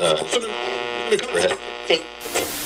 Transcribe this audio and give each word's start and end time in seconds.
Uh, 0.00 0.14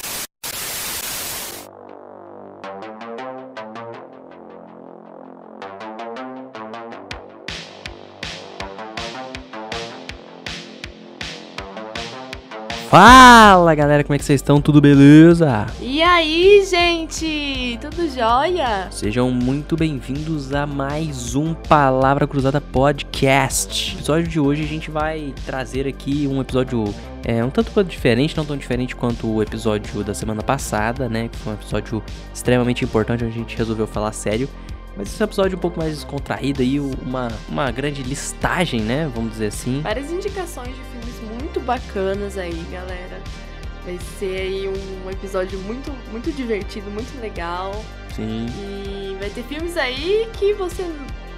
Fala 12.93 13.74
galera, 13.74 14.04
como 14.04 14.14
é 14.14 14.18
que 14.18 14.24
vocês 14.27 14.38
estão? 14.38 14.61
Tudo 14.61 14.79
beleza? 14.79 15.66
E 15.80 16.02
aí, 16.02 16.62
gente? 16.66 17.79
Tudo 17.80 18.06
jóia? 18.06 18.88
Sejam 18.91 19.30
muito 19.30 19.79
bem-vindos 19.79 20.52
a 20.52 20.66
mais 20.66 21.34
um 21.34 21.55
Palavra 21.55 22.27
Cruzada 22.27 22.60
Podcast. 22.60 23.92
No 23.95 24.00
episódio 24.00 24.28
de 24.28 24.38
hoje 24.38 24.62
a 24.62 24.66
gente 24.66 24.91
vai 24.91 25.32
trazer 25.46 25.88
aqui 25.88 26.28
um 26.30 26.38
episódio 26.42 26.84
é, 27.24 27.42
um 27.42 27.48
tanto 27.48 27.70
quanto 27.70 27.88
diferente, 27.88 28.37
não 28.37 28.45
tão 28.45 28.59
diferente 28.59 28.95
quanto 28.95 29.27
o 29.27 29.43
episódio 29.43 30.04
da 30.04 30.12
semana 30.12 30.43
passada, 30.43 31.09
né? 31.09 31.29
Que 31.29 31.38
foi 31.38 31.54
um 31.54 31.56
episódio 31.56 32.02
extremamente 32.34 32.84
importante 32.84 33.24
onde 33.24 33.32
a 33.32 33.38
gente 33.38 33.56
resolveu 33.56 33.87
falar 33.87 34.12
sério. 34.12 34.51
Mas 34.96 35.09
esse 35.09 35.23
é 35.23 35.24
um 35.24 35.28
episódio 35.28 35.56
um 35.56 35.60
pouco 35.60 35.78
mais 35.78 35.95
descontraído 35.95 36.62
aí, 36.62 36.78
uma, 36.78 37.28
uma 37.48 37.70
grande 37.70 38.02
listagem, 38.02 38.80
né? 38.80 39.10
Vamos 39.15 39.32
dizer 39.32 39.46
assim. 39.46 39.80
Várias 39.80 40.10
indicações 40.10 40.68
de 40.68 40.82
filmes 40.82 41.41
muito 41.41 41.60
bacanas 41.60 42.37
aí, 42.37 42.65
galera. 42.70 43.20
Vai 43.84 43.98
ser 44.18 44.41
aí 44.41 44.68
um 44.68 45.10
episódio 45.10 45.59
muito, 45.60 45.91
muito 46.10 46.30
divertido, 46.30 46.91
muito 46.91 47.20
legal. 47.20 47.73
Sim. 48.15 48.46
E 48.59 49.16
vai 49.18 49.30
ter 49.30 49.42
filmes 49.45 49.77
aí 49.77 50.28
que 50.38 50.52
você 50.52 50.84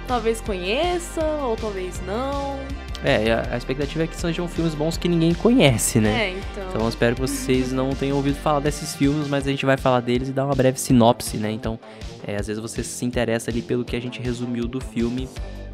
talvez 0.07 0.41
conheça, 0.41 1.25
ou 1.41 1.55
talvez 1.55 2.01
não. 2.05 2.59
É, 3.03 3.33
a, 3.51 3.57
expectativa 3.57 4.03
é 4.03 4.07
que 4.07 4.15
sejam 4.15 4.47
filmes 4.47 4.73
bons 4.73 4.97
que 4.97 5.07
ninguém 5.07 5.33
conhece, 5.33 5.99
né? 5.99 6.09
É, 6.09 6.29
então. 6.31 6.69
Então 6.69 6.81
eu 6.81 6.89
espero 6.89 7.15
que 7.15 7.21
vocês 7.21 7.71
não 7.71 7.91
tenham 7.91 8.17
ouvido 8.17 8.35
falar 8.37 8.59
desses 8.59 8.95
filmes, 8.95 9.27
mas 9.27 9.45
a 9.47 9.51
gente 9.51 9.65
vai 9.65 9.77
falar 9.77 9.99
deles 9.99 10.29
e 10.29 10.31
dar 10.31 10.45
uma 10.45 10.55
breve 10.55 10.79
sinopse, 10.79 11.37
né? 11.37 11.51
Então, 11.51 11.79
é, 12.25 12.35
às 12.35 12.47
vezes 12.47 12.61
você 12.61 12.83
se 12.83 13.05
interessa 13.05 13.51
ali 13.51 13.61
pelo 13.61 13.85
que 13.85 13.95
a 13.95 13.99
gente 13.99 14.21
resumiu 14.21 14.67
do 14.67 14.81
filme 14.81 15.29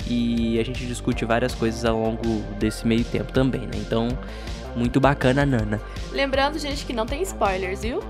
e 0.08 0.60
a 0.60 0.64
gente 0.64 0.86
discute 0.86 1.24
várias 1.24 1.56
coisas 1.56 1.86
ao 1.86 1.98
longo 1.98 2.42
desse 2.60 2.86
meio 2.86 3.04
tempo 3.04 3.32
também, 3.32 3.62
né? 3.62 3.74
Então, 3.76 4.10
muito 4.76 5.00
bacana, 5.00 5.46
Nana. 5.46 5.82
Lembrando, 6.12 6.60
gente, 6.60 6.86
que 6.86 6.94
não 6.94 7.06
tem 7.06 7.22
spoilers, 7.22 7.84
viu? 7.84 8.04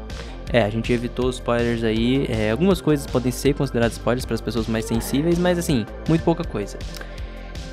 É, 0.52 0.64
a 0.64 0.70
gente 0.70 0.92
evitou 0.92 1.28
os 1.28 1.36
spoilers 1.36 1.84
aí. 1.84 2.26
É, 2.30 2.52
algumas 2.52 2.82
coisas 2.82 3.06
podem 3.06 3.32
ser 3.32 3.54
consideradas 3.54 3.94
spoilers 3.94 4.26
para 4.26 4.36
as 4.36 4.42
pessoas 4.42 4.68
mais 4.68 4.86
sensíveis, 4.86 5.38
mas 5.38 5.58
assim, 5.58 5.86
muito 6.10 6.24
pouca 6.24 6.44
coisa. 6.44 6.78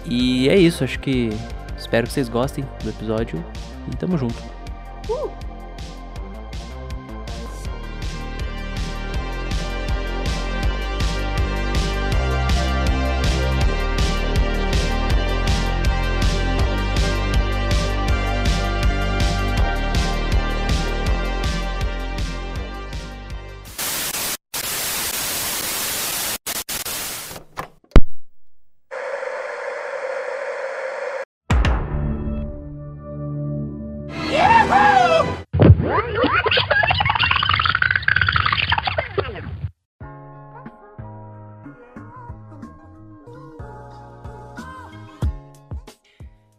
E 0.05 0.49
é 0.49 0.57
isso, 0.57 0.85
acho 0.85 0.99
que 1.01 1.31
espero 1.77 2.07
que 2.07 2.13
vocês 2.13 2.29
gostem 2.29 2.65
do 2.83 2.91
episódio 2.91 3.45
e 3.91 3.97
tamo 3.97 4.17
junto. 4.17 4.43
Uh! 5.09 5.48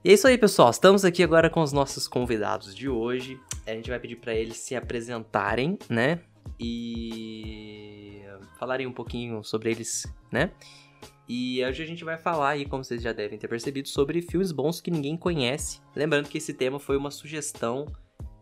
É 0.09 0.13
isso 0.13 0.27
aí, 0.27 0.39
pessoal. 0.39 0.71
Estamos 0.71 1.05
aqui 1.05 1.21
agora 1.21 1.51
com 1.51 1.61
os 1.61 1.71
nossos 1.71 2.07
convidados 2.07 2.73
de 2.73 2.89
hoje. 2.89 3.39
A 3.67 3.75
gente 3.75 3.91
vai 3.91 3.99
pedir 3.99 4.15
para 4.15 4.33
eles 4.33 4.57
se 4.57 4.75
apresentarem, 4.75 5.77
né? 5.87 6.21
E 6.59 8.23
falarem 8.57 8.87
um 8.87 8.91
pouquinho 8.91 9.43
sobre 9.43 9.69
eles, 9.69 10.11
né? 10.31 10.49
E 11.27 11.63
hoje 11.63 11.83
a 11.83 11.85
gente 11.85 12.03
vai 12.03 12.17
falar 12.17 12.49
aí, 12.49 12.65
como 12.65 12.83
vocês 12.83 13.03
já 13.03 13.13
devem 13.13 13.37
ter 13.37 13.47
percebido, 13.47 13.87
sobre 13.87 14.19
filmes 14.23 14.51
bons 14.51 14.81
que 14.81 14.89
ninguém 14.89 15.15
conhece. 15.15 15.79
Lembrando 15.95 16.27
que 16.27 16.39
esse 16.39 16.55
tema 16.55 16.79
foi 16.79 16.97
uma 16.97 17.11
sugestão 17.11 17.85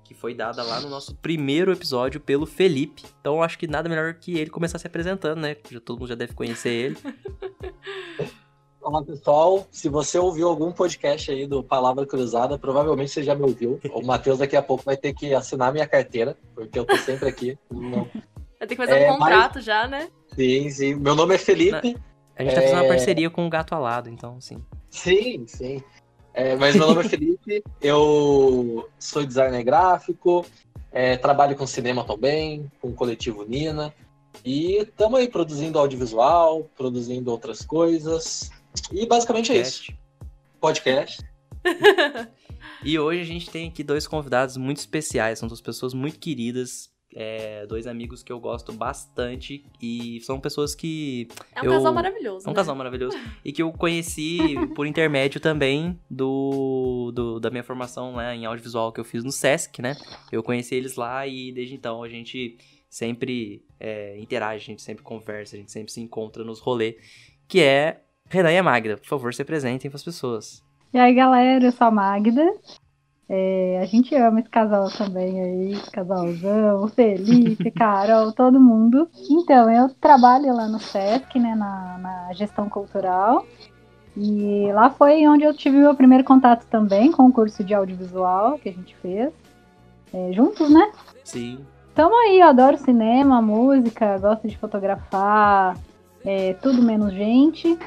que 0.06 0.14
foi 0.14 0.34
dada 0.34 0.64
lá 0.64 0.80
no 0.80 0.90
nosso 0.90 1.16
primeiro 1.16 1.74
episódio 1.74 2.22
pelo 2.22 2.46
Felipe. 2.46 3.04
Então 3.20 3.44
acho 3.44 3.60
que 3.60 3.68
nada 3.68 3.90
melhor 3.90 4.14
que 4.14 4.38
ele 4.38 4.50
começar 4.50 4.80
se 4.80 4.88
apresentando, 4.88 5.42
né? 5.42 5.58
Já, 5.70 5.82
todo 5.82 6.00
mundo 6.00 6.08
já 6.08 6.16
deve 6.16 6.32
conhecer 6.34 6.70
ele. 6.70 6.98
Olá, 8.88 9.04
pessoal. 9.04 9.68
Se 9.70 9.90
você 9.90 10.18
ouviu 10.18 10.48
algum 10.48 10.72
podcast 10.72 11.30
aí 11.30 11.46
do 11.46 11.62
Palavra 11.62 12.06
Cruzada, 12.06 12.58
provavelmente 12.58 13.12
você 13.12 13.22
já 13.22 13.36
me 13.36 13.42
ouviu. 13.42 13.82
O 13.94 14.02
Matheus 14.02 14.40
daqui 14.40 14.56
a 14.56 14.62
pouco 14.62 14.86
vai 14.86 14.96
ter 14.96 15.14
que 15.14 15.34
assinar 15.34 15.74
minha 15.74 15.86
carteira, 15.86 16.38
porque 16.56 16.80
eu 16.80 16.86
tô 16.86 16.96
sempre 16.96 17.28
aqui. 17.28 17.60
Não... 17.70 18.08
Vai 18.58 18.66
ter 18.66 18.68
que 18.68 18.78
fazer 18.78 19.02
É, 19.02 19.12
um 19.12 19.18
contrato 19.18 19.60
já, 19.60 19.90
né? 19.90 20.08
Sim, 20.34 20.70
sim. 20.70 20.96
Meu 20.96 21.16
nome 21.16 21.36
é 21.36 21.38
Felipe. 21.38 21.98
A 22.38 22.44
gente 22.44 22.56
tá 22.56 22.62
fazendo 22.62 22.78
uma 22.78 22.86
É. 22.86 22.88
parceria 22.88 23.30
com 23.30 23.46
o 23.46 23.50
Gato 23.50 23.76
Alado, 23.76 24.10
então, 24.10 24.40
sim. 24.40 24.64
Sim, 24.90 25.46
sim. 25.48 25.84
É, 26.34 26.56
mas 26.56 26.74
meu 26.74 26.88
nome 26.88 27.02
é 27.02 27.10
Felipe, 27.10 27.62
eu 27.82 28.88
sou 28.98 29.26
designer 29.26 29.66
gráfico, 29.66 30.46
é, 30.94 31.18
trabalho 31.18 31.58
com 31.58 31.68
cinema 31.68 32.06
também, 32.06 32.72
com 32.80 32.88
o 32.88 32.94
coletivo 32.94 33.44
Nina. 33.44 33.94
E 34.46 34.78
estamos 34.78 35.20
aí 35.20 35.28
produzindo 35.28 35.78
audiovisual, 35.78 36.70
produzindo 36.78 37.30
outras 37.32 37.66
coisas. 37.66 38.50
E 38.92 39.06
basicamente 39.06 39.52
é 39.52 39.58
isso. 39.62 39.92
Podcast. 40.60 41.22
Podcast. 41.22 41.28
E 42.84 42.98
hoje 43.00 43.22
a 43.22 43.26
gente 43.26 43.50
tem 43.50 43.68
aqui 43.70 43.84
dois 43.84 44.08
convidados 44.08 44.56
muito 44.58 44.78
especiais, 44.78 45.40
são 45.40 45.48
duas 45.48 45.62
pessoas 45.62 45.94
muito 45.94 46.20
queridas, 46.20 46.90
é, 47.14 47.66
dois 47.66 47.88
amigos 47.88 48.22
que 48.22 48.32
eu 48.32 48.40
gosto 48.40 48.72
bastante 48.72 49.66
e 49.82 50.20
são 50.22 50.40
pessoas 50.40 50.76
que 50.76 51.28
É 51.56 51.62
um 51.62 51.66
Eu- 51.66 51.72
casal 51.72 51.94
maravilhoso. 51.94 52.46
é 52.46 52.50
um 52.50 52.54
né? 52.54 52.56
casal 52.56 52.76
maravilhoso 52.76 53.18
e 53.44 53.52
que 53.52 53.62
eu 53.64 53.72
conheci 53.72 54.40
por 54.76 54.86
intermédio 54.86 55.40
também 55.40 56.00
do, 56.10 57.12
do- 57.14 57.40
da 57.40 57.50
minha 57.50 57.64
formação 57.64 58.16
né, 58.18 58.36
em 58.36 58.46
audiovisual 58.46 58.92
que 58.92 59.00
eu 59.00 59.06
fiz 59.06 59.24
no 59.24 59.32
Sesc, 59.32 59.82
né? 59.82 59.96
Eu 60.32 60.44
conheci 60.44 60.76
eles 60.76 60.96
lá 60.96 61.26
e 61.26 61.52
desde 61.52 61.74
então 61.74 62.04
a 62.04 62.10
gente 62.10 62.58
sempre 62.90 63.66
é, 63.80 64.20
interage, 64.20 64.64
a 64.64 64.68
gente 64.68 64.82
sempre 64.84 65.04
conversa, 65.04 65.56
a 65.56 65.60
gente 65.60 65.72
sempre 65.72 65.92
se 65.92 66.00
encontra 66.02 66.44
nos 66.44 66.60
rolês, 66.60 66.96
que 67.48 67.60
é 67.60 68.04
Renan 68.30 68.52
e 68.52 68.58
a 68.58 68.64
Magda. 68.64 68.98
Por 68.98 69.08
favor, 69.08 69.34
se 69.34 69.42
apresentem 69.42 69.90
para 69.90 69.98
as 69.98 70.04
pessoas. 70.04 70.64
E 70.94 70.98
aí, 70.98 71.14
galera, 71.14 71.64
eu 71.64 71.72
sou 71.72 71.88
a 71.88 71.92
Magda. 71.92 72.46
É, 73.30 73.80
a 73.82 73.86
gente 73.86 74.16
ama 74.16 74.40
esse 74.40 74.50
casal 74.50 74.90
também 74.90 75.42
aí, 75.42 75.72
esse 75.74 75.92
casalzão, 75.92 76.88
Felipe, 76.88 77.72
Carol, 77.76 78.32
todo 78.32 78.60
mundo. 78.60 79.10
Então, 79.30 79.70
eu 79.70 79.90
trabalho 79.96 80.56
lá 80.56 80.68
no 80.68 80.80
SESC, 80.80 81.38
né, 81.38 81.54
na, 81.56 81.98
na 81.98 82.34
gestão 82.34 82.70
cultural. 82.70 83.46
E 84.16 84.72
lá 84.74 84.90
foi 84.90 85.28
onde 85.28 85.44
eu 85.44 85.54
tive 85.54 85.78
meu 85.78 85.94
primeiro 85.94 86.24
contato 86.24 86.66
também 86.68 87.12
com 87.12 87.28
o 87.28 87.32
curso 87.32 87.64
de 87.64 87.74
audiovisual 87.74 88.58
que 88.58 88.70
a 88.70 88.74
gente 88.74 88.96
fez. 88.96 89.32
é, 90.14 90.32
juntos, 90.34 90.70
né? 90.70 90.92
Sim. 91.24 91.60
Tamo 91.94 92.16
aí, 92.16 92.40
eu 92.40 92.48
adoro 92.48 92.78
cinema, 92.78 93.42
música, 93.42 94.18
gosto 94.20 94.48
de 94.48 94.58
fotografar, 94.58 95.76
é, 96.26 96.54
tudo 96.56 96.82
menos 96.82 97.14
gente. 97.14 97.68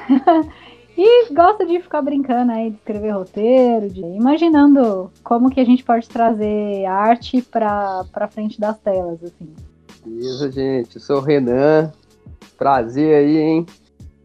e 0.97 1.33
gosto 1.33 1.65
de 1.65 1.79
ficar 1.81 2.01
brincando 2.01 2.51
aí, 2.51 2.71
de 2.71 2.77
escrever 2.77 3.11
roteiro, 3.11 3.89
de 3.89 4.01
imaginando 4.01 5.11
como 5.23 5.49
que 5.49 5.59
a 5.59 5.65
gente 5.65 5.83
pode 5.83 6.07
trazer 6.07 6.85
arte 6.85 7.41
pra, 7.41 8.03
pra 8.11 8.27
frente 8.27 8.59
das 8.59 8.77
telas, 8.79 9.23
assim. 9.23 9.53
Beleza, 10.05 10.51
gente. 10.51 10.95
Eu 10.95 11.01
sou 11.01 11.17
o 11.17 11.21
Renan. 11.21 11.91
Prazer 12.57 13.15
aí, 13.15 13.37
hein? 13.37 13.65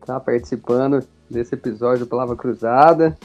Tá 0.04 0.18
participando 0.20 1.04
desse 1.30 1.54
episódio 1.54 2.04
do 2.04 2.08
Palavra 2.08 2.36
Cruzada. 2.36 3.16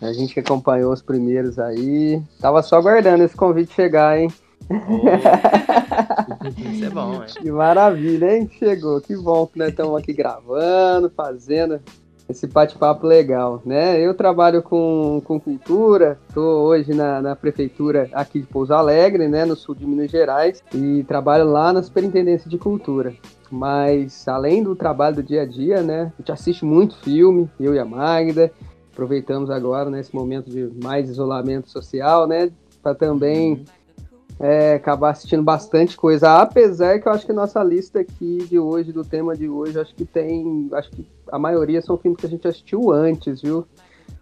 A 0.00 0.12
gente 0.12 0.32
que 0.34 0.40
acompanhou 0.40 0.92
os 0.92 1.02
primeiros 1.02 1.58
aí. 1.58 2.22
Tava 2.40 2.62
só 2.62 2.76
aguardando 2.76 3.24
esse 3.24 3.36
convite 3.36 3.74
chegar, 3.74 4.18
hein? 4.18 4.32
Isso 6.56 6.84
é 6.84 6.90
bom, 6.90 7.22
é. 7.22 7.26
Que 7.26 7.50
maravilha, 7.50 8.36
hein? 8.36 8.50
Chegou. 8.58 9.00
Que 9.00 9.16
bom 9.16 9.46
que 9.46 9.58
nós 9.58 9.70
estamos 9.70 9.96
aqui 9.96 10.12
gravando, 10.12 11.10
fazendo 11.10 11.80
esse 12.28 12.46
bate-papo 12.46 13.06
legal, 13.06 13.62
né? 13.64 13.98
Eu 13.98 14.12
trabalho 14.14 14.62
com, 14.62 15.20
com 15.24 15.40
cultura, 15.40 16.18
estou 16.28 16.66
hoje 16.66 16.92
na, 16.92 17.22
na 17.22 17.34
prefeitura 17.34 18.08
aqui 18.12 18.40
de 18.40 18.46
Pouso 18.46 18.74
Alegre, 18.74 19.28
né, 19.28 19.46
no 19.46 19.56
sul 19.56 19.74
de 19.74 19.86
Minas 19.86 20.10
Gerais, 20.10 20.62
e 20.74 21.02
trabalho 21.04 21.50
lá 21.50 21.72
na 21.72 21.82
Superintendência 21.82 22.50
de 22.50 22.58
Cultura. 22.58 23.14
Mas 23.50 24.28
além 24.28 24.62
do 24.62 24.76
trabalho 24.76 25.16
do 25.16 25.22
dia 25.22 25.42
a 25.42 25.46
dia, 25.46 25.80
né, 25.82 26.12
a 26.14 26.20
gente 26.20 26.30
assiste 26.30 26.66
muito 26.66 26.98
filme, 26.98 27.48
eu 27.58 27.74
e 27.74 27.78
a 27.78 27.84
Magda, 27.84 28.52
aproveitamos 28.92 29.48
agora 29.48 29.88
nesse 29.88 30.14
momento 30.14 30.50
de 30.50 30.70
mais 30.82 31.08
isolamento 31.08 31.70
social, 31.70 32.26
né, 32.26 32.50
Pra 32.82 32.94
também 32.94 33.54
Uhum. 33.54 33.64
É, 34.40 34.74
acabar 34.74 35.10
assistindo 35.10 35.42
bastante 35.42 35.96
coisa. 35.96 36.40
Apesar 36.40 37.00
que 37.00 37.08
eu 37.08 37.12
acho 37.12 37.26
que 37.26 37.32
nossa 37.32 37.62
lista 37.62 38.00
aqui 38.00 38.46
de 38.48 38.58
hoje, 38.58 38.92
do 38.92 39.04
tema 39.04 39.36
de 39.36 39.48
hoje, 39.48 39.78
acho 39.78 39.94
que 39.94 40.04
tem. 40.04 40.68
Acho 40.72 40.90
que 40.90 41.06
a 41.30 41.38
maioria 41.38 41.82
são 41.82 41.98
filmes 41.98 42.20
que 42.20 42.26
a 42.26 42.30
gente 42.30 42.46
assistiu 42.46 42.90
antes, 42.90 43.42
viu? 43.42 43.66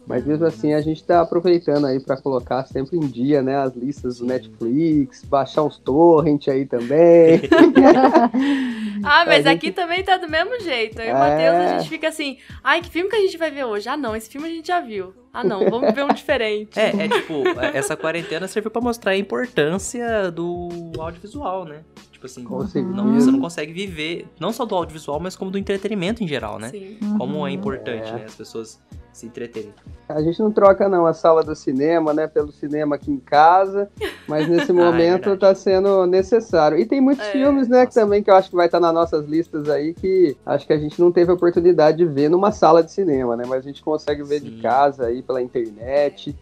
Mas 0.07 0.25
mesmo 0.25 0.47
assim 0.47 0.73
a 0.73 0.81
gente 0.81 1.03
tá 1.03 1.21
aproveitando 1.21 1.87
aí 1.87 1.99
pra 1.99 2.17
colocar 2.17 2.65
sempre 2.67 2.97
em 2.97 3.07
dia, 3.09 3.43
né? 3.43 3.57
As 3.57 3.75
listas 3.75 4.19
do. 4.19 4.27
Netflix, 4.27 5.25
baixar 5.25 5.65
uns 5.65 5.79
torrent 5.79 6.47
aí 6.49 6.65
também. 6.65 7.43
Ah, 9.05 9.25
mas 9.27 9.47
A 9.47 9.51
aqui 9.53 9.71
também 9.73 10.03
tá 10.05 10.17
do 10.17 10.29
mesmo 10.29 10.59
jeito. 10.61 11.01
Eu 11.01 11.07
e 11.07 11.13
o 11.13 11.17
É. 11.17 11.19
Matheus, 11.19 11.57
a 11.57 11.79
gente 11.79 11.89
fica 11.89 12.09
assim, 12.09 12.39
ai, 12.63 12.81
que 12.81 12.89
filme 12.91 13.09
que 13.11 13.17
a 13.17 13.21
gente 13.21 13.37
vai 13.39 13.51
ver 13.51 13.65
hoje? 13.65 13.89
Ah, 13.89 13.97
não, 13.97 14.15
esse 14.17 14.29
filme 14.31 14.49
a 14.49 14.51
gente 14.51 14.67
já 14.69 14.81
viu. 14.81 15.13
Ah, 15.33 15.45
não, 15.45 15.61
vamos 15.71 15.93
ver 15.95 16.05
um 16.05 16.09
diferente. 16.09 16.79
É, 16.79 16.89
é 17.05 17.09
tipo, 17.09 17.43
essa 17.75 17.97
quarentena 17.97 18.47
serviu 18.49 18.71
pra 18.71 18.81
mostrar 18.81 19.13
a 19.13 19.17
importância 19.17 20.31
do 20.31 20.69
audiovisual, 20.99 21.65
né? 21.65 21.83
Tipo 22.13 22.27
assim, 22.27 22.43
não, 22.43 23.13
você 23.15 23.31
não 23.31 23.39
consegue 23.41 23.73
viver, 23.73 24.27
não 24.41 24.53
só 24.53 24.65
do 24.65 24.75
audiovisual, 24.75 25.21
mas 25.21 25.37
como 25.37 25.51
do 25.51 25.59
entretenimento 25.59 26.25
em 26.25 26.29
geral, 26.29 26.59
né? 26.59 26.71
Sim. 26.71 26.99
Como 27.19 27.37
é 27.39 27.41
Uhum. 27.41 27.49
importante, 27.51 28.09
É. 28.09 28.13
né? 28.13 28.23
As 28.27 28.35
pessoas 28.35 28.81
se 29.17 29.27
entreterem. 29.27 29.73
A 30.09 30.21
gente 30.21 30.39
não 30.41 30.53
troca 30.53 30.89
não 30.89 31.07
a 31.07 31.15
sala 31.15 31.43
do 31.43 31.55
cinema, 31.55 32.13
né, 32.13 32.27
pelo 32.27 32.53
cinema 32.53 32.97
aqui 32.97 33.11
em 33.11 33.19
casa, 33.19 33.91
mas 34.29 34.49
nesse 34.49 34.71
momento 34.75 35.31
verdade. 35.31 35.41
tá 35.41 35.55
sendo 35.55 36.07
necessário. 36.07 36.79
E 36.79 36.85
tem 36.85 37.01
muitos 37.01 37.27
É, 37.27 37.33
filmes, 37.33 37.67
né, 37.67 37.87
que 37.87 37.95
também 37.95 38.23
que 38.23 38.31
eu 38.31 38.35
acho 38.35 38.51
que 38.51 38.57
vai 38.57 38.67
estar 38.67 38.79
nas 38.79 38.93
nossas 38.93 39.27
listas 39.27 39.69
aí 39.69 39.95
que 39.95 40.37
acho 40.45 40.67
que 40.67 40.73
a 40.73 40.79
gente 40.79 41.01
não 41.01 41.11
teve 41.11 41.31
a 41.31 41.35
oportunidade 41.35 41.97
de 41.99 42.05
ver 42.05 42.29
numa 42.29 42.53
sala 42.53 42.83
de 42.83 42.93
cinema, 42.93 43.37
né, 43.37 43.45
mas 43.47 43.61
a 43.65 43.69
gente 43.69 43.83
consegue 43.83 44.23
ver 44.23 44.41
de 44.41 44.51
Sim. 44.51 44.61
casa 44.61 45.07
aí 45.07 45.23
pela 45.23 45.41
internet. 45.41 46.37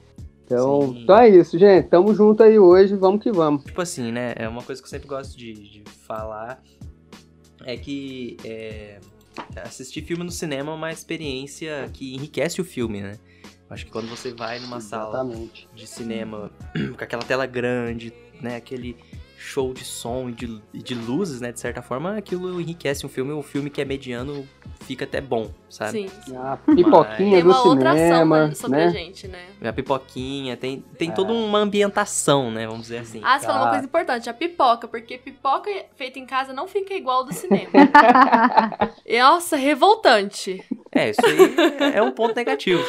Então, 0.44 0.82
Sim. 0.82 1.02
então 1.04 1.16
é 1.16 1.28
isso, 1.28 1.56
gente. 1.58 1.88
Tamo 1.88 2.12
junto 2.14 2.42
aí 2.42 2.58
hoje, 2.58 2.94
vamos 2.96 3.22
que 3.22 3.32
vamos. 3.32 3.64
Tipo 3.64 3.80
assim, 3.80 4.12
né? 4.12 4.34
É 4.36 4.46
uma 4.48 4.62
coisa 4.62 4.82
que 4.82 4.86
eu 4.86 4.90
sempre 4.90 5.08
gosto 5.08 5.38
de, 5.38 5.52
de 5.54 5.84
falar. 6.06 6.60
É 7.64 7.76
que 7.78 8.36
é, 8.44 8.98
assistir 9.62 10.02
filme 10.02 10.24
no 10.24 10.30
cinema 10.30 10.72
é 10.72 10.74
uma 10.74 10.92
experiência 10.92 11.88
que 11.92 12.14
enriquece 12.14 12.60
o 12.60 12.64
filme, 12.64 13.00
né? 13.00 13.18
Acho 13.68 13.86
que 13.86 13.90
quando 13.90 14.08
você 14.08 14.32
vai 14.32 14.58
numa 14.60 14.80
sala 14.80 15.20
Exatamente. 15.20 15.68
de 15.74 15.86
cinema 15.86 16.50
com 16.96 17.02
aquela 17.04 17.22
tela 17.22 17.46
grande, 17.46 18.12
né? 18.40 18.56
Aquele 18.56 18.96
show 19.44 19.72
de 19.74 19.84
som 19.84 20.28
e 20.30 20.32
de, 20.32 20.60
de 20.72 20.94
luzes, 20.94 21.40
né? 21.40 21.52
De 21.52 21.60
certa 21.60 21.82
forma, 21.82 22.16
aquilo 22.16 22.60
enriquece 22.60 23.04
um 23.04 23.08
filme. 23.08 23.32
Um 23.32 23.42
filme 23.42 23.68
que 23.68 23.80
é 23.80 23.84
mediano 23.84 24.48
fica 24.80 25.04
até 25.04 25.20
bom, 25.20 25.50
sabe? 25.68 26.08
Sim. 26.08 26.36
A 26.36 26.56
pipoquinha 26.56 27.30
Tem 27.36 27.42
do 27.42 27.50
uma 27.50 27.62
outra 27.66 27.90
ação 27.92 28.02
cinema, 28.06 28.46
né, 28.48 28.54
sobre 28.54 28.78
né? 28.78 28.84
a 28.86 28.88
gente, 28.90 29.28
né? 29.28 29.46
A 29.62 29.72
pipoquinha, 29.72 30.56
tem, 30.56 30.82
tem 30.98 31.10
É. 31.10 31.12
toda 31.12 31.32
uma 31.32 31.58
ambientação, 31.58 32.50
né? 32.50 32.66
Vamos 32.66 32.82
dizer 32.82 32.98
assim. 32.98 33.20
Ah, 33.22 33.38
você 33.38 33.46
falou 33.46 33.60
uma 33.62 33.68
Ah. 33.68 33.70
coisa 33.72 33.84
importante, 33.86 34.28
a 34.30 34.34
pipoca, 34.34 34.88
porque 34.88 35.18
pipoca 35.18 35.70
feita 35.96 36.18
em 36.18 36.26
casa 36.26 36.52
não 36.52 36.66
fica 36.66 36.94
igual 36.94 37.18
ao 37.18 37.24
do 37.24 37.32
cinema. 37.34 37.70
E, 39.06 39.18
Nossa, 39.20 39.56
revoltante. 39.56 40.62
É, 40.90 41.10
isso 41.10 41.20
aí 41.24 41.92
é 41.94 42.02
um 42.02 42.12
ponto 42.12 42.34
negativo. 42.34 42.82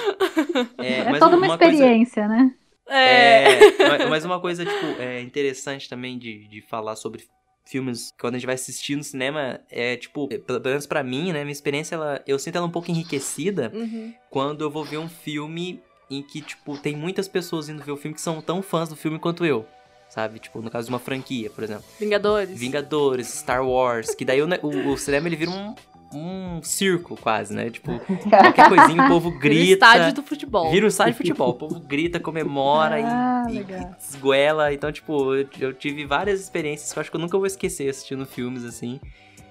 É, 0.77 0.99
É 0.99 1.09
mas 1.09 1.19
toda 1.19 1.35
uma 1.37 1.47
uma 1.47 1.57
coisa- 1.57 1.73
experiência, 1.73 2.27
né? 2.27 2.51
É. 2.87 3.59
É, 3.81 4.05
mas- 4.09 4.25
uma 4.25 4.39
coisa, 4.39 4.65
tipo, 4.65 4.85
é 5.01 5.21
interessante 5.21 5.87
também 5.89 6.17
de, 6.17 6.47
de 6.47 6.61
falar 6.61 6.95
sobre 6.95 7.23
filmes 7.65 8.13
quando 8.19 8.35
a 8.35 8.37
gente 8.37 8.45
vai 8.45 8.55
assistir 8.55 8.95
no 8.95 9.03
cinema, 9.03 9.59
é 9.71 9.97
tipo, 9.97 10.27
é, 10.31 10.37
pelo 10.37 10.61
menos 10.63 10.85
pra 10.85 11.03
mim, 11.03 11.31
né, 11.33 11.41
minha 11.41 11.51
experiência, 11.51 11.95
ela, 11.95 12.21
eu 12.27 12.37
sinto 12.37 12.57
ela 12.57 12.65
um 12.67 12.71
pouco 12.71 12.91
enriquecida 12.91 13.71
Uhum. 13.73 14.13
quando 14.29 14.61
eu 14.63 14.69
vou 14.69 14.85
ver 14.85 14.99
um 14.99 15.09
filme 15.09 15.81
em 16.09 16.21
que, 16.21 16.41
tipo, 16.41 16.77
tem 16.77 16.95
muitas 16.95 17.27
pessoas 17.27 17.67
indo 17.67 17.83
ver 17.83 17.91
o 17.91 17.97
filme 17.97 18.13
que 18.13 18.21
são 18.21 18.39
tão 18.41 18.61
fãs 18.61 18.87
do 18.89 18.95
filme 18.95 19.17
quanto 19.17 19.43
eu. 19.43 19.65
Sabe? 20.07 20.37
Tipo, 20.37 20.61
no 20.61 20.69
caso 20.69 20.85
de 20.87 20.93
uma 20.93 20.99
franquia, 20.99 21.49
por 21.49 21.63
exemplo. 21.63 21.83
Vingadores. 21.99 22.57
Vingadores, 22.59 23.27
Star 23.27 23.67
Wars, 23.67 24.13
que 24.13 24.23
daí 24.23 24.39
o, 24.43 24.47
o, 24.61 24.89
o 24.93 24.97
cinema 24.97 25.27
ele 25.27 25.35
vira 25.35 25.49
um, 25.49 25.73
um 26.17 26.61
circo 26.63 27.15
quase, 27.19 27.53
né? 27.53 27.69
Tipo, 27.69 27.91
qualquer 28.29 28.69
coisinha 28.69 29.03
o 29.05 29.07
povo 29.07 29.29
Vira 29.31 29.37
o 29.37 29.39
grita. 29.41 29.73
estádio 29.73 30.13
do 30.13 30.23
futebol. 30.23 30.71
Vira 30.71 30.85
um 30.85 30.89
estádio 30.89 31.13
de 31.13 31.17
futebol. 31.17 31.49
O 31.49 31.53
povo 31.53 31.79
grita, 31.79 32.19
comemora 32.19 32.95
Ah, 33.05 33.45
e, 33.49 33.57
e, 33.57 33.65
esguela. 33.99 34.73
Então, 34.73 34.91
tipo, 34.91 35.33
eu, 35.35 35.47
eu 35.59 35.73
tive 35.73 36.05
várias 36.05 36.39
experiências 36.41 36.91
que 36.93 36.97
eu 36.99 37.01
acho 37.01 37.09
que 37.11 37.15
eu 37.17 37.21
nunca 37.21 37.37
vou 37.37 37.45
esquecer 37.47 37.89
assistindo 37.89 38.25
filmes 38.25 38.63
assim. 38.63 38.99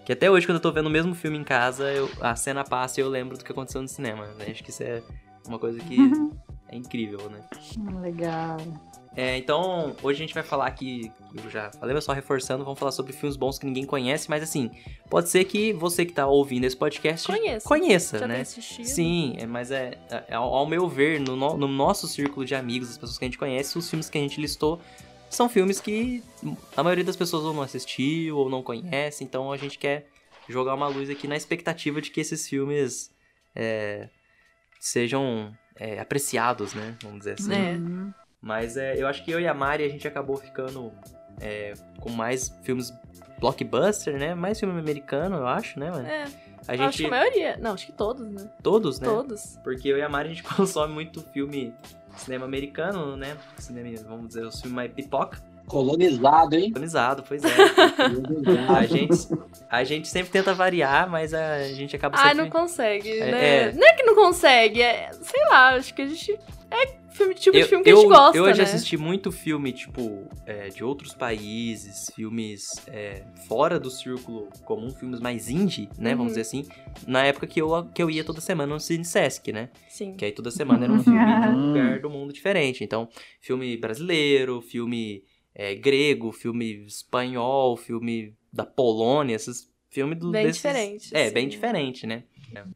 Que 0.04 0.12
até 0.12 0.30
hoje, 0.30 0.46
quando 0.46 0.56
eu 0.56 0.62
tô 0.62 0.70
vendo 0.72 0.86
o 0.86 0.90
mesmo 0.90 1.14
filme 1.14 1.38
em 1.38 1.44
casa, 1.44 1.84
eu- 1.90 2.10
a 2.20 2.36
cena 2.36 2.62
passa 2.64 3.00
e 3.00 3.02
eu 3.02 3.08
lembro 3.08 3.38
do 3.38 3.44
que 3.44 3.50
aconteceu 3.52 3.80
no 3.80 3.88
cinema. 3.88 4.26
Né? 4.38 4.46
Acho 4.50 4.62
que 4.62 4.70
isso 4.70 4.82
é 4.82 5.02
uma 5.48 5.58
coisa 5.58 5.78
que 5.80 5.96
é 6.68 6.76
incrível, 6.76 7.30
né? 7.30 7.38
Hum, 7.78 8.00
Legal. 8.00 8.58
É, 9.16 9.36
então, 9.36 9.94
hoje 10.02 10.18
a 10.18 10.26
gente 10.26 10.34
vai 10.34 10.42
falar 10.42 10.66
aqui, 10.66 11.12
eu 11.44 11.48
já 11.48 11.70
falei, 11.72 11.94
mas 11.94 12.02
só 12.04 12.12
reforçando, 12.12 12.64
vamos 12.64 12.78
falar 12.80 12.90
sobre 12.90 13.12
filmes 13.12 13.36
bons 13.36 13.58
que 13.60 13.64
ninguém 13.64 13.86
conhece, 13.86 14.28
mas 14.28 14.42
assim, 14.42 14.70
pode 15.08 15.28
ser 15.28 15.44
que 15.44 15.72
você 15.72 16.04
que 16.04 16.12
tá 16.12 16.26
ouvindo 16.26 16.64
esse 16.64 16.76
podcast 16.76 17.26
Conheça. 17.28 17.68
conheça, 17.68 18.18
Já 18.18 18.26
né? 18.26 18.40
assistido. 18.40 18.86
Sim, 18.86 19.34
é, 19.38 19.46
mas 19.46 19.70
é, 19.70 19.98
é, 20.28 20.34
ao, 20.34 20.52
ao 20.52 20.66
meu 20.66 20.88
ver, 20.88 21.20
no, 21.20 21.36
no- 21.36 21.56
no 21.56 21.68
nosso 21.68 22.08
círculo 22.08 22.44
de 22.44 22.56
amigos, 22.56 22.90
as 22.90 22.98
pessoas 22.98 23.16
que 23.16 23.24
a 23.24 23.28
gente 23.28 23.38
conhece, 23.38 23.78
os 23.78 23.88
filmes 23.88 24.10
que 24.10 24.18
a 24.18 24.20
gente 24.20 24.40
listou 24.40 24.80
são 25.30 25.48
filmes 25.48 25.80
que 25.80 26.22
a 26.76 26.82
maioria 26.82 27.04
das 27.04 27.16
pessoas 27.16 27.44
ou 27.44 27.52
não 27.54 27.62
assistiu 27.62 28.36
ou 28.36 28.50
não 28.50 28.62
conhece, 28.64 29.22
então 29.22 29.52
a 29.52 29.56
gente 29.56 29.78
quer 29.78 30.08
jogar 30.48 30.74
uma 30.74 30.88
luz 30.88 31.08
aqui 31.08 31.28
na 31.28 31.36
expectativa 31.36 32.00
de 32.00 32.10
que 32.10 32.20
esses 32.20 32.48
filmes 32.48 33.10
é, 33.54 34.08
sejam 34.80 35.56
é, 35.76 35.98
apreciados, 36.00 36.74
né? 36.74 36.96
Vamos 37.02 37.18
dizer 37.20 37.34
assim. 37.34 37.52
É. 37.54 38.23
Mas 38.44 38.76
é, 38.76 39.00
eu 39.00 39.06
acho 39.06 39.24
que 39.24 39.30
eu 39.30 39.40
e 39.40 39.48
a 39.48 39.54
Mari 39.54 39.84
a 39.84 39.88
gente 39.88 40.06
acabou 40.06 40.36
ficando 40.36 40.92
é, 41.40 41.72
com 41.98 42.10
mais 42.10 42.54
filmes 42.62 42.92
blockbuster, 43.40 44.18
né? 44.18 44.34
Mais 44.34 44.60
filme 44.60 44.78
americano, 44.78 45.36
eu 45.36 45.46
acho, 45.46 45.80
né, 45.80 45.90
mano? 45.90 46.06
É, 46.06 46.24
A 46.24 46.26
acho 46.26 46.68
que 46.68 46.76
gente. 46.98 47.06
a 47.06 47.10
maioria. 47.10 47.56
Não, 47.56 47.72
acho 47.72 47.86
que 47.86 47.92
todos, 47.92 48.28
né? 48.28 48.46
Todos, 48.62 49.00
né? 49.00 49.08
Todos. 49.08 49.58
Porque 49.64 49.88
eu 49.88 49.96
e 49.96 50.02
a 50.02 50.08
Mari 50.10 50.28
a 50.28 50.32
gente 50.34 50.42
consome 50.54 50.92
muito 50.92 51.22
filme 51.32 51.74
cinema 52.18 52.44
americano, 52.44 53.16
né? 53.16 53.34
Cinema, 53.56 53.88
vamos 54.06 54.28
dizer, 54.28 54.44
o 54.44 54.52
filme 54.52 54.76
mais 54.76 54.92
pipoca, 54.92 55.42
Colonizado, 55.66 56.54
hein? 56.54 56.66
organizado, 56.66 57.24
pois 57.26 57.42
é. 57.42 57.48
Colonizado. 57.96 58.68
a, 58.76 58.84
gente, 58.84 59.28
a 59.70 59.84
gente 59.84 60.08
sempre 60.08 60.30
tenta 60.30 60.52
variar, 60.52 61.08
mas 61.08 61.32
a 61.32 61.62
gente 61.68 61.96
acaba 61.96 62.16
Ah, 62.18 62.28
sempre... 62.28 62.36
não 62.36 62.50
consegue, 62.50 63.10
É, 63.10 63.30
né? 63.30 63.56
é. 63.68 63.72
Não 63.72 63.86
é 63.86 63.92
que 63.94 64.02
não 64.02 64.14
consegue, 64.14 64.82
é. 64.82 65.10
Sei 65.12 65.42
lá, 65.48 65.70
acho 65.74 65.94
que 65.94 66.02
a 66.02 66.06
gente. 66.06 66.38
É 66.74 67.14
filme, 67.14 67.34
tipo 67.34 67.56
eu, 67.56 67.62
de 67.62 67.68
filme 67.68 67.84
que 67.84 67.90
eu, 67.90 67.96
a 67.98 68.00
gente 68.00 68.08
gosta. 68.08 68.36
eu 68.38 68.46
né? 68.46 68.54
já 68.54 68.62
assisti 68.64 68.96
muito 68.96 69.30
filme, 69.30 69.72
tipo, 69.72 70.28
é, 70.44 70.68
de 70.68 70.82
outros 70.82 71.14
países, 71.14 72.10
filmes 72.14 72.66
é, 72.88 73.24
fora 73.46 73.78
do 73.78 73.90
círculo 73.90 74.48
comum, 74.64 74.90
filmes 74.90 75.20
mais 75.20 75.48
indie, 75.48 75.88
né, 75.96 76.10
Uhum. 76.10 76.16
vamos 76.18 76.32
dizer 76.32 76.40
assim, 76.42 76.66
na 77.06 77.24
época 77.24 77.46
que 77.46 77.60
eu, 77.62 77.84
que 77.94 78.02
eu 78.02 78.10
ia 78.10 78.24
toda 78.24 78.40
semana 78.40 78.74
no 78.74 78.80
Cine 78.80 79.04
Sesc, 79.04 79.52
né? 79.52 79.70
Sim. 79.88 80.14
Que 80.16 80.24
aí 80.24 80.32
toda 80.32 80.50
semana 80.50 80.84
era 80.84 80.92
um 80.92 80.98
filme 81.04 81.18
de 81.18 81.48
um 81.48 81.68
lugar 81.68 82.00
do 82.00 82.10
mundo 82.10 82.32
diferente. 82.32 82.82
Então, 82.82 83.08
filme 83.40 83.76
brasileiro, 83.76 84.60
filme 84.60 85.22
é, 85.54 85.74
grego, 85.76 86.32
filme 86.32 86.84
espanhol, 86.86 87.76
filme 87.76 88.34
da 88.52 88.66
Polônia, 88.66 89.36
esses 89.36 89.72
filmes 89.90 90.18
do, 90.18 90.32
Bem 90.32 90.46
desses... 90.46 90.56
diferente, 90.60 91.10
É, 91.16 91.26
assim, 91.26 91.34
bem 91.34 91.44
né? 91.44 91.50
diferente, 91.50 92.06
né? 92.06 92.24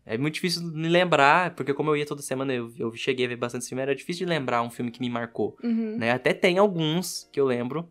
É 0.05 0.19
muito 0.19 0.35
difícil 0.35 0.63
me 0.63 0.89
lembrar, 0.89 1.55
porque 1.55 1.75
como 1.75 1.91
eu 1.91 1.97
ia 1.97 2.07
toda 2.07 2.23
semana, 2.23 2.53
eu, 2.53 2.73
eu 2.79 2.93
cheguei 2.95 3.27
a 3.27 3.29
ver 3.29 3.37
bastante 3.37 3.67
filme, 3.67 3.83
era 3.83 3.95
difícil 3.95 4.27
de 4.27 4.31
lembrar 4.33 4.63
um 4.63 4.71
filme 4.71 4.91
que 4.91 5.01
me 5.01 5.09
marcou, 5.11 5.57
Uhum. 5.63 5.97
né? 5.99 6.11
Até 6.13 6.33
tem 6.35 6.59
alguns 6.59 7.29
que 7.33 7.39
eu 7.41 7.45
lembro, 7.47 7.89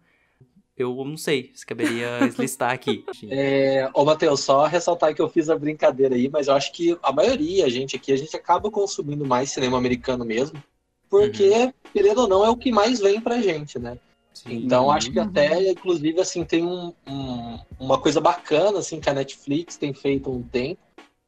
eu 0.77 0.93
não 1.05 1.17
sei 1.17 1.51
se 1.55 1.65
caberia 1.65 2.07
listar 2.37 2.71
aqui. 2.71 3.03
É, 3.29 3.89
ô, 3.93 4.05
Matheus, 4.05 4.41
só 4.41 4.65
ressaltar 4.65 5.13
que 5.15 5.21
eu 5.21 5.29
fiz 5.29 5.49
a 5.49 5.57
brincadeira 5.57 6.15
aí, 6.15 6.29
mas 6.29 6.47
eu 6.47 6.53
acho 6.53 6.71
que 6.73 6.97
a 7.01 7.11
maioria, 7.11 7.65
a 7.65 7.69
gente 7.69 7.95
aqui, 7.95 8.11
a 8.11 8.17
gente 8.17 8.35
acaba 8.35 8.69
consumindo 8.69 9.25
mais 9.25 9.51
cinema 9.51 9.77
americano 9.77 10.23
mesmo, 10.25 10.61
porque, 11.09 11.49
querendo 11.93 12.21
ou 12.21 12.27
não, 12.27 12.45
é 12.45 12.49
o 12.49 12.57
que 12.57 12.71
mais 12.71 12.99
vem 12.99 13.19
pra 13.21 13.41
gente, 13.41 13.79
né? 13.79 13.97
Sim. 14.33 14.61
Então, 14.65 14.91
acho 14.91 15.09
que 15.11 15.19
Uhum. 15.19 15.25
até, 15.25 15.71
inclusive, 15.71 16.19
assim, 16.21 16.43
tem 16.45 16.63
um, 16.63 16.93
um- 17.07 17.59
uma 17.79 17.99
coisa 17.99 18.21
bacana, 18.21 18.79
assim, 18.79 18.99
que 18.99 19.09
a 19.09 19.13
Netflix 19.13 19.77
tem 19.77 19.93
feito 19.93 20.29
há 20.29 20.33
um 20.33 20.43
tempo, 20.43 20.79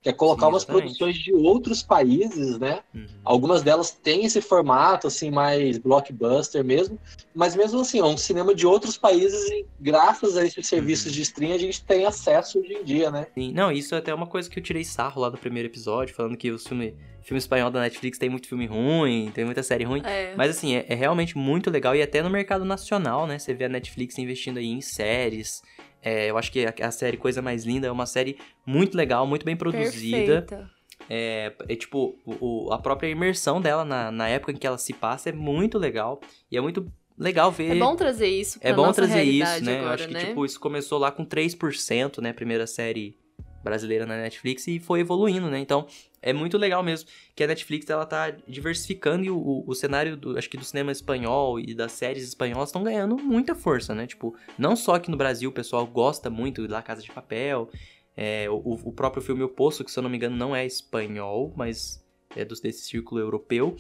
que 0.02 0.08
é 0.08 0.14
colocar 0.14 0.46
Sim, 0.46 0.54
umas 0.54 0.64
produções 0.64 1.18
de 1.18 1.34
outros 1.34 1.84
países, 1.84 2.58
né? 2.58 2.80
Uhum. 2.96 3.06
Algumas 3.24 3.62
delas 3.62 3.92
têm 3.92 4.24
esse 4.24 4.40
formato, 4.42 5.08
assim, 5.08 5.30
mais 5.30 5.78
blockbuster 5.78 6.64
mesmo, 6.64 6.98
mas 7.36 7.54
mesmo 7.54 7.82
assim, 7.82 8.00
é 8.00 8.06
um 8.06 8.16
cinema 8.16 8.56
de 8.56 8.66
outros 8.66 8.98
países 8.98 9.42
e 9.50 9.66
graças 9.80 10.38
a 10.38 10.46
esses 10.46 10.66
serviços 10.66 11.08
Uhum. 11.08 11.12
de 11.12 11.22
stream 11.22 11.54
a 11.54 11.58
gente 11.58 11.84
tem 11.84 12.06
acesso 12.06 12.60
hoje 12.60 12.74
em 12.74 12.84
dia, 12.84 13.12
né? 13.12 13.28
Sim, 13.34 13.52
não, 13.52 13.72
isso 13.72 13.94
é 13.94 13.98
até 13.98 14.14
uma 14.14 14.28
coisa 14.28 14.50
que 14.50 14.58
eu 14.58 14.64
tirei 14.64 14.86
sarro 14.86 15.22
lá 15.22 15.30
do 15.30 15.38
primeiro 15.38 15.68
episódio, 15.68 16.16
falando 16.16 16.38
que 16.38 16.50
os 16.50 16.66
filme, 16.66 16.96
filme 17.22 17.38
espanhol 17.38 17.70
da 17.70 17.82
Netflix 17.82 18.18
tem 18.18 18.30
muito 18.30 18.48
filme 18.48 18.66
ruim, 18.66 19.32
tem 19.36 19.44
muita 19.44 19.64
série 19.64 19.84
ruim. 19.84 20.02
É. 20.06 20.34
Mas 20.38 20.52
assim, 20.52 20.76
é, 20.76 20.86
é 20.88 20.96
realmente 20.96 21.38
muito 21.38 21.70
legal 21.70 21.94
e 21.94 22.02
até 22.02 22.22
no 22.22 22.30
mercado 22.30 22.64
nacional, 22.64 23.28
né? 23.28 23.38
Você 23.38 23.54
vê 23.54 23.66
a 23.66 23.70
Netflix 23.70 24.18
investindo 24.18 24.60
aí 24.60 24.68
em 24.68 24.80
séries. 24.80 25.62
É, 26.02 26.30
eu 26.30 26.38
acho 26.38 26.52
que 26.52 26.66
a, 26.66 26.92
série 26.92 27.18
Coisa 27.18 27.42
Mais 27.42 27.66
Linda 27.66 27.88
é 27.88 27.92
uma 27.92 28.06
série 28.06 28.38
muito 28.66 28.96
legal, 28.96 29.28
muito 29.28 29.46
bem 29.46 29.56
produzida. 29.56 30.42
Perfeita. 30.42 30.72
É, 31.10 31.54
é 31.68 31.76
tipo, 31.76 32.18
o, 32.26 32.72
a 32.72 32.78
própria 32.78 33.10
imersão 33.10 33.60
dela 33.60 33.84
na, 33.84 34.12
na 34.12 34.28
época 34.28 34.52
em 34.52 34.56
que 34.56 34.68
ela 34.68 34.78
se 34.78 34.94
passa 34.94 35.30
é 35.30 35.32
muito 35.32 35.78
legal. 35.78 36.22
E 36.52 36.58
é 36.58 36.62
muito 36.62 36.92
legal 37.18 37.52
ver. 37.52 37.76
É 37.76 37.80
bom 37.80 37.96
trazer 37.96 38.28
isso 38.28 38.60
pra 38.60 38.70
É 38.70 38.74
bom 38.74 38.92
trazer 38.92 39.24
isso, 39.24 39.64
né? 39.64 39.80
agora, 39.80 39.90
Eu 39.90 39.94
acho 39.94 40.08
que, 40.08 40.14
né? 40.14 40.26
tipo, 40.26 40.46
isso 40.46 40.60
começou 40.60 41.00
lá 41.00 41.12
com 41.12 41.26
3%, 41.26 42.22
né? 42.22 42.32
Primeira 42.32 42.66
série 42.66 43.18
brasileira 43.64 44.06
na 44.06 44.18
Netflix 44.18 44.68
e 44.68 44.80
foi 44.80 45.02
evoluindo, 45.02 45.50
né? 45.50 45.60
Então, 45.60 45.86
é 46.22 46.34
muito 46.34 46.58
legal 46.58 46.84
mesmo 46.84 47.10
que 47.36 47.44
a 47.44 47.48
Netflix, 47.48 47.90
ela 47.90 48.06
tá 48.06 48.32
diversificando 48.48 49.24
e 49.24 49.30
o, 49.30 49.64
o, 49.66 49.74
cenário, 49.74 50.18
do, 50.18 50.38
acho 50.38 50.50
que 50.50 50.58
do 50.58 50.64
cinema 50.64 50.92
espanhol 50.92 51.60
e 51.60 51.74
das 51.74 51.94
séries 51.94 52.24
espanholas 52.24 52.70
estão 52.70 52.84
ganhando 52.84 53.18
muita 53.18 53.56
força, 53.56 53.96
né? 53.96 54.06
Tipo, 54.06 54.36
não 54.58 54.76
só 54.76 54.96
aqui 54.96 55.10
no 55.10 55.18
Brasil 55.18 55.50
o 55.50 55.54
pessoal 55.54 55.86
gosta 55.88 56.30
muito 56.30 56.68
da 56.68 56.82
Casa 56.82 57.02
de 57.02 57.12
Papel, 57.12 57.70
é, 58.16 58.50
o, 58.50 58.78
o 58.84 58.92
próprio 58.92 59.24
filme 59.24 59.44
O 59.44 59.50
Poço, 59.50 59.84
que 59.84 59.92
se 59.92 59.98
eu 59.98 60.04
não 60.04 60.10
me 60.10 60.18
engano 60.18 60.36
não 60.36 60.56
é 60.56 60.66
espanhol, 60.66 61.54
mas 61.56 62.04
é 62.36 62.44
dos, 62.44 62.60
desse 62.60 62.82
círculo 62.86 63.22
europeu, 63.22 63.78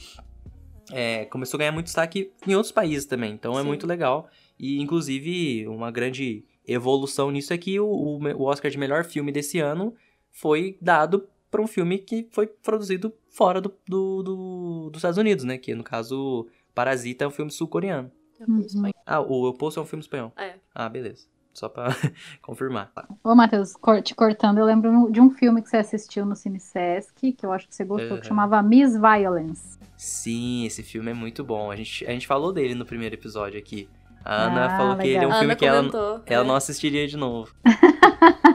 é, 0.92 1.26
começou 1.26 1.58
a 1.58 1.60
ganhar 1.60 1.72
muito 1.72 1.88
destaque 1.88 2.32
em 2.48 2.56
outros 2.56 2.72
países 2.72 3.06
também. 3.06 3.34
Então 3.34 3.58
é 3.58 3.62
Sim. 3.62 3.68
muito 3.68 3.86
legal. 3.86 4.30
E, 4.58 4.80
inclusive, 4.82 5.68
uma 5.68 5.92
grande 5.92 6.46
evolução 6.66 7.32
nisso 7.32 7.54
é 7.54 7.58
que 7.58 7.80
o, 7.80 7.86
o 7.88 8.44
Oscar 8.44 8.70
de 8.70 8.78
melhor 8.78 9.04
filme 9.04 9.32
desse 9.32 9.60
ano 9.60 9.94
foi 10.32 10.78
dado 10.82 11.28
para 11.50 11.62
um 11.62 11.68
filme 11.68 11.98
que 12.00 12.28
foi 12.32 12.48
produzido 12.48 13.14
fora 13.30 13.60
do, 13.62 13.74
do, 13.88 14.24
do- 14.24 14.90
dos 14.92 14.98
Estados 15.00 15.18
Unidos, 15.18 15.44
né? 15.46 15.58
Que 15.58 15.74
no 15.76 15.84
caso, 15.84 16.48
Parasita 16.76 17.26
é 17.26 17.28
um 17.28 17.32
filme 17.32 17.52
sul-coreano. 17.52 18.12
Uhum. 18.48 18.66
Ah, 19.06 19.20
o 19.20 19.48
Eu 19.48 19.54
Poço 19.54 19.80
é 19.80 19.84
um 19.84 19.86
filme 19.86 20.02
espanhol. 20.02 20.32
É. 20.38 20.56
Ah, 20.74 20.88
beleza. 20.88 21.26
Só 21.54 21.68
pra 21.68 21.88
confirmar. 22.42 22.92
Ô, 23.24 23.36
Matheus, 23.36 23.74
te 24.04 24.16
cortando, 24.16 24.60
eu 24.60 24.66
lembro 24.66 25.12
de 25.12 25.20
um 25.20 25.30
filme 25.32 25.62
que 25.62 25.68
você 25.70 25.78
assistiu 25.78 26.26
no 26.26 26.36
Cine 26.36 26.60
Sesc, 26.60 27.34
que 27.34 27.46
eu 27.46 27.52
acho 27.52 27.68
que 27.68 27.76
você 27.76 27.84
gostou, 27.84 28.12
Aham. 28.14 28.22
que 28.22 28.28
chamava 28.28 28.62
Miss 28.64 28.94
Violence. 28.98 29.78
Sim, 29.98 30.66
esse 30.66 30.84
filme 30.84 31.12
é 31.12 31.14
muito 31.14 31.44
bom. 31.44 31.70
A 31.70 31.76
gente, 31.76 32.06
a 32.06 32.12
gente 32.12 32.28
falou 32.28 32.54
dele 32.54 32.76
no 32.76 32.86
primeiro 32.86 33.16
episódio 33.16 33.60
aqui. 33.60 33.90
A 34.24 34.44
Ana 34.44 34.66
Ah, 34.68 34.78
falou 34.78 34.96
que 34.98 35.08
ele 35.08 35.16
é 35.18 35.20
um 35.20 35.24
legal. 35.24 35.40
filme 35.40 35.56
que 35.56 35.66
ela, 35.66 36.22
ela 36.26 36.44
é. 36.46 36.48
não 36.48 36.56
assistiria 36.56 37.08
de 37.08 37.18
novo. 37.18 37.54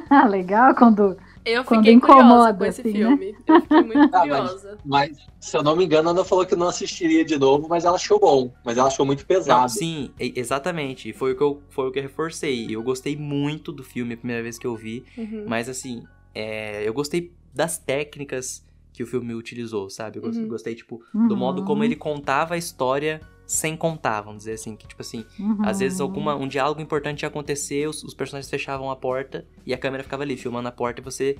Ah, 0.08 0.26
legal 0.28 0.74
quando. 0.74 1.16
Eu 1.44 1.62
quando 1.64 1.84
fiquei 1.84 2.00
curiosa 2.00 2.22
incomoda, 2.24 2.54
com 2.58 2.64
esse 2.64 2.80
assim, 2.80 2.92
né? 2.92 2.98
filme. 2.98 3.36
Eu 3.46 3.60
fiquei 3.62 3.82
muito 3.82 4.00
Ah, 4.14 4.26
mas- 4.26 4.50
curiosa. 4.50 4.78
Mas, 4.84 5.16
se 5.40 5.56
eu 5.56 5.62
não 5.62 5.76
me 5.76 5.84
engano, 5.84 6.08
a 6.08 6.12
Ana 6.12 6.24
falou 6.24 6.44
que 6.46 6.54
não 6.56 6.68
assistiria 6.68 7.24
de 7.24 7.38
novo, 7.38 7.68
mas 7.68 7.84
ela 7.84 7.96
achou 7.96 8.18
bom. 8.20 8.52
Mas 8.64 8.76
ela 8.78 8.88
achou 8.88 9.04
muito 9.06 9.26
pesado. 9.26 9.60
Não, 9.62 9.68
sim, 9.68 10.12
exatamente. 10.18 11.12
Foi 11.12 11.32
o 11.32 11.36
que 11.36 11.42
eu, 11.42 11.62
foi 11.70 11.88
o 11.88 11.90
que 11.92 11.98
eu 11.98 12.02
reforcei. 12.02 12.66
Eu 12.70 12.82
gostei 12.82 13.16
muito 13.16 13.72
do 13.72 13.82
filme 13.82 14.14
a 14.14 14.16
primeira 14.16 14.42
vez 14.42 14.58
que 14.58 14.66
eu 14.66 14.76
vi. 14.76 15.04
Uhum. 15.16 15.44
Mas 15.46 15.68
assim, 15.68 16.02
é, 16.34 16.86
eu 16.86 16.92
gostei 16.94 17.32
das 17.52 17.78
técnicas 17.78 18.64
que 18.92 19.02
o 19.02 19.06
filme 19.06 19.34
utilizou, 19.34 19.90
sabe? 19.90 20.18
Eu 20.18 20.24
Uhum. 20.24 20.48
gostei, 20.48 20.74
tipo, 20.74 21.00
do 21.12 21.18
Uhum, 21.18 21.36
modo 21.36 21.64
como 21.64 21.82
ele 21.82 21.96
contava 21.96 22.54
a 22.54 22.56
história 22.58 23.20
sem 23.54 23.76
contar, 23.76 24.20
vamos 24.20 24.38
dizer 24.38 24.52
assim. 24.54 24.76
Que, 24.76 24.86
tipo 24.86 25.00
assim, 25.02 25.24
uhum. 25.38 25.58
às 25.62 25.78
vezes 25.80 26.00
alguma, 26.00 26.34
um 26.34 26.46
diálogo 26.48 26.80
importante 26.80 27.22
ia 27.22 27.28
acontecer, 27.28 27.88
os, 27.88 28.02
os 28.02 28.14
personagens 28.14 28.50
fechavam 28.50 28.90
a 28.90 28.96
porta 28.96 29.44
e 29.66 29.72
a 29.72 29.78
câmera 29.78 30.02
ficava 30.02 30.22
ali, 30.22 30.36
filmando 30.36 30.68
a 30.68 30.72
porta 30.72 31.00
e 31.00 31.04
você. 31.04 31.36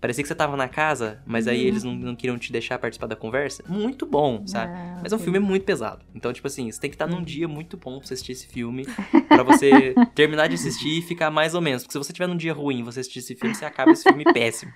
Parecia 0.00 0.22
que 0.22 0.28
você 0.28 0.34
tava 0.36 0.56
na 0.56 0.68
casa, 0.68 1.20
mas 1.26 1.48
aí 1.48 1.62
Uhum. 1.62 1.66
eles 1.66 1.82
não, 1.82 1.92
não 1.92 2.14
queriam 2.14 2.38
te 2.38 2.52
deixar 2.52 2.78
participar 2.78 3.08
da 3.08 3.16
conversa. 3.16 3.64
Muito 3.68 4.06
bom, 4.06 4.46
sabe? 4.46 4.72
Ah, 4.72 5.00
Mas 5.02 5.12
é 5.12 5.16
um 5.16 5.18
sim. 5.18 5.24
filme 5.24 5.40
muito 5.40 5.64
pesado. 5.64 6.04
Então, 6.14 6.32
tipo 6.32 6.46
assim, 6.46 6.70
você 6.70 6.80
tem 6.80 6.88
que 6.88 6.94
estar 6.94 7.10
Uhum. 7.10 7.16
num 7.16 7.24
dia 7.24 7.48
muito 7.48 7.76
bom 7.76 7.98
pra 7.98 8.06
você 8.06 8.14
assistir 8.14 8.30
esse 8.30 8.46
filme. 8.46 8.86
Pra 9.28 9.42
você 9.42 9.96
terminar 10.14 10.46
de 10.46 10.54
assistir 10.54 10.98
e 10.98 11.02
ficar 11.02 11.32
mais 11.32 11.52
ou 11.52 11.60
menos. 11.60 11.82
Porque 11.82 11.92
se 11.94 11.98
você 11.98 12.12
tiver 12.12 12.28
num 12.28 12.36
dia 12.36 12.52
ruim 12.52 12.78
e 12.78 12.82
você 12.84 13.00
assistir 13.00 13.18
esse 13.18 13.34
filme, 13.34 13.52
você 13.56 13.64
acaba 13.64 13.90
esse 13.90 14.04
filme 14.04 14.22
péssimo. 14.32 14.72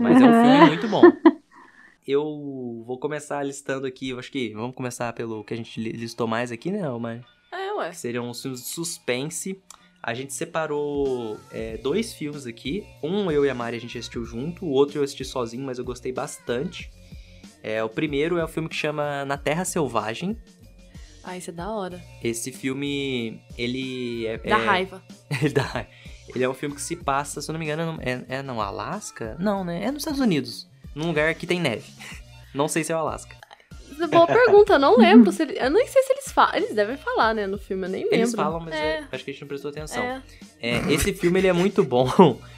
Mas 0.00 0.20
é 0.20 0.24
um 0.24 0.32
filme 0.42 0.66
muito 0.66 0.88
bom. 0.88 1.02
Eu 2.06 2.82
vou 2.86 2.98
começar 2.98 3.42
listando 3.42 3.86
aqui, 3.86 4.10
eu 4.10 4.18
acho 4.18 4.30
que 4.30 4.52
vamos 4.52 4.74
começar 4.76 5.12
pelo 5.14 5.42
que 5.42 5.54
a 5.54 5.56
gente 5.56 5.80
li- 5.80 5.92
listou 5.92 6.26
mais 6.26 6.52
aqui, 6.52 6.70
né, 6.70 6.88
Omar? 6.90 7.24
É, 7.50 7.72
ué. 7.72 7.90
Que 7.90 7.96
seriam 7.96 8.28
os 8.28 8.40
filmes 8.42 8.60
de 8.60 8.66
suspense. 8.68 9.58
A 10.02 10.12
gente 10.12 10.34
separou 10.34 11.40
é, 11.50 11.78
dois 11.78 12.12
filmes 12.12 12.46
aqui. 12.46 12.84
Um 13.02 13.30
eu 13.30 13.44
e 13.46 13.48
a 13.48 13.54
Mari 13.54 13.78
a 13.78 13.80
gente 13.80 13.96
assistiu 13.96 14.22
junto, 14.24 14.66
o 14.66 14.68
outro 14.68 14.98
eu 14.98 15.02
assisti 15.02 15.24
sozinho, 15.24 15.64
mas 15.64 15.78
eu 15.78 15.84
gostei 15.84 16.12
bastante. 16.12 16.90
É, 17.62 17.82
o 17.82 17.88
primeiro 17.88 18.36
é 18.36 18.44
o 18.44 18.48
filme 18.48 18.68
que 18.68 18.76
chama 18.76 19.24
Na 19.24 19.38
Terra 19.38 19.64
Selvagem. 19.64 20.36
Ah, 21.22 21.38
isso 21.38 21.48
é 21.48 21.52
da 21.54 21.70
hora. 21.70 22.04
Esse 22.22 22.52
filme, 22.52 23.40
ele 23.56 24.26
é... 24.26 24.36
Dá 24.36 24.58
é- 24.58 24.66
raiva. 24.66 25.02
ele, 25.40 25.54
dá- 25.54 25.86
ele 26.28 26.44
é 26.44 26.48
um 26.50 26.52
filme 26.52 26.74
que 26.74 26.82
se 26.82 26.96
passa, 26.96 27.40
se 27.40 27.50
eu 27.50 27.54
não 27.54 27.58
me 27.58 27.64
engano, 27.64 27.98
é, 28.02 28.22
é 28.28 28.42
no 28.42 28.60
Alasca? 28.60 29.34
Não, 29.40 29.64
né? 29.64 29.84
É 29.84 29.90
nos 29.90 30.02
Estados 30.02 30.20
Unidos. 30.20 30.68
Num 30.94 31.08
lugar 31.08 31.34
que 31.34 31.46
tem 31.46 31.60
neve. 31.60 31.90
Não 32.54 32.68
sei 32.68 32.84
se 32.84 32.92
é 32.92 32.96
o 32.96 32.98
Alasca. 32.98 33.36
Boa 34.10 34.26
pergunta, 34.26 34.74
eu 34.74 34.78
não 34.78 34.96
lembro 34.98 35.30
se 35.30 35.42
ele... 35.42 35.56
Eu 35.58 35.70
nem 35.70 35.86
sei 35.86 36.02
se 36.02 36.12
eles 36.12 36.32
falam. 36.32 36.56
Eles 36.56 36.74
devem 36.74 36.96
falar, 36.96 37.32
né, 37.34 37.46
no 37.46 37.58
filme, 37.58 37.86
eu 37.86 37.90
nem 37.90 38.02
lembro. 38.02 38.16
Eles 38.16 38.34
falam, 38.34 38.60
mas 38.60 38.74
é. 38.74 38.98
é, 38.98 39.08
acho 39.12 39.24
que 39.24 39.30
a 39.30 39.32
gente 39.32 39.40
não 39.42 39.48
prestou 39.48 39.70
atenção. 39.70 40.02
É. 40.02 40.22
É, 40.60 40.92
esse 40.92 41.12
filme 41.12 41.38
ele 41.38 41.46
é 41.48 41.52
muito 41.52 41.82
bom. 41.84 42.08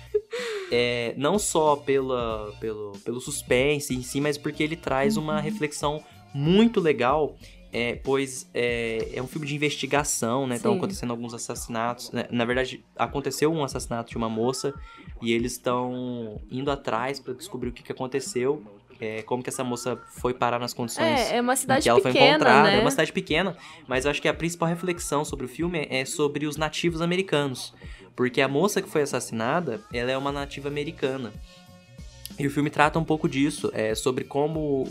É, 0.73 1.15
não 1.17 1.39
só 1.39 1.77
pela, 1.77 2.53
pelo, 2.59 2.93
pelo 3.05 3.21
suspense 3.21 3.95
em 3.95 4.03
si, 4.03 4.21
mas 4.21 4.37
porque 4.39 4.63
ele 4.63 4.75
traz 4.75 5.17
uma 5.17 5.41
reflexão 5.41 6.03
muito 6.35 6.81
legal. 6.81 7.37
é, 7.73 7.97
pois 7.97 8.49
é, 8.55 9.11
é 9.13 9.23
um 9.23 9.27
filme 9.27 9.47
de 9.47 9.55
investigação, 9.55 10.47
né? 10.47 10.57
Estão 10.57 10.75
acontecendo 10.75 11.11
alguns 11.11 11.35
assassinatos. 11.35 12.11
né? 12.11 12.27
Na 12.31 12.45
verdade, 12.45 12.83
aconteceu 12.97 13.53
um 13.53 13.63
assassinato 13.63 14.11
de 14.11 14.17
uma 14.17 14.29
moça 14.29 14.73
e 15.23 15.33
eles 15.33 15.53
estão 15.53 16.41
indo 16.51 16.71
atrás 16.71 17.19
para 17.19 17.35
descobrir 17.35 17.71
o 17.71 17.73
que, 17.73 17.83
que 17.83 17.93
aconteceu. 17.93 18.63
é, 19.01 19.23
como 19.23 19.43
que 19.43 19.51
essa 19.51 19.63
moça 19.63 19.99
foi 20.09 20.33
parar 20.33 20.59
nas 20.59 20.73
condições 20.73 21.31
É, 21.31 21.37
é 21.37 21.41
uma 21.41 21.55
cidade 21.55 21.83
que 21.83 21.89
ela 21.89 22.01
foi 22.01 22.13
pequena, 22.13 22.31
encontrada. 22.37 22.69
né? 22.71 22.79
É 22.79 22.81
uma 22.81 22.91
cidade 22.91 23.13
pequena, 23.13 23.57
mas 23.87 24.05
eu 24.05 24.11
acho 24.11 24.23
que 24.23 24.29
a 24.29 24.35
principal 24.35 24.69
reflexão 24.69 25.25
sobre 25.25 25.45
o 25.47 25.49
filme 25.49 25.87
é 25.91 26.05
sobre 26.05 26.47
os 26.47 26.57
nativos 26.57 27.03
americanos. 27.03 27.75
Porque 28.15 28.41
a 28.41 28.49
moça 28.49 28.81
que 28.81 28.89
foi 28.89 29.03
assassinada, 29.03 29.81
ela 29.93 30.11
é 30.11 30.17
uma 30.17 30.33
nativa 30.33 30.69
americana. 30.69 31.31
E 32.39 32.47
o 32.47 32.51
filme 32.51 32.69
trata 32.69 32.99
um 32.99 33.05
pouco 33.05 33.29
disso, 33.29 33.71
é, 33.73 33.95
sobre 33.95 34.25
como 34.25 34.85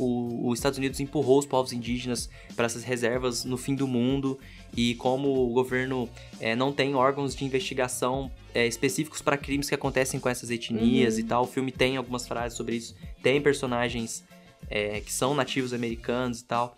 os 0.48 0.58
Estados 0.58 0.78
Unidos 0.80 1.00
empurrou 1.00 1.38
os 1.38 1.46
povos 1.46 1.72
indígenas 1.74 2.28
para 2.56 2.66
essas 2.66 2.84
reservas 2.84 3.46
no 3.46 3.56
fim 3.56 3.76
do 3.76 3.88
mundo 3.88 4.40
e 4.76 4.96
como 4.96 5.50
o 5.50 5.54
governo 5.54 6.10
é, 6.40 6.56
não 6.56 6.72
tem 6.72 6.96
órgãos 6.96 7.36
de 7.36 7.46
investigação 7.46 8.32
é, 8.54 8.66
específicos 8.68 9.22
para 9.22 9.38
crimes 9.38 9.70
que 9.70 9.76
acontecem 9.76 10.20
com 10.20 10.28
essas 10.30 10.50
etnias 10.50 11.16
Uhum. 11.16 11.20
e 11.20 11.24
tal. 11.24 11.44
O 11.44 11.48
filme 11.48 11.72
tem 11.72 11.98
algumas 11.98 12.28
frases 12.28 12.58
sobre 12.58 12.76
isso, 12.76 12.96
tem 13.22 13.42
personagens 13.42 14.24
é, 14.70 15.00
que 15.00 15.14
são 15.14 15.34
nativos 15.34 15.74
americanos 15.74 16.42
e 16.42 16.46
tal. 16.46 16.78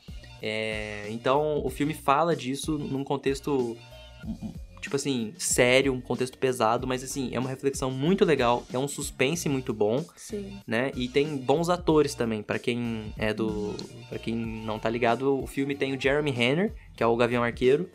Então 1.10 1.66
o 1.66 1.70
filme 1.70 1.96
fala 1.96 2.36
disso 2.36 2.78
num 2.78 3.04
contexto 3.04 3.76
tipo 4.82 4.96
assim, 4.96 5.34
sério, 5.38 5.94
um 5.94 6.02
contexto 6.02 6.38
pesado, 6.38 6.88
mas 6.88 7.04
assim, 7.04 7.30
é 7.34 7.40
uma 7.40 7.50
reflexão 7.50 7.92
muito 7.92 8.24
legal, 8.26 8.66
é 8.72 8.78
um 8.78 8.88
suspense 8.88 9.48
muito 9.50 9.74
bom, 9.74 10.04
Sim. 10.16 10.60
né? 10.66 10.92
E 10.96 11.08
tem 11.08 11.38
bons 11.38 11.70
atores 11.70 12.14
também, 12.14 12.44
Pra 12.44 12.60
quem 12.60 13.14
é 13.18 13.34
do, 13.34 13.76
para 14.10 14.20
quem 14.20 14.36
não 14.36 14.80
tá 14.80 14.90
ligado, 14.90 15.42
o 15.42 15.48
filme 15.48 15.76
tem 15.76 15.96
o 15.96 16.00
Jeremy 16.00 16.32
Renner, 16.32 16.74
que 16.96 17.04
é 17.04 17.06
o 17.06 17.16
Gavião 17.16 17.44
Arqueiro, 17.44 17.90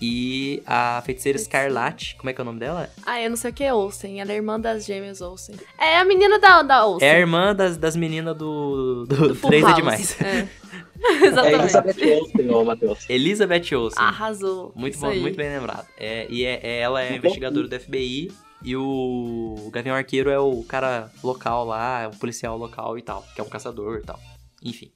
e 0.00 0.62
a 0.66 1.02
feiticeira. 1.04 1.38
Escarlate, 1.38 2.16
como 2.16 2.30
é 2.30 2.32
que 2.32 2.40
é 2.40 2.42
o 2.42 2.44
nome 2.44 2.60
dela? 2.60 2.88
Ah, 3.04 3.20
eu 3.20 3.30
não 3.30 3.36
sei 3.36 3.50
o 3.50 3.54
que 3.54 3.64
é 3.64 3.74
Olsen. 3.74 4.20
Ela 4.20 4.32
é 4.32 4.36
irmã 4.36 4.58
das 4.58 4.84
gêmeas 4.84 5.20
Olsen. 5.20 5.56
É 5.78 5.98
a 5.98 6.04
menina 6.04 6.38
da, 6.38 6.62
da 6.62 6.86
Olsen. 6.86 7.06
É 7.06 7.16
a 7.16 7.18
irmã 7.18 7.54
das, 7.54 7.76
das 7.76 7.96
meninas 7.96 8.36
do, 8.36 9.04
do, 9.06 9.28
do 9.28 9.34
Full 9.34 9.50
Três 9.50 9.64
é 9.64 9.66
House. 9.66 9.76
Demais. 9.76 10.20
É. 10.20 10.48
É 11.02 11.26
Exatamente. 11.26 11.60
Elizabeth 11.62 12.20
Olsen, 12.20 12.50
ô 12.50 12.64
Matheus. 12.64 13.10
Elizabeth 13.10 13.74
Olsen. 13.76 14.02
Arrasou. 14.02 14.72
Muito 14.74 14.94
Isso 14.94 15.02
bom, 15.02 15.08
aí. 15.10 15.20
muito 15.20 15.36
bem 15.36 15.48
lembrado. 15.48 15.86
É, 15.96 16.26
e 16.30 16.44
é, 16.44 16.60
é- 16.62 16.80
ela 16.80 17.02
é 17.02 17.16
investigadora 17.16 17.66
do 17.68 17.80
FBI 17.80 18.30
e 18.64 18.76
o 18.76 19.68
Gavião 19.72 19.94
Arqueiro 19.94 20.30
é 20.30 20.38
o 20.38 20.62
cara 20.64 21.10
local 21.22 21.64
lá, 21.64 22.02
é 22.02 22.06
o 22.08 22.10
policial 22.12 22.56
local 22.58 22.98
e 22.98 23.02
tal, 23.02 23.24
que 23.34 23.40
é 23.40 23.44
um 23.44 23.48
caçador 23.48 23.98
e 24.02 24.06
tal. 24.06 24.18
Enfim, 24.64 24.90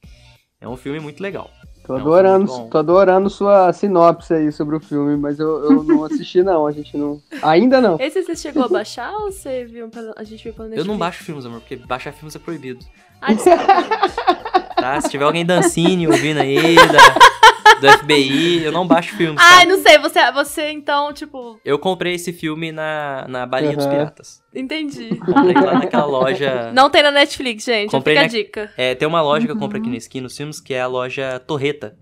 é 0.61 0.68
um 0.68 0.76
filme 0.76 0.99
muito 0.99 1.23
legal. 1.23 1.49
Tô 1.87 1.94
É 1.94 1.97
um 1.97 2.00
adorando, 2.00 2.68
tô 2.71 2.78
adorando 2.78 3.28
sua 3.30 3.73
sinopse 3.73 4.32
aí 4.35 4.52
sobre 4.52 4.76
o 4.76 4.80
filme, 4.80 5.16
mas 5.16 5.40
eu, 5.40 5.64
eu 5.64 5.82
não 5.82 6.02
assisti 6.04 6.40
não, 6.42 6.64
a 6.66 6.71
gente 6.73 6.97
não. 6.97 7.21
Ainda 7.42 7.80
não. 7.80 7.97
Esse 8.00 8.23
você 8.23 8.37
chegou 8.37 8.64
a 8.64 8.68
baixar 8.68 9.12
ou 9.14 9.32
você 9.32 9.64
viu 9.64 9.88
a 10.16 10.23
gente 10.25 10.44
viu 10.44 10.52
pela 10.52 10.66
Eu 10.66 10.71
Netflix? 10.71 10.87
não 10.87 10.99
baixo 10.99 11.25
filmes, 11.25 11.44
amor, 11.47 11.61
porque 11.61 11.76
baixar 11.76 12.12
filmes 12.12 12.35
é 12.37 12.38
proibido. 12.38 12.85
Ah, 13.21 13.32
desculpa. 13.32 13.62
Tá? 14.83 15.01
Se 15.01 15.09
tiver 15.11 15.25
alguém 15.25 15.45
dancine 15.47 16.07
ouvindo 16.09 16.41
aí, 16.41 16.75
da, 16.77 17.91
do 17.93 17.99
FBI, 17.99 18.65
eu 18.65 18.73
não 18.73 18.87
baixo 18.87 19.15
filmes. 19.17 19.37
tá? 19.41 19.49
Ai, 19.59 19.65
não 19.67 19.81
sei, 19.81 19.99
você, 19.99 20.31
você 20.33 20.71
então, 20.71 21.12
tipo, 21.12 21.59
Eu 21.65 21.79
comprei 21.79 22.15
esse 22.15 22.33
filme 22.33 22.71
na, 22.73 23.25
na 23.29 23.47
Balinha 23.47 23.77
dos 23.77 23.85
Uhum. 23.87 23.91
Piratas. 23.93 24.43
entendi. 24.55 25.17
Comprei 25.17 25.55
lá 25.55 25.75
naquela 25.75 26.05
loja. 26.07 26.71
Não 26.75 26.91
tem 26.91 27.03
na 27.03 27.11
Netflix, 27.11 27.65
gente, 27.65 27.91
Comprei 27.91 28.15
fica 28.17 28.27
na- 28.27 28.33
a 28.33 28.43
dica. 28.43 28.71
É, 28.77 28.95
tem 28.95 29.07
uma 29.09 29.23
loja 29.23 29.47
que 29.47 29.53
eu 29.53 29.57
compro 29.59 29.79
aqui 29.79 29.89
na 29.89 29.97
esquina 29.97 30.25
nos 30.25 30.37
filmes, 30.37 30.61
que 30.61 30.75
é 30.75 30.81
a 30.81 30.87
loja 30.87 31.39
Torreta. 31.47 31.97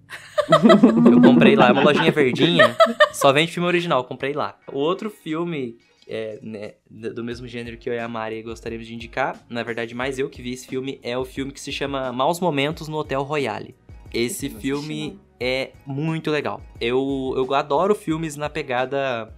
eu 0.50 1.20
comprei 1.20 1.54
lá, 1.54 1.68
é 1.68 1.72
uma 1.72 1.82
lojinha 1.82 2.10
verdinha, 2.10 2.76
só 3.12 3.32
vende 3.32 3.52
filme 3.52 3.66
original, 3.68 4.00
eu 4.00 4.04
comprei 4.04 4.32
lá. 4.32 4.56
O 4.72 4.78
outro 4.78 5.10
filme 5.10 5.76
é, 6.10 6.40
né, 6.42 6.72
do 6.90 7.22
mesmo 7.22 7.46
gênero 7.46 7.78
que 7.78 7.88
eu 7.88 7.94
e 7.94 7.98
a 7.98 8.08
Mari 8.08 8.42
gostaríamos 8.42 8.86
de 8.86 8.94
indicar, 8.94 9.40
na 9.48 9.62
verdade 9.62 9.94
mais 9.94 10.18
eu 10.18 10.28
que 10.28 10.42
vi 10.42 10.52
esse 10.52 10.66
filme, 10.66 10.98
é 11.04 11.16
o 11.16 11.24
filme 11.24 11.52
que 11.52 11.60
se 11.60 11.70
chama 11.70 12.12
Maus 12.12 12.40
Momentos 12.40 12.88
no 12.88 12.96
Hotel 12.98 13.22
Royale. 13.22 13.76
Esse 14.12 14.46
eu 14.46 14.58
filme 14.58 15.20
é 15.38 15.70
muito 15.86 16.32
legal. 16.32 16.60
Eu, 16.80 17.32
eu 17.36 17.54
adoro 17.54 17.94
filmes 17.94 18.34
na 18.34 18.50
pegada 18.50 19.32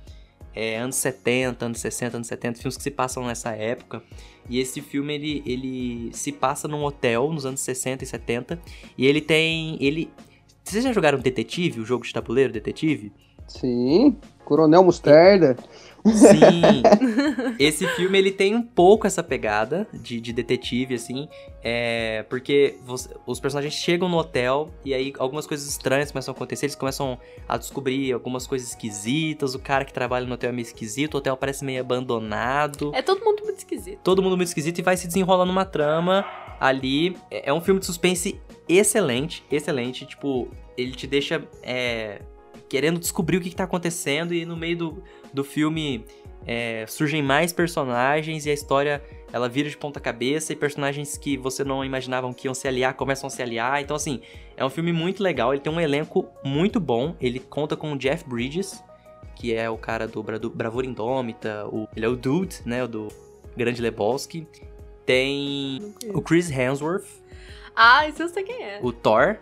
é, 0.55 0.79
anos 0.79 0.97
70, 0.97 1.67
anos 1.67 1.79
60, 1.79 2.17
anos 2.17 2.27
70, 2.27 2.59
filmes 2.59 2.77
que 2.79 2.83
se 2.83 2.91
passam 2.91 3.27
nessa 3.27 3.53
época. 3.53 4.03
E 4.49 4.59
esse 4.59 4.81
filme 4.81 5.15
ele, 5.15 5.43
ele 5.45 6.11
se 6.15 6.33
passa 6.33 6.67
num 6.67 6.83
hotel 6.85 7.31
nos 7.31 7.45
anos 7.45 7.61
60 7.61 8.03
e 8.03 8.07
70 8.07 8.59
e 8.97 9.07
ele 9.07 9.21
tem 9.21 9.77
ele 9.79 10.11
vocês 10.65 10.85
já 10.85 10.93
jogaram 10.93 11.19
Detetive, 11.19 11.81
o 11.81 11.85
jogo 11.85 12.05
de 12.05 12.13
tabuleiro 12.13 12.53
Detetive? 12.53 13.13
Sim, 13.47 14.17
Coronel 14.45 14.83
Mostarda. 14.85 15.57
Sim. 16.05 16.83
Esse 17.59 17.87
filme 17.89 18.19
ele 18.19 18.33
tem 18.33 18.55
um 18.55 18.63
pouco 18.63 19.07
essa 19.07 19.23
pegada 19.23 19.87
de, 19.93 20.21
de 20.21 20.33
detetive, 20.33 20.95
assim. 20.95 21.29
É, 21.63 22.25
porque 22.29 22.77
você, 22.85 23.09
os 23.27 23.39
personagens 23.39 23.75
chegam 23.75 24.09
no 24.09 24.19
hotel 24.19 24.71
e 24.85 24.93
aí 24.93 25.13
algumas 25.19 25.47
coisas 25.47 25.69
estranhas 25.69 26.11
começam 26.11 26.33
a 26.33 26.37
acontecer. 26.37 26.67
Eles 26.67 26.75
começam 26.75 27.19
a 27.49 27.57
descobrir 27.57 28.13
algumas 28.13 28.47
coisas 28.47 28.71
esquisitas. 28.71 29.55
O 29.55 29.59
cara 29.59 29.85
que 29.85 29.93
trabalha 29.93 30.27
no 30.27 30.35
hotel 30.35 30.51
é 30.51 30.53
meio 30.53 30.67
esquisito. 30.67 31.15
O 31.15 31.19
hotel 31.19 31.37
parece 31.37 31.65
meio 31.65 31.81
abandonado. 31.81 32.91
É 32.95 33.03
todo 33.03 33.25
mundo 33.25 33.45
muito 33.45 33.59
esquisito. 33.59 34.01
Todo 34.03 34.23
mundo 34.23 34.37
muito 34.37 34.49
esquisito 34.49 34.79
e 34.79 34.83
vai 34.83 34.97
se 34.97 35.07
desenrolando 35.07 35.53
uma 35.53 35.65
trama 35.65 36.25
ali. 36.59 37.17
É, 37.31 37.51
é 37.51 37.53
um 37.53 37.61
filme 37.61 37.79
de 37.79 37.87
suspense 37.87 38.41
excelente, 38.69 39.45
excelente. 39.51 40.05
Tipo, 40.05 40.49
ele 40.77 40.93
te 40.93 41.07
deixa 41.07 41.47
é, 41.63 42.23
querendo 42.69 42.99
descobrir 42.99 43.37
o 43.37 43.41
que, 43.41 43.51
que 43.51 43.57
tá 43.57 43.65
acontecendo 43.65 44.33
e 44.33 44.45
no 44.45 44.57
meio 44.57 44.77
do, 44.77 45.03
do 45.33 45.45
filme 45.45 46.05
é, 46.47 46.85
surgem 46.89 47.23
mais 47.23 47.53
personagens 47.53 48.47
e 48.47 48.51
a 48.51 48.53
história 48.53 49.03
ela 49.33 49.49
vira 49.49 49.69
de 49.69 49.77
ponta 49.77 49.99
cabeça 49.99 50.53
e 50.53 50.57
personagens 50.57 51.17
que 51.17 51.37
você 51.37 51.65
não 51.65 51.83
imaginavam 51.85 52.35
que 52.35 52.47
iam 52.47 52.55
se 52.55 52.69
aliar 52.69 52.95
começam 52.95 53.27
a 53.27 53.31
se 53.31 53.43
aliar. 53.43 53.81
Então, 53.81 53.97
assim, 53.97 54.21
é 54.57 54.65
um 54.65 54.69
filme 54.69 54.93
muito 54.93 55.23
legal. 55.23 55.55
Ele 55.55 55.63
tem 55.63 55.73
um 55.73 55.81
elenco 55.81 56.29
muito 56.45 56.79
bom. 56.79 57.17
Ele 57.19 57.39
conta 57.39 57.75
com 57.75 57.93
o 57.93 57.99
Jeff 57.99 58.29
Bridges, 58.29 58.85
que 59.35 59.55
é 59.55 59.71
o 59.71 59.79
cara 59.79 60.07
do, 60.07 60.23
Bra 60.23 60.39
Bravura 60.39 60.87
Indômita. 60.87 61.67
O, 61.69 61.89
ele 61.97 62.05
é 62.05 62.09
o 62.09 62.15
Dude, 62.15 62.57
né? 62.67 62.85
O 62.85 62.89
do 62.89 63.09
Grande 63.57 63.81
Lebowski. 63.81 64.47
Tem 65.07 65.95
o 66.13 66.21
Chris 66.21 66.51
Hemsworth. 66.51 67.07
Ah, 67.75 68.07
isso 68.07 68.23
eu 68.23 68.29
sei 68.29 68.43
quem 68.43 68.63
é. 68.63 68.81
O 68.83 68.93
Thor, 68.93 69.39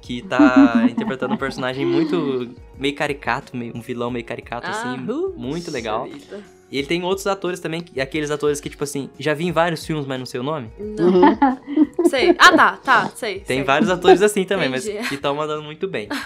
que 0.00 0.22
tá 0.22 0.86
interpretando 0.88 1.34
um 1.34 1.36
personagem 1.36 1.84
muito 1.84 2.54
meio 2.78 2.94
caricato, 2.94 3.56
meio, 3.56 3.76
um 3.76 3.80
vilão 3.80 4.10
meio 4.10 4.24
caricato, 4.24 4.66
Ah, 4.66 4.70
assim, 4.70 4.94
uh, 5.10 5.34
muito 5.36 5.70
legal. 5.70 6.04
vida. 6.04 6.40
E 6.70 6.76
ele 6.78 6.86
tem 6.86 7.02
outros 7.02 7.26
atores 7.26 7.60
também, 7.60 7.80
que- 7.80 7.98
aqueles 8.00 8.30
atores 8.30 8.60
que, 8.60 8.68
tipo 8.68 8.84
assim, 8.84 9.08
já 9.18 9.32
vi 9.32 9.46
em 9.46 9.52
vários 9.52 9.84
filmes, 9.86 10.06
mas 10.06 10.18
não 10.18 10.26
sei 10.26 10.38
o 10.40 10.42
nome. 10.42 10.70
Não, 10.78 11.08
Uhum. 11.30 11.38
sei. 12.06 12.34
Ah, 12.38 12.52
tá, 12.56 12.76
tá, 12.76 13.08
sei. 13.14 13.40
Tem 13.40 13.58
sei. 13.58 13.64
vários 13.64 13.90
atores 13.90 14.22
assim 14.22 14.44
também, 14.44 14.68
mas 14.68 14.86
Entendi. 14.86 15.08
que 15.08 15.14
estão 15.16 15.34
mandando 15.34 15.62
muito 15.62 15.86
bem. 15.88 16.08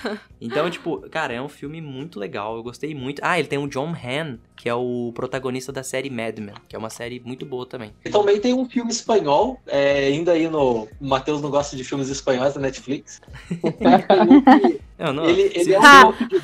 Então, 0.44 0.68
tipo, 0.68 0.98
cara, 1.08 1.32
é 1.32 1.40
um 1.40 1.48
filme 1.48 1.80
muito 1.80 2.18
legal, 2.18 2.56
eu 2.56 2.64
gostei 2.64 2.92
muito. 2.96 3.20
Ah, 3.24 3.38
ele 3.38 3.46
tem 3.46 3.60
o 3.60 3.68
John 3.68 3.90
Hamm, 3.92 4.38
que 4.56 4.68
é 4.68 4.74
o 4.74 5.12
protagonista 5.14 5.70
da 5.70 5.84
série 5.84 6.10
Mad 6.10 6.36
Men, 6.40 6.54
que 6.68 6.74
é 6.74 6.78
uma 6.80 6.90
série 6.90 7.22
muito 7.24 7.46
boa 7.46 7.64
também. 7.64 7.92
E 8.04 8.10
também 8.10 8.40
tem 8.40 8.52
um 8.52 8.68
filme 8.68 8.90
espanhol, 8.90 9.60
é, 9.68 10.06
ainda 10.08 10.32
aí 10.32 10.48
no. 10.48 10.88
O 11.00 11.06
Matheus 11.06 11.40
não 11.40 11.48
gosta 11.48 11.76
de 11.76 11.84
filmes 11.84 12.08
espanhóis 12.08 12.54
da 12.54 12.60
Netflix. 12.60 13.20
Que 13.52 14.80
Eu, 14.98 15.12
não, 15.12 15.24
ele, 15.28 15.48
se- 15.50 15.58
ele 15.60 15.74
é 15.74 15.78
um 15.78 15.82
Ah. 15.84 16.12
de. 16.28 16.42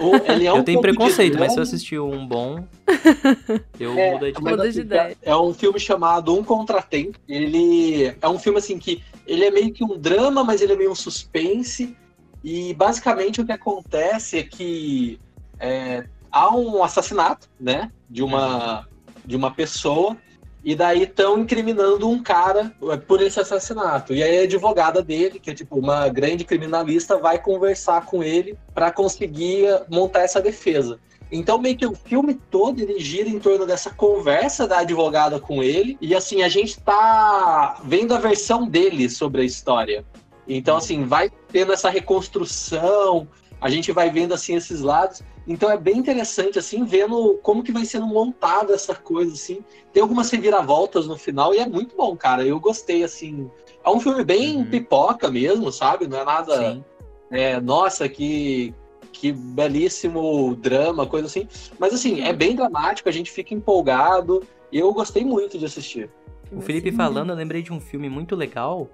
Ou 0.00 0.16
ele 0.16 0.46
é 0.46 0.52
um 0.52 0.56
eu 0.56 0.64
tenho 0.64 0.80
preconceito, 0.80 1.38
mas 1.38 1.52
se 1.52 1.58
eu 1.58 1.62
assistir 1.62 2.00
um 2.00 2.26
bom, 2.26 2.66
eu 3.78 3.98
É, 3.98 4.12
mudo 4.12 4.32
de 4.32 4.42
mas 4.42 4.52
Muda 4.52 4.62
assim, 4.62 4.72
de 4.72 4.80
ideia. 4.80 5.16
É 5.22 5.36
um 5.36 5.52
filme 5.52 5.78
chamado 5.78 6.34
Um 6.34 6.42
Contratempo. 6.42 7.18
Ele 7.28 8.16
é 8.20 8.28
um 8.28 8.38
filme 8.38 8.58
assim 8.58 8.78
que 8.78 9.02
ele 9.26 9.44
é 9.44 9.50
meio 9.50 9.70
que 9.72 9.84
um 9.84 9.98
drama, 9.98 10.42
mas 10.42 10.62
ele 10.62 10.72
é 10.72 10.76
meio 10.76 10.90
um 10.90 10.94
suspense. 10.94 11.94
E 12.42 12.72
basicamente 12.72 13.42
o 13.42 13.44
que 13.44 13.52
acontece 13.52 14.38
é 14.38 14.42
que 14.42 15.20
é, 15.58 16.06
há 16.32 16.54
um 16.56 16.82
assassinato, 16.82 17.48
né, 17.60 17.92
de 18.08 18.22
uma 18.22 18.88
de 19.24 19.36
uma 19.36 19.50
pessoa. 19.50 20.16
E 20.62 20.74
daí 20.74 21.04
estão 21.04 21.38
incriminando 21.38 22.08
um 22.08 22.22
cara 22.22 22.72
por 23.06 23.22
esse 23.22 23.40
assassinato. 23.40 24.12
E 24.14 24.22
aí 24.22 24.40
a 24.40 24.42
advogada 24.42 25.02
dele, 25.02 25.40
que 25.40 25.50
é 25.50 25.54
tipo 25.54 25.78
uma 25.78 26.08
grande 26.08 26.44
criminalista, 26.44 27.16
vai 27.16 27.38
conversar 27.38 28.04
com 28.04 28.22
ele 28.22 28.58
para 28.74 28.90
conseguir 28.90 29.66
montar 29.88 30.20
essa 30.20 30.40
defesa. 30.40 30.98
Então, 31.32 31.58
meio 31.58 31.76
que 31.76 31.86
o 31.86 31.94
filme 31.94 32.34
todo 32.34 32.80
ele 32.80 32.98
gira 32.98 33.28
em 33.28 33.38
torno 33.38 33.64
dessa 33.64 33.90
conversa 33.90 34.66
da 34.66 34.80
advogada 34.80 35.38
com 35.38 35.62
ele. 35.62 35.96
E 36.00 36.14
assim, 36.14 36.42
a 36.42 36.48
gente 36.48 36.80
tá 36.80 37.80
vendo 37.84 38.14
a 38.14 38.18
versão 38.18 38.68
dele 38.68 39.08
sobre 39.08 39.42
a 39.42 39.44
história. 39.44 40.04
Então, 40.48 40.76
assim, 40.76 41.04
vai 41.04 41.30
tendo 41.52 41.72
essa 41.72 41.88
reconstrução, 41.88 43.28
a 43.60 43.70
gente 43.70 43.92
vai 43.92 44.10
vendo 44.10 44.34
assim 44.34 44.56
esses 44.56 44.80
lados. 44.80 45.22
Então 45.52 45.68
é 45.68 45.76
bem 45.76 45.98
interessante, 45.98 46.60
assim, 46.60 46.84
vendo 46.84 47.38
como 47.42 47.64
que 47.64 47.72
vai 47.72 47.84
sendo 47.84 48.06
montada 48.06 48.72
essa 48.72 48.94
coisa, 48.94 49.32
assim. 49.34 49.58
Tem 49.92 50.00
algumas 50.00 50.30
reviravoltas 50.30 51.08
no 51.08 51.16
final 51.18 51.52
e 51.52 51.58
é 51.58 51.66
muito 51.66 51.96
bom, 51.96 52.16
cara. 52.16 52.46
Eu 52.46 52.60
gostei, 52.60 53.02
assim. 53.02 53.50
É 53.84 53.90
um 53.90 53.98
filme 53.98 54.22
bem 54.22 54.58
Uhum. 54.58 54.64
pipoca 54.66 55.28
mesmo, 55.28 55.72
sabe? 55.72 56.06
Não 56.06 56.18
é 56.20 56.24
nada. 56.24 56.56
sim. 56.56 56.84
É, 57.32 57.60
nossa, 57.60 58.08
que, 58.08 58.72
que 59.12 59.32
belíssimo 59.32 60.54
drama, 60.54 61.04
coisa 61.04 61.26
assim. 61.26 61.48
Mas 61.80 61.92
assim, 61.94 62.20
é 62.22 62.32
bem 62.32 62.54
dramático, 62.54 63.08
a 63.08 63.12
gente 63.12 63.30
fica 63.30 63.52
empolgado. 63.52 64.42
E 64.70 64.78
eu 64.78 64.92
gostei 64.92 65.24
muito 65.24 65.58
de 65.58 65.64
assistir. 65.64 66.08
O 66.52 66.60
Felipe 66.60 66.92
falando, 66.92 67.30
eu 67.30 67.36
lembrei 67.36 67.60
de 67.62 67.72
um 67.72 67.80
filme 67.80 68.08
muito 68.08 68.36
legal 68.36 68.88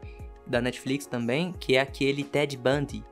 da 0.47 0.61
Netflix 0.61 1.05
também, 1.07 1.53
que 1.61 1.77
é 1.77 1.81
aquele 1.81 2.25
Ted 2.25 2.57
Bundy. 2.57 3.03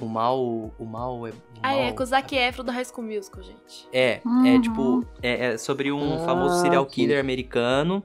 O 0.00 0.06
mal. 0.06 0.38
O 0.78 0.84
mal 0.84 1.26
é. 1.26 1.30
O 1.30 1.34
Ah, 1.62 1.74
é, 1.74 1.84
mal- 1.86 1.94
com 1.94 2.02
o 2.02 2.06
Zac 2.06 2.34
Efron 2.36 2.64
do 2.64 2.70
High 2.72 2.84
School 2.84 3.06
Musical, 3.06 3.42
gente. 3.42 3.88
É, 3.92 4.14
é 4.14 4.20
Uhum. 4.26 4.60
tipo, 4.60 5.04
é, 5.22 5.46
é 5.52 5.58
sobre 5.58 5.90
um 5.92 6.16
Ah, 6.16 6.24
famoso 6.24 6.60
serial 6.60 6.84
sim. 6.84 6.90
killer 6.90 7.18
americano. 7.20 8.02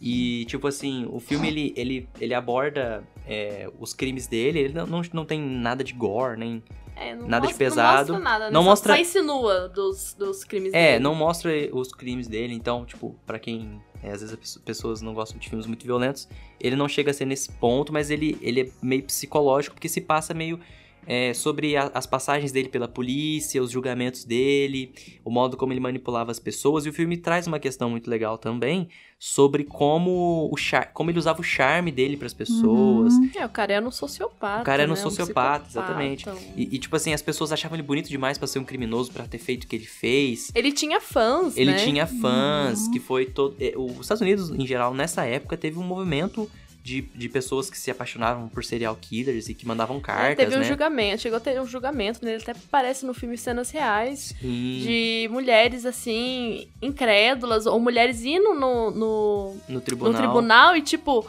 E, 0.00 0.44
tipo 0.44 0.66
assim, 0.68 1.06
o 1.10 1.18
filme 1.18 1.48
ele, 1.48 1.72
ele, 1.76 2.08
ele 2.20 2.34
aborda 2.34 3.02
é, 3.26 3.68
os 3.80 3.92
crimes 3.94 4.26
dele, 4.26 4.58
ele 4.60 4.74
não, 4.74 4.86
não, 4.86 5.02
não 5.12 5.24
tem 5.24 5.40
nada 5.40 5.82
de 5.82 5.92
gore, 5.94 6.38
nem. 6.38 6.62
É, 6.94 7.14
não 7.14 7.26
Nada 7.28 7.46
de 7.46 7.52
mostra- 7.52 7.66
pesado. 7.66 8.12
Não 8.12 8.18
mostra 8.20 8.30
nada, 8.32 8.44
né? 8.46 8.50
Não 8.52 8.62
Só- 8.62 8.68
mostra- 8.70 8.94
Só 8.94 9.00
insinua 9.00 9.68
dos, 9.68 10.14
dos 10.14 10.44
crimes 10.44 10.72
É, 10.72 10.92
dele. 10.92 11.02
não 11.04 11.14
mostra 11.14 11.50
os 11.72 11.92
crimes 11.92 12.26
dele, 12.28 12.54
então, 12.54 12.84
tipo, 12.86 13.14
pra 13.26 13.38
quem. 13.38 13.80
é, 14.02 14.12
às 14.12 14.20
vezes 14.20 14.32
as 14.32 14.38
pesso- 14.38 14.60
pessoas 14.60 15.02
não 15.02 15.12
gostam 15.12 15.38
de 15.38 15.48
filmes 15.48 15.66
muito 15.66 15.84
violentos, 15.84 16.28
ele 16.60 16.76
não 16.76 16.86
chega 16.88 17.10
a 17.10 17.14
ser 17.14 17.24
nesse 17.24 17.50
ponto, 17.52 17.92
mas 17.92 18.10
ele, 18.10 18.38
ele 18.40 18.60
é 18.62 18.68
meio 18.82 19.02
psicológico, 19.02 19.74
porque 19.74 19.88
se 19.88 20.00
passa 20.00 20.32
meio. 20.32 20.60
É, 21.06 21.32
sobre 21.32 21.76
a- 21.76 21.90
as 21.94 22.06
passagens 22.06 22.50
dele 22.52 22.68
pela 22.68 22.88
polícia, 22.88 23.62
os 23.62 23.70
julgamentos 23.70 24.24
dele, 24.24 24.92
o 25.24 25.30
modo 25.30 25.56
como 25.56 25.72
ele 25.72 25.80
manipulava 25.80 26.30
as 26.30 26.38
pessoas. 26.38 26.84
E 26.84 26.88
o 26.88 26.92
filme 26.92 27.16
traz 27.16 27.46
uma 27.46 27.58
questão 27.58 27.88
muito 27.90 28.10
legal 28.10 28.36
também 28.38 28.88
sobre 29.18 29.64
como, 29.64 30.48
o 30.52 30.56
char 30.58 30.92
como 30.92 31.10
ele 31.10 31.18
usava 31.18 31.40
o 31.40 31.44
charme 31.44 31.90
dele 31.90 32.16
pras 32.18 32.34
pessoas. 32.34 33.14
Uhum. 33.14 33.30
É, 33.34 33.46
o 33.46 33.48
cara 33.48 33.72
era 33.72 33.86
um 33.86 33.90
sociopata. 33.90 34.60
O 34.60 34.64
cara 34.64 34.82
era 34.82 34.92
um 34.92 34.94
né? 34.94 35.00
sociopata, 35.00 35.64
psicopata. 35.64 35.90
exatamente. 35.92 36.26
E, 36.56 36.74
e, 36.74 36.78
tipo 36.78 36.94
assim, 36.96 37.12
as 37.14 37.22
pessoas 37.22 37.50
achavam 37.52 37.76
ele 37.76 37.82
bonito 37.86 38.08
demais 38.10 38.36
pra 38.36 38.46
ser 38.46 38.58
um 38.58 38.64
criminoso, 38.64 39.10
pra 39.12 39.24
ter 39.26 39.38
feito 39.38 39.64
o 39.64 39.66
que 39.68 39.76
ele 39.76 39.86
fez. 39.86 40.50
Ele 40.54 40.70
tinha 40.72 41.00
fãs, 41.00 41.56
Ele 41.56 41.70
né? 41.70 41.78
tinha 41.84 42.06
fãs, 42.06 42.86
Uhum. 42.86 42.90
que 42.92 43.00
foi 43.00 43.24
todo. 43.26 43.56
eh, 43.58 43.72
Os 43.76 44.00
Estados 44.00 44.20
Unidos, 44.20 44.50
em 44.50 44.66
geral, 44.66 44.92
nessa 44.92 45.24
época, 45.24 45.56
teve 45.56 45.78
um 45.78 45.82
movimento 45.84 46.50
de, 46.86 47.00
de 47.02 47.28
pessoas 47.28 47.68
que 47.68 47.76
se 47.76 47.90
apaixonavam 47.90 48.48
por 48.48 48.64
serial 48.64 48.94
killers 48.94 49.48
e 49.48 49.54
que 49.54 49.66
mandavam 49.66 49.96
É, 49.96 50.00
cartas, 50.00 50.36
teve 50.36 50.54
um 50.54 50.60
né? 50.60 50.64
julgamento, 50.64 51.20
chegou 51.22 51.36
a 51.38 51.40
ter 51.40 51.60
um 51.60 51.66
julgamento, 51.66 52.24
né? 52.24 52.34
Ele 52.34 52.42
até 52.42 52.52
aparece 52.52 53.04
no 53.04 53.12
filme 53.12 53.36
cenas 53.36 53.70
reais 53.72 54.32
Sim, 54.40 54.82
de 54.84 55.28
mulheres, 55.32 55.84
assim, 55.84 56.68
incrédulas, 56.80 57.66
ou 57.66 57.80
mulheres 57.80 58.24
indo 58.24 58.54
no, 58.54 58.90
no, 58.92 59.54
no 59.54 59.62
no 59.68 59.80
tribunal. 59.80 60.14
tribunal 60.22 60.76
e, 60.76 60.82
tipo, 60.82 61.26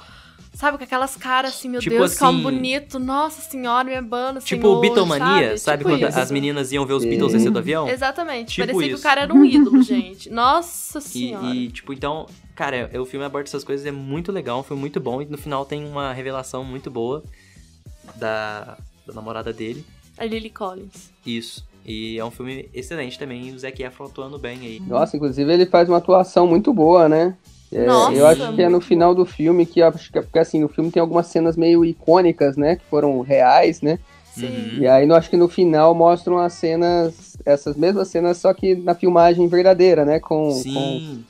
sabe, 0.58 0.78
com 0.78 0.84
aquelas 0.84 1.16
caras 1.16 1.52
assim, 1.56 1.70
meu 1.70 1.80
Tipo 1.80 1.96
Deus, 1.98 2.18
que 2.18 2.24
homem 2.24 2.42
assim- 2.42 2.44
bonito, 2.56 3.00
nossa 3.00 3.42
senhora, 3.42 3.84
minha 3.84 4.02
banda, 4.02 4.40
Tipo 4.42 4.62
senhor, 4.68 4.82
Beatlemania, 4.82 5.58
sabe? 5.58 5.84
Tipo 5.84 5.90
quando 5.98 6.10
isso. 6.10 6.20
as 6.20 6.32
meninas 6.32 6.72
iam 6.72 6.86
ver 6.86 6.94
os. 6.94 7.06
Beatles 7.06 7.32
descer 7.34 7.52
do 7.52 7.60
avião? 7.60 7.88
Exatamente, 7.88 8.56
Tipo 8.56 8.68
parecia 8.68 8.88
que 8.88 8.94
isso. 8.94 9.00
o 9.00 9.04
cara 9.04 9.22
era 9.22 9.34
um 9.34 9.46
ídolo, 9.46 9.82
gente. 9.84 10.30
Nossa 10.34 11.00
E, 11.00 11.02
senhora. 11.02 11.56
e, 11.56 11.70
tipo, 11.70 11.94
então, 11.94 12.26
cara, 12.56 12.90
o 13.00 13.06
filme 13.06 13.26
aborda 13.26 13.48
essas 13.48 13.64
coisas, 13.64 13.86
é 13.86 13.92
muito 13.92 14.32
legal, 14.32 14.64
foi 14.64 14.76
muito 14.76 15.00
bom. 15.00 15.22
E 15.22 15.26
no 15.26 15.38
final 15.38 15.64
tem 15.66 15.86
uma 15.86 16.12
revelação 16.12 16.64
muito 16.64 16.90
boa 16.92 17.24
da, 18.16 18.78
da 19.06 19.14
namorada 19.14 19.54
dele. 19.54 19.86
A 20.18 20.26
Lily 20.26 20.50
Collins. 20.50 21.12
Isso. 21.26 21.66
E 21.86 22.18
é 22.18 22.26
um 22.26 22.32
filme 22.32 22.68
excelente 22.74 23.18
também, 23.18 23.48
e 23.48 23.52
o 23.52 23.60
Zac 23.60 23.82
Efron 23.82 24.08
atuando 24.08 24.38
bem 24.38 24.60
aí. 24.62 24.80
Nossa, 24.82 25.16
inclusive 25.16 25.54
ele 25.54 25.66
faz 25.66 25.88
uma 25.88 25.98
atuação 26.00 26.46
muito 26.46 26.74
boa, 26.74 27.08
né? 27.08 27.38
É, 27.72 27.86
Nossa, 27.86 28.14
eu 28.14 28.26
acho 28.26 28.54
que 28.56 28.62
é 28.62 28.70
no 28.70 28.80
final 28.80 29.14
do 29.14 29.26
filme 29.26 29.66
que 29.66 29.82
acho 29.82 30.12
que 30.12 30.18
é 30.18 30.22
porque 30.22 30.40
assim, 30.40 30.60
no 30.62 30.70
filme 30.70 30.90
tem 30.90 31.02
algumas 31.02 31.28
cenas 31.28 31.58
meio 31.58 31.84
icônicas, 31.84 32.56
né, 32.56 32.78
que 32.78 32.86
foram 32.86 33.20
reais, 33.22 33.82
né? 33.82 34.00
Sim. 34.32 34.78
E 34.80 34.88
aí 34.88 35.08
eu 35.08 35.16
acho 35.16 35.30
que 35.30 35.36
no 35.38 35.50
final 35.50 35.94
mostram 35.96 36.38
as 36.38 36.54
cenas, 36.54 37.36
essas 37.46 37.76
mesmas 37.76 38.08
cenas, 38.08 38.38
só 38.38 38.54
que 38.54 38.76
na 38.76 38.94
filmagem 38.94 39.48
verdadeira, 39.48 40.06
né, 40.06 40.20
com, 40.20 40.50
com 40.50 40.52
Sim. 40.54 41.24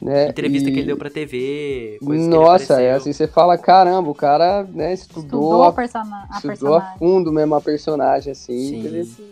Né? 0.00 0.28
Entrevista 0.28 0.68
E- 0.68 0.72
que 0.72 0.78
ele 0.80 0.86
deu 0.88 0.96
pra 0.98 1.08
TV, 1.08 1.98
Nossa, 2.02 2.80
é 2.82 2.92
assim, 2.92 3.12
você 3.12 3.26
fala, 3.26 3.56
caramba, 3.56 4.10
o 4.10 4.14
cara 4.14 4.62
né, 4.64 4.92
estudou, 4.92 5.22
Estudou 5.24 5.62
a, 5.62 5.68
a, 5.68 5.72
persona- 5.72 6.28
a 6.30 6.36
estudou 6.36 6.74
a 6.74 6.80
fundo 6.98 7.32
mesmo 7.32 7.54
a 7.54 7.60
personagem, 7.60 8.32
assim. 8.32 8.68
Sim. 8.68 8.86
Ele 8.86 9.04
Sim. 9.04 9.24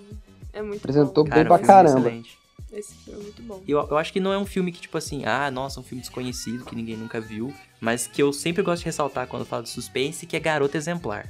É 0.52 0.62
muito 0.62 0.78
apresentou 0.78 1.24
bom. 1.24 1.30
bem 1.30 1.44
Cara, 1.44 1.48
pra 1.48 1.58
filme 1.58 1.66
caramba. 1.66 1.98
excelente. 2.00 2.41
Esse 2.72 2.94
filme 2.94 3.20
é 3.20 3.22
muito 3.22 3.42
bom. 3.42 3.62
Eu, 3.68 3.87
eu 3.90 3.98
acho 3.98 4.12
que 4.12 4.20
não 4.20 4.32
é 4.32 4.38
um 4.38 4.46
filme 4.46 4.72
que, 4.72 4.80
tipo 4.80 4.96
assim, 4.96 5.24
ah, 5.24 5.50
nossa, 5.50 5.78
um 5.78 5.82
filme 5.82 6.00
desconhecido 6.00 6.64
que 6.64 6.74
ninguém 6.74 6.96
nunca 6.96 7.20
viu, 7.20 7.52
mas 7.80 8.06
que 8.06 8.22
eu 8.22 8.32
sempre 8.32 8.62
gosto 8.62 8.80
de 8.80 8.87
ressaltar 8.87 9.26
quando 9.26 9.42
eu 9.42 9.46
falo 9.46 9.62
de 9.62 9.68
suspense, 9.68 10.26
que 10.26 10.37
é 10.37 10.40
Garota 10.40 10.78
Exemplar. 10.78 11.28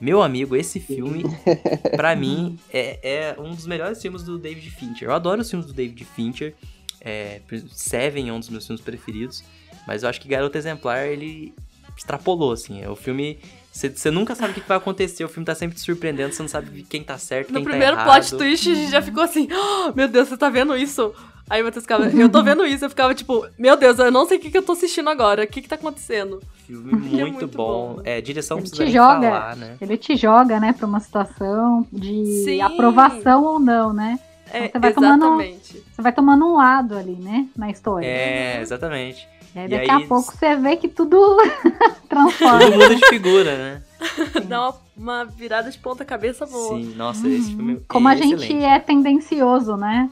Meu 0.00 0.22
amigo, 0.22 0.54
esse 0.54 0.78
filme, 0.78 1.24
pra 1.96 2.14
mim, 2.14 2.58
é, 2.70 2.98
é 3.02 3.40
um 3.40 3.54
dos 3.54 3.66
melhores 3.66 4.00
filmes 4.00 4.22
do 4.22 4.38
David 4.38 4.70
Fincher. 4.70 5.08
Eu 5.08 5.14
adoro 5.14 5.40
os 5.40 5.50
filmes 5.50 5.66
do 5.66 5.72
David 5.72 6.04
Fincher. 6.04 6.54
É, 7.00 7.40
Seven 7.72 8.28
é 8.28 8.32
um 8.32 8.38
dos 8.38 8.48
meus 8.48 8.66
filmes 8.66 8.84
preferidos. 8.84 9.42
Mas 9.86 10.02
eu 10.02 10.08
acho 10.08 10.20
que 10.20 10.28
Garota 10.28 10.58
Exemplar, 10.58 11.06
ele 11.06 11.54
extrapolou, 11.96 12.52
assim. 12.52 12.80
É 12.80 12.88
o 12.88 12.94
filme. 12.94 13.38
Você 13.72 14.10
nunca 14.10 14.34
sabe 14.34 14.50
o 14.50 14.54
que 14.54 14.60
que 14.60 14.68
vai 14.68 14.76
acontecer, 14.78 15.22
o 15.24 15.28
filme 15.28 15.44
tá 15.46 15.54
sempre 15.54 15.76
te 15.76 15.82
surpreendendo, 15.82 16.32
você 16.34 16.42
não 16.42 16.48
sabe 16.48 16.82
quem 16.82 17.02
tá 17.04 17.16
certo, 17.16 17.48
No 17.52 17.56
quem 17.60 17.64
primeiro 17.64 17.94
tá 17.96 18.02
errado. 18.02 18.26
plot 18.28 18.36
twist, 18.36 18.70
a 18.70 18.74
gente 18.74 18.90
já 18.90 19.00
ficou 19.00 19.22
assim, 19.22 19.46
"Ah, 19.52 19.92
meu 19.94 20.08
Deus, 20.08 20.28
você 20.28 20.36
tá 20.36 20.48
vendo 20.48 20.76
isso? 20.76 21.14
Aí 21.50 21.62
o 21.62 21.64
Matheus 21.64 21.84
ficava, 21.84 22.04
eu 22.10 22.28
tô 22.28 22.42
vendo 22.42 22.66
isso, 22.66 22.84
eu 22.84 22.90
ficava 22.90 23.14
tipo, 23.14 23.46
meu 23.58 23.74
Deus, 23.76 23.98
eu 23.98 24.10
não 24.10 24.26
sei 24.26 24.36
o 24.36 24.40
que, 24.40 24.50
que 24.50 24.58
eu 24.58 24.62
tô 24.62 24.72
assistindo 24.72 25.08
agora, 25.08 25.44
o 25.44 25.46
que 25.46 25.62
que 25.62 25.68
tá 25.68 25.76
acontecendo? 25.76 26.42
Filme 26.66 26.92
muito, 26.98 27.16
muito 27.16 27.46
bom. 27.46 27.94
bom. 27.96 28.02
É, 28.04 28.20
direção 28.20 28.58
Ele 28.58 28.62
precisa 28.68 28.84
te 28.84 28.92
joga. 28.92 29.30
falar, 29.30 29.56
né? 29.56 29.76
Ele 29.80 29.96
te 29.96 30.14
joga, 30.16 30.60
né, 30.60 30.72
pra 30.74 30.86
uma 30.86 31.00
situação 31.00 31.86
de 31.92 32.42
Sim. 32.44 32.60
aprovação 32.60 33.44
ou 33.44 33.58
não, 33.60 33.92
né? 33.94 34.18
É, 34.52 34.68
Você 34.68 34.78
vai 34.78 34.92
tomando- 34.92 35.22
exatamente. 35.24 35.82
Você 35.94 36.02
vai 36.02 36.12
tomando 36.12 36.46
um 36.46 36.56
lado 36.56 36.96
ali, 36.98 37.14
né, 37.16 37.46
na 37.56 37.70
história. 37.70 38.06
É, 38.06 38.60
exatamente. 38.60 39.26
E 39.54 39.58
aí, 39.58 39.66
e 39.66 39.68
daqui 39.68 39.90
aí- 39.90 40.02
a 40.04 40.06
pouco 40.06 40.32
você 40.36 40.56
vê 40.56 40.76
que 40.76 40.88
tudo 40.88 41.36
transforma. 42.08 42.58
Todo 42.60 42.72
mundo 42.78 42.96
de 42.96 43.06
figura, 43.08 43.56
né? 43.56 43.82
Dá 44.48 44.68
uma, 44.70 44.76
uma 44.96 45.24
virada 45.24 45.70
de 45.70 45.78
ponta 45.78 46.04
cabeça 46.04 46.46
boa. 46.46 46.78
Sim, 46.78 46.94
nossa, 46.94 47.28
esse 47.28 47.54
filme 47.54 47.74
Uhum. 47.74 47.82
Como 47.88 48.08
é 48.08 48.12
a 48.12 48.16
gente 48.16 48.34
excelente. 48.34 48.64
é 48.64 48.78
tendencioso, 48.78 49.76
né? 49.76 50.10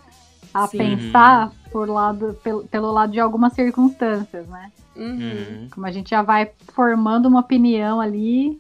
A 0.52 0.66
Sim. 0.66 0.78
pensar 0.78 1.52
por 1.70 1.88
lado, 1.88 2.36
pelo, 2.42 2.66
pelo 2.66 2.90
lado 2.90 3.12
de 3.12 3.20
algumas 3.20 3.52
circunstâncias, 3.52 4.46
né? 4.48 4.72
Uhum. 4.96 5.12
Uhum. 5.20 5.68
Como 5.70 5.86
a 5.86 5.90
gente 5.90 6.10
já 6.10 6.22
vai 6.22 6.50
formando 6.72 7.26
uma 7.26 7.40
opinião 7.40 8.00
ali, 8.00 8.58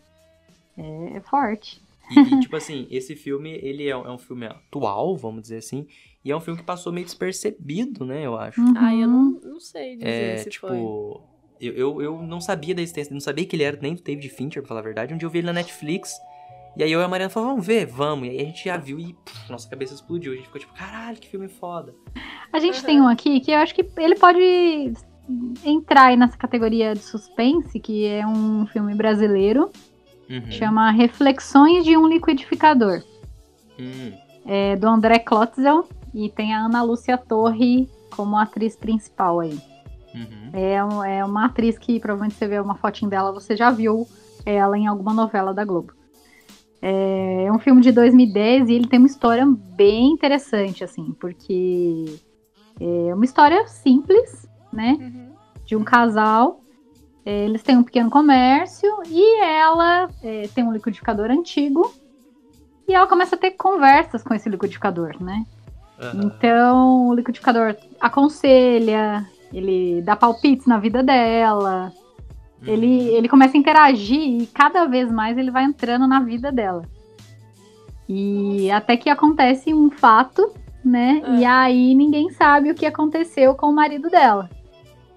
é 0.76 1.20
forte. 1.20 1.80
E, 2.10 2.20
e, 2.20 2.38
tipo 2.40 2.54
assim, 2.54 2.86
esse 2.90 3.16
filme, 3.16 3.50
ele 3.62 3.84
é, 3.84 3.90
é 3.90 3.96
um 4.10 4.18
filme 4.18 4.46
atual, 4.46 5.16
vamos 5.16 5.42
dizer 5.42 5.56
assim, 5.56 5.86
e 6.26 6.30
é 6.32 6.36
um 6.36 6.40
filme 6.40 6.58
que 6.58 6.64
passou 6.66 6.92
meio 6.92 7.06
despercebido, 7.06 8.04
né, 8.04 8.26
eu 8.26 8.36
acho. 8.36 8.60
Uhum. 8.60 8.74
Ai, 8.76 9.02
eu 9.02 9.08
não, 9.08 9.40
não 9.44 9.60
sei 9.60 9.96
dizer 9.96 10.08
É, 10.08 10.36
se 10.38 10.50
tipo, 10.50 10.66
foi. 10.66 10.78
eu, 11.60 11.72
eu, 11.74 12.02
eu 12.02 12.22
não 12.22 12.40
sabia 12.40 12.74
da 12.74 12.82
existência, 12.82 13.12
não 13.14 13.20
sabia 13.20 13.46
que 13.46 13.54
ele 13.56 13.62
era 13.62 13.78
nem 13.80 13.94
do 13.94 14.02
David 14.02 14.28
Fincher, 14.30 14.60
pra 14.62 14.68
falar 14.68 14.80
a 14.80 14.84
verdade. 14.84 15.14
Um 15.14 15.16
dia 15.16 15.26
eu 15.26 15.30
vi 15.30 15.38
ele 15.38 15.46
na 15.46 15.52
Netflix, 15.52 16.12
e 16.76 16.82
aí 16.82 16.90
eu 16.92 17.00
e 17.00 17.04
a 17.04 17.08
Mariana 17.08 17.30
falamos, 17.30 17.54
vamos 17.54 17.66
ver, 17.66 17.86
vamos. 17.86 18.26
E 18.28 18.30
aí 18.32 18.40
a 18.40 18.44
gente 18.44 18.64
já 18.64 18.76
viu 18.76 18.98
e 18.98 19.14
pff, 19.14 19.50
nossa 19.50 19.68
cabeça 19.68 19.94
explodiu. 19.94 20.32
A 20.32 20.36
gente 20.36 20.46
ficou 20.46 20.60
tipo, 20.60 20.74
caralho, 20.74 21.16
que 21.16 21.28
filme 21.28 21.48
foda. 21.48 21.94
A 22.52 22.58
gente 22.58 22.80
Uhum. 22.80 22.86
tem 22.86 23.00
um 23.00 23.08
aqui 23.08 23.40
que 23.40 23.50
eu 23.52 23.58
acho 23.58 23.74
que 23.74 23.86
ele 23.96 24.16
pode 24.16 24.92
entrar 25.64 26.06
aí 26.06 26.16
nessa 26.16 26.36
categoria 26.36 26.92
de 26.94 27.00
suspense, 27.02 27.80
que 27.80 28.06
é 28.06 28.26
um 28.26 28.66
filme 28.66 28.94
brasileiro, 28.94 29.70
Uhum. 30.28 30.50
chama 30.50 30.90
Reflexões 30.90 31.84
de 31.84 31.96
um 31.96 32.06
Liquidificador. 32.08 33.02
Hum, 33.78 34.12
É 34.48 34.76
do 34.76 34.86
André 34.86 35.18
Klotzel 35.18 35.88
e 36.16 36.30
tem 36.30 36.54
a 36.54 36.64
Ana 36.64 36.82
Lúcia 36.82 37.18
Torre 37.18 37.88
como 38.16 38.36
atriz 38.38 38.74
principal 38.74 39.40
aí. 39.40 39.60
uhum. 40.14 40.50
É, 40.54 40.82
um- 40.82 41.04
é 41.04 41.22
uma 41.22 41.44
atriz 41.44 41.76
que 41.76 42.00
provavelmente 42.00 42.36
você 42.38 42.48
vê 42.48 42.58
uma 42.58 42.74
fotinha 42.74 43.10
dela, 43.10 43.30
você 43.32 43.54
já 43.54 43.70
viu 43.70 44.08
ela 44.46 44.78
em 44.78 44.86
alguma 44.86 45.12
novela 45.12 45.52
da 45.52 45.62
Globo. 45.64 45.92
É, 46.80 47.44
é 47.44 47.52
um 47.52 47.58
filme 47.58 47.82
de 47.82 47.92
2010 47.92 48.68
e 48.70 48.72
ele 48.74 48.86
tem 48.86 48.98
uma 48.98 49.06
história 49.08 49.44
bem 49.46 50.12
interessante, 50.12 50.82
assim, 50.82 51.14
porque 51.20 52.04
é 52.80 53.14
uma 53.14 53.24
história 53.24 53.66
simples, 53.66 54.48
né? 54.72 54.96
Uhum. 54.98 55.32
De 55.66 55.76
um 55.76 55.84
casal. 55.84 56.60
É, 57.24 57.44
eles 57.44 57.62
têm 57.62 57.76
um 57.76 57.82
pequeno 57.82 58.08
comércio 58.08 58.88
e 59.06 59.42
ela 59.42 60.08
é, 60.22 60.48
tem 60.54 60.64
um 60.64 60.72
liquidificador 60.72 61.30
antigo. 61.30 61.92
E 62.88 62.94
ela 62.94 63.06
começa 63.08 63.34
a 63.34 63.38
ter 63.38 63.50
conversas 63.52 64.22
com 64.22 64.32
esse 64.32 64.48
liquidificador, 64.48 65.20
né? 65.20 65.44
Aham. 66.00 66.20
Então, 66.24 67.08
o 67.08 67.14
liquidificador 67.14 67.76
aconselha, 68.00 69.26
ele 69.52 70.02
dá 70.02 70.14
palpites 70.14 70.66
na 70.66 70.78
vida 70.78 71.02
dela, 71.02 71.92
Uhum. 72.62 72.72
ele, 72.72 73.08
ele 73.08 73.28
começa 73.28 73.56
a 73.56 73.60
interagir 73.60 74.18
e 74.18 74.46
cada 74.46 74.86
vez 74.86 75.10
mais 75.10 75.36
ele 75.36 75.50
vai 75.50 75.64
entrando 75.64 76.06
na 76.06 76.20
vida 76.20 76.50
dela. 76.50 76.82
E 78.08 78.70
até 78.70 78.96
que 78.96 79.10
acontece 79.10 79.74
um 79.74 79.90
fato, 79.90 80.52
né? 80.84 81.22
É. 81.24 81.40
E 81.40 81.44
aí 81.44 81.94
ninguém 81.94 82.30
sabe 82.30 82.70
o 82.70 82.74
que 82.74 82.86
aconteceu 82.86 83.54
com 83.54 83.66
o 83.66 83.74
marido 83.74 84.08
dela. 84.08 84.48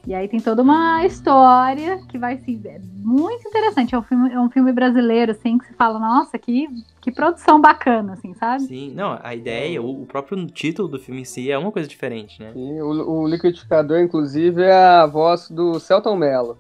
E 0.10 0.16
aí 0.16 0.28
tem 0.28 0.40
toda 0.40 0.64
uma 0.64 1.06
história 1.06 2.00
que 2.08 2.18
vai 2.18 2.36
ser 2.40 2.60
é 2.66 2.80
muito 2.96 3.48
interessante. 3.48 3.94
É 3.94 3.98
um 4.00 4.02
filme, 4.02 4.32
é 4.34 4.40
um 4.40 4.50
filme 4.50 4.72
brasileiro, 4.74 5.34
assim, 5.34 5.60
que 5.60 5.68
se 5.68 5.74
fala, 5.76 6.00
nossa, 6.00 6.36
que, 6.40 6.68
que 7.00 7.12
produção 7.12 7.62
bacana, 7.62 8.14
assim, 8.14 8.34
sabe? 8.34 8.64
Sim, 8.64 8.92
não, 8.96 9.20
a 9.22 9.36
ideia, 9.36 9.80
o, 9.80 10.02
o 10.02 10.08
próprio 10.08 10.48
título 10.48 10.88
do 10.88 10.98
filme 10.98 11.22
em 11.22 11.26
si 11.26 11.52
é 11.52 11.56
uma 11.60 11.72
coisa 11.72 11.88
diferente, 11.88 12.42
né? 12.42 12.54
E 12.56 12.82
o, 12.82 12.88
o 13.22 13.28
liquidificador, 13.28 14.00
inclusive, 14.00 14.64
é 14.64 14.74
a 14.74 15.06
voz 15.06 15.48
do 15.48 15.80
Celton 15.80 16.16
Mello. 16.16 16.58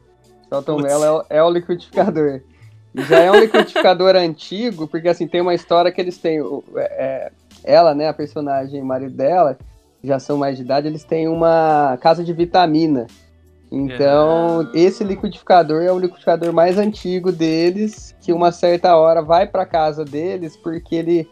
Celton 0.47 0.75
Putz. 0.75 0.87
Mello 0.87 1.03
é, 1.03 1.11
o- 1.11 1.25
é 1.39 1.43
o 1.43 1.49
liquidificador. 1.49 2.41
E 2.93 3.01
já 3.01 3.17
é 3.17 3.31
um 3.31 3.39
liquidificador 3.39 4.13
antigo, 4.15 4.87
porque 4.87 5.09
assim, 5.09 5.27
tem 5.27 5.41
uma 5.41 5.55
história 5.55 5.91
que 5.91 5.99
eles 5.99 6.19
têm. 6.19 6.39
o- 6.39 6.63
é, 6.75 7.31
ela, 7.63 7.95
né, 7.95 8.09
a 8.09 8.13
personagem, 8.13 8.79
o 8.79 8.85
marido 8.85 9.15
dela, 9.15 9.57
já 10.03 10.19
são 10.19 10.37
mais 10.37 10.55
de 10.55 10.61
idade, 10.61 10.85
eles 10.87 11.03
têm 11.03 11.27
uma 11.27 11.97
casa 11.99 12.23
de 12.23 12.31
vitamina. 12.31 13.07
Então, 13.71 14.61
Ah. 14.61 14.69
esse 14.73 15.03
liquidificador 15.03 15.83
é 15.83 15.91
o 15.91 15.99
liquidificador 15.99 16.51
mais 16.51 16.77
antigo 16.77 17.31
deles, 17.31 18.15
que 18.19 18.33
uma 18.33 18.51
certa 18.51 18.95
hora 18.97 19.21
vai 19.21 19.45
para 19.47 19.65
casa 19.65 20.03
deles 20.03 20.57
porque 20.57 20.95
ele 20.95 21.29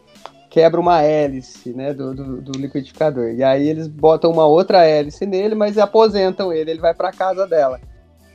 quebra 0.48 0.80
uma 0.80 1.02
hélice, 1.02 1.74
né, 1.74 1.92
do, 1.92 2.14
do, 2.14 2.40
do 2.40 2.52
liquidificador. 2.58 3.30
E 3.32 3.42
aí 3.42 3.68
eles 3.68 3.86
botam 3.86 4.30
uma 4.30 4.46
outra 4.46 4.84
hélice 4.84 5.26
nele, 5.26 5.54
mas 5.54 5.76
aposentam 5.78 6.52
ele, 6.52 6.70
ele 6.70 6.80
vai 6.80 6.94
para 6.94 7.12
casa 7.12 7.46
dela, 7.46 7.80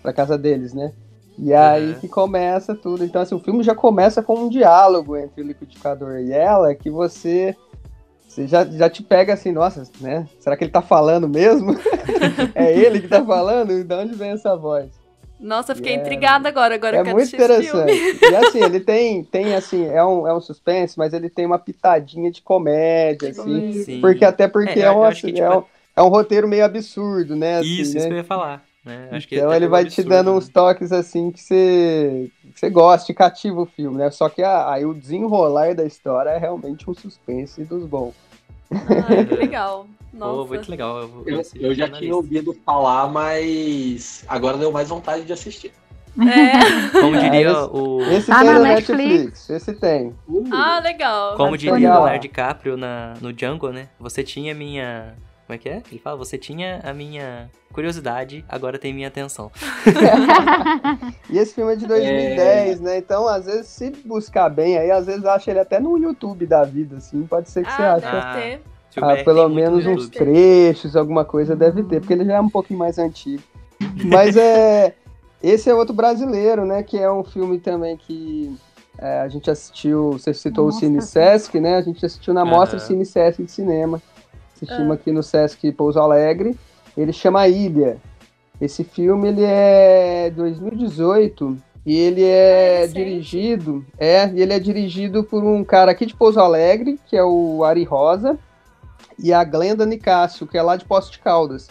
para 0.02 0.14
casa 0.14 0.38
deles, 0.38 0.74
né? 0.74 0.92
E 1.38 1.52
aí 1.52 1.94
Uhum. 1.94 2.00
que 2.00 2.08
começa 2.08 2.76
tudo. 2.76 3.04
Então, 3.04 3.22
assim, 3.22 3.34
o 3.34 3.40
filme 3.40 3.64
já 3.64 3.74
começa 3.74 4.22
com 4.22 4.36
um 4.36 4.50
diálogo 4.50 5.18
entre 5.18 5.42
o 5.42 5.48
liquidificador 5.48 6.20
e 6.20 6.32
ela, 6.32 6.76
que 6.76 6.92
você 6.92 7.56
você 8.34 8.48
já, 8.48 8.66
já 8.66 8.90
te 8.90 9.04
pega 9.04 9.34
assim, 9.34 9.52
nossa, 9.52 9.84
né? 10.02 10.28
Será 10.40 10.58
que 10.58 10.64
ele 10.64 10.72
tá 10.72 10.82
falando 10.82 11.30
mesmo? 11.30 11.76
é 12.56 12.76
ele 12.78 13.00
que 13.02 13.08
tá 13.08 13.24
falando? 13.24 13.84
De 13.84 13.94
onde 13.94 14.16
vem 14.16 14.32
essa 14.32 14.56
voz? 14.56 14.90
Nossa, 15.40 15.74
eu 15.74 15.76
fiquei 15.76 15.94
É- 15.94 15.96
intrigada 15.98 16.48
agora, 16.50 16.74
agora 16.76 16.96
eu 16.96 17.02
é 17.02 17.04
quero 17.04 17.16
muito 17.16 17.36
assistir 17.36 17.52
esse 17.52 17.72
filme. 17.72 17.92
interessante. 17.92 18.32
E 18.32 18.36
assim, 18.36 18.60
ele 18.60 18.80
tem, 18.80 19.24
tem 19.26 19.56
assim, 19.56 19.86
é 19.86 20.04
um, 20.04 20.28
é 20.28 20.34
um 20.34 20.40
suspense, 20.42 20.98
mas 20.98 21.14
ele 21.14 21.30
tem 21.30 21.46
uma 21.46 21.60
pitadinha 21.60 22.32
de 22.32 22.42
comédia, 22.42 23.30
assim. 23.30 23.74
Sim. 23.84 24.00
Porque 24.02 24.24
até 24.26 24.48
porque 24.48 24.80
É, 24.80 24.84
é, 24.84 24.88
eu 24.88 24.94
um, 24.98 25.10
que, 25.12 25.34
tipo, 25.34 25.40
é, 25.40 25.58
um, 25.58 25.64
é 25.98 26.02
um 26.02 26.08
roteiro 26.08 26.48
meio 26.48 26.64
absurdo, 26.66 27.36
né? 27.36 27.58
assim, 27.60 27.68
Isso, 27.82 27.94
né? 27.94 28.00
isso 28.00 28.08
que 28.08 28.14
eu 28.14 28.18
ia 28.18 28.24
falar. 28.24 28.64
Né? 28.86 29.08
Acho 29.12 29.28
que 29.28 29.36
então 29.38 29.54
ele 29.54 29.68
vai 29.68 29.84
te 29.84 29.88
absurdo, 30.02 30.10
dando 30.10 30.32
né? 30.32 30.38
uns 30.38 30.50
toques 30.50 30.92
assim 30.92 31.32
que 31.32 31.40
você, 31.42 32.30
que 32.54 32.60
você 32.60 32.70
gosta, 32.70 33.06
te 33.08 33.14
cativa 33.14 33.62
o 33.62 33.66
filme, 33.66 33.98
né? 33.98 34.12
Só 34.12 34.28
que 34.28 34.44
a- 34.44 34.72
aí 34.74 34.86
o 34.86 34.94
desenrolar 34.94 35.74
da 35.74 35.86
história 35.86 36.30
é 36.32 36.38
realmente 36.38 36.90
um 36.90 36.94
suspense 36.94 37.64
dos 37.64 37.86
bons. 37.86 38.14
Ai, 38.72 39.26
que 39.26 39.36
legal. 39.36 39.88
Nossa. 40.14 40.50
muito 40.50 40.70
legal. 40.70 41.00
Eu, 41.00 41.24
Eu, 41.26 41.42
eu 41.56 41.74
já 41.74 41.90
tinha 41.90 42.14
ouvido 42.16 42.54
falar, 42.66 43.08
mas 43.08 44.24
agora 44.28 44.58
deu 44.58 44.72
mais 44.72 44.90
vontade 44.90 45.24
de 45.24 45.32
assistir. 45.34 45.72
É. 46.20 46.92
Como 47.00 47.18
diria 47.18 47.66
o. 47.66 48.02
Esse 48.12 48.28
Tá 48.28 48.40
tem 48.42 48.48
na 48.50 48.60
no 48.60 48.64
Netflix. 48.66 49.10
Netflix, 49.10 49.50
esse 49.50 49.74
tem. 49.74 50.14
Uh, 50.28 50.44
Ah, 50.52 50.80
legal. 50.84 51.36
Como 51.36 51.58
diria 51.58 51.74
o. 51.74 51.80
Leonardo 51.80 52.20
DiCaprio 52.20 52.78
na, 52.78 53.16
no 53.20 53.34
Django, 53.34 53.70
né? 53.72 53.88
Você 54.00 54.22
tinha 54.24 54.54
minha. 54.54 55.16
Como 55.54 55.56
é 55.56 55.58
que 55.60 55.70
é? 55.70 55.84
Ele 55.92 56.00
fala, 56.00 56.18
você 56.18 56.36
tinha 56.36 56.80
a 56.84 56.92
minha 56.94 57.48
curiosidade, 57.72 58.44
agora 58.50 58.80
tem 58.80 58.92
minha 58.94 59.08
atenção. 59.08 59.52
E 61.30 61.38
esse 61.38 61.54
filme 61.54 61.74
é 61.74 61.76
de 61.76 61.86
2010, 61.88 62.80
né? 62.82 62.98
Então, 62.98 63.28
às 63.28 63.46
vezes, 63.46 63.68
se 63.68 63.92
buscar 64.06 64.50
bem 64.50 64.78
aí, 64.78 64.90
às 64.92 65.06
vezes 65.06 65.26
acha 65.26 65.52
ele 65.52 65.60
até 65.60 65.80
no 65.80 65.98
YouTube 65.98 66.46
da 66.46 66.64
vida, 66.64 66.98
assim. 66.98 67.24
Pode 67.24 67.50
ser 67.50 67.64
que 67.66 67.72
você 67.72 67.82
Ah, 67.82 67.94
ache 67.94 68.06
deve 68.06 68.18
Ah, 68.18 68.34
ter. 68.36 68.62
Ah, 69.02 69.14
é- 69.14 69.24
pelo 69.24 69.48
menos 69.50 69.86
no 69.86 69.92
uns 69.92 70.04
YouTube. 70.06 70.18
trechos, 70.26 70.96
alguma 70.96 71.26
coisa 71.26 71.56
deve 71.56 71.84
ter, 71.84 72.00
porque 72.00 72.14
ele 72.14 72.26
já 72.26 72.36
é 72.36 72.42
um 72.42 72.50
pouquinho 72.50 72.80
mais 72.80 72.98
antigo. 72.98 73.42
Mas 74.06 74.36
é. 74.38 74.96
Esse 75.42 75.70
é 75.70 75.74
outro 75.76 75.94
brasileiro, 75.94 76.66
né? 76.66 76.84
Que 76.84 76.98
é 76.98 77.12
um 77.12 77.24
filme 77.24 77.60
também 77.60 77.98
que 77.98 78.56
é, 78.98 79.22
a 79.22 79.28
gente 79.28 79.50
assistiu. 79.52 80.12
Você 80.14 80.34
citou 80.34 80.66
Nossa, 80.66 80.78
o 80.78 80.80
Cine 80.80 81.02
Sesc, 81.02 81.60
né? 81.60 81.76
A 81.78 81.82
gente 81.82 82.06
assistiu 82.06 82.34
na 82.34 82.42
Aham. 82.42 82.50
Mostra 82.52 82.80
Cine 82.80 83.06
Sesc 83.06 83.44
de 83.44 83.52
Cinema. 83.52 84.02
Assistimos 84.64 84.92
aqui 84.96 85.12
no 85.12 85.24
Sesc 85.24 85.72
Pouso 85.72 86.00
Alegre. 86.00 86.58
Ele 86.98 87.14
chama 87.14 87.48
Ilha. 87.48 87.98
Esse 88.62 88.84
filme 88.84 89.28
ele 89.30 89.44
é 89.44 90.32
2018 90.36 91.58
e 91.86 91.98
ele 91.98 92.24
é 92.24 92.82
recente. 92.82 92.94
dirigido, 92.94 93.86
é, 93.98 94.30
e 94.30 94.42
ele 94.42 94.54
é 94.54 94.60
dirigido 94.60 95.24
por 95.24 95.44
um 95.44 95.64
cara 95.64 95.92
aqui 95.92 96.06
de 96.06 96.16
Pouso 96.16 96.40
Alegre, 96.40 97.00
que 97.08 97.18
é 97.18 97.24
o 97.24 97.64
Ari 97.64 97.84
Rosa, 97.84 98.38
e 99.20 99.34
a 99.34 99.44
Glenda 99.44 99.86
Nicásio, 99.86 100.48
que 100.48 100.58
é 100.58 100.62
lá 100.62 100.78
de 100.78 100.86
Poços 100.86 101.12
de 101.12 101.20
Caldas. 101.20 101.68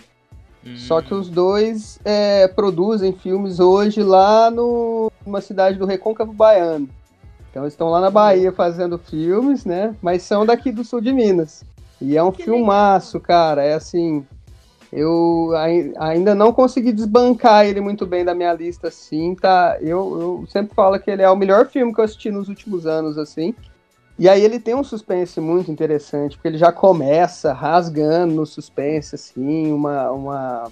Só 0.76 0.98
Hum. 0.98 1.02
que 1.02 1.14
os 1.14 1.28
dois 1.28 1.98
é, 2.04 2.46
produzem 2.46 3.12
filmes 3.12 3.58
hoje 3.58 4.02
lá 4.02 4.50
no, 4.50 5.10
numa 5.26 5.40
cidade 5.40 5.78
do 5.78 5.86
Recôncavo 5.86 6.32
Baiano. 6.32 6.88
Então 7.50 7.64
eles 7.64 7.72
estão 7.72 7.88
lá 7.90 8.00
na 8.00 8.10
Bahia 8.10 8.52
fazendo 8.52 8.96
filmes, 8.96 9.64
né? 9.64 9.94
Mas 10.00 10.22
são 10.22 10.46
daqui 10.46 10.70
do 10.70 10.84
sul 10.84 11.00
de 11.00 11.12
Minas. 11.12 11.64
E 12.02 12.16
é 12.16 12.22
um 12.22 12.32
Que 12.32 12.42
filmaço, 12.44 13.20
cara. 13.20 13.62
É 13.62 13.74
assim. 13.74 14.26
Eu 14.92 15.52
ai- 15.56 15.92
ainda 15.98 16.34
não 16.34 16.52
consegui 16.52 16.92
desbancar 16.92 17.64
ele 17.64 17.80
muito 17.80 18.04
bem 18.04 18.24
da 18.24 18.34
minha 18.34 18.52
lista, 18.52 18.88
assim, 18.88 19.34
tá? 19.34 19.78
Eu, 19.80 20.20
eu 20.20 20.44
sempre 20.48 20.74
falo 20.74 20.98
que 21.00 21.10
ele 21.10 21.22
é 21.22 21.30
o 21.30 21.36
melhor 21.36 21.66
filme 21.68 21.94
que 21.94 22.00
eu 22.00 22.04
assisti 22.04 22.30
nos 22.30 22.48
últimos 22.48 22.84
anos, 22.86 23.16
assim. 23.16 23.54
E 24.18 24.28
aí 24.28 24.44
ele 24.44 24.60
tem 24.60 24.74
um 24.74 24.84
suspense 24.84 25.40
muito 25.40 25.70
interessante, 25.72 26.36
porque 26.36 26.48
ele 26.48 26.58
já 26.58 26.70
começa 26.70 27.54
rasgando 27.54 28.34
no 28.34 28.44
suspense, 28.44 29.14
assim, 29.14 29.72
uma, 29.72 30.10
uma, 30.10 30.64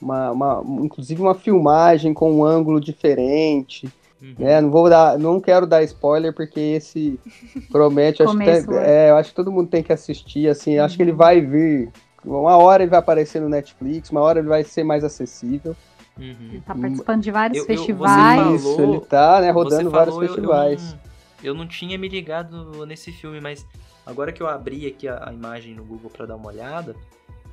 uma, 0.00 0.30
uma- 0.30 0.84
inclusive 0.84 1.20
uma 1.20 1.34
filmagem 1.34 2.14
com 2.14 2.32
um 2.32 2.44
ângulo 2.44 2.80
diferente, 2.80 3.88
Uhum. 4.22 4.34
né? 4.38 4.60
Não 4.60 4.70
vou 4.70 4.88
dar, 4.88 5.18
não 5.18 5.40
quero 5.40 5.66
dar 5.66 5.82
spoiler 5.82 6.32
porque 6.32 6.58
esse 6.60 7.18
promete, 7.70 8.22
acho 8.22 8.32
que, 8.32 8.38
Começo, 8.38 8.72
é, 8.72 9.10
eu 9.10 9.16
acho 9.16 9.30
que 9.30 9.34
todo 9.36 9.52
mundo 9.52 9.68
tem 9.68 9.82
que 9.82 9.92
assistir, 9.92 10.48
assim, 10.48 10.78
acho 10.78 10.96
que 10.96 11.02
ele 11.02 11.12
vai 11.12 11.40
vir, 11.40 11.90
uma 12.24 12.56
hora 12.56 12.82
ele 12.82 12.90
vai 12.90 12.98
aparecer 13.00 13.40
no 13.40 13.48
Netflix, 13.48 14.10
uma 14.10 14.20
hora 14.20 14.38
ele 14.38 14.48
vai 14.48 14.64
ser 14.64 14.82
mais 14.84 15.04
acessível. 15.04 15.76
Uhum. 16.16 16.26
Ele 16.52 16.60
tá 16.64 16.74
participando 16.74 17.22
de 17.22 17.30
vários 17.30 17.58
Eu- 17.58 17.62
eu- 17.64 17.66
você 17.66 17.76
festivais. 17.76 18.36
falou- 18.40 18.54
Isso, 18.54 18.80
ele 18.82 19.00
tá, 19.00 19.40
né, 19.40 19.50
rodando 19.50 19.82
Você 19.84 19.88
vários 19.96 20.14
falou, 20.14 20.22
eu- 20.22 20.32
festivais. 20.34 20.82
Eu, 20.82 20.88
não, 20.96 20.98
eu 21.42 21.54
não 21.54 21.66
tinha 21.66 21.98
me 21.98 22.08
ligado 22.08 22.86
nesse 22.86 23.10
filme, 23.12 23.40
mas 23.40 23.66
agora 24.06 24.32
que 24.32 24.40
eu 24.42 24.46
abri 24.46 24.86
aqui 24.86 25.08
a, 25.08 25.28
a 25.28 25.32
imagem 25.34 25.74
no 25.74 25.84
Google 25.84 26.10
pra 26.10 26.24
dar 26.24 26.36
uma 26.36 26.46
olhada, 26.46 26.94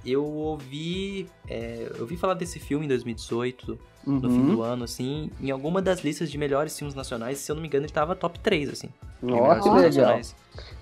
eu 0.06 0.24
ouvi. 0.26 1.30
é, 1.48 1.88
eu 1.96 2.02
ouvi 2.02 2.18
falar 2.18 2.34
desse 2.34 2.60
filme 2.60 2.86
em 2.86 2.88
2018, 2.88 3.78
no 4.08 4.30
fim 4.30 4.42
Uhum. 4.42 4.56
do 4.56 4.62
ano, 4.62 4.84
assim, 4.84 5.30
em 5.40 5.52
alguma 5.52 5.82
das 5.82 6.04
listas 6.04 6.30
de 6.32 6.38
melhores 6.38 6.78
filmes 6.78 6.96
nacionais, 6.96 7.38
se 7.40 7.52
eu 7.52 7.56
não 7.56 7.62
me 7.62 7.68
engano, 7.68 7.86
ele 7.86 7.94
tava 7.94 8.16
top 8.16 8.40
3, 8.40 8.70
assim. 8.70 8.90
Nossa, 9.22 9.62
filmes 9.64 9.82
legal. 9.84 10.20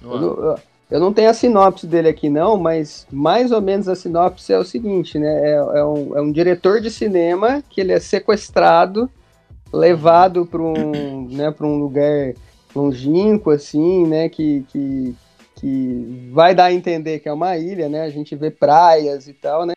Eu 0.02 0.20
não, 0.20 0.28
eu- 0.28 0.60
eu 0.92 1.00
não 1.00 1.14
tenho 1.14 1.30
a 1.30 1.34
sinopse 1.34 1.86
dele 1.86 2.08
aqui, 2.08 2.30
não, 2.30 2.58
mas 2.58 3.06
mais 3.12 3.52
ou 3.52 3.62
menos 3.62 3.88
a 3.88 3.96
sinopse 3.96 4.52
é 4.52 4.58
o 4.58 4.64
seguinte, 4.66 5.20
né? 5.20 5.52
É, 5.52 5.54
é 5.80 5.86
um, 5.86 6.18
é 6.18 6.22
um 6.22 6.32
diretor 6.32 6.82
de 6.82 6.90
cinema 6.90 7.62
que 7.70 7.80
ele 7.82 7.92
é 7.92 8.00
sequestrado, 8.00 9.10
levado 9.72 10.46
para 10.46 10.62
um, 10.62 11.28
né, 11.30 11.52
pra 11.52 11.68
um 11.68 11.78
lugar 11.78 12.34
longínquo, 12.76 13.52
assim, 13.52 14.08
né? 14.08 14.30
Que, 14.30 14.64
que, 14.70 15.16
que 15.60 16.06
vai 16.32 16.56
dar 16.56 16.66
a 16.66 16.74
entender 16.74 17.20
que 17.20 17.28
é 17.28 17.34
uma 17.34 17.58
ilha, 17.58 17.90
né? 17.90 18.02
A 18.02 18.10
gente 18.10 18.36
vê 18.36 18.50
praias 18.50 19.28
e 19.28 19.34
tal, 19.34 19.66
né? 19.66 19.74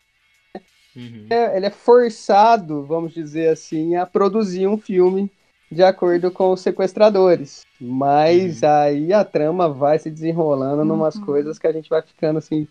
Uhum. 0.95 1.27
É- 1.31 1.57
Ele 1.57 1.67
é 1.67 1.71
forçado, 1.71 2.87
vamos 2.87 3.13
dizer 3.13 3.49
assim, 3.49 3.97
a 3.97 4.07
produzir 4.07 4.67
um 4.69 4.79
filme 4.79 5.31
de 5.71 5.83
acordo 5.83 6.31
com 6.31 6.53
os 6.53 6.61
sequestradores. 6.61 7.63
Mas 7.81 8.63
aí 8.63 9.13
a 9.13 9.25
trama 9.25 9.69
vai 9.69 9.99
se 9.99 10.11
desenrolando 10.11 10.85
numas 10.85 11.17
Uhum. 11.17 11.25
coisas 11.25 11.59
que 11.59 11.67
a 11.67 11.73
gente 11.73 11.91
vai 11.91 12.01
ficando 12.03 12.39
assim 12.39 12.69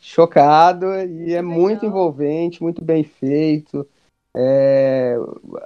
chocado 0.00 0.86
e 0.96 1.32
é 1.32 1.36
Que 1.38 1.42
muito 1.42 1.82
legal. 1.84 1.90
envolvente, 1.90 2.62
muito 2.62 2.84
bem 2.84 3.04
feito. 3.04 3.86
É, 4.36 5.16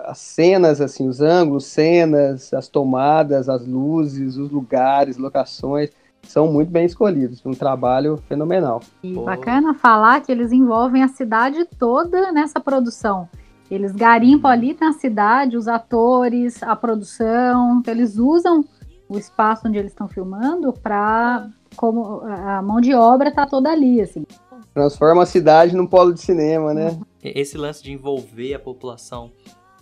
as 0.04 0.18
cenas, 0.18 0.80
assim, 0.80 1.09
os 1.09 1.20
ângulos, 1.20 1.66
cenas, 1.66 2.52
as 2.54 2.68
tomadas, 2.68 3.48
as 3.48 3.66
luzes, 3.66 4.37
os 4.37 4.50
lugares, 4.50 5.16
locações, 5.18 5.90
são 6.26 6.52
muito 6.52 6.70
bem 6.70 6.84
escolhidos. 6.84 7.44
Um 7.44 7.52
trabalho 7.52 8.16
fenomenal. 8.28 8.80
E 9.02 9.14
Pô. 9.14 9.24
bacana 9.24 9.74
falar 9.74 10.20
que 10.20 10.30
eles 10.32 10.52
envolvem 10.52 11.02
a 11.02 11.08
cidade 11.08 11.64
toda 11.78 12.32
nessa 12.32 12.60
produção. 12.60 13.28
Eles 13.70 13.92
garimpam 13.92 14.50
ali 14.50 14.76
na 14.78 14.92
cidade, 14.92 15.56
os 15.56 15.68
atores, 15.68 16.62
a 16.62 16.76
produção, 16.76 17.78
então 17.80 17.92
eles 17.94 18.18
usam 18.18 18.64
o 19.08 19.18
espaço 19.18 19.66
onde 19.66 19.78
eles 19.78 19.92
estão 19.92 20.06
filmando 20.08 20.72
para 20.72 21.48
como 21.76 22.20
a 22.22 22.62
mão 22.62 22.80
de 22.80 22.94
obra 22.94 23.32
tá 23.32 23.46
toda 23.46 23.70
ali, 23.70 24.00
assim. 24.00 24.24
Transforma 24.72 25.22
a 25.22 25.26
cidade 25.26 25.74
num 25.74 25.87
polo 25.87 26.12
de 26.12 26.20
cinema, 26.20 26.74
né? 26.74 26.98
Esse 27.22 27.56
lance 27.56 27.82
de 27.82 27.92
envolver 27.92 28.54
a 28.54 28.58
população 28.58 29.30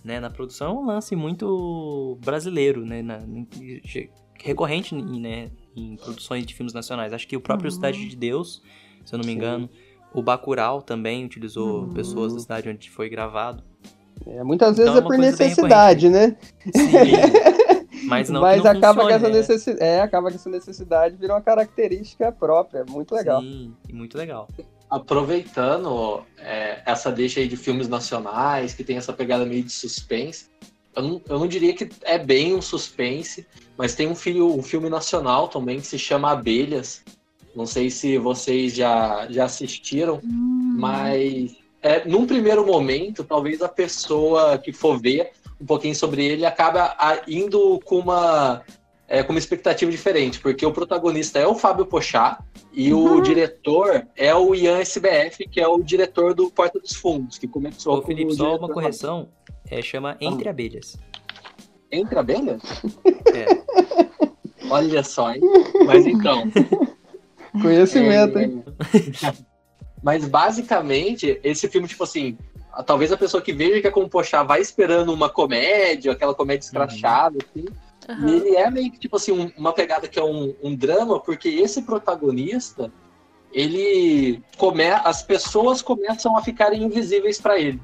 né, 0.03 0.19
na 0.19 0.29
produção 0.29 0.67
é 0.67 0.73
um 0.79 0.85
lance 0.85 1.15
muito 1.15 2.17
brasileiro, 2.23 2.85
né? 2.85 3.01
na- 3.01 3.21
recorrente 4.43 4.93
né, 4.93 5.49
em 5.75 5.95
produções 5.95 6.45
de 6.45 6.53
filmes 6.53 6.73
nacionais. 6.73 7.13
Acho 7.13 7.27
que 7.27 7.35
o 7.37 7.41
próprio 7.41 7.69
Uhum. 7.69 7.75
Cidade 7.75 8.07
de 8.07 8.15
Deus, 8.15 8.61
se 9.05 9.13
eu 9.13 9.17
não 9.17 9.25
me 9.25 9.31
Sim. 9.31 9.37
engano, 9.37 9.69
o 10.13 10.21
Bacurau 10.21 10.81
também 10.81 11.25
utilizou 11.25 11.81
Uhum. 11.83 11.93
pessoas 11.93 12.33
da 12.33 12.39
cidade 12.39 12.69
onde 12.69 12.89
foi 12.89 13.09
gravado. 13.09 13.63
É, 14.27 14.43
muitas 14.43 14.73
Então 14.77 14.85
vezes 14.85 14.95
é 14.95 14.97
é 14.97 15.01
uma 15.01 15.07
por 15.09 15.17
necessidade, 15.17 16.09
né? 16.09 16.35
Sim. 16.75 18.03
Mas 18.05 18.29
não 18.29 18.41
Mas 18.41 18.61
que 18.61 18.63
não 18.65 18.71
acaba 18.71 19.01
funcione, 19.01 19.07
que 19.07 19.13
essa 19.13 19.29
né? 19.29 19.37
necessidade, 19.39 19.83
é, 19.83 20.01
acaba 20.01 20.29
que 20.29 20.35
essa 20.35 20.49
necessidade 20.49 21.15
vira 21.15 21.33
uma 21.33 21.41
característica 21.41 22.31
própria, 22.31 22.83
muito 22.87 23.15
legal. 23.15 23.41
Sim, 23.41 23.73
muito 23.91 24.17
legal. 24.17 24.47
aproveitando 24.89 26.21
é, 26.37 26.81
essa 26.85 27.11
deixa 27.11 27.39
aí 27.39 27.47
de 27.47 27.57
filmes 27.57 27.87
nacionais, 27.87 28.73
que 28.73 28.83
tem 28.83 28.97
essa 28.97 29.13
pegada 29.13 29.45
meio 29.45 29.63
de 29.63 29.71
suspense, 29.71 30.47
eu 30.95 31.01
não, 31.03 31.21
eu 31.27 31.39
não 31.39 31.47
diria 31.47 31.73
que 31.73 31.89
é 32.03 32.17
bem 32.17 32.55
um 32.55 32.61
suspense, 32.61 33.45
mas 33.77 33.95
tem 33.95 34.07
um, 34.07 34.15
filho, 34.15 34.47
um 34.57 34.61
filme 34.63 34.89
nacional 34.89 35.47
também 35.47 35.79
que 35.79 35.87
se 35.87 35.97
chama 35.97 36.31
Abelhas. 36.31 37.01
Não 37.55 37.65
sei 37.65 37.89
se 37.89 38.17
vocês 38.17 38.73
já, 38.73 39.27
já 39.29 39.45
assistiram, 39.45 40.19
Hum, 40.23 40.75
mas 40.79 41.55
é, 41.81 42.05
num 42.07 42.25
primeiro 42.25 42.65
momento, 42.65 43.23
talvez 43.23 43.61
a 43.61 43.69
pessoa 43.69 44.57
que 44.57 44.71
for 44.73 44.99
ver 44.99 45.31
um 45.61 45.65
pouquinho 45.65 45.95
sobre 45.95 46.25
ele 46.25 46.45
acaba 46.45 46.95
indo 47.27 47.79
com 47.85 47.99
uma, 47.99 48.61
é, 49.07 49.21
com 49.21 49.31
uma 49.33 49.39
expectativa 49.39 49.91
diferente, 49.91 50.39
porque 50.39 50.65
o 50.65 50.71
protagonista 50.71 51.37
é 51.39 51.45
o 51.47 51.53
Fábio 51.55 51.85
Pochá 51.85 52.39
e 52.73 52.91
o 52.91 52.97
Uhum. 52.97 53.21
diretor 53.21 54.07
é 54.15 54.33
o 54.33 54.55
Ian 54.55 54.79
SBF, 54.79 55.47
que 55.47 55.61
é 55.61 55.67
o 55.67 55.79
diretor 55.83 56.33
do 56.33 56.49
Porta 56.49 56.79
dos 56.79 56.95
Fundos, 56.95 57.37
que 57.37 57.47
começou 57.47 57.99
Ô, 57.99 58.01
Felipe, 58.01 58.33
só 58.33 58.45
diretor 58.45 58.65
uma 58.65 58.73
correção. 58.73 59.29
É, 59.73 59.81
chama 59.81 60.15
Entre 60.21 60.47
Abelhas. 60.47 60.97
Entre 61.91 62.17
abelhas? 62.17 62.61
É. 63.33 63.47
Olha 64.69 65.03
só, 65.03 65.31
hein? 65.31 65.41
Mas 65.85 66.05
então, 66.05 66.43
Conhecimento, 67.61 68.37
É, 68.39 68.43
hein? 68.43 68.63
Mas 70.01 70.27
basicamente, 70.27 71.39
esse 71.43 71.67
filme, 71.67 71.87
tipo 71.87 72.03
assim, 72.03 72.37
talvez 72.85 73.11
a 73.11 73.17
pessoa 73.17 73.41
que 73.41 73.53
veja 73.53 73.79
que 73.81 73.87
é 73.87 73.91
como 73.91 74.09
Pochá 74.09 74.43
vai 74.43 74.59
esperando 74.61 75.13
uma 75.13 75.29
comédia, 75.29 76.11
aquela 76.11 76.33
comédia 76.35 76.65
escrachada, 76.65 77.37
assim. 77.43 77.65
E 77.65 78.11
Aham. 78.11 78.29
ele 78.29 78.55
é 78.55 78.69
meio 78.69 78.91
que, 78.91 78.99
tipo 78.99 79.15
assim, 79.15 79.31
um- 79.31 79.51
uma 79.57 79.71
pegada 79.73 80.07
que 80.07 80.19
é 80.19 80.23
um, 80.23 80.53
um 80.61 80.75
drama, 80.75 81.19
porque 81.19 81.47
esse 81.49 81.83
protagonista, 81.83 82.91
ele 83.51 84.41
come, 84.57 84.83
as 84.89 85.23
pessoas 85.23 85.81
começam 85.81 86.35
a 86.37 86.41
ficarem 86.43 86.83
invisíveis 86.83 87.39
para 87.39 87.59
ele. 87.59 87.79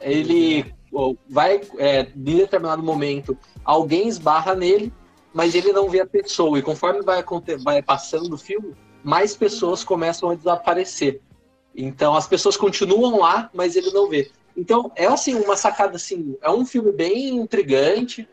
Ele 0.00 0.64
ó, 0.72 0.77
vai, 1.28 1.60
é, 1.78 2.00
em 2.00 2.36
determinado 2.36 2.82
momento, 2.82 3.36
alguém 3.64 4.08
esbarra 4.08 4.54
nele, 4.54 4.92
mas 5.32 5.54
ele 5.54 5.72
não 5.72 5.88
vê 5.88 6.00
a 6.00 6.06
pessoa. 6.06 6.58
E 6.58 6.62
conforme 6.62 7.02
vai, 7.02 7.24
vai 7.62 7.82
passando 7.82 8.34
o 8.34 8.38
filme, 8.38 8.74
mais 9.04 9.36
pessoas 9.36 9.84
começam 9.84 10.30
a 10.30 10.34
desaparecer. 10.34 11.20
Então 11.74 12.14
as 12.14 12.26
pessoas 12.26 12.56
continuam 12.56 13.20
lá, 13.20 13.48
mas 13.54 13.76
ele 13.76 13.90
não 13.92 14.08
vê. 14.08 14.30
Então 14.56 14.90
é 14.96 15.06
assim 15.06 15.34
uma 15.34 15.56
sacada 15.56 15.96
assim, 15.96 16.36
é 16.42 16.50
um 16.50 16.66
filme 16.66 16.90
bem 16.90 17.36
intrigante. 17.36 18.28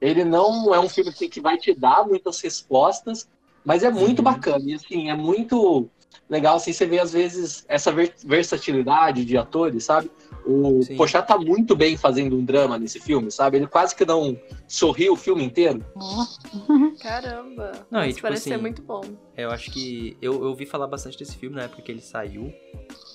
Ele 0.00 0.24
não 0.24 0.74
é 0.74 0.80
um 0.80 0.88
filme 0.88 1.10
assim, 1.10 1.28
que 1.28 1.40
vai 1.40 1.56
te 1.56 1.72
dar 1.74 2.06
muitas 2.06 2.40
respostas, 2.40 3.28
mas 3.64 3.82
é 3.82 3.90
muito 3.90 4.18
Uhum. 4.18 4.24
bacana. 4.24 4.64
E 4.66 4.74
assim, 4.74 5.10
é 5.10 5.14
muito 5.14 5.88
legal 6.28 6.56
assim, 6.56 6.72
você 6.72 6.86
vê 6.86 6.98
às 6.98 7.12
vezes 7.12 7.64
essa 7.68 7.92
ver- 7.92 8.14
versatilidade 8.24 9.24
de 9.24 9.36
atores, 9.36 9.84
sabe? 9.84 10.10
O 10.50 10.82
Sim. 10.82 10.96
Pochá 10.96 11.20
tá 11.20 11.36
muito 11.36 11.76
bem 11.76 11.94
fazendo 11.96 12.34
um 12.34 12.42
drama 12.42 12.78
nesse 12.78 12.98
filme, 12.98 13.30
sabe? 13.30 13.58
Ele 13.58 13.66
quase 13.66 13.94
que 13.94 14.04
não 14.06 14.34
sorriu 14.66 15.12
o 15.12 15.16
filme 15.16 15.44
inteiro. 15.44 15.84
Caramba. 17.00 17.72
Não, 17.90 18.04
e 18.04 18.08
tipo 18.08 18.22
parece 18.22 18.44
ser 18.44 18.54
assim, 18.54 18.62
muito 18.62 18.82
bom. 18.82 19.02
Eu 19.36 19.50
acho 19.50 19.70
que. 19.70 20.16
Eu, 20.22 20.32
eu 20.34 20.48
ouvi 20.48 20.64
falar 20.66 20.86
bastante 20.86 21.18
desse 21.18 21.36
filme 21.36 21.56
na 21.56 21.62
época 21.64 21.82
que 21.82 21.92
ele 21.92 22.00
saiu. 22.00 22.52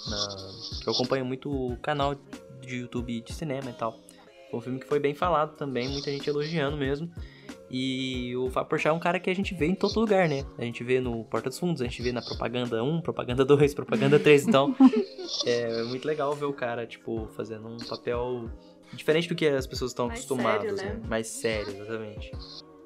na- 0.10 0.52
Eu 0.86 0.94
acompanho 0.94 1.26
muito 1.26 1.50
o 1.52 1.78
canal 1.78 2.16
de 2.62 2.76
YouTube 2.76 3.22
de 3.22 3.34
cinema 3.34 3.70
e 3.70 3.74
tal. 3.74 3.98
Foi 4.52 4.60
um 4.60 4.62
filme 4.62 4.80
que 4.80 4.86
foi 4.88 5.00
bem 5.00 5.16
falado 5.16 5.56
também, 5.58 5.90
muita 5.90 6.12
gente 6.12 6.30
elogiando 6.30 6.78
mesmo. 6.78 7.10
E 7.76 8.38
o 8.38 8.52
Fábio 8.52 8.70
Porchat 8.70 8.90
é 8.90 8.92
um 8.94 9.00
cara 9.00 9.20
que 9.20 9.32
a 9.32 9.34
gente 9.34 9.56
vê 9.56 9.66
em 9.66 9.74
todo 9.74 10.00
lugar, 10.00 10.30
né? 10.30 10.46
A 10.60 10.64
gente 10.64 10.84
vê 10.84 11.02
no 11.02 11.24
Porta 11.24 11.50
dos 11.50 11.58
Fundos, 11.58 11.82
a 11.82 11.86
gente 11.86 12.04
vê 12.04 12.12
na 12.12 12.22
Propaganda 12.22 12.84
1, 12.84 13.02
Propaganda 13.02 13.44
2, 13.44 13.74
Propaganda 13.74 14.20
3. 14.20 14.48
Então, 14.48 14.76
é 15.44 15.82
muito 15.82 16.06
legal 16.08 16.36
ver 16.36 16.46
o 16.46 16.54
cara, 16.54 16.86
tipo, 16.86 17.28
fazendo 17.36 17.68
um 17.68 17.78
papel 17.78 18.48
diferente 18.94 19.28
do 19.28 19.34
que 19.34 19.48
as 19.48 19.66
pessoas 19.66 19.90
estão 19.90 20.06
Mais 20.06 20.20
acostumadas, 20.20 20.80
sério, 20.80 20.94
né? 20.94 21.00
né? 21.02 21.08
Mais 21.10 21.26
sério, 21.26 21.74
exatamente. 21.74 22.32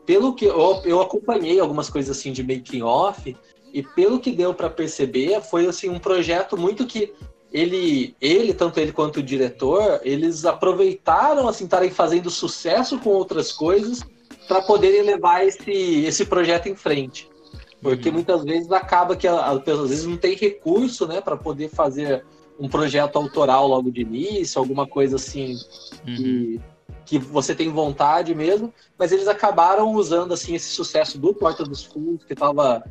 Pelo 0.06 0.34
que 0.34 0.46
eu, 0.46 0.82
eu 0.86 1.02
acompanhei 1.02 1.60
algumas 1.60 1.90
coisas 1.90 2.18
assim 2.18 2.32
de 2.32 2.42
making 2.42 2.82
off 2.82 3.36
e 3.74 3.84
pelo 3.84 4.22
que 4.22 4.32
deu 4.32 4.54
pra 4.54 4.70
perceber, 4.70 5.42
foi 5.42 5.68
assim 5.68 5.90
um 5.90 6.00
projeto 6.00 6.56
muito 6.56 6.88
que 6.88 7.14
ele, 7.52 8.16
ele 8.22 8.54
tanto 8.54 8.80
ele 8.80 8.94
quanto 8.94 9.18
o 9.18 9.24
diretor, 9.24 10.00
eles 10.04 10.46
aproveitaram 10.46 11.46
assim 11.46 11.66
estarem 11.66 11.92
fazendo 11.92 12.30
sucesso 12.30 12.98
com 13.00 13.10
outras 13.10 13.52
coisas 13.52 14.02
para 14.48 14.62
poderem 14.62 15.02
levar 15.02 15.46
esse 15.46 15.72
esse 16.06 16.26
projeto 16.26 16.68
em 16.68 16.76
frente. 16.76 17.30
Porque 17.82 18.10
Uhum. 18.10 18.16
muitas 18.16 18.44
vezes 18.44 18.72
acaba 18.72 19.16
que 19.16 19.28
às 19.28 19.62
vezes 19.90 20.06
não 20.06 20.18
tem 20.18 20.36
recurso, 20.36 21.08
né, 21.08 21.22
para 21.22 21.38
poder 21.38 21.70
fazer 21.70 22.26
um 22.60 22.68
projeto 22.68 23.18
autoral 23.18 23.68
logo 23.68 23.92
de 23.92 24.02
início, 24.02 24.60
alguma 24.60 24.88
coisa 24.88 25.16
assim 25.18 25.56
Uhum. 26.08 26.16
que, 26.16 26.62
que 27.06 27.20
você 27.20 27.54
tem 27.54 27.70
vontade 27.70 28.34
mesmo, 28.34 28.74
mas 28.98 29.12
eles 29.12 29.28
acabaram 29.28 29.94
usando 29.94 30.34
assim 30.34 30.56
esse 30.56 30.70
sucesso 30.70 31.20
do 31.20 31.34
Porta 31.34 31.64
dos 31.64 31.84
Fundos, 31.84 32.26
que 32.26 32.34
estava 32.34 32.84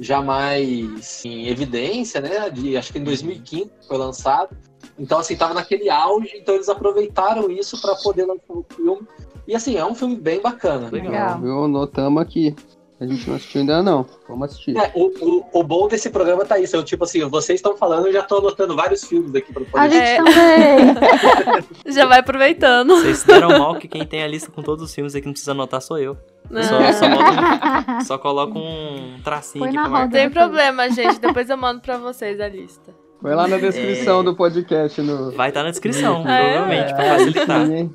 já 0.00 0.22
mais 0.22 1.24
em 1.24 1.48
evidência, 1.48 2.20
né? 2.20 2.50
De, 2.50 2.76
acho 2.76 2.92
que 2.92 2.98
em 2.98 3.04
2015 3.04 3.70
foi 3.86 3.98
lançado. 3.98 4.56
Então, 4.98 5.18
assim, 5.18 5.36
tava 5.36 5.54
naquele 5.54 5.90
auge, 5.90 6.30
então 6.36 6.54
eles 6.54 6.68
aproveitaram 6.68 7.50
isso 7.50 7.80
para 7.80 7.94
poder 7.96 8.24
lançar 8.24 8.52
o 8.52 8.64
filme. 8.74 9.06
E 9.48 9.54
assim, 9.56 9.76
é 9.76 9.84
um 9.84 9.94
filme 9.94 10.14
bem 10.14 10.40
bacana. 10.42 10.88
Legal. 10.92 11.40
Viu? 11.40 11.66
Notamos 11.66 12.22
aqui. 12.22 12.54
A 13.00 13.06
gente 13.06 13.28
não 13.28 13.36
assistiu 13.36 13.60
ainda 13.60 13.80
não. 13.80 14.04
Vamos 14.28 14.50
assistir. 14.50 14.76
É, 14.76 14.90
o, 14.92 15.06
o, 15.24 15.60
o 15.60 15.62
bom 15.62 15.86
desse 15.86 16.10
programa 16.10 16.44
tá 16.44 16.58
isso. 16.58 16.74
Eu, 16.74 16.82
tipo 16.82 17.04
assim, 17.04 17.24
vocês 17.28 17.58
estão 17.60 17.76
falando, 17.76 18.06
eu 18.08 18.12
já 18.12 18.22
tô 18.24 18.38
anotando 18.38 18.74
vários 18.74 19.04
filmes 19.04 19.32
aqui 19.36 19.52
pra 19.52 19.62
A 19.62 19.66
poder. 19.66 19.90
gente 19.90 20.02
É. 20.02 20.16
também. 20.16 21.64
Já 21.94 22.06
vai 22.06 22.18
aproveitando. 22.18 22.96
Vocês 22.96 23.22
deram 23.22 23.50
mal 23.58 23.76
que 23.78 23.86
quem 23.86 24.04
tem 24.04 24.22
a 24.22 24.26
lista 24.26 24.50
com 24.50 24.62
todos 24.62 24.84
os 24.84 24.92
filmes 24.94 25.14
aqui 25.14 25.26
não 25.26 25.32
precisa 25.32 25.52
anotar 25.52 25.80
sou 25.80 25.96
eu. 25.96 26.16
Só, 26.50 26.92
só, 26.92 27.06
um- 27.06 28.00
só 28.02 28.18
coloca 28.18 28.58
um 28.58 29.20
tracinho 29.22 29.60
Põe 29.64 29.68
aqui 29.68 29.76
na 29.76 29.82
pra 29.84 29.90
marcar. 29.92 30.10
Tem 30.12 30.28
problema, 30.30 30.90
gente. 30.90 31.20
Depois 31.20 31.48
eu 31.48 31.56
mando 31.56 31.80
pra 31.80 31.98
vocês 31.98 32.40
a 32.40 32.48
lista. 32.48 32.92
Vai 33.20 33.34
lá 33.34 33.48
na 33.48 33.56
descrição 33.58 34.20
É. 34.20 34.22
do 34.22 34.34
podcast 34.36 35.00
no. 35.02 35.32
Vai 35.32 35.48
estar 35.48 35.62
na 35.64 35.70
descrição, 35.70 36.26
É. 36.28 36.38
provavelmente, 36.52 36.94
pra 36.94 37.04
É, 37.04 37.18
facilitar. 37.18 37.66
sim? 37.66 37.90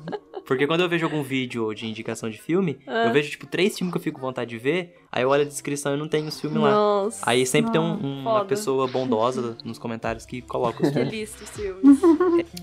Porque 0.46 0.66
quando 0.66 0.82
eu 0.82 0.88
vejo 0.90 1.06
algum 1.06 1.22
vídeo 1.22 1.72
de 1.72 1.86
indicação 1.86 2.28
de 2.28 2.36
filme, 2.38 2.78
Ah. 2.86 3.06
eu 3.06 3.12
vejo, 3.14 3.30
tipo, 3.30 3.46
três 3.46 3.78
filmes 3.78 3.90
que 3.92 3.98
eu 3.98 4.02
fico 4.02 4.20
com 4.20 4.26
vontade 4.26 4.50
de 4.50 4.58
ver, 4.58 4.94
aí 5.10 5.22
eu 5.22 5.30
olho 5.30 5.40
a 5.42 5.46
descrição 5.46 5.94
e 5.94 5.96
não 5.98 6.06
tem 6.06 6.26
os 6.26 6.38
filmes 6.38 6.60
lá. 6.60 6.70
Nossa. 6.70 7.22
Aí 7.26 7.46
sempre 7.46 7.72
tem 7.72 7.80
um- 7.80 7.94
um- 8.04 8.20
uma 8.20 8.44
pessoa 8.44 8.86
bondosa 8.86 9.56
nos 9.64 9.78
comentários 9.78 10.26
que 10.26 10.42
coloca 10.42 10.82
os 10.82 10.88
Que 10.90 10.94
filmes. 10.96 11.12
lista 11.14 11.44
os 11.44 11.50
filmes. 11.50 11.98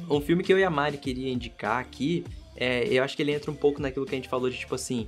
Um 0.08 0.22
filme 0.22 0.44
que 0.44 0.54
eu 0.54 0.60
e 0.60 0.64
a 0.64 0.70
Mari 0.70 0.98
queria 0.98 1.34
indicar 1.34 1.80
aqui, 1.80 2.24
é, 2.56 2.88
eu 2.88 3.04
acho 3.04 3.16
que 3.16 3.24
ele 3.24 3.32
entra 3.32 3.50
um 3.50 3.56
pouco 3.56 3.82
naquilo 3.82 4.06
que 4.06 4.14
a 4.14 4.18
gente 4.18 4.30
falou 4.30 4.48
de 4.48 4.58
tipo 4.60 4.76
assim, 4.76 5.08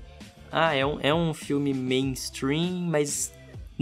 ah, 0.52 0.74
é 0.76 0.84
um, 0.84 0.98
é 1.00 1.14
um 1.14 1.32
filme 1.32 1.76
mainstream, 1.76 2.72
mas 2.90 3.32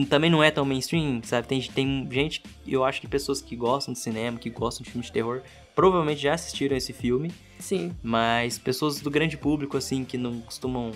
também 0.10 0.30
não 0.30 0.44
é 0.44 0.50
tão 0.50 0.64
mainstream, 0.66 1.22
sabe? 1.24 1.48
Tem, 1.48 1.62
tem 1.62 2.08
gente, 2.12 2.42
eu 2.68 2.84
acho 2.84 3.02
que 3.02 3.08
pessoas 3.08 3.42
que 3.42 3.56
gostam 3.56 3.94
de 3.94 4.00
cinema, 4.00 4.38
que 4.40 4.50
gostam 4.50 4.84
de 4.84 4.90
filme 4.92 5.06
de 5.06 5.12
terror, 5.12 5.42
provavelmente 5.76 6.22
já 6.22 6.34
assistiram 6.34 6.76
esse 6.78 6.94
filme, 6.94 7.32
Sim. 7.60 7.94
mas 8.02 8.58
pessoas 8.58 9.00
do 9.02 9.10
grande 9.12 9.38
público, 9.38 9.78
assim, 9.78 10.04
que 10.06 10.18
não 10.18 10.40
costumam. 10.42 10.92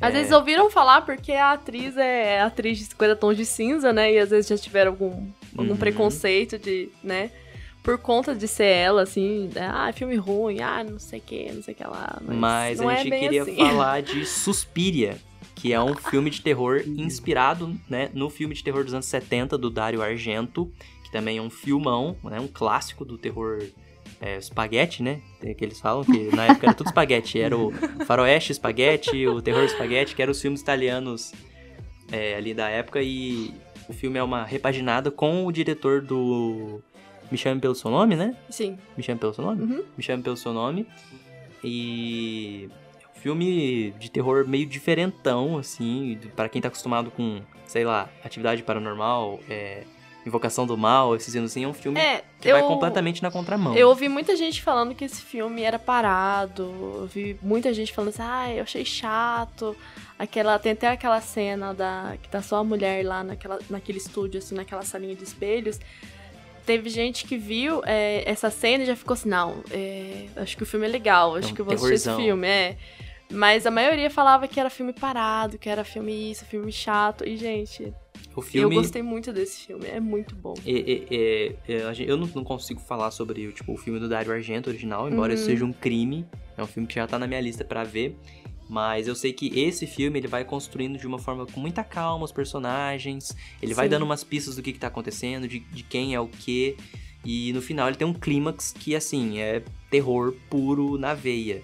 Às 0.00 0.12
é, 0.14 0.18
vezes 0.18 0.32
ouviram 0.32 0.68
falar 0.70 1.02
porque 1.02 1.32
a 1.32 1.52
atriz 1.52 1.96
é 1.96 2.40
atriz 2.40 2.78
de 2.78 2.84
50 2.86 3.16
tons 3.16 3.36
de 3.36 3.46
cinza, 3.46 3.92
né? 3.92 4.12
E 4.12 4.18
às 4.18 4.30
vezes 4.30 4.48
já 4.48 4.58
tiveram 4.58 4.90
algum, 4.92 5.26
algum 5.56 5.70
Uhum. 5.70 5.76
preconceito 5.76 6.58
de, 6.58 6.88
né? 7.02 7.30
Por 7.84 7.98
conta 7.98 8.34
de 8.34 8.48
ser 8.48 8.64
ela, 8.64 9.02
assim, 9.02 9.50
ah, 9.60 9.92
filme 9.92 10.16
ruim, 10.16 10.60
ah, 10.60 10.82
não 10.82 10.98
sei 10.98 11.18
o 11.18 11.22
que, 11.22 11.52
não 11.52 11.62
sei 11.62 11.74
o 11.74 11.76
que 11.76 11.84
lá. 11.84 12.18
Mas, 12.26 12.36
Mas 12.38 12.80
não 12.80 12.88
a 12.88 12.94
é 12.94 12.96
gente 12.96 13.10
bem 13.10 13.20
queria 13.20 13.42
assim. 13.42 13.56
falar 13.56 14.00
de 14.02 14.24
Suspiria, 14.24 15.16
que 15.64 15.72
é 15.72 15.80
um 15.80 15.94
filme 15.94 16.28
de 16.28 16.42
terror 16.42 16.82
inspirado 16.86 17.74
né, 17.88 18.10
no 18.12 18.28
filme 18.28 18.54
de 18.54 18.62
terror 18.62 18.84
dos 18.84 18.92
anos 18.92 19.06
70 19.06 19.56
do 19.56 19.70
Dario 19.70 20.02
Argento, 20.02 20.70
que 21.02 21.10
também 21.10 21.38
é 21.38 21.40
um 21.40 21.48
filmão, 21.48 22.14
né, 22.22 22.38
um 22.38 22.46
clássico 22.46 23.02
do 23.02 23.16
terror 23.16 23.62
é, 24.20 24.36
espaguete, 24.36 25.02
né? 25.02 25.22
Que 25.40 25.64
eles 25.64 25.80
falam 25.80 26.04
que 26.04 26.36
na 26.36 26.44
época 26.44 26.66
era 26.66 26.74
tudo 26.74 26.88
espaguete. 26.88 27.40
Era 27.40 27.56
o 27.56 27.72
faroeste 28.04 28.52
espaguete, 28.52 29.26
o 29.26 29.40
terror 29.40 29.64
espaguete, 29.64 30.14
que 30.14 30.20
eram 30.20 30.32
os 30.32 30.42
filmes 30.42 30.60
italianos 30.60 31.32
é, 32.12 32.34
ali 32.34 32.52
da 32.52 32.68
época. 32.68 33.00
E 33.02 33.54
o 33.88 33.94
filme 33.94 34.18
é 34.18 34.22
uma 34.22 34.44
repaginada 34.44 35.10
com 35.10 35.46
o 35.46 35.50
diretor 35.50 36.02
do 36.02 36.82
Me 37.32 37.38
Chame 37.38 37.58
Pelo 37.58 37.74
Seu 37.74 37.90
Nome, 37.90 38.16
né? 38.16 38.36
Sim. 38.50 38.76
Me 38.98 39.02
Chame 39.02 39.18
Pelo 39.18 39.32
Seu 39.32 39.42
Nome? 39.42 39.62
Uhum. 39.62 39.84
Me 39.96 40.02
Chame 40.02 40.22
Pelo 40.22 40.36
Seu 40.36 40.52
Nome. 40.52 40.86
E 41.64 42.68
filme 43.24 43.94
de 43.98 44.10
terror 44.10 44.46
meio 44.46 44.66
diferentão, 44.66 45.56
assim, 45.56 46.20
para 46.36 46.46
quem 46.46 46.60
tá 46.60 46.68
acostumado 46.68 47.10
com, 47.10 47.40
sei 47.66 47.82
lá, 47.82 48.10
atividade 48.22 48.62
paranormal, 48.62 49.40
é, 49.48 49.84
invocação 50.26 50.66
do 50.66 50.76
mal, 50.76 51.16
esses 51.16 51.34
assim, 51.34 51.64
é 51.64 51.66
um 51.66 51.72
filme 51.72 51.98
É, 51.98 52.22
que 52.38 52.48
eu, 52.48 52.52
vai 52.52 52.62
completamente 52.62 53.22
na 53.22 53.30
contramão. 53.30 53.74
eu 53.74 53.88
ouvi 53.88 54.10
muita 54.10 54.36
gente 54.36 54.60
falando 54.60 54.94
que 54.94 55.06
esse 55.06 55.22
filme 55.22 55.62
era 55.62 55.78
parado. 55.78 56.64
Eu 57.00 57.06
vi 57.06 57.38
muita 57.40 57.72
gente 57.72 57.94
falando 57.94 58.10
assim, 58.10 58.22
ah, 58.22 58.52
eu 58.52 58.62
achei 58.62 58.84
chato. 58.84 59.74
Aquela, 60.18 60.58
tem 60.58 60.72
até 60.72 60.88
aquela 60.88 61.22
cena 61.22 61.72
da 61.72 62.16
que 62.22 62.28
tá 62.28 62.42
só 62.42 62.56
a 62.58 62.64
mulher 62.64 63.06
lá 63.06 63.24
naquela, 63.24 63.58
naquele 63.70 63.96
estúdio, 63.96 64.36
assim, 64.36 64.54
naquela 64.54 64.82
salinha 64.82 65.14
de 65.14 65.24
espelhos. 65.24 65.80
Teve 66.66 66.90
gente 66.90 67.24
que 67.24 67.38
viu 67.38 67.80
é, 67.86 68.22
essa 68.26 68.50
cena 68.50 68.84
e 68.84 68.86
já 68.86 68.96
ficou 68.96 69.14
assim, 69.14 69.30
não, 69.30 69.62
é, 69.70 70.26
acho 70.36 70.58
que 70.58 70.62
o 70.62 70.66
filme 70.66 70.84
é 70.86 70.90
legal, 70.90 71.36
acho 71.36 71.52
um 71.52 71.54
que 71.54 71.60
eu 71.62 71.64
vou 71.64 71.74
assistir 71.74 71.94
esse 71.94 72.04
terrorzão. 72.04 72.26
filme, 72.26 72.46
é. 72.46 72.76
Mas 73.34 73.66
a 73.66 73.70
maioria 73.70 74.08
falava 74.10 74.46
que 74.46 74.58
era 74.60 74.70
filme 74.70 74.92
parado, 74.92 75.58
que 75.58 75.68
era 75.68 75.84
filme 75.84 76.30
isso, 76.30 76.44
filme 76.44 76.70
chato. 76.70 77.26
E, 77.26 77.36
gente, 77.36 77.92
O 78.34 78.40
filme 78.40 78.74
eu 78.76 78.80
gostei 78.80 79.02
muito 79.02 79.32
desse 79.32 79.66
filme, 79.66 79.86
é 79.86 80.00
muito 80.00 80.34
bom. 80.34 80.54
É, 80.64 80.70
é, 80.70 81.56
é, 81.68 81.94
eu 82.06 82.16
não, 82.16 82.28
não 82.34 82.44
consigo 82.44 82.80
falar 82.80 83.10
sobre 83.10 83.52
tipo, 83.52 83.72
o 83.72 83.76
filme 83.76 83.98
do 83.98 84.08
Dario 84.08 84.32
Argento 84.32 84.70
original, 84.70 85.08
embora 85.08 85.32
Uhum. 85.32 85.34
isso 85.34 85.46
seja 85.46 85.64
um 85.64 85.72
crime. 85.72 86.24
É 86.56 86.62
um 86.62 86.66
filme 86.66 86.86
que 86.86 86.94
já 86.94 87.06
tá 87.06 87.18
na 87.18 87.26
minha 87.26 87.40
lista 87.40 87.64
pra 87.64 87.82
ver. 87.84 88.16
Mas 88.68 89.06
eu 89.06 89.14
sei 89.14 89.32
que 89.32 89.58
esse 89.60 89.86
filme 89.86 90.18
ele 90.18 90.26
vai 90.28 90.42
construindo 90.44 90.98
de 90.98 91.06
uma 91.06 91.18
forma 91.18 91.44
com 91.46 91.60
muita 91.60 91.84
calma 91.84 92.24
os 92.24 92.32
personagens. 92.32 93.36
Ele 93.60 93.74
vai 93.74 93.86
Sim. 93.86 93.90
dando 93.90 94.04
umas 94.04 94.24
pistas 94.24 94.56
do 94.56 94.62
que, 94.62 94.72
que 94.72 94.78
tá 94.78 94.86
acontecendo, 94.86 95.46
de, 95.46 95.58
de 95.60 95.82
quem 95.82 96.14
é 96.14 96.20
o 96.20 96.26
que. 96.28 96.76
E 97.24 97.52
no 97.52 97.60
final 97.60 97.88
ele 97.88 97.96
tem 97.96 98.06
um 98.06 98.14
clímax 98.14 98.72
que, 98.72 98.94
assim, 98.96 99.38
é 99.38 99.62
terror 99.90 100.34
puro 100.48 100.96
na 100.98 101.12
veia. 101.14 101.60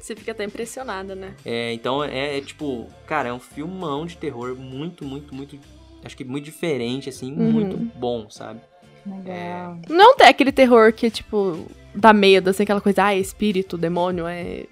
Você 0.00 0.14
fica 0.16 0.32
até 0.32 0.44
impressionada, 0.44 1.14
né? 1.14 1.34
É, 1.44 1.72
então 1.72 2.02
é, 2.04 2.38
é, 2.38 2.40
tipo, 2.40 2.86
cara, 3.06 3.28
é 3.28 3.32
um 3.32 3.40
filmão 3.40 4.06
de 4.06 4.16
terror 4.16 4.54
muito, 4.56 5.04
muito, 5.04 5.34
muito. 5.34 5.58
Acho 6.04 6.16
que 6.16 6.24
muito 6.24 6.44
diferente, 6.44 7.08
assim, 7.08 7.32
Uhum. 7.32 7.50
muito 7.52 7.76
bom, 7.98 8.28
sabe? 8.30 8.60
Legal. 9.06 9.78
Não 9.88 10.16
tem 10.16 10.28
aquele 10.28 10.52
terror 10.52 10.92
que, 10.92 11.10
tipo, 11.10 11.66
dá 11.94 12.12
medo, 12.12 12.50
assim, 12.50 12.62
aquela 12.62 12.80
coisa, 12.80 13.04
ah, 13.06 13.14
é 13.14 13.18
espírito, 13.18 13.76
demônio, 13.78 14.26
é. 14.26 14.64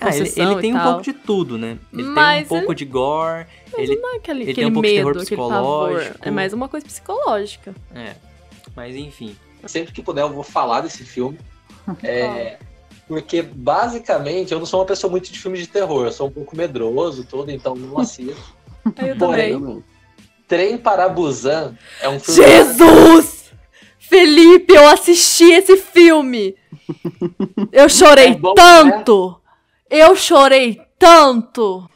Ah, 0.00 0.14
ele, 0.16 0.32
ele 0.36 0.52
e 0.52 0.60
tem 0.60 0.72
um 0.72 0.76
tal. 0.76 0.86
pouco 0.92 1.02
de 1.02 1.12
tudo, 1.12 1.58
né? 1.58 1.76
Ele 1.92 2.04
Mas 2.04 2.46
tem 2.48 2.56
um 2.56 2.60
pouco 2.60 2.74
de 2.74 2.84
gore, 2.84 3.46
ele, 3.76 3.96
Não 3.96 4.14
é 4.14 4.16
aquele, 4.18 4.42
ele 4.42 4.50
aquele 4.52 4.54
tem 4.54 4.66
um 4.66 4.72
pouco 4.72 4.86
de 4.88 4.94
medo, 4.94 5.12
terror 5.12 5.22
aquele 5.22 5.36
pavor. 5.36 5.88
psicológico. 5.98 6.28
É 6.28 6.30
mais 6.30 6.52
uma 6.52 6.68
coisa 6.68 6.86
psicológica. 6.86 7.74
é. 7.94 8.14
Mas 8.76 8.94
enfim. 8.94 9.34
Sempre 9.66 9.92
que 9.92 10.00
puder, 10.02 10.20
eu 10.22 10.32
vou 10.32 10.44
falar 10.44 10.82
desse 10.82 11.04
filme. 11.04 11.36
É, 12.04 12.58
porque, 13.08 13.40
basicamente, 13.40 14.52
eu 14.52 14.58
não 14.58 14.66
sou 14.66 14.80
uma 14.80 14.86
pessoa 14.86 15.10
muito 15.10 15.32
de 15.32 15.38
filmes 15.38 15.60
de 15.60 15.66
terror. 15.66 16.04
Eu 16.04 16.12
sou 16.12 16.28
um 16.28 16.30
pouco 16.30 16.54
medroso, 16.54 17.24
tudo, 17.24 17.50
então 17.50 17.74
não 17.74 17.98
assisto. 17.98 18.54
Eu 18.84 19.16
Porém, 19.16 19.58
também. 19.58 19.84
Trem 20.46 20.78
para 20.78 21.08
Busan 21.08 21.76
é 22.00 22.08
um 22.08 22.20
filme. 22.20 22.42
Jesus! 22.42 23.50
Felipe, 23.98 24.74
eu 24.74 24.88
assisti 24.88 25.50
esse 25.52 25.76
filme! 25.76 26.54
Eu 27.70 27.88
chorei 27.88 28.28
É 28.28 28.34
bom, 28.34 28.54
tanto! 28.54 29.40
Eu 29.90 30.14
chorei 30.16 30.80
tanto! 30.98 31.88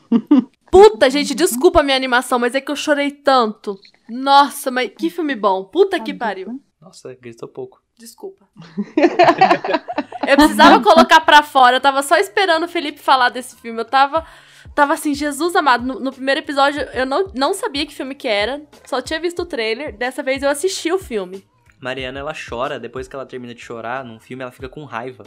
Puta, 0.71 1.11
gente, 1.11 1.35
desculpa 1.35 1.81
a 1.81 1.83
minha 1.83 1.97
animação, 1.97 2.39
mas 2.39 2.55
é 2.55 2.61
que 2.61 2.71
eu 2.71 2.77
chorei 2.77 3.11
tanto. 3.11 3.79
Nossa, 4.09 4.71
mas 4.71 4.91
que 4.99 5.11
filme 5.11 5.35
bom. 5.35 5.65
Puta 5.65 6.01
que 6.01 6.15
pariu. 6.15 6.61
Nossa, 6.81 7.15
gritou 7.15 7.49
pouco. 7.49 7.82
Desculpa. 8.03 8.49
eu 10.27 10.37
precisava 10.37 10.83
colocar 10.83 11.21
pra 11.21 11.41
fora. 11.43 11.77
Eu 11.77 11.81
tava 11.81 12.03
só 12.03 12.17
esperando 12.17 12.65
o 12.65 12.69
Felipe 12.69 12.99
falar 12.99 13.29
desse 13.29 13.55
filme. 13.57 13.81
Eu 13.81 13.85
tava, 13.85 14.27
tava 14.75 14.95
assim, 14.95 15.15
Jesus 15.15 15.55
amado. 15.55 15.85
No, 15.87 16.01
no 16.01 16.13
primeiro 16.13 16.41
episódio 16.41 16.81
eu 16.95 17.07
não, 17.07 17.31
não 17.33 17.55
sabia 17.55 17.87
que 17.87 17.95
filme 17.95 18.17
que 18.17 18.27
era. 18.27 18.61
Só 18.85 19.01
tinha 19.01 19.21
visto 19.21 19.43
o 19.43 19.47
trailer. 19.47 19.97
Dessa 19.97 20.21
vez 20.21 20.43
eu 20.43 20.51
assisti 20.51 20.91
o 20.91 20.99
filme. 20.99 21.47
Mariana, 21.81 22.19
ela 22.19 22.33
chora, 22.35 22.81
depois 22.81 23.07
que 23.07 23.15
ela 23.15 23.25
termina 23.25 23.55
de 23.55 23.61
chorar 23.63 24.05
num 24.05 24.19
filme, 24.19 24.43
ela 24.43 24.51
fica 24.53 24.69
com 24.69 24.85
raiva. 24.85 25.23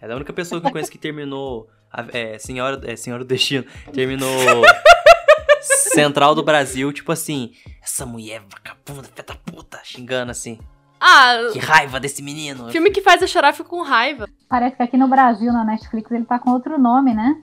Ela 0.00 0.12
é 0.12 0.14
a 0.14 0.16
única 0.16 0.32
pessoa 0.34 0.60
que 0.60 0.66
eu 0.66 0.70
conheço 0.70 0.90
que 0.90 0.98
terminou 0.98 1.66
a- 1.90 2.04
é, 2.12 2.38
Senhora, 2.38 2.78
é, 2.84 2.94
Senhora 2.94 3.24
do 3.24 3.28
Destino. 3.28 3.64
Terminou 3.92 4.28
Central 5.60 6.34
do 6.34 6.42
Brasil, 6.42 6.92
tipo 6.92 7.10
assim, 7.10 7.52
essa 7.82 8.04
mulher 8.06 8.42
vagabunda, 8.50 9.08
da 9.16 9.34
puta, 9.34 9.80
xingando 9.82 10.30
assim. 10.30 10.58
Ah, 11.00 11.50
Que 11.52 11.58
raiva 11.58 12.00
desse 12.00 12.22
menino. 12.22 12.68
filme 12.70 12.90
que 12.90 13.00
faz 13.00 13.22
eu 13.22 13.28
chorar, 13.28 13.52
fico 13.52 13.68
com 13.68 13.82
raiva. 13.82 14.28
Parece 14.48 14.76
que 14.76 14.82
aqui 14.82 14.96
no 14.96 15.06
Brasil, 15.08 15.52
na 15.52 15.64
Netflix, 15.64 16.10
ele 16.10 16.24
tá 16.24 16.38
com 16.38 16.50
outro 16.50 16.78
nome, 16.78 17.14
né? 17.14 17.36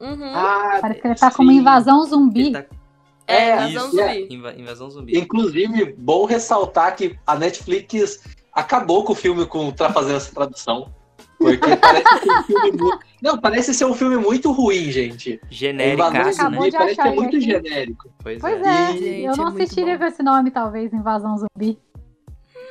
Uhum. 0.00 0.34
Ah, 0.34 0.78
Parece 0.80 1.00
que 1.00 1.06
ele 1.06 1.14
tá 1.14 1.30
sim. 1.30 1.36
como 1.36 1.50
Invasão 1.52 2.04
Zumbi. 2.04 2.52
Tá- 2.52 2.64
é, 3.26 3.50
é, 3.50 3.54
Invasão 3.68 3.68
isso. 3.88 3.96
Zumbi. 3.96 4.26
Inva- 4.34 4.54
invasão 4.54 4.90
zumbi. 4.90 5.18
Inclusive, 5.18 5.94
bom 5.98 6.24
ressaltar 6.26 6.94
que 6.94 7.18
a 7.26 7.34
Netflix 7.36 8.20
acabou 8.52 9.04
com 9.04 9.12
o 9.12 9.16
filme 9.16 9.44
com 9.46 9.70
tá 9.72 9.92
fazendo 9.92 10.16
essa 10.16 10.32
tradução. 10.34 10.92
Porque 11.38 11.76
parece 11.76 12.18
ser 12.22 12.30
um 12.32 12.42
filme 12.44 12.72
muito. 12.72 12.98
Não, 13.22 13.38
parece 13.38 13.74
ser 13.74 13.84
um 13.84 13.94
filme 13.94 14.16
muito 14.16 14.50
ruim, 14.52 14.90
gente. 14.90 15.40
Invasão 15.50 16.12
né? 16.12 16.30
Acabou 16.30 16.64
de 16.70 16.76
parece 16.76 17.00
achar 17.00 17.10
ser 17.10 17.14
muito 17.16 17.36
aqui. 17.36 17.40
genérico. 17.40 18.10
Pois, 18.22 18.40
Pois 18.40 18.62
é. 18.62 18.68
é, 18.68 18.92
Gente, 18.92 19.04
eu 19.24 19.36
não 19.36 19.44
é 19.44 19.48
assistiria 19.48 19.94
bom. 19.94 19.98
com 19.98 20.04
esse 20.06 20.22
nome, 20.22 20.50
talvez, 20.50 20.92
Invasão 20.92 21.36
Zumbi. 21.36 21.78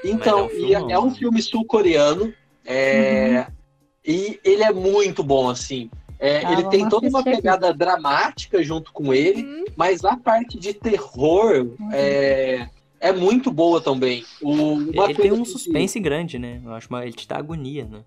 Então, 0.04 0.50
é 0.52 0.66
um 0.84 0.90
é, 0.90 0.94
é 0.94 1.00
um 1.00 1.14
filme 1.16 1.42
sul-coreano. 1.42 2.34
é, 2.66 3.48
Uhum. 3.48 3.56
E 4.08 4.40
ele 4.44 4.64
é 4.64 4.72
muito 4.72 5.24
bom, 5.24 5.50
assim. 5.50 5.90
É, 6.20 6.46
Ah, 6.46 6.52
ele 6.54 6.64
tem 6.66 6.88
toda 6.88 7.08
uma 7.08 7.20
assistir 7.20 7.30
aqui. 7.34 7.42
pegada 7.42 7.74
dramática 7.74 8.64
junto 8.64 8.94
com 8.94 9.12
ele, 9.14 9.44
Hum, 9.44 9.66
mas 9.76 10.06
a 10.06 10.16
parte 10.16 10.60
de 10.60 10.74
terror 10.74 11.66
Uhum. 11.80 11.90
é, 11.92 12.70
é 13.00 13.12
muito 13.12 13.52
boa 13.52 13.82
também. 13.82 14.24
O, 14.42 14.52
uma 14.52 15.06
Ele 15.06 15.16
tem 15.16 15.32
um 15.32 15.44
que- 15.44 15.50
suspense 15.50 16.00
grande, 16.00 16.38
né? 16.38 16.62
Eu 16.64 16.74
acho 16.74 16.88
que 16.88 16.94
ele 16.96 17.14
te 17.14 17.28
dá 17.28 17.38
agonia, 17.38 17.86
né? 17.86 18.02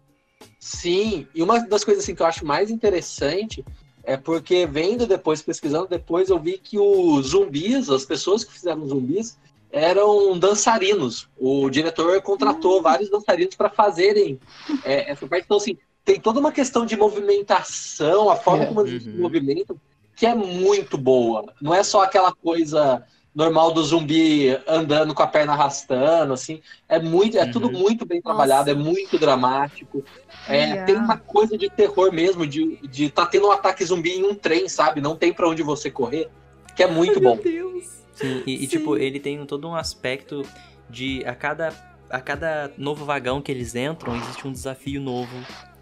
Sim, 0.60 1.26
e 1.34 1.42
uma 1.42 1.60
das 1.60 1.84
coisas 1.84 2.02
assim, 2.04 2.14
que 2.14 2.22
eu 2.22 2.26
acho 2.26 2.44
mais 2.46 2.70
interessante 2.70 3.64
é 4.04 4.16
porque 4.16 4.66
vendo 4.66 5.06
depois, 5.06 5.42
pesquisando 5.42 5.86
depois, 5.88 6.30
eu 6.30 6.38
vi 6.38 6.58
que 6.58 6.78
os 6.78 7.28
zumbis, 7.28 7.90
as 7.90 8.04
pessoas 8.04 8.42
que 8.44 8.52
fizeram 8.52 8.86
zumbis, 8.86 9.36
eram 9.70 10.38
dançarinos. 10.38 11.28
O 11.36 11.68
diretor 11.70 12.20
contratou 12.22 12.82
vários 12.82 13.10
dançarinos 13.10 13.54
para 13.54 13.68
fazerem 13.70 14.40
é, 14.82 15.10
essa 15.10 15.26
parte. 15.26 15.44
Então, 15.44 15.56
assim, 15.56 15.76
tem 16.04 16.18
toda 16.20 16.40
uma 16.40 16.52
questão 16.52 16.86
de 16.86 16.96
movimentação, 16.96 18.30
a 18.30 18.36
forma 18.36 18.64
É. 18.64 18.66
como 18.66 18.80
eles 18.86 19.02
se 19.02 19.08
Uhum. 19.10 19.20
movimentam, 19.22 19.80
que 20.16 20.26
é 20.26 20.34
muito 20.34 20.96
boa. 20.98 21.44
Não 21.60 21.74
é 21.74 21.82
só 21.82 22.02
aquela 22.02 22.32
coisa 22.32 23.04
normal 23.34 23.72
do 23.72 23.84
zumbi 23.84 24.58
andando 24.66 25.14
com 25.14 25.22
a 25.22 25.26
perna 25.26 25.52
arrastando, 25.52 26.32
assim. 26.32 26.60
É 26.88 26.98
muito, 26.98 27.38
é 27.38 27.44
Uhum. 27.44 27.50
tudo 27.50 27.70
muito 27.70 28.04
bem 28.04 28.20
trabalhado, 28.20 28.70
é 28.70 28.74
muito 28.74 29.18
dramático. 29.18 30.04
É, 30.46 30.66
Legal. 30.70 30.86
tem 30.86 30.96
uma 30.96 31.18
coisa 31.18 31.56
de 31.58 31.68
terror 31.70 32.10
mesmo, 32.10 32.46
de, 32.46 32.78
de 32.88 33.10
tá 33.10 33.26
tendo 33.26 33.46
um 33.48 33.52
ataque 33.52 33.84
zumbi 33.84 34.12
em 34.12 34.24
um 34.24 34.34
trem, 34.34 34.66
sabe? 34.68 35.00
Não 35.00 35.14
tem 35.14 35.32
pra 35.32 35.46
onde 35.48 35.62
você 35.62 35.90
correr, 35.90 36.28
que 36.74 36.82
é 36.82 36.86
muito 36.86 37.20
bom. 37.20 37.34
Meu 37.34 37.44
Deus. 37.44 37.97
Sim, 38.18 38.42
e, 38.46 38.54
e, 38.56 38.60
Sim. 38.60 38.66
tipo, 38.66 38.96
ele 38.96 39.20
tem 39.20 39.44
todo 39.46 39.68
um 39.68 39.74
aspecto 39.74 40.42
de 40.90 41.24
a 41.24 41.34
cada, 41.34 41.68
a 42.10 42.20
cada 42.20 42.72
novo 42.76 43.04
vagão 43.04 43.40
que 43.40 43.52
eles 43.52 43.74
entram, 43.74 44.16
existe 44.16 44.46
um 44.46 44.52
desafio 44.52 45.00
novo 45.00 45.36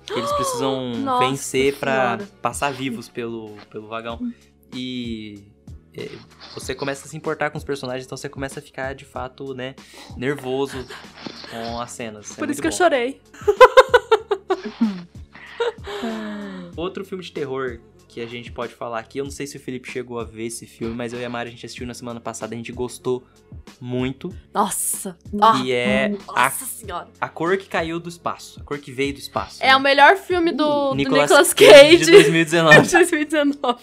que 0.05 0.13
eles 0.13 0.31
precisam 0.37 0.93
Nossa 0.99 1.27
vencer 1.27 1.77
pra 1.79 2.19
Senhora. 2.19 2.27
passar 2.43 2.73
vivos 2.73 3.09
pelo, 3.09 3.57
pelo 3.71 3.89
vagão. 3.89 4.21
E 4.75 5.45
é, 5.97 6.11
você 6.55 6.75
começa 6.75 7.07
a 7.07 7.09
se 7.09 7.17
importar 7.17 7.49
com 7.51 7.57
os 7.57 7.65
personagens, 7.65 8.05
então 8.05 8.19
você 8.19 8.29
começa 8.29 8.61
a 8.61 8.63
ficar 8.63 8.95
de 8.95 9.05
fato, 9.07 9.55
né, 9.55 9.75
nervoso 10.17 10.87
com 11.51 11.81
as 11.81 11.91
cenas. 11.93 12.31
É 12.33 12.35
Por 12.35 12.41
muito 12.41 12.51
isso 12.53 12.61
que 12.61 12.67
eu 12.69 12.71
bom. 12.71 12.77
chorei. 12.77 13.21
Outro 16.77 17.05
filme 17.05 17.25
de 17.25 17.33
terror 17.33 17.81
que 18.17 18.23
a 18.23 18.27
gente 18.27 18.51
pode 18.51 18.73
falar 18.73 19.01
aqui, 19.01 19.19
eu 19.19 19.25
não 19.25 19.31
sei 19.31 19.47
se 19.47 19.59
o 19.59 19.61
Felipe 19.61 19.93
chegou 19.93 20.19
a 20.19 20.25
ver 20.25 20.47
esse 20.47 20.65
filme, 20.65 20.95
mas 20.95 21.13
eu 21.13 21.21
e 21.21 21.25
a 21.27 21.29
Mari 21.29 21.49
a 21.49 21.53
gente 21.53 21.67
assistiu 21.67 21.87
na 21.87 21.93
semana 21.93 22.19
passada, 22.19 22.55
a 22.55 22.57
gente 22.57 22.73
gostou 22.73 23.23
muito. 23.79 24.35
Nossa. 24.55 25.19
Ah, 25.39 25.61
E 25.63 25.71
é 25.71 26.07
a, 26.27 26.45
Nossa 26.45 26.65
senhora. 26.65 27.09
a 27.21 27.29
cor 27.29 27.59
que 27.59 27.69
caiu 27.69 28.01
do 28.01 28.09
espaço, 28.09 28.59
a 28.59 28.65
cor 28.65 28.79
que 28.79 28.91
veio 28.91 29.13
do 29.13 29.19
espaço. 29.19 29.63
É 29.63 29.77
o 29.77 29.81
melhor 29.81 30.17
filme 30.17 30.51
do, 30.51 30.93
do 30.93 30.95
Nicolas, 30.95 31.25
Nicolas 31.29 31.53
Cage, 31.53 31.71
Cage. 31.71 31.97
de 32.07 32.11
2019. 32.11 32.81
de 32.81 32.91
2019. 32.91 33.83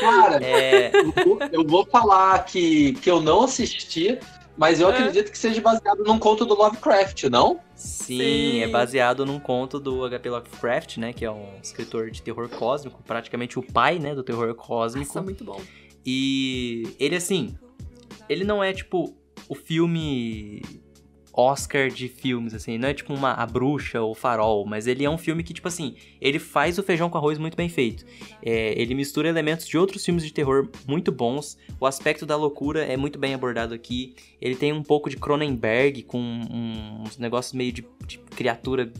Cara, 0.00 0.44
É, 0.44 0.90
eu 0.94 1.12
vou, 1.24 1.38
eu 1.50 1.64
vou 1.66 1.86
falar 1.86 2.44
que, 2.44 2.92
que 2.94 3.10
eu 3.10 3.22
não 3.22 3.44
assisti, 3.44 4.18
mas 4.58 4.80
eu 4.80 4.90
É. 4.90 4.92
acredito 4.98 5.30
que 5.30 5.38
seja 5.38 5.60
baseado 5.60 6.02
num 6.04 6.18
conto 6.18 6.44
do 6.44 6.54
Lovecraft, 6.54 7.24
não? 7.24 7.60
sim, 7.74 8.18
Sim. 8.18 8.60
é 8.60 8.66
baseado 8.68 9.24
num 9.24 9.38
conto 9.38 9.78
do 9.78 10.04
H.P. 10.04 10.28
Lovecraft, 10.30 10.96
né, 10.98 11.12
que 11.12 11.24
é 11.24 11.30
um 11.30 11.46
escritor 11.62 12.10
de 12.10 12.20
terror 12.20 12.48
cósmico, 12.48 13.00
praticamente 13.04 13.58
o 13.58 13.62
pai, 13.62 13.98
né, 14.00 14.14
do 14.14 14.22
terror 14.24 14.52
cósmico. 14.54 15.06
Nossa, 15.14 15.22
muito 15.22 15.44
bom. 15.44 15.60
E 16.04 16.94
ele, 16.98 17.14
assim, 17.16 17.56
ele 18.28 18.42
não 18.44 18.62
é 18.64 18.72
tipo 18.72 19.14
o 19.48 19.54
filme 19.54 20.60
Oscar 21.40 21.88
de 21.88 22.08
filmes, 22.08 22.52
assim, 22.52 22.78
não 22.78 22.88
é 22.88 22.94
tipo 22.94 23.14
uma 23.14 23.32
A 23.32 23.46
Bruxa 23.46 24.00
ou 24.00 24.12
Farol, 24.14 24.66
mas 24.66 24.86
ele 24.88 25.04
é 25.04 25.10
um 25.10 25.16
filme 25.16 25.44
que, 25.44 25.54
tipo 25.54 25.68
assim, 25.68 25.94
ele 26.20 26.38
faz 26.38 26.78
o 26.78 26.82
feijão 26.82 27.08
com 27.08 27.16
arroz 27.16 27.38
muito 27.38 27.56
bem 27.56 27.68
feito. 27.68 28.04
É, 28.42 28.72
ele 28.80 28.92
mistura 28.94 29.28
elementos 29.28 29.66
de 29.68 29.78
outros 29.78 30.04
filmes 30.04 30.24
de 30.24 30.32
terror 30.32 30.68
muito 30.86 31.12
bons, 31.12 31.56
o 31.78 31.86
aspecto 31.86 32.26
da 32.26 32.34
loucura 32.36 32.84
é 32.84 32.96
muito 32.96 33.18
bem 33.18 33.34
abordado 33.34 33.72
aqui, 33.72 34.14
ele 34.40 34.56
tem 34.56 34.72
um 34.72 34.82
pouco 34.82 35.08
de 35.08 35.16
Cronenberg, 35.16 36.02
com 36.02 36.18
um- 36.18 37.02
uns 37.06 37.16
negócios 37.18 37.54
meio 37.54 37.70
de, 37.72 37.86
de 38.06 38.18
criatura 38.18 38.92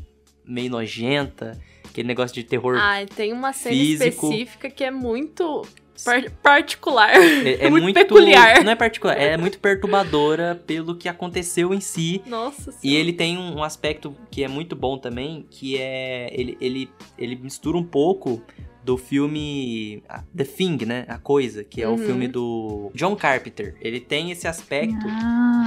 meio 0.44 0.70
nojenta, 0.70 1.58
aquele 1.84 2.06
negócio 2.06 2.34
de 2.34 2.44
terror 2.44 2.76
Ai, 2.78 3.06
tem 3.06 3.32
uma 3.32 3.52
cena 3.52 3.74
Físico. 3.74 4.26
específica 4.26 4.70
que 4.70 4.84
é 4.84 4.90
muito 4.90 5.62
par- 6.04 6.30
particular. 6.42 7.10
É, 7.10 7.64
é 7.66 7.70
muito 7.70 7.94
peculiar. 7.94 8.62
Não 8.64 8.72
é 8.72 8.76
particular, 8.76 9.16
é 9.16 9.36
muito 9.36 9.58
perturbadora 9.58 10.60
pelo 10.66 10.94
que 10.96 11.08
aconteceu 11.08 11.72
em 11.74 11.80
si. 11.80 12.22
Nossa 12.26 12.70
E 12.70 12.72
senhora. 12.72 13.00
ele 13.00 13.12
tem 13.12 13.38
um, 13.38 13.62
aspecto 13.62 14.14
que 14.30 14.42
é 14.44 14.48
muito 14.48 14.74
bom 14.76 14.98
também, 14.98 15.46
que 15.50 15.76
é. 15.78 16.28
Ele, 16.32 16.56
ele, 16.60 16.90
ele 17.18 17.36
mistura 17.36 17.76
um 17.78 17.84
pouco 17.84 18.42
do 18.84 18.96
filme 18.96 20.02
The 20.34 20.44
Thing, 20.44 20.78
né? 20.86 21.04
A 21.08 21.18
Coisa, 21.18 21.62
que 21.62 21.82
é 21.82 21.86
o 21.88 21.90
Uhum. 21.90 21.98
filme 21.98 22.26
do 22.28 22.90
John 22.94 23.14
Carpenter. 23.16 23.76
Ele 23.82 24.00
tem 24.00 24.30
esse 24.30 24.48
aspecto 24.48 25.06
Ah, 25.06 25.64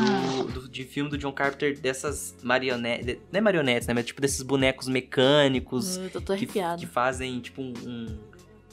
do, 0.47 0.61
do- 0.61 0.69
de 0.69 0.84
filme 0.86 1.07
do 1.09 1.17
John 1.19 1.32
Carpenter 1.32 1.77
dessas 1.79 2.36
marionetes. 2.41 3.17
Não 3.32 3.38
é 3.38 3.41
marionetes, 3.41 3.88
né? 3.88 3.93
Mas 3.93 4.05
tipo 4.05 4.21
desses 4.21 4.41
bonecos 4.41 4.88
mecânicos 4.88 5.97
Eu 5.97 6.21
tô 6.21 6.36
que, 6.36 6.47
que 6.47 6.86
fazem 6.88 7.39
tipo 7.41 7.61
um- 7.61 7.73
um 7.86 8.17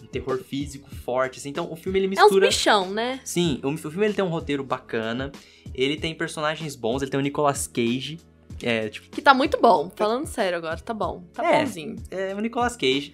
terror 0.09 0.39
físico 0.43 0.89
forte. 1.05 1.39
Assim. 1.39 1.51
Então 1.51 1.71
o 1.73 1.77
filme 1.77 1.99
ele 1.99 2.07
É 2.07 2.09
uns 2.11 2.23
mistura. 2.25 2.47
bichão, 2.49 2.91
né? 2.91 3.21
Sim, 3.25 3.61
o, 3.63 3.69
o 3.69 3.77
filme 3.79 4.05
ele 4.07 4.15
tem 4.15 4.25
um 4.25 4.29
roteiro 4.29 4.65
bacana, 4.65 5.31
ele 5.75 5.97
tem 5.97 6.15
personagens 6.15 6.75
bons, 6.75 7.03
ele 7.03 7.11
tem 7.11 7.19
o 7.21 7.23
Nicolas 7.23 7.67
Cage, 7.67 8.19
é, 8.63 8.89
tipo, 8.89 9.09
Que 9.11 9.23
tá 9.23 9.33
muito 9.35 9.61
bom. 9.61 9.91
Falando 9.95 10.27
sério 10.27 10.59
agora, 10.59 10.79
tá 10.81 10.93
bom. 10.95 11.23
Tá 11.33 11.45
É. 11.45 11.61
bonzinho. 11.61 11.97
é 12.11 12.35
o 12.35 12.41
Nicolas 12.41 12.77
Cage. 12.77 13.13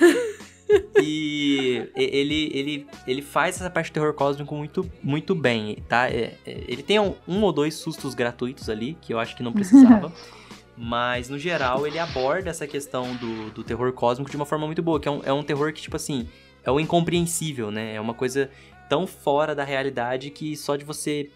e 1.02 1.88
e- 1.96 2.02
ele, 2.16 2.50
ele, 2.54 2.86
ele 3.06 3.22
faz 3.22 3.56
essa 3.56 3.68
parte 3.68 3.86
de 3.86 3.92
terror 3.92 4.14
cósmico 4.14 4.54
muito, 4.54 4.88
muito 5.02 5.34
bem, 5.34 5.76
tá? 5.88 6.08
É, 6.08 6.34
é, 6.46 6.64
ele 6.68 6.82
tem 6.82 6.98
um, 7.00 7.14
um 7.26 7.42
ou 7.42 7.52
dois 7.52 7.74
sustos 7.74 8.14
gratuitos 8.14 8.68
ali, 8.70 8.96
que 9.00 9.12
eu 9.12 9.18
acho 9.18 9.36
que 9.36 9.42
não 9.42 9.52
precisava. 9.52 10.12
Mas, 10.82 11.28
no 11.28 11.38
geral, 11.38 11.86
ele 11.86 11.98
aborda 11.98 12.48
essa 12.48 12.66
questão 12.66 13.14
do, 13.16 13.50
do 13.50 13.62
terror 13.62 13.92
cósmico 13.92 14.30
de 14.30 14.36
uma 14.36 14.46
forma 14.46 14.64
muito 14.64 14.82
boa, 14.82 14.98
que 14.98 15.06
é 15.06 15.10
um, 15.10 15.20
é 15.24 15.30
um 15.30 15.42
terror 15.42 15.74
que, 15.74 15.82
tipo 15.82 15.94
assim, 15.94 16.26
é 16.64 16.70
o 16.70 16.80
incompreensível, 16.80 17.70
né? 17.70 17.94
É 17.96 18.00
uma 18.00 18.14
coisa 18.14 18.50
tão 18.88 19.06
fora 19.06 19.54
da 19.54 19.62
realidade 19.62 20.30
que 20.30 20.56
só 20.56 20.76
de 20.76 20.84
você 20.86 21.30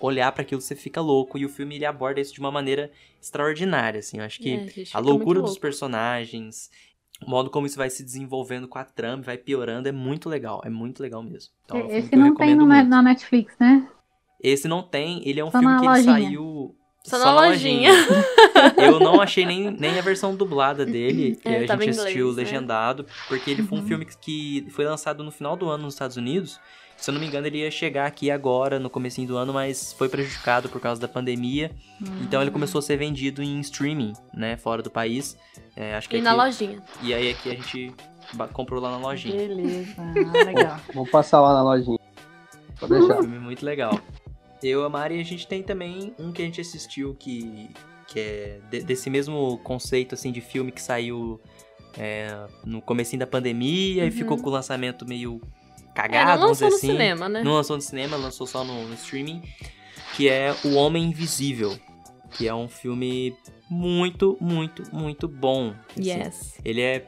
olhar 0.00 0.32
pra 0.32 0.42
aquilo 0.42 0.60
você 0.60 0.74
fica 0.74 1.00
louco. 1.00 1.38
E 1.38 1.44
o 1.44 1.48
filme 1.48 1.76
ele 1.76 1.84
aborda 1.84 2.20
isso 2.20 2.34
de 2.34 2.40
uma 2.40 2.50
maneira 2.50 2.90
extraordinária, 3.22 4.00
assim. 4.00 4.18
Eu 4.18 4.24
acho 4.24 4.40
que 4.40 4.50
É, 4.50 4.62
a 4.64 4.66
fica 4.66 4.98
loucura 4.98 5.40
dos 5.40 5.56
personagens, 5.58 6.68
o 7.24 7.30
modo 7.30 7.50
como 7.50 7.68
isso 7.68 7.76
vai 7.78 7.90
se 7.90 8.02
desenvolvendo 8.02 8.66
com 8.66 8.78
a 8.78 8.84
trama, 8.84 9.22
vai 9.22 9.38
piorando, 9.38 9.88
é 9.88 9.92
muito 9.92 10.28
legal. 10.28 10.60
É 10.64 10.70
muito 10.70 11.00
legal 11.00 11.22
mesmo. 11.22 11.52
Então, 11.64 11.78
é 11.78 11.84
um 11.84 11.90
esse 11.90 12.16
não 12.16 12.34
tem 12.34 12.54
no, 12.56 12.66
na 12.66 13.00
Netflix, 13.00 13.54
né? 13.60 13.88
Esse 14.42 14.66
não 14.66 14.82
tem, 14.82 15.22
ele 15.28 15.38
é 15.38 15.44
um 15.44 15.52
Só 15.52 15.60
filme 15.60 15.74
na 15.74 15.78
que 15.80 15.86
ele 15.86 15.92
lojinha. 15.94 16.12
saiu. 16.12 16.74
Só 17.04 17.18
na 17.18 17.32
lojinha. 17.32 17.90
Eu 18.76 18.98
não 19.00 19.20
achei 19.20 19.44
nem, 19.46 19.70
nem 19.70 19.98
a 19.98 20.02
versão 20.02 20.34
dublada 20.34 20.84
dele. 20.86 21.38
É, 21.44 21.56
a 21.56 21.60
gente 21.60 21.86
em 21.86 21.90
assistiu 21.90 22.30
inglês, 22.30 22.36
né? 22.36 22.42
legendado, 22.42 23.06
porque 23.28 23.50
ele 23.50 23.62
foi 23.62 23.78
um 23.78 23.80
Uhum. 23.82 23.86
filme 23.88 24.06
que 24.20 24.66
foi 24.70 24.84
lançado 24.84 25.22
no 25.24 25.30
final 25.30 25.56
do 25.56 25.68
ano 25.68 25.84
nos 25.84 25.94
Estados 25.94 26.16
Unidos. 26.16 26.58
Se 26.96 27.10
eu 27.10 27.14
não 27.14 27.20
me 27.20 27.28
engano, 27.28 27.46
ele 27.46 27.58
ia 27.58 27.70
chegar 27.70 28.06
aqui 28.06 28.28
agora, 28.28 28.80
no 28.80 28.90
comecinho 28.90 29.28
do 29.28 29.36
ano, 29.36 29.52
mas 29.52 29.92
foi 29.92 30.08
prejudicado 30.08 30.68
por 30.68 30.80
causa 30.80 31.00
da 31.00 31.06
pandemia. 31.06 31.70
Então 32.22 32.42
ele 32.42 32.50
começou 32.50 32.80
a 32.80 32.82
ser 32.82 32.96
vendido 32.96 33.40
em 33.40 33.60
streaming, 33.60 34.14
né, 34.34 34.56
fora 34.56 34.82
do 34.82 34.90
país. 34.90 35.36
É, 35.76 35.94
acho 35.94 36.08
que 36.08 36.16
E 36.16 36.18
aqui- 36.18 36.24
na 36.24 36.34
lojinha. 36.34 36.82
E 37.00 37.14
aí 37.14 37.30
aqui 37.30 37.50
a 37.50 37.54
gente 37.54 37.94
comprou 38.52 38.82
lá 38.82 38.90
na 38.90 38.98
lojinha. 38.98 39.36
Beleza, 39.36 39.94
ah, 39.96 40.44
legal. 40.44 40.80
Vamos 40.92 41.08
passar 41.10 41.40
lá 41.40 41.54
na 41.54 41.62
lojinha. 41.62 41.98
Pode 42.80 42.92
Um 42.92 42.98
deixar. 42.98 43.20
filme 43.22 43.38
muito 43.38 43.64
legal. 43.64 43.96
Eu, 44.60 44.84
a 44.84 44.88
Mari, 44.88 45.20
a 45.20 45.24
gente 45.24 45.46
tem 45.46 45.62
também 45.62 46.12
um 46.18 46.32
que 46.32 46.42
a 46.42 46.44
gente 46.44 46.60
assistiu 46.60 47.14
que, 47.16 47.70
que 48.08 48.18
é 48.18 48.60
de- 48.70 48.80
desse 48.82 49.08
mesmo 49.10 49.58
conceito, 49.62 50.14
assim, 50.14 50.32
de 50.32 50.40
filme 50.40 50.72
que 50.72 50.82
saiu 50.82 51.40
é, 51.96 52.28
no 52.64 52.80
comecinho 52.80 53.18
da 53.20 53.26
pandemia 53.26 54.04
e 54.04 54.06
Uhum. 54.10 54.12
ficou 54.12 54.36
com 54.38 54.48
o 54.48 54.52
lançamento 54.52 55.06
meio 55.06 55.40
É, 55.82 55.92
cagado, 55.94 56.30
não 56.32 56.38
vamos 56.48 56.52
dizer 56.58 56.64
lançou 56.66 56.68
no 56.70 56.74
assim. 56.76 56.86
cinema, 56.92 57.28
né? 57.28 57.42
Não 57.42 57.52
lançou 57.54 57.76
no 57.76 57.82
cinema, 57.82 58.16
lançou 58.16 58.46
só 58.46 58.62
no, 58.64 58.86
no 58.86 58.94
streaming, 58.94 59.42
que 60.14 60.28
é 60.28 60.54
O 60.64 60.74
Homem 60.74 61.04
Invisível, 61.04 61.76
que 62.32 62.46
é 62.46 62.54
um 62.54 62.68
filme 62.68 63.34
muito, 63.68 64.36
muito, 64.40 64.84
muito 64.94 65.26
bom. 65.26 65.74
assim. 65.98 66.08
Yes. 66.08 66.58
Ele 66.64 66.80
é 66.82 67.04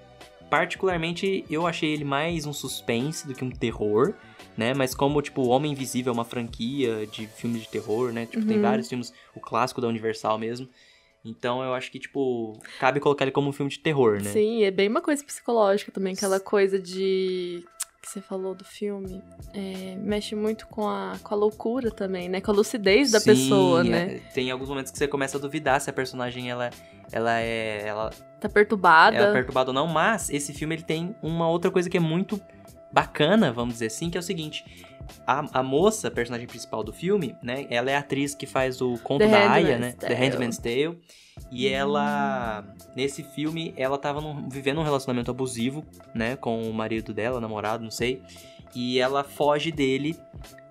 particularmente, 0.50 1.44
eu 1.48 1.66
achei 1.66 1.92
ele 1.92 2.04
mais 2.04 2.44
um 2.44 2.52
suspense 2.52 3.26
do 3.26 3.34
que 3.34 3.44
um 3.44 3.50
terror, 3.50 4.14
né? 4.56 4.74
Mas 4.74 4.94
como 4.94 5.22
tipo 5.22 5.42
O 5.42 5.48
Homem 5.48 5.72
Invisível 5.72 6.10
é 6.10 6.14
uma 6.14 6.24
franquia 6.24 7.06
de 7.06 7.26
filmes 7.28 7.62
de 7.62 7.68
terror, 7.68 8.12
né? 8.12 8.26
Tipo, 8.26 8.44
tem 8.44 8.56
Uhum. 8.56 8.62
vários 8.62 8.88
filmes, 8.88 9.12
o 9.36 9.40
clássico 9.40 9.80
da 9.80 9.86
Universal 9.86 10.36
mesmo. 10.38 10.68
Então 11.24 11.62
eu 11.62 11.74
acho 11.74 11.90
que 11.90 11.98
tipo 11.98 12.58
cabe 12.78 12.98
colocar 13.00 13.24
ele 13.24 13.30
como 13.32 13.48
um 13.48 13.52
filme 13.52 13.70
de 13.70 13.78
terror, 13.78 14.14
né? 14.22 14.30
Sim, 14.30 14.62
é 14.64 14.70
bem 14.70 14.88
uma 14.88 15.02
coisa 15.02 15.22
psicológica 15.22 15.92
também, 15.92 16.14
aquela 16.14 16.40
coisa 16.40 16.78
de. 16.78 17.62
que 18.02 18.08
você 18.08 18.20
falou 18.22 18.54
do 18.54 18.64
filme. 18.64 19.22
É, 19.52 19.96
mexe 19.96 20.34
muito 20.34 20.66
com 20.66 20.88
a, 20.88 21.18
com 21.22 21.34
a 21.34 21.36
loucura 21.36 21.90
também, 21.90 22.28
né? 22.28 22.40
Com 22.40 22.50
a 22.50 22.54
lucidez 22.54 23.10
da 23.10 23.20
Sim, 23.20 23.26
pessoa, 23.26 23.80
é, 23.80 23.84
né? 23.84 24.20
Tem 24.32 24.50
alguns 24.50 24.68
momentos 24.70 24.90
que 24.90 24.96
você 24.96 25.06
começa 25.06 25.36
a 25.36 25.40
duvidar 25.40 25.78
se 25.80 25.90
a 25.90 25.92
personagem 25.92 26.50
ela, 26.50 26.70
ela 27.12 27.38
é 27.40 27.82
ela 27.86 28.10
Tá 28.40 28.48
perturbada. 28.48 29.14
ela 29.16 29.28
é 29.28 29.32
perturbada 29.32 29.70
ou 29.70 29.74
não, 29.74 29.86
mas 29.86 30.30
esse 30.30 30.54
filme 30.54 30.74
ele 30.76 30.82
tem 30.82 31.14
uma 31.22 31.46
outra 31.48 31.70
coisa 31.70 31.90
que 31.90 31.98
é 31.98 32.00
muito 32.00 32.40
bacana, 32.90 33.52
vamos 33.52 33.74
dizer 33.74 33.86
assim, 33.86 34.08
que 34.08 34.16
é 34.16 34.20
o 34.20 34.22
seguinte. 34.22 34.64
A, 35.26 35.60
a 35.60 35.62
moça, 35.62 36.08
a 36.08 36.10
personagem 36.10 36.46
principal 36.46 36.82
do 36.82 36.92
filme, 36.92 37.36
né? 37.42 37.66
Ela 37.70 37.90
é 37.90 37.96
a 37.96 38.00
atriz 38.00 38.34
que 38.34 38.46
faz 38.46 38.80
o 38.80 38.98
conto 38.98 39.20
The 39.20 39.28
da 39.30 39.52
Aya, 39.52 39.76
Handmaid's 39.76 39.80
né? 39.80 39.92
The 39.92 40.06
Tale. 40.08 40.14
Handmaid's 40.20 40.58
Tale. 40.58 41.00
E 41.50 41.68
ela, 41.68 42.64
nesse 42.94 43.22
filme, 43.22 43.72
ela 43.76 43.96
tava 43.98 44.20
num- 44.20 44.48
vivendo 44.48 44.78
um 44.80 44.84
relacionamento 44.84 45.30
abusivo, 45.30 45.84
né? 46.14 46.36
Com 46.36 46.62
o 46.62 46.72
marido 46.74 47.12
dela, 47.14 47.40
namorado, 47.40 47.82
não 47.82 47.90
sei. 47.90 48.22
E 48.74 48.98
ela 49.00 49.24
foge 49.24 49.72
dele. 49.72 50.16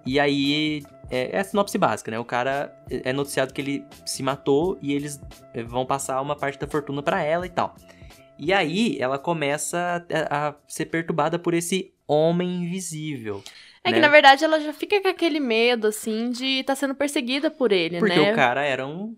E 0.05 0.19
aí, 0.19 0.83
é, 1.09 1.35
é 1.35 1.39
a 1.39 1.43
sinopse 1.43 1.77
básica, 1.77 2.11
né? 2.11 2.19
O 2.19 2.25
cara 2.25 2.73
é 2.89 3.11
noticiado 3.11 3.53
que 3.53 3.61
ele 3.61 3.85
se 4.05 4.23
matou 4.23 4.77
e 4.81 4.93
eles 4.93 5.19
eh, 5.53 5.63
vão 5.63 5.85
passar 5.85 6.21
uma 6.21 6.35
parte 6.35 6.57
da 6.59 6.67
fortuna 6.67 7.01
pra 7.03 7.21
ela 7.23 7.45
e 7.45 7.49
tal. 7.49 7.75
E 8.37 8.53
aí, 8.53 8.97
ela 9.01 9.19
começa 9.19 10.05
a, 10.31 10.49
a 10.49 10.55
ser 10.67 10.85
perturbada 10.85 11.37
por 11.37 11.53
esse 11.53 11.91
homem 12.07 12.63
invisível. 12.63 13.43
É 13.83 13.89
que, 13.89 13.95
né? 13.95 14.01
na 14.01 14.09
verdade, 14.09 14.43
ela 14.43 14.59
já 14.59 14.73
fica 14.73 15.01
com 15.01 15.07
aquele 15.07 15.39
medo, 15.39 15.87
assim, 15.87 16.31
de 16.31 16.59
estar 16.59 16.75
sendo 16.75 16.93
perseguida 16.93 17.49
por 17.49 17.71
ele, 17.71 17.97
Porque 17.99 18.19
né? 18.19 18.31
o 18.31 18.35
cara 18.35 18.63
era 18.63 18.85
um 18.85 19.15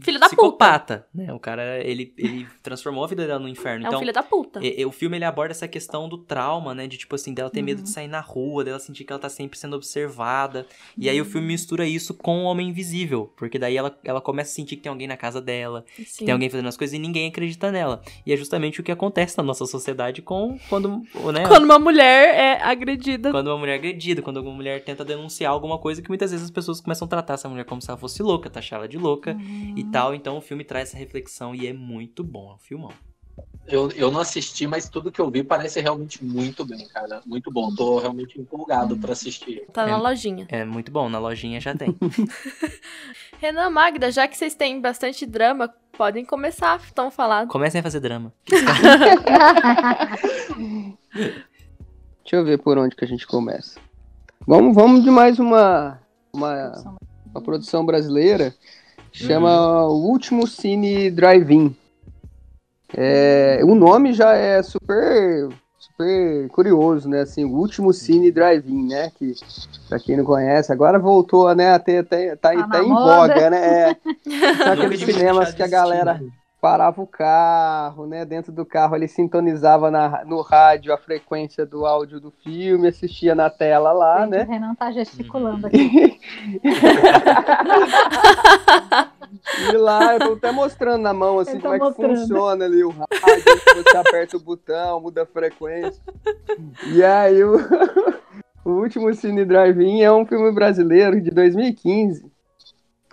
Filho 0.00 0.20
da 0.20 0.26
psicopata, 0.26 1.06
né? 1.14 1.32
O 1.32 1.38
cara, 1.40 1.78
ele, 1.84 2.14
ele 2.16 2.46
transformou 2.62 3.02
a 3.02 3.06
vida 3.08 3.26
dela 3.26 3.40
no 3.40 3.48
inferno. 3.48 3.84
É 3.84 3.88
então, 3.88 3.98
um 3.98 4.00
filho 4.00 4.12
da 4.12 4.22
puta. 4.22 4.60
E- 4.64 4.80
e 4.80 4.86
o 4.86 4.92
filme 4.92 5.16
ele 5.16 5.24
aborda 5.24 5.50
essa 5.52 5.66
questão 5.66 6.08
do 6.08 6.16
trauma, 6.18 6.74
né? 6.74 6.86
De 6.86 6.96
tipo 6.96 7.14
assim, 7.14 7.34
dela 7.34 7.50
ter 7.50 7.60
medo 7.62 7.78
Uhum. 7.78 7.84
de 7.84 7.90
sair 7.90 8.06
na 8.08 8.20
rua, 8.20 8.64
dela 8.64 8.78
sentir 8.78 9.04
que 9.04 9.12
ela 9.12 9.20
tá 9.20 9.28
sempre 9.28 9.58
sendo 9.58 9.74
observada. 9.76 10.66
E 10.96 11.08
aí 11.08 11.20
o 11.20 11.24
filme 11.24 11.46
mistura 11.48 11.86
isso 11.86 12.14
com 12.14 12.44
o 12.44 12.44
Homem 12.44 12.68
Invisível. 12.68 13.32
Porque 13.36 13.58
daí 13.58 13.76
ela, 13.76 13.96
ela 14.04 14.20
começa 14.20 14.52
a 14.52 14.54
sentir 14.54 14.76
que 14.76 14.82
tem 14.82 14.90
alguém 14.90 15.08
na 15.08 15.16
casa 15.16 15.40
dela, 15.40 15.84
que 15.96 16.04
Sim. 16.04 16.24
tem 16.26 16.32
alguém 16.32 16.48
fazendo 16.48 16.68
as 16.68 16.76
coisas 16.76 16.94
e 16.94 16.98
ninguém 16.98 17.28
acredita 17.28 17.72
nela. 17.72 18.00
E 18.24 18.32
é 18.32 18.36
justamente 18.36 18.80
o 18.80 18.84
que 18.84 18.92
acontece 18.92 19.36
na 19.36 19.42
nossa 19.44 19.66
sociedade 19.66 20.22
com 20.22 20.56
quando, 20.68 21.02
né? 21.32 21.46
Quando 21.48 21.64
uma 21.64 21.78
mulher 21.78 22.34
é 22.34 22.62
agredida. 22.62 23.30
Quando 23.32 23.48
uma 23.48 23.58
mulher 23.58 23.72
é 23.72 23.74
agredida, 23.76 23.87
quando 24.22 24.38
alguma 24.38 24.56
mulher 24.56 24.82
tenta 24.84 25.04
denunciar 25.04 25.52
alguma 25.52 25.78
coisa 25.78 26.02
que 26.02 26.08
muitas 26.08 26.30
vezes 26.30 26.44
as 26.46 26.50
pessoas 26.50 26.80
começam 26.80 27.06
a 27.06 27.08
tratar 27.08 27.34
essa 27.34 27.48
mulher 27.48 27.64
como 27.64 27.80
se 27.80 27.90
ela 27.90 27.98
fosse 27.98 28.22
louca, 28.22 28.50
taxar 28.50 28.78
ela 28.78 28.88
de 28.88 28.98
louca 28.98 29.36
e 29.76 29.84
tal. 29.84 30.14
Então 30.14 30.38
o 30.38 30.40
filme 30.40 30.64
traz 30.64 30.88
essa 30.90 30.98
reflexão 30.98 31.54
e 31.54 31.66
é 31.66 31.72
muito 31.72 32.24
bom, 32.24 32.50
é 32.50 32.54
um 32.54 32.58
filmão. 32.58 32.90
Eu, 33.68 33.90
eu 33.92 34.10
não 34.10 34.20
assisti, 34.20 34.66
mas 34.66 34.88
tudo 34.88 35.12
que 35.12 35.20
eu 35.20 35.30
vi 35.30 35.44
parece 35.44 35.80
realmente 35.80 36.24
muito 36.24 36.64
bem, 36.64 36.86
cara. 36.88 37.20
Muito 37.26 37.50
bom. 37.52 37.72
Tô 37.74 37.98
realmente 37.98 38.40
empolgado 38.40 38.96
pra 38.96 39.12
assistir. 39.12 39.64
Tá 39.72 39.86
na 39.86 39.92
É. 39.92 39.96
lojinha. 39.96 40.46
É 40.48 40.64
muito 40.64 40.90
bom, 40.90 41.08
na 41.08 41.18
lojinha 41.18 41.60
já 41.60 41.74
tem. 41.74 41.94
Renan 43.38 43.70
Magda, 43.70 44.10
já 44.10 44.26
que 44.26 44.36
vocês 44.36 44.54
têm 44.54 44.80
bastante 44.80 45.26
drama, 45.26 45.68
podem 45.92 46.24
começar, 46.24 46.80
então, 46.90 47.10
falar. 47.10 47.46
Comecem 47.46 47.80
a 47.80 47.82
fazer 47.82 48.00
drama. 48.00 48.32
Deixa 52.28 52.36
eu 52.36 52.44
ver 52.44 52.58
por 52.58 52.76
onde 52.76 52.94
que 52.94 53.02
a 53.06 53.08
gente 53.08 53.26
começa. 53.26 53.80
Vamos, 54.46 54.74
vamos 54.74 55.02
de 55.02 55.10
mais 55.10 55.38
uma, 55.38 55.98
uma, 56.30 56.72
uma 57.32 57.40
produção 57.40 57.86
brasileira. 57.86 58.54
Chama 59.10 59.86
O 59.86 60.04
Último 60.10 60.46
Cine 60.46 61.10
Drive-In. 61.10 61.74
É, 62.94 63.60
o 63.64 63.74
nome 63.74 64.12
já 64.12 64.34
é 64.34 64.62
super, 64.62 65.48
super 65.78 66.48
curioso, 66.50 67.08
né? 67.08 67.22
Assim, 67.22 67.46
o 67.46 67.54
Último 67.56 67.94
Cine 67.94 68.30
Drive-In, 68.30 68.88
né? 68.88 69.10
Que, 69.18 69.32
pra 69.88 69.98
quem 69.98 70.18
não 70.18 70.24
conhece, 70.24 70.70
agora 70.70 70.98
voltou 70.98 71.54
né, 71.54 71.72
a 71.72 71.78
ter, 71.78 72.04
ter- 72.04 72.36
tá, 72.36 72.52
Tá 72.52 72.68
tá 72.68 72.84
em 72.84 72.88
moda. 72.90 73.32
voga, 73.32 73.48
né? 73.48 73.90
É, 73.90 73.96
são 74.64 74.72
aqueles 74.74 75.00
cinemas 75.00 75.54
que 75.54 75.62
a 75.62 75.66
galera 75.66 76.12
né? 76.12 76.28
Parava 76.60 77.00
o 77.00 77.06
carro, 77.06 78.06
né? 78.06 78.24
Dentro 78.24 78.52
do 78.52 78.66
carro 78.66 78.96
ele 78.96 79.08
sintonizava 79.08 79.90
na, 79.90 80.24
no 80.24 80.40
rádio 80.40 80.92
a 80.92 80.98
frequência 80.98 81.64
do 81.64 81.86
áudio 81.86 82.20
do 82.20 82.30
filme, 82.30 82.88
assistia 82.88 83.34
na 83.34 83.48
tela 83.48 83.92
lá, 83.92 84.22
Gente, 84.22 84.30
né? 84.30 84.44
O 84.44 84.50
Renan 84.50 84.74
tá 84.74 84.90
gesticulando 84.90 85.66
aqui. 85.66 86.18
E 89.70 89.76
lá, 89.76 90.14
eu 90.14 90.20
tô 90.20 90.32
até 90.34 90.50
mostrando 90.50 91.02
na 91.02 91.12
mão 91.12 91.38
assim 91.38 91.52
Ele 91.52 91.60
como 91.60 91.70
tá 91.70 91.76
é 91.76 91.78
que 91.78 91.84
mostrando. 91.84 92.16
funciona 92.16 92.64
ali 92.64 92.82
o 92.82 92.90
rádio, 92.90 93.44
você 93.74 93.96
aperta 93.96 94.36
o 94.36 94.40
botão, 94.40 95.00
muda 95.00 95.22
a 95.22 95.26
frequência. 95.26 96.02
E 96.86 97.04
aí 97.04 97.44
o, 97.44 97.56
o 98.64 98.70
último 98.70 99.12
Cine 99.14 99.44
Drive-In 99.44 100.00
é 100.00 100.10
um 100.10 100.24
filme 100.24 100.50
brasileiro 100.52 101.20
de 101.20 101.30
2015. 101.30 102.30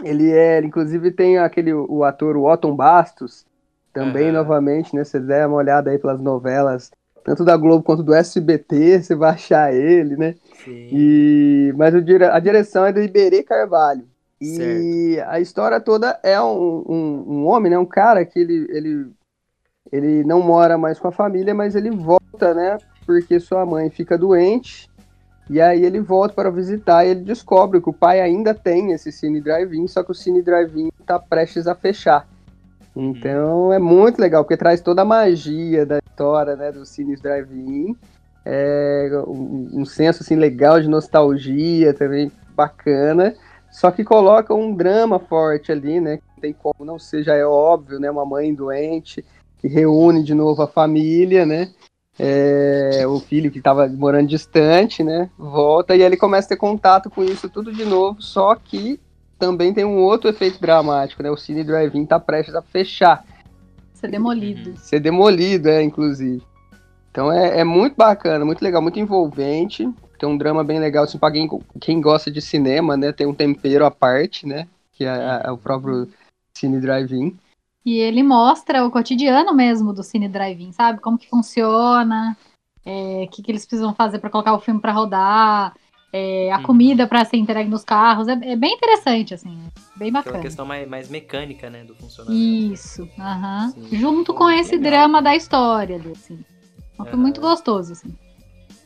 Ele 0.04 0.32
é, 0.32 0.60
inclusive 0.60 1.12
tem 1.12 1.38
aquele 1.38 1.74
o 1.74 2.04
ator 2.04 2.36
o 2.36 2.52
Otton 2.52 2.76
Bastos, 2.76 3.46
também 3.94 4.30
Aham. 4.30 4.40
novamente, 4.40 4.94
né? 4.96 5.04
Se 5.04 5.12
você 5.12 5.20
der 5.20 5.48
uma 5.48 5.58
olhada 5.58 5.90
aí 5.90 5.98
pelas 5.98 6.20
novelas, 6.20 6.92
tanto 7.24 7.46
da 7.46 7.56
Globo 7.56 7.84
quanto 7.84 8.04
do 8.04 8.14
SBT, 8.14 9.02
você 9.04 9.16
vai 9.16 9.32
achar 9.32 9.74
ele, 9.74 10.18
né? 10.18 10.36
Sim. 10.64 10.90
E, 10.92 11.74
mas 11.78 11.96
a 11.96 12.40
direção 12.40 12.86
é 12.86 12.92
do 12.92 13.02
Iberê 13.02 13.42
Carvalho. 13.42 14.06
E 14.42 15.18
a 15.28 15.40
história 15.40 15.80
toda 15.80 16.20
é 16.22 16.40
um, 16.42 16.84
um, 16.88 17.26
um 17.28 17.48
homem, 17.48 17.72
né? 17.72 17.80
Um 17.80 17.86
cara 17.86 18.26
que 18.26 18.38
ele, 18.38 18.68
ele, 18.70 19.12
ele 19.92 20.24
não 20.24 20.42
mora 20.42 20.78
mais 20.78 21.00
com 21.00 21.08
a 21.08 21.12
família, 21.12 21.54
mas 21.54 21.74
ele 21.74 21.90
volta, 21.90 22.54
né? 22.54 22.78
Porque 23.06 23.40
sua 23.40 23.66
mãe 23.66 23.90
fica 23.90 24.18
doente. 24.18 24.90
E 25.50 25.62
aí 25.62 25.86
ele 25.86 26.00
volta 26.00 26.34
para 26.34 26.50
visitar 26.50 27.06
e 27.06 27.10
ele 27.10 27.22
descobre 27.22 27.80
que 27.80 27.90
o 27.90 27.94
pai 27.94 28.20
ainda 28.20 28.54
tem 28.54 28.92
esse 28.92 29.12
Cine 29.12 29.40
Drive-In, 29.40 29.88
só 29.88 30.04
que 30.04 30.12
o 30.12 30.16
Cine 30.16 30.42
Drive-In 30.42 30.90
está 31.00 31.20
prestes 31.20 31.68
a 31.68 31.76
fechar. 31.76 32.28
Então 32.96 33.72
é 33.72 33.78
muito 33.78 34.20
legal, 34.20 34.44
porque 34.44 34.58
traz 34.58 34.82
toda 34.82 35.04
a 35.04 35.06
magia 35.06 35.86
da 35.86 36.00
história, 36.00 36.56
né, 36.56 36.72
do 36.72 36.86
Cine 36.86 37.16
Drive-In. 37.16 37.96
É, 38.48 39.10
um, 39.28 39.70
um 39.74 39.86
senso 39.86 40.24
assim 40.24 40.36
legal 40.36 40.80
de 40.80 40.88
nostalgia 40.88 41.94
também 41.94 42.32
bacana. 42.56 43.36
Só 43.72 43.92
que 43.92 44.04
coloca 44.04 44.54
um 44.54 44.74
drama 44.74 45.20
forte 45.20 45.72
ali, 45.72 46.00
né? 46.00 46.20
Não 46.36 46.42
tem 46.42 46.54
como 46.54 46.86
não 46.86 46.98
ser, 46.98 47.24
já 47.24 47.36
é 47.36 47.46
óbvio, 47.46 48.00
né? 48.00 48.10
Uma 48.10 48.26
mãe 48.26 48.54
doente 48.54 49.26
que 49.60 49.68
reúne 49.68 50.24
de 50.24 50.34
novo 50.34 50.62
a 50.62 50.68
família, 50.68 51.46
né? 51.46 51.72
É, 52.18 53.06
o 53.08 53.20
filho 53.20 53.52
que 53.52 53.58
estava 53.58 53.88
morando 53.88 54.28
distante, 54.28 55.04
né? 55.04 55.30
Volta 55.38 55.96
e 55.96 56.00
aí 56.02 56.06
ele 56.06 56.18
começa 56.18 56.48
a 56.48 56.50
ter 56.50 56.56
contato 56.56 57.10
com 57.10 57.24
isso 57.24 57.50
tudo 57.50 57.74
de 57.74 57.84
novo, 57.84 58.22
só 58.22 58.56
que 58.56 59.00
também 59.38 59.74
tem 59.74 59.84
um 59.84 59.98
outro 59.98 60.30
efeito 60.30 60.60
dramático, 60.62 61.22
né? 61.22 61.30
O 61.30 61.36
Cine 61.36 61.64
Drive-In 61.64 62.06
tá 62.06 62.20
prestes 62.20 62.56
a 62.56 62.62
fechar, 62.62 63.26
Ser 63.94 64.08
demolido. 64.10 64.74
ser 64.78 65.00
demolido, 65.00 65.68
é, 65.70 65.82
inclusive. 65.84 66.42
Então 67.12 67.32
é, 67.32 67.60
é 67.60 67.64
muito 67.64 67.96
bacana, 67.96 68.46
muito 68.46 68.62
legal, 68.62 68.82
muito 68.82 69.00
envolvente. 69.00 69.90
Tem 70.18 70.28
um 70.30 70.38
drama 70.38 70.64
bem 70.64 70.80
legal, 70.80 71.04
assim, 71.04 71.18
pra 71.18 71.32
quem, 71.32 71.50
quem 71.82 72.00
gosta 72.00 72.32
de 72.32 72.42
cinema, 72.42 72.96
né? 72.96 73.12
Tem 73.12 73.28
um 73.28 73.34
tempero 73.34 73.86
à 73.86 73.92
parte, 73.92 74.48
né? 74.48 74.68
Que 74.94 75.06
é, 75.06 75.42
é 75.44 75.52
o 75.52 75.58
próprio 75.58 76.08
Cine 76.54 76.80
Drive-In. 76.80 77.38
E 77.86 78.00
ele 78.00 78.24
mostra 78.24 78.84
o 78.86 78.90
cotidiano 78.90 79.54
mesmo 79.54 79.94
do 79.94 80.02
Cine 80.02 80.28
Drive-In, 80.28 80.72
sabe? 80.72 81.00
Como 81.00 81.18
que 81.20 81.30
funciona, 81.30 82.36
é, 82.84 83.26
o 83.28 83.30
que, 83.30 83.44
que 83.44 83.52
eles 83.52 83.66
precisam 83.66 83.94
fazer 83.94 84.18
para 84.20 84.30
colocar 84.30 84.54
o 84.54 84.60
filme 84.60 84.80
para 84.82 84.92
rodar, 84.92 85.76
é, 86.12 86.52
a 86.52 86.58
Uhum. 86.58 86.64
comida 86.64 87.06
para 87.06 87.24
ser 87.26 87.38
entregue 87.38 87.70
nos 87.70 87.84
carros. 87.84 88.28
É, 88.28 88.32
é 88.34 88.56
bem 88.56 88.74
interessante, 88.74 89.34
assim, 89.36 89.56
bem 89.96 90.12
bacana. 90.12 90.40
questão 90.40 90.66
mais, 90.66 90.88
mais 90.88 91.10
mecânica, 91.10 91.70
né, 91.70 91.84
do 91.84 91.94
funcionamento. 91.94 92.42
Isso, 92.74 93.08
aham. 93.20 93.70
Sim. 93.70 93.98
Junto 93.98 94.34
com 94.34 94.50
esse 94.50 94.78
legal. 94.78 94.92
drama 94.92 95.22
da 95.22 95.36
história 95.36 96.02
assim. 96.12 96.40
Aham. 97.00 97.18
muito 97.18 97.40
gostoso, 97.42 97.92
assim. 97.92 98.16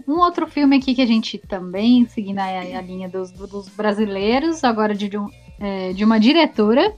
Um 0.08 0.18
outro 0.20 0.48
filme 0.48 0.76
aqui 0.78 0.96
que 0.96 1.02
a 1.02 1.06
gente 1.06 1.38
também, 1.38 2.08
seguindo 2.10 2.40
a, 2.40 2.46
a 2.46 2.82
linha 2.82 3.08
dos, 3.08 3.32
dos 3.32 3.70
brasileiros, 3.70 4.64
agora 4.64 4.96
de, 4.96 5.08
de 5.08 5.18
um- 5.18 5.30
é, 5.60 5.94
de 5.94 6.04
uma 6.04 6.20
diretora, 6.20 6.92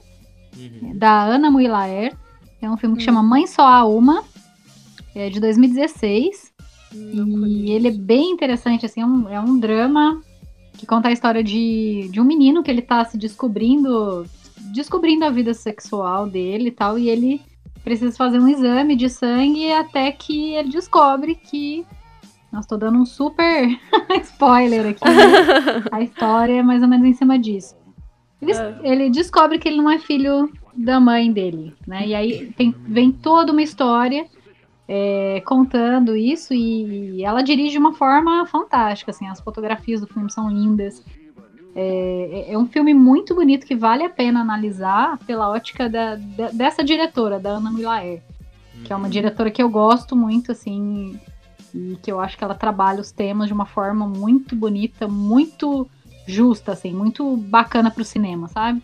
Uhum. 0.56 0.92
da 0.96 1.22
Ana 1.24 1.50
Muilaer. 1.50 2.14
É 2.60 2.70
um 2.70 2.76
filme 2.76 2.96
que 2.96 3.02
Hum. 3.02 3.06
chama 3.06 3.22
Mãe 3.22 3.46
Só 3.46 3.66
Há 3.66 3.84
Uma. 3.84 4.22
É 5.14 5.28
de 5.28 5.40
2016. 5.40 6.52
E 6.94 7.70
ele 7.70 7.88
é 7.88 7.90
bem 7.90 8.30
interessante, 8.32 8.84
assim, 8.86 9.00
é 9.00 9.06
um, 9.06 9.28
é 9.28 9.40
um 9.40 9.58
drama 9.58 10.20
que 10.76 10.86
conta 10.86 11.08
a 11.08 11.12
história 11.12 11.42
de, 11.42 12.08
de 12.12 12.20
um 12.20 12.24
menino 12.24 12.62
que 12.62 12.70
ele 12.70 12.82
tá 12.82 13.04
se 13.04 13.16
descobrindo, 13.16 14.26
descobrindo 14.74 15.24
a 15.24 15.30
vida 15.30 15.54
sexual 15.54 16.26
dele 16.26 16.68
e 16.68 16.72
tal, 16.72 16.98
e 16.98 17.08
ele 17.08 17.40
precisa 17.82 18.14
fazer 18.16 18.38
um 18.38 18.48
exame 18.48 18.94
de 18.94 19.08
sangue 19.08 19.72
até 19.72 20.12
que 20.12 20.54
ele 20.54 20.68
descobre 20.70 21.34
que. 21.34 21.84
Nossa, 22.52 22.68
tô 22.68 22.76
dando 22.76 22.98
um 22.98 23.06
super 23.06 23.68
spoiler 24.22 24.88
aqui. 24.88 25.04
né? 25.04 25.84
a 25.90 26.02
história 26.02 26.60
é 26.60 26.62
mais 26.62 26.82
ou 26.82 26.88
menos 26.88 27.06
em 27.06 27.14
cima 27.14 27.38
disso. 27.38 27.74
Ele, 28.42 28.52
É. 28.52 28.78
ele 28.82 29.10
descobre 29.10 29.58
que 29.58 29.68
ele 29.68 29.76
não 29.76 29.88
é 29.88 29.98
filho 29.98 30.50
da 30.74 30.98
mãe 30.98 31.32
dele, 31.32 31.72
né? 31.86 32.06
E 32.06 32.14
aí 32.14 32.52
tem- 32.56 32.74
vem 32.86 33.12
toda 33.12 33.52
uma 33.52 33.62
história 33.62 34.26
é, 34.88 35.40
contando 35.46 36.14
isso 36.16 36.52
e 36.52 37.22
ela 37.24 37.40
dirige 37.40 37.70
de 37.70 37.78
uma 37.78 37.92
forma 37.94 38.44
fantástica, 38.46 39.10
assim, 39.12 39.26
as 39.28 39.40
fotografias 39.40 40.00
do 40.00 40.06
filme 40.08 40.30
são 40.30 40.50
lindas. 40.50 41.02
É, 41.74 42.46
é- 42.48 42.52
é 42.52 42.58
um 42.58 42.66
filme 42.66 42.92
muito 42.92 43.34
bonito 43.34 43.64
que 43.66 43.76
vale 43.76 44.02
a 44.02 44.10
pena 44.10 44.40
analisar 44.40 45.18
pela 45.26 45.48
ótica 45.48 45.88
da- 45.88 46.16
da- 46.16 46.50
dessa 46.50 46.82
diretora, 46.84 47.38
da 47.38 47.50
Ana 47.50 47.70
Milaer, 47.70 48.22
que 48.84 48.92
é 48.92 48.96
uma 48.96 49.08
diretora 49.08 49.50
que 49.50 49.62
eu 49.62 49.70
gosto 49.70 50.14
muito, 50.16 50.52
assim, 50.52 51.18
e 51.74 51.96
que 52.02 52.12
eu 52.12 52.20
acho 52.20 52.36
que 52.36 52.44
ela 52.44 52.54
trabalha 52.54 53.00
os 53.00 53.10
temas 53.12 53.46
de 53.46 53.54
uma 53.54 53.64
forma 53.64 54.06
muito 54.06 54.54
bonita, 54.54 55.08
muito 55.08 55.88
justa, 56.26 56.72
assim, 56.72 56.92
muito 56.92 57.36
bacana 57.36 57.90
pro 57.90 58.04
cinema, 58.04 58.48
sabe? 58.48 58.82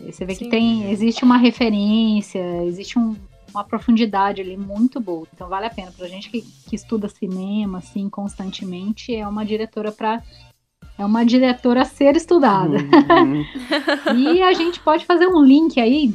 Você 0.00 0.24
vê 0.24 0.34
que 0.34 0.44
Sim. 0.44 0.50
tem, 0.50 0.90
existe 0.90 1.22
uma 1.24 1.36
referência, 1.36 2.64
existe 2.64 2.98
um- 2.98 3.14
uma 3.54 3.62
profundidade 3.62 4.40
ali 4.40 4.56
muito 4.56 4.98
boa. 4.98 5.26
Então 5.32 5.48
vale 5.48 5.66
a 5.66 5.70
pena 5.70 5.92
pra 5.96 6.08
gente 6.08 6.28
que, 6.30 6.42
que 6.68 6.74
estuda 6.74 7.08
cinema 7.08 7.78
assim 7.78 8.08
constantemente, 8.08 9.14
é 9.14 9.26
uma 9.28 9.44
diretora 9.44 9.92
para 9.92 10.22
é 10.98 11.04
uma 11.04 11.24
diretora 11.24 11.82
a 11.82 11.84
ser 11.84 12.16
estudada. 12.16 12.76
Uhum. 12.76 13.44
E 14.16 14.42
a 14.42 14.52
gente 14.52 14.80
pode 14.80 15.04
fazer 15.06 15.26
um 15.26 15.42
link 15.42 15.80
aí 15.80 16.14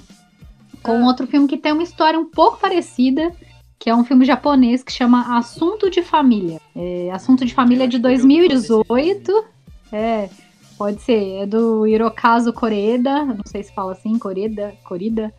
com 0.84 1.04
outro 1.04 1.26
filme 1.28 1.48
que 1.48 1.58
tem 1.58 1.72
uma 1.74 1.84
história 1.84 2.20
um 2.20 2.26
pouco 2.30 2.60
parecida, 2.60 3.32
que 3.80 3.90
é 3.90 3.96
um 3.96 4.04
filme 4.04 4.24
japonês 4.26 4.84
que 4.84 4.92
chama 4.92 5.38
Assunto 5.38 5.90
de 5.90 6.02
Família. 6.02 6.60
É, 6.76 7.10
Assunto 7.12 7.46
de 7.46 7.54
Família 7.54 7.86
é 7.86 7.88
de 7.88 8.00
2018. 8.00 9.46
É, 9.92 10.30
pode 10.78 11.02
ser. 11.02 11.42
É 11.44 11.46
do 11.46 11.86
Hirokazu 11.88 12.52
Koreda. 12.54 13.26
Não 13.26 13.44
sei 13.46 13.64
se 13.64 13.74
fala 13.74 13.94
assim, 13.94 14.18
Koreda, 14.20 14.74
Korida. 14.84 15.34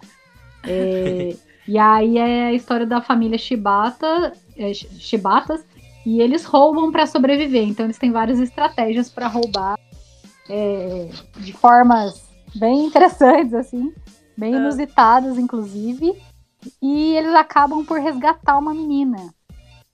É, 0.67 1.37
e 1.67 1.79
aí 1.79 2.19
é 2.19 2.47
a 2.49 2.53
história 2.53 2.87
da 2.87 3.01
família 3.01 3.39
Shibata, 3.39 4.33
é, 4.57 4.73
Shi- 4.73 4.89
Shibatas, 4.99 5.65
e 6.07 6.21
eles 6.21 6.45
roubam 6.45 6.91
para 6.91 7.07
sobreviver. 7.07 7.67
Então 7.69 7.87
eles 7.87 7.99
têm 7.99 8.11
várias 8.11 8.39
estratégias 8.41 9.11
para 9.11 9.27
roubar 9.29 9.79
é, 10.49 11.09
de 11.37 11.53
formas 11.53 12.27
bem 12.55 12.87
interessantes, 12.87 13.53
assim, 13.53 13.93
bem 14.37 14.55
Ah. 14.55 14.59
inusitadas, 14.59 15.37
inclusive. 15.39 16.15
E 16.83 17.15
eles 17.15 17.35
acabam 17.35 17.85
por 17.85 18.01
resgatar 18.01 18.59
uma 18.59 18.75
menina. 18.75 19.33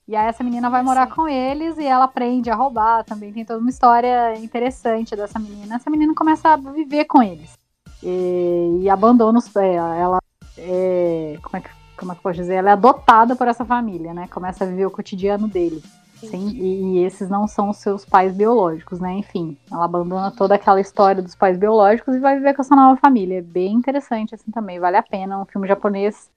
E 0.07 0.15
aí 0.15 0.27
essa 0.27 0.43
menina 0.43 0.69
vai 0.69 0.83
morar 0.83 1.09
com 1.09 1.27
eles 1.27 1.77
e 1.77 1.85
ela 1.85 2.05
aprende 2.05 2.49
a 2.49 2.55
roubar 2.55 3.03
também. 3.03 3.33
Tem 3.33 3.43
toda 3.43 3.59
uma 3.59 3.69
história 3.69 4.37
interessante 4.37 5.15
dessa 5.15 5.39
menina. 5.39 5.75
Essa 5.75 5.89
menina 5.89 6.13
começa 6.13 6.49
a 6.49 6.57
viver 6.57 7.05
com 7.05 7.23
eles. 7.23 7.57
E, 8.03 8.81
e 8.81 8.89
abandona 8.89 9.39
os. 9.39 9.55
é, 9.55 9.75
ela 9.75 10.19
é. 10.57 11.37
Como 11.41 11.57
é, 11.57 11.61
que, 11.61 11.69
como 11.97 12.11
é 12.11 12.15
que 12.15 12.19
eu 12.19 12.23
posso 12.23 12.35
dizer? 12.35 12.55
Ela 12.55 12.69
é 12.69 12.73
adotada 12.73 13.35
por 13.35 13.47
essa 13.47 13.65
família, 13.65 14.13
né? 14.13 14.27
Começa 14.27 14.63
a 14.63 14.67
viver 14.67 14.85
o 14.85 14.91
cotidiano 14.91 15.47
dele. 15.47 15.81
Sim, 16.19 16.49
e, 16.49 16.99
e 16.99 17.03
esses 17.03 17.29
não 17.29 17.47
são 17.47 17.69
os 17.69 17.77
seus 17.77 18.05
pais 18.05 18.33
biológicos, 18.33 18.99
né? 18.99 19.13
Enfim, 19.13 19.57
ela 19.71 19.85
abandona 19.85 20.31
toda 20.31 20.55
aquela 20.55 20.79
história 20.79 21.21
dos 21.21 21.35
pais 21.35 21.57
biológicos 21.57 22.15
e 22.15 22.19
vai 22.19 22.35
viver 22.35 22.53
com 22.53 22.61
essa 22.61 22.75
nova 22.75 22.99
família. 22.99 23.39
É 23.39 23.41
bem 23.41 23.73
interessante, 23.73 24.35
assim, 24.35 24.51
também. 24.51 24.79
Vale 24.79 24.97
a 24.97 25.03
pena. 25.03 25.39
Um 25.39 25.45
filme 25.45 25.67
japonês 25.67 26.29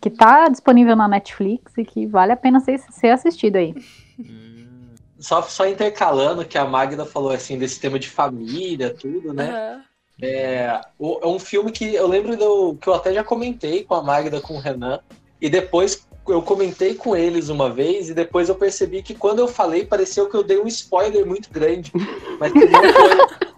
que 0.00 0.10
tá 0.10 0.48
disponível 0.48 0.96
na 0.96 1.08
Netflix 1.08 1.72
e 1.76 1.84
que 1.84 2.06
vale 2.06 2.32
a 2.32 2.36
pena 2.36 2.60
ser, 2.60 2.78
ser 2.90 3.08
assistido 3.10 3.56
aí. 3.56 3.74
Hum, 4.18 4.94
Só, 5.18 5.42
só 5.42 5.66
intercalando 5.66 6.44
que 6.44 6.58
a 6.58 6.64
Magda 6.64 7.04
falou 7.04 7.30
assim 7.30 7.58
desse 7.58 7.78
tema 7.80 7.98
de 7.98 8.08
família, 8.10 8.94
tudo, 8.94 9.32
né? 9.32 9.50
Aham. 9.50 9.82
É, 10.20 10.80
o- 10.98 11.18
é 11.22 11.26
um 11.26 11.38
filme 11.38 11.72
que 11.72 11.94
eu 11.94 12.06
lembro 12.06 12.36
do, 12.36 12.76
que 12.76 12.88
eu 12.88 12.94
até 12.94 13.12
já 13.12 13.24
comentei 13.24 13.82
com 13.82 13.94
a 13.94 14.02
Magda, 14.02 14.40
com 14.40 14.54
o 14.54 14.58
Renan, 14.60 15.00
e 15.40 15.48
depois 15.50 16.06
eu 16.28 16.40
comentei 16.42 16.94
com 16.94 17.16
eles 17.16 17.48
uma 17.48 17.68
vez, 17.70 18.08
e 18.10 18.14
depois 18.14 18.48
eu 18.48 18.54
percebi 18.54 19.02
que 19.02 19.14
quando 19.14 19.40
eu 19.40 19.48
falei, 19.48 19.84
pareceu 19.84 20.28
que 20.28 20.36
eu 20.36 20.44
dei 20.44 20.60
um 20.60 20.68
spoiler 20.68 21.26
muito 21.26 21.50
grande, 21.50 21.90
mas 22.38 22.52
que 22.52 22.64
não 22.64 22.92
foi. 22.92 23.51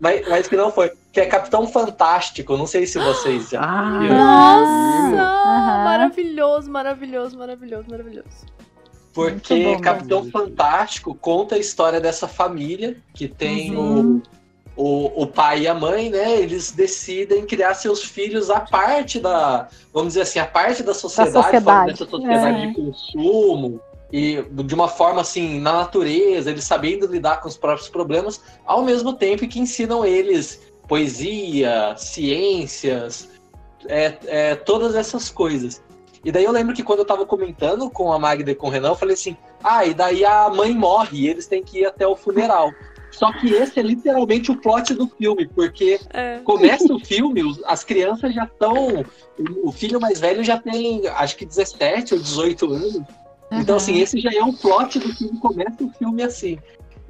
Mas, 0.00 0.28
mas 0.28 0.48
que 0.48 0.56
não 0.56 0.70
foi. 0.70 0.92
Que 1.12 1.20
é 1.20 1.26
Capitão 1.26 1.66
Fantástico, 1.66 2.56
não 2.56 2.66
sei 2.66 2.86
se 2.86 2.98
vocês 2.98 3.50
já. 3.50 3.60
Ah, 3.60 3.98
viram. 3.98 4.16
Nossa! 4.16 5.22
Aham. 5.22 5.84
Maravilhoso, 5.84 6.70
maravilhoso, 6.70 7.38
maravilhoso, 7.38 7.84
maravilhoso. 7.90 8.46
Porque 9.12 9.64
bom, 9.64 9.80
Capitão? 9.80 10.30
Fantástico 10.30 11.14
conta 11.14 11.56
a 11.56 11.58
história 11.58 12.00
dessa 12.00 12.28
família 12.28 12.96
que 13.14 13.26
tem 13.26 13.76
Uhum. 13.76 14.22
o, 14.76 15.10
o, 15.10 15.22
o 15.22 15.26
pai 15.26 15.62
e 15.62 15.68
a 15.68 15.74
mãe, 15.74 16.08
né? 16.08 16.40
Eles 16.40 16.70
decidem 16.70 17.44
criar 17.44 17.74
seus 17.74 18.04
filhos 18.04 18.48
à 18.48 18.60
parte 18.60 19.18
da, 19.18 19.68
vamos 19.92 20.10
dizer 20.10 20.22
assim, 20.22 20.38
a 20.38 20.46
parte 20.46 20.84
da 20.84 20.94
sociedade, 20.94 21.32
sociedade, 21.32 21.64
fora 21.64 21.86
dessa 21.86 22.06
sociedade 22.06 22.62
é. 22.62 22.66
de 22.66 22.74
consumo. 22.74 23.80
E 24.12 24.42
de 24.42 24.74
uma 24.74 24.88
forma 24.88 25.20
assim, 25.20 25.60
na 25.60 25.72
natureza, 25.72 26.50
eles 26.50 26.64
sabendo 26.64 27.06
lidar 27.06 27.40
com 27.40 27.48
os 27.48 27.56
próprios 27.56 27.88
problemas, 27.88 28.40
ao 28.64 28.82
mesmo 28.82 29.12
tempo 29.12 29.46
que 29.46 29.60
ensinam 29.60 30.04
eles 30.04 30.62
poesia, 30.88 31.94
ciências, 31.96 33.28
é, 33.86 34.14
é, 34.26 34.54
todas 34.54 34.94
essas 34.94 35.28
coisas. 35.28 35.82
E 36.24 36.32
daí 36.32 36.44
eu 36.44 36.52
lembro 36.52 36.74
que 36.74 36.82
quando 36.82 37.00
eu 37.00 37.04
tava 37.04 37.24
comentando 37.24 37.88
com 37.90 38.12
a 38.12 38.18
Magda 38.18 38.50
e 38.50 38.54
com 38.54 38.66
o 38.66 38.70
Renan, 38.70 38.88
eu 38.88 38.96
falei 38.96 39.14
assim: 39.14 39.36
ah, 39.62 39.84
e 39.84 39.94
daí 39.94 40.24
a 40.24 40.48
mãe 40.48 40.74
morre 40.74 41.18
e 41.18 41.28
eles 41.28 41.46
têm 41.46 41.62
que 41.62 41.80
ir 41.80 41.86
até 41.86 42.06
o 42.06 42.16
funeral. 42.16 42.72
Só 43.10 43.32
que 43.32 43.52
esse 43.52 43.78
é 43.80 43.82
literalmente 43.82 44.50
o 44.50 44.56
plot 44.56 44.94
do 44.94 45.08
filme, 45.08 45.48
porque 45.48 45.98
É. 46.12 46.40
começa 46.44 46.92
o 46.92 47.00
filme, 47.00 47.42
as 47.66 47.82
crianças 47.84 48.34
já 48.34 48.44
estão. 48.44 49.04
O 49.62 49.72
filho 49.72 50.00
mais 50.00 50.20
velho 50.20 50.44
já 50.44 50.58
tem, 50.58 51.06
acho 51.08 51.36
que 51.36 51.46
17 51.46 52.14
ou 52.14 52.20
18 52.20 52.66
anos. 52.72 53.02
Então, 53.50 53.76
assim, 53.76 53.98
esse 53.98 54.20
já 54.20 54.30
é 54.32 54.42
o 54.42 54.52
plot 54.52 54.98
do 54.98 55.14
filme, 55.14 55.38
começa 55.38 55.82
o 55.82 55.90
filme 55.90 56.22
assim. 56.22 56.58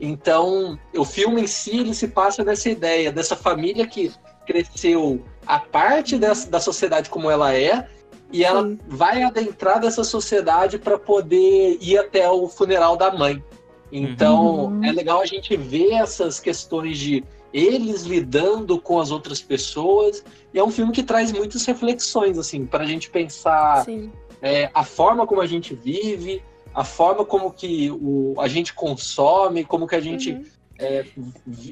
Então, 0.01 0.79
o 0.97 1.05
filme 1.05 1.43
em 1.43 1.47
si, 1.47 1.79
ele 1.79 1.93
se 1.95 2.09
passa 2.09 2.45
dessa 2.45 2.69
ideia, 2.71 3.11
dessa 3.11 3.35
família 3.35 3.87
que 3.87 4.13
cresceu 4.47 5.25
a 5.47 5.59
parte 5.59 6.17
dessa, 6.17 6.49
da 6.49 6.61
sociedade 6.61 7.11
como 7.11 7.31
ela 7.31 7.53
é, 7.55 7.89
e 8.33 8.45
ela 8.45 8.63
Sim. 8.63 8.79
vai 8.87 9.23
adentrar 9.23 9.81
dessa 9.81 10.05
sociedade 10.05 10.79
para 10.79 10.99
poder 10.99 11.79
ir 11.81 11.99
até 11.99 12.29
o 12.31 12.47
funeral 12.49 12.97
da 12.97 13.11
mãe. 13.11 13.43
Então, 13.91 14.67
Uhum. 14.67 14.85
é 14.85 14.93
legal 14.93 15.21
a 15.21 15.27
gente 15.27 15.57
ver 15.57 15.93
essas 15.95 16.39
questões 16.39 16.99
de 16.99 17.25
eles 17.53 18.03
lidando 18.03 18.79
com 18.81 19.01
as 19.01 19.11
outras 19.11 19.41
pessoas. 19.41 20.23
E 20.53 20.59
é 20.59 20.65
um 20.65 20.71
filme 20.71 20.93
que 20.93 21.03
traz 21.03 21.33
muitas 21.33 21.65
reflexões, 21.65 22.39
assim, 22.39 22.67
para 22.67 22.85
a 22.85 22.87
gente 22.87 23.09
pensar 23.11 23.85
Sim. 23.85 24.13
É, 24.43 24.71
a 24.75 24.85
forma 24.85 25.27
como 25.27 25.41
a 25.41 25.47
gente 25.47 25.75
vive, 25.75 26.43
a 26.75 26.85
forma 26.85 27.25
como 27.25 27.51
que 27.53 27.91
o, 27.91 28.35
a 28.39 28.49
gente 28.49 28.73
consome, 28.75 29.65
como 29.65 29.87
que 29.87 29.95
a 29.97 30.01
gente 30.01 30.33
Uhum. 30.33 30.45
é, 30.79 31.05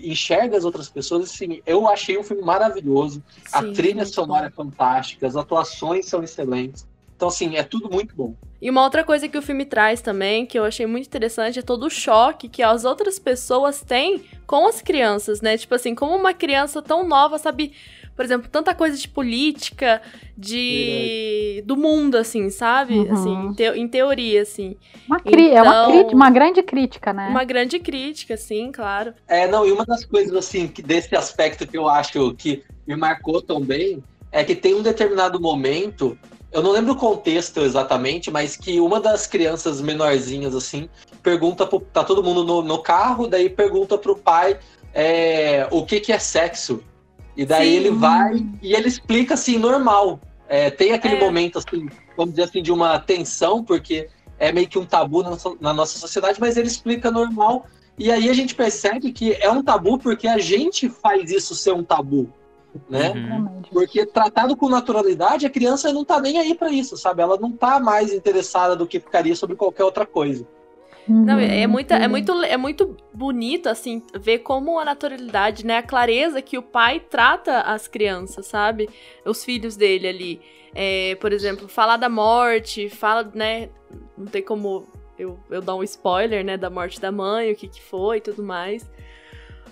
enxerga 0.02 0.56
as 0.56 0.64
outras 0.64 0.88
pessoas. 0.88 1.30
Assim, 1.30 1.60
eu 1.66 1.86
achei 1.88 2.18
um 2.18 2.24
filme 2.24 2.42
maravilhoso. 2.42 3.22
a 3.52 3.62
Sim, 3.62 3.72
trilha 3.72 3.96
muito 3.96 4.14
sonora 4.14 4.42
bom. 4.42 4.46
é 4.48 4.50
fantástica, 4.50 5.26
as 5.26 5.36
atuações 5.36 6.06
são 6.08 6.22
excelentes. 6.22 6.86
Então, 7.16 7.28
assim, 7.28 7.56
é 7.56 7.62
tudo 7.62 7.88
muito 7.90 8.14
bom. 8.14 8.34
E 8.60 8.68
uma 8.68 8.82
outra 8.82 9.02
coisa 9.04 9.28
que 9.28 9.38
o 9.38 9.42
filme 9.42 9.64
traz 9.64 10.02
também, 10.02 10.44
que 10.44 10.58
eu 10.58 10.64
achei 10.64 10.86
muito 10.86 11.06
interessante, 11.06 11.58
é 11.58 11.62
todo 11.62 11.86
o 11.86 11.90
choque 11.90 12.48
que 12.48 12.62
as 12.62 12.84
outras 12.84 13.18
pessoas 13.18 13.80
têm 13.82 14.22
com 14.46 14.66
as 14.66 14.82
crianças, 14.82 15.40
né? 15.40 15.56
Tipo 15.56 15.74
assim, 15.76 15.94
como 15.94 16.14
uma 16.14 16.34
criança 16.34 16.82
tão 16.82 17.06
nova 17.06 17.38
sabe, 17.38 17.72
por 18.16 18.24
exemplo, 18.24 18.48
tanta 18.50 18.74
coisa 18.74 18.96
de 18.96 19.06
política, 19.06 20.00
de 20.36 21.62
do 21.66 21.76
mundo, 21.76 22.16
assim, 22.16 22.48
sabe? 22.50 22.94
Uhum. 22.98 23.12
Assim, 23.12 23.34
em, 23.48 23.54
teo- 23.54 23.74
em 23.76 23.86
teoria, 23.88 24.42
assim. 24.42 24.76
Uma 25.06 25.20
cri- 25.20 25.50
É 25.50 25.62
uma, 25.62 25.70
Então- 25.82 25.90
crítica, 25.92 26.16
uma 26.16 26.30
grande 26.30 26.62
crítica, 26.62 27.12
né? 27.12 27.28
Uma 27.28 27.44
grande 27.44 27.78
crítica, 27.78 28.36
sim, 28.36 28.72
claro. 28.72 29.12
É, 29.28 29.46
não, 29.46 29.66
e 29.66 29.70
uma 29.70 29.84
das 29.84 30.04
coisas, 30.04 30.34
assim, 30.34 30.66
que 30.66 30.80
desse 30.82 31.14
aspecto 31.14 31.66
que 31.66 31.76
eu 31.76 31.88
acho 31.88 32.34
que 32.34 32.62
me 32.86 32.96
marcou 32.96 33.42
também 33.42 34.02
é 34.32 34.42
que 34.42 34.54
tem 34.54 34.74
um 34.74 34.82
determinado 34.82 35.38
momento, 35.40 36.18
eu 36.50 36.62
não 36.62 36.70
lembro 36.72 36.92
o 36.92 36.96
contexto 36.96 37.60
exatamente, 37.60 38.30
mas 38.30 38.56
que 38.56 38.80
uma 38.80 38.98
das 39.00 39.26
crianças 39.26 39.80
menorzinhas, 39.80 40.54
assim, 40.54 40.88
pergunta 41.22 41.66
pro, 41.66 41.80
tá 41.80 42.02
todo 42.02 42.22
mundo 42.22 42.44
no, 42.44 42.62
no 42.62 42.78
carro, 42.82 43.26
daí 43.26 43.50
pergunta 43.50 43.98
pro 43.98 44.16
pai 44.16 44.58
é, 44.94 45.68
o 45.70 45.84
que 45.84 46.00
que 46.00 46.12
é 46.12 46.18
sexo. 46.18 46.82
E 47.36 47.44
daí 47.44 47.70
Sim. 47.70 47.76
ele 47.76 47.90
vai 47.90 48.46
e 48.62 48.72
ele 48.72 48.88
explica 48.88 49.34
assim, 49.34 49.58
normal. 49.58 50.20
É, 50.48 50.70
tem 50.70 50.92
aquele 50.92 51.16
É. 51.16 51.20
momento 51.20 51.58
assim, 51.58 51.88
vamos 52.16 52.34
dizer 52.34 52.44
assim, 52.44 52.62
de 52.62 52.72
uma 52.72 52.98
tensão, 52.98 53.62
porque 53.64 54.08
é 54.38 54.52
meio 54.52 54.68
que 54.68 54.78
um 54.78 54.86
tabu 54.86 55.22
na, 55.22 55.36
na 55.60 55.72
nossa 55.72 55.98
sociedade, 55.98 56.40
mas 56.40 56.56
ele 56.56 56.68
explica 56.68 57.10
normal. 57.10 57.66
E 57.98 58.10
aí 58.12 58.28
a 58.28 58.32
gente 58.32 58.54
percebe 58.54 59.10
que 59.12 59.32
é 59.34 59.50
um 59.50 59.62
tabu 59.62 59.98
porque 59.98 60.28
a 60.28 60.38
gente 60.38 60.88
faz 60.88 61.30
isso 61.30 61.54
ser 61.54 61.72
um 61.72 61.82
tabu, 61.82 62.30
né? 62.88 63.10
Uhum. 63.10 63.62
Porque 63.72 64.04
tratado 64.06 64.56
com 64.56 64.68
naturalidade, 64.68 65.46
a 65.46 65.50
criança 65.50 65.92
não 65.92 66.04
tá 66.04 66.20
nem 66.20 66.38
aí 66.38 66.54
pra 66.54 66.70
isso, 66.70 66.96
sabe? 66.96 67.22
Ela 67.22 67.38
não 67.38 67.50
tá 67.50 67.80
mais 67.80 68.12
interessada 68.12 68.76
do 68.76 68.86
que 68.86 69.00
ficaria 69.00 69.34
sobre 69.34 69.56
qualquer 69.56 69.84
outra 69.84 70.06
coisa. 70.06 70.46
Não, 71.08 71.34
Uhum. 71.34 71.40
é, 71.40 71.66
muito, 71.66 71.92
é, 71.92 72.08
muito, 72.08 72.42
é 72.42 72.56
muito 72.56 72.96
bonito, 73.12 73.68
assim, 73.68 74.02
ver 74.18 74.40
como 74.40 74.78
a 74.78 74.84
naturalidade, 74.84 75.64
né? 75.64 75.78
A 75.78 75.82
clareza 75.82 76.42
que 76.42 76.58
o 76.58 76.62
pai 76.62 76.98
trata 77.00 77.60
as 77.60 77.86
crianças, 77.86 78.46
sabe? 78.46 78.88
Os 79.24 79.44
filhos 79.44 79.76
dele 79.76 80.08
ali. 80.08 80.40
É, 80.74 81.14
por 81.20 81.32
exemplo, 81.32 81.68
falar 81.68 81.96
da 81.96 82.08
morte, 82.08 82.88
fala, 82.88 83.30
né? 83.34 83.68
Não 84.18 84.26
tem 84.26 84.42
como 84.42 84.86
eu, 85.18 85.38
eu 85.48 85.62
dar 85.62 85.74
um 85.76 85.82
spoiler, 85.82 86.44
né? 86.44 86.56
Da 86.56 86.68
morte 86.68 87.00
da 87.00 87.12
mãe, 87.12 87.52
o 87.52 87.56
que, 87.56 87.68
que 87.68 87.80
foi 87.80 88.18
e 88.18 88.20
tudo 88.20 88.42
mais. 88.42 88.84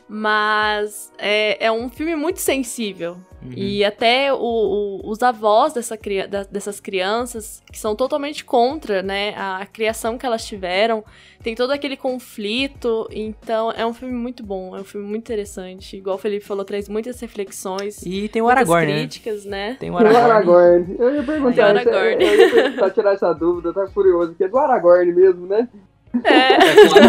Mas 0.08 1.10
é, 1.18 1.66
é 1.66 1.72
um 1.72 1.88
filme 1.88 2.14
muito 2.14 2.38
sensível. 2.40 3.16
Uhum. 3.42 3.52
E 3.56 3.84
até 3.84 4.32
o- 4.32 4.36
o- 4.38 5.00
os 5.10 5.22
avós 5.22 5.72
dessa, 5.74 5.98
da- 6.30 6.44
dessas 6.44 6.80
crianças, 6.80 7.62
que 7.70 7.78
são 7.78 7.94
totalmente 7.94 8.42
contra, 8.44 9.02
né, 9.02 9.34
a 9.36 9.66
criação 9.66 10.16
que 10.16 10.24
elas 10.24 10.46
tiveram, 10.46 11.04
tem 11.42 11.54
todo 11.54 11.70
aquele 11.72 11.96
conflito, 11.96 13.06
então 13.12 13.70
é 13.72 13.84
um 13.84 13.92
filme 13.92 14.14
muito 14.14 14.42
bom, 14.42 14.74
é 14.76 14.80
um 14.80 14.84
filme 14.84 15.06
muito 15.06 15.22
interessante. 15.24 15.96
Igual 15.96 16.16
o 16.16 16.18
Felipe 16.18 16.44
falou, 16.44 16.64
traz 16.64 16.88
muitas 16.88 17.20
reflexões, 17.20 18.00
E 18.06 18.28
tem 18.28 18.40
o 18.40 18.48
Aragorn, 18.48 18.86
né? 18.86 18.98
críticas, 19.00 19.44
né? 19.44 19.76
Tem 19.78 19.90
o 19.90 19.98
Aragorn. 19.98 20.30
Aragorn. 20.30 20.96
Eu 20.98 21.14
ia 21.14 21.22
perguntar, 21.22 21.54
Tem 21.54 21.64
o 21.64 21.66
é- 21.66 21.70
Aragorn. 21.70 22.24
eu 22.24 22.34
ia 22.40 22.50
perguntar, 22.50 22.90
tirar 22.90 23.12
essa 23.14 23.32
dúvida, 23.34 23.68
eu 23.70 23.74
tava 23.74 23.90
curioso, 23.90 24.28
porque 24.30 24.44
é 24.44 24.48
do 24.48 24.58
Aragorn 24.58 25.12
mesmo, 25.12 25.46
né? 25.46 25.68
É, 26.22 26.52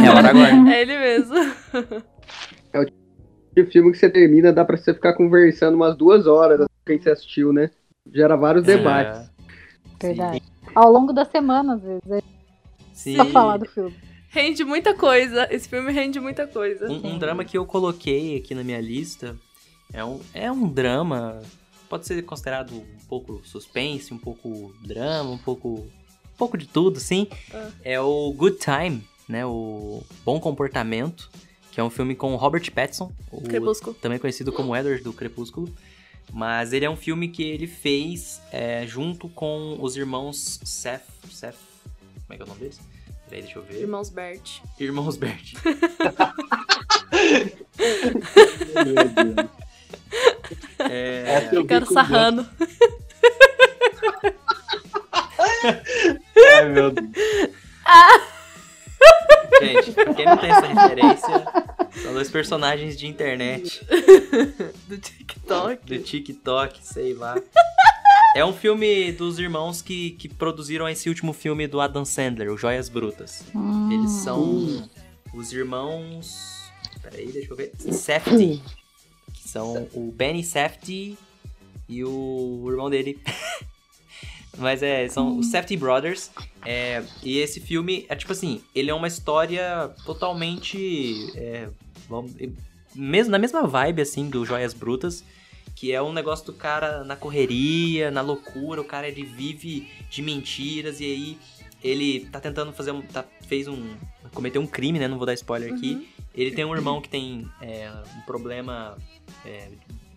É 0.08 0.12
o 0.14 0.18
Aragorn. 0.18 0.70
é 0.74 0.82
ele 0.82 0.98
mesmo. 0.98 1.36
De 2.84 3.66
filme 3.68 3.92
que 3.92 3.98
você 3.98 4.10
termina, 4.10 4.52
dá 4.52 4.66
pra 4.66 4.76
você 4.76 4.94
ficar 4.94 5.14
conversando 5.14 5.76
umas 5.76 5.96
duas 5.96 6.28
horas 6.28 6.68
quem 6.86 7.00
você 7.00 7.10
assistiu, 7.10 7.52
né? 7.52 7.72
Gera 8.14 8.36
vários 8.36 8.68
É. 8.68 8.78
debates. 8.78 9.30
Verdade. 10.02 10.42
Ao 10.74 10.92
longo 10.92 11.12
da 11.14 11.26
semana, 11.26 11.76
às 11.76 11.82
vezes, 11.82 12.12
é 12.12 12.22
Sim. 12.94 13.16
pra 13.16 13.26
falar 13.26 13.58
do 13.58 13.66
filme. 13.66 13.96
Rende 14.30 14.64
muita 14.66 14.94
coisa, 14.94 15.48
esse 15.50 15.70
filme 15.70 15.92
rende 15.92 16.20
muita 16.20 16.46
coisa. 16.46 16.88
Um, 16.92 17.14
um 17.14 17.18
drama 17.18 17.46
que 17.46 17.58
eu 17.58 17.66
coloquei 17.66 18.38
aqui 18.38 18.54
na 18.54 18.64
minha 18.64 18.82
lista 18.82 19.36
é 19.94 20.04
um, 20.04 20.20
é 20.34 20.52
um 20.52 20.68
drama. 20.68 21.42
Pode 21.90 22.06
ser 22.06 22.22
considerado 22.24 22.74
um 22.74 23.08
pouco 23.08 23.42
suspense, 23.46 24.14
um 24.14 24.18
pouco 24.18 24.76
drama, 24.86 25.30
um 25.32 25.38
pouco. 25.38 25.70
um 25.70 26.38
pouco 26.38 26.58
de 26.58 26.68
tudo, 26.68 27.00
sim. 27.00 27.28
Ah. 27.54 27.70
É 27.84 28.00
o 28.00 28.34
Good 28.34 28.58
Time, 28.58 29.02
né? 29.30 29.46
O 29.46 30.04
Bom 30.26 30.40
Comportamento, 30.40 31.30
que 31.76 31.82
é 31.82 31.84
um 31.84 31.90
filme 31.90 32.16
com 32.16 32.34
Robert 32.38 32.72
Pattinson, 32.72 33.12
o- 33.30 33.42
Crepúsculo. 33.42 33.94
também 33.96 34.18
conhecido 34.18 34.50
como 34.54 34.74
Edward 34.74 35.04
do 35.04 35.12
Crepúsculo. 35.12 35.70
Mas 36.32 36.72
ele 36.74 36.86
é 36.86 36.90
um 36.90 36.96
filme 36.96 37.28
que 37.28 37.44
ele 37.44 37.68
fez 37.68 38.42
é, 38.50 38.88
junto 38.88 39.28
com 39.28 39.78
os 39.82 39.98
irmãos 39.98 40.62
Seth. 40.64 41.04
Seth. 41.30 41.56
Como 42.26 42.34
é 42.34 42.36
que 42.38 42.42
é 42.42 42.46
o 42.46 42.48
nome 42.48 42.62
deles? 42.62 42.80
Peraí, 43.30 43.44
deixa 43.44 43.60
eu 43.60 43.64
ver. 43.64 43.82
Irmãos 43.82 44.10
Bert. 44.10 44.62
Irmãos 44.80 45.18
Bert. 45.18 45.54
É, 50.80 51.24
Essa 51.28 51.46
eu 51.56 51.62
vi 51.62 51.68
Ficaram 51.68 51.86
com 51.88 51.94
sarrando. 51.94 52.48
Ai, 55.64 56.70
meu 56.70 56.92
Deus. 56.92 57.10
Gente, 59.62 59.92
pra 59.92 60.14
quem 60.14 60.26
não 60.26 60.38
tem 60.38 60.52
essa 60.52 60.66
referência, 60.68 61.46
são 62.04 62.14
dois 62.14 62.30
personagens 62.30 62.98
de 62.98 63.08
internet, 63.08 63.86
Do 64.88 64.98
TikTok. 64.98 65.86
do 65.86 66.00
TikTok, 66.04 66.80
sei 66.86 67.14
lá. 67.14 67.36
É 68.36 68.44
um 68.44 68.52
filme 68.52 69.14
dos 69.14 69.40
irmãos 69.40 69.82
que, 69.82 70.12
que 70.12 70.28
produziram 70.28 70.90
esse 70.90 71.08
último 71.08 71.32
filme 71.32 71.68
do 71.68 71.80
Adam 71.80 72.04
Sandler, 72.04 72.52
o 72.52 72.58
Joias 72.58 72.90
Brutas. 72.90 73.46
Hum. 73.56 73.90
Eles 73.92 74.12
são 74.12 74.90
os 75.34 75.54
irmãos. 75.54 76.70
Peraí, 77.02 77.32
deixa 77.32 77.54
eu 77.54 77.56
ver. 77.56 77.72
Safdie. 77.94 78.62
Que 79.34 79.48
são 79.48 79.88
o 79.94 80.12
Benny 80.12 80.44
Safdie 80.44 81.18
e 81.88 82.04
o 82.04 82.66
irmão 82.70 82.90
dele. 82.90 83.18
Mas 84.58 84.82
é, 84.82 85.08
são 85.10 85.38
os 85.38 85.48
Safdie 85.52 85.78
Brothers. 85.78 86.32
É, 86.66 87.04
e 87.24 87.38
esse 87.38 87.60
filme 87.60 88.06
é 88.10 88.16
tipo 88.16 88.32
assim: 88.32 88.62
ele 88.74 88.90
é 88.90 88.94
uma 88.94 89.08
história 89.08 89.92
totalmente. 90.06 91.32
é, 91.36 91.70
vamos, 92.08 92.34
mesmo, 92.94 93.32
na 93.32 93.40
mesma 93.40 93.68
vibe 93.68 94.02
assim 94.02 94.30
do 94.30 94.46
Joias 94.46 94.74
Brutas. 94.74 95.24
Que 95.76 95.92
é 95.92 96.02
um 96.02 96.14
negócio 96.14 96.46
do 96.46 96.54
cara 96.54 97.04
na 97.04 97.18
correria, 97.18 98.10
na 98.10 98.22
loucura, 98.22 98.80
o 98.80 98.86
cara 98.86 99.10
ele 99.10 99.24
vive 99.24 99.90
de 100.10 100.22
mentiras 100.22 101.02
e 101.02 101.04
aí 101.04 101.38
ele 101.84 102.22
tá 102.32 102.40
tentando 102.40 102.72
fazer 102.72 102.92
um. 102.92 103.02
Tá, 103.02 103.26
fez 103.48 103.68
um. 103.68 103.96
cometeu 104.34 104.62
um 104.62 104.68
crime, 104.68 104.98
né? 105.00 105.08
Não 105.08 105.18
vou 105.18 105.26
dar 105.26 105.34
spoiler 105.34 105.74
aqui. 105.74 105.94
Uhum. 105.96 106.06
Ele 106.34 106.52
tem 106.52 106.64
um 106.64 106.74
irmão 106.74 107.02
que 107.02 107.10
tem 107.10 107.46
é, 107.62 107.92
um 108.18 108.22
problema 108.22 108.98
é, 109.46 109.70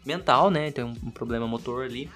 mental, 0.07 0.51
né? 0.51 0.71
Tem 0.71 0.85
um, 0.85 0.95
um 1.03 1.11
problema 1.11 1.47
motor 1.47 1.85
ali. 1.85 2.09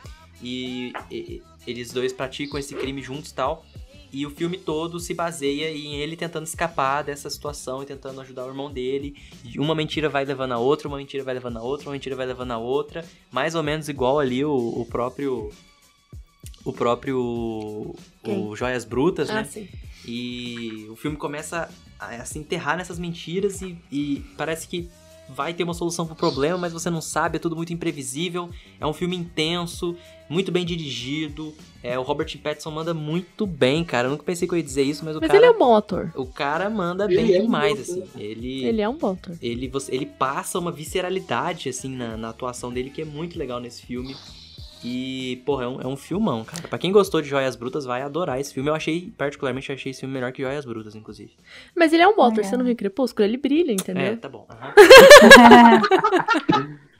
E, 0.42 0.92
e- 1.10 1.42
eles 1.66 1.92
dois 1.92 2.12
praticam 2.12 2.58
esse 2.58 2.74
crime 2.74 3.02
juntos 3.02 3.30
e 3.30 3.34
tal. 3.34 3.64
E 4.12 4.26
o 4.26 4.30
filme 4.30 4.58
todo 4.58 5.00
se 5.00 5.14
baseia 5.14 5.70
em 5.70 5.96
ele 5.96 6.16
tentando 6.16 6.44
escapar 6.44 7.02
dessa 7.02 7.30
situação 7.30 7.82
e 7.82 7.86
tentando 7.86 8.20
ajudar 8.20 8.44
o 8.44 8.48
irmão 8.48 8.70
dele. 8.70 9.16
E 9.42 9.58
uma 9.58 9.74
mentira 9.74 10.06
vai 10.06 10.22
levando 10.22 10.52
a 10.52 10.58
outra, 10.58 10.86
uma 10.86 10.98
mentira 10.98 11.24
vai 11.24 11.32
levando 11.32 11.56
a 11.56 11.62
outra, 11.62 11.88
uma 11.88 11.92
mentira 11.92 12.14
vai 12.14 12.26
levando 12.26 12.50
a 12.50 12.58
outra. 12.58 13.02
Mais 13.30 13.54
ou 13.54 13.62
menos 13.62 13.88
igual 13.88 14.18
ali 14.18 14.44
o, 14.44 14.52
o 14.52 14.84
próprio. 14.84 15.50
O 16.62 16.72
próprio. 16.74 17.94
Quem? 18.22 18.46
O 18.46 18.54
Joias 18.54 18.84
Brutas, 18.84 19.28
né? 19.28 19.40
Ah, 19.40 19.44
sim. 19.44 19.66
E 20.06 20.86
o 20.90 20.96
filme 20.96 21.16
começa 21.16 21.70
a, 21.98 22.08
a 22.08 22.24
se 22.26 22.38
enterrar 22.38 22.76
nessas 22.76 22.98
mentiras 22.98 23.62
e, 23.62 23.78
e 23.90 24.22
parece 24.36 24.68
que 24.68 24.90
vai 25.28 25.54
ter 25.54 25.64
uma 25.64 25.74
solução 25.74 26.06
pro 26.06 26.14
problema, 26.14 26.58
mas 26.58 26.72
você 26.72 26.90
não 26.90 27.00
sabe, 27.00 27.36
é 27.36 27.38
tudo 27.38 27.56
muito 27.56 27.72
imprevisível. 27.72 28.50
É 28.80 28.86
um 28.86 28.92
filme 28.92 29.16
intenso, 29.16 29.96
muito 30.28 30.52
bem 30.52 30.64
dirigido. 30.64 31.54
É, 31.82 31.98
o 31.98 32.02
Robert 32.02 32.36
Pattinson 32.38 32.70
manda 32.70 32.94
muito 32.94 33.46
bem, 33.46 33.84
cara. 33.84 34.06
Eu 34.06 34.12
nunca 34.12 34.22
pensei 34.22 34.46
que 34.46 34.54
eu 34.54 34.58
ia 34.58 34.62
dizer 34.64 34.82
isso, 34.82 35.04
mas 35.04 35.16
o 35.16 35.20
Mas 35.20 35.28
cara. 35.28 35.38
ele 35.38 35.46
é 35.46 35.50
um 35.50 35.58
bom 35.58 35.74
ator. 35.74 36.12
O 36.14 36.26
cara 36.26 36.70
manda 36.70 37.04
Ele 37.04 37.16
bem 37.16 37.34
é 37.34 37.38
um 37.40 37.42
demais, 37.42 37.74
bom 37.74 37.80
assim. 37.82 38.04
Ele. 38.16 38.64
Ele 38.64 38.80
é 38.80 38.88
um 38.88 38.96
bom 38.96 39.12
ator. 39.12 39.36
Ele, 39.40 39.70
ele 39.88 40.06
passa 40.06 40.58
uma 40.58 40.70
visceralidade, 40.70 41.68
assim, 41.68 41.94
na, 41.94 42.16
na 42.16 42.28
atuação 42.30 42.72
dele, 42.72 42.90
que 42.90 43.02
é 43.02 43.04
muito 43.04 43.38
legal 43.38 43.60
nesse 43.60 43.82
filme. 43.82 44.14
E, 44.84 45.40
porra, 45.46 45.64
é 45.64 45.68
um, 45.68 45.80
é 45.80 45.86
um 45.86 45.96
filmão, 45.96 46.44
cara. 46.44 46.66
Pra 46.68 46.78
quem 46.78 46.90
gostou 46.90 47.22
de 47.22 47.28
Joias 47.28 47.54
Brutas, 47.54 47.84
vai 47.84 48.02
adorar 48.02 48.40
esse 48.40 48.52
filme. 48.52 48.68
Eu 48.68 48.74
achei, 48.74 49.12
particularmente, 49.16 49.70
achei 49.70 49.90
esse 49.90 50.00
filme 50.00 50.12
melhor 50.14 50.32
que 50.32 50.42
Joias 50.42 50.64
Brutas, 50.64 50.96
inclusive. 50.96 51.32
Mas 51.76 51.92
ele 51.92 52.02
é 52.02 52.08
um 52.08 52.12
ator. 52.12 52.30
Legal. 52.30 52.44
Você 52.44 52.56
não 52.56 52.64
viu 52.64 52.74
Crepúsculo? 52.74 53.28
Ele 53.28 53.36
brilha, 53.36 53.72
entendeu? 53.72 54.02
É, 54.04 54.16
tá 54.16 54.28
bom. 54.28 54.46
aham. 54.50 54.72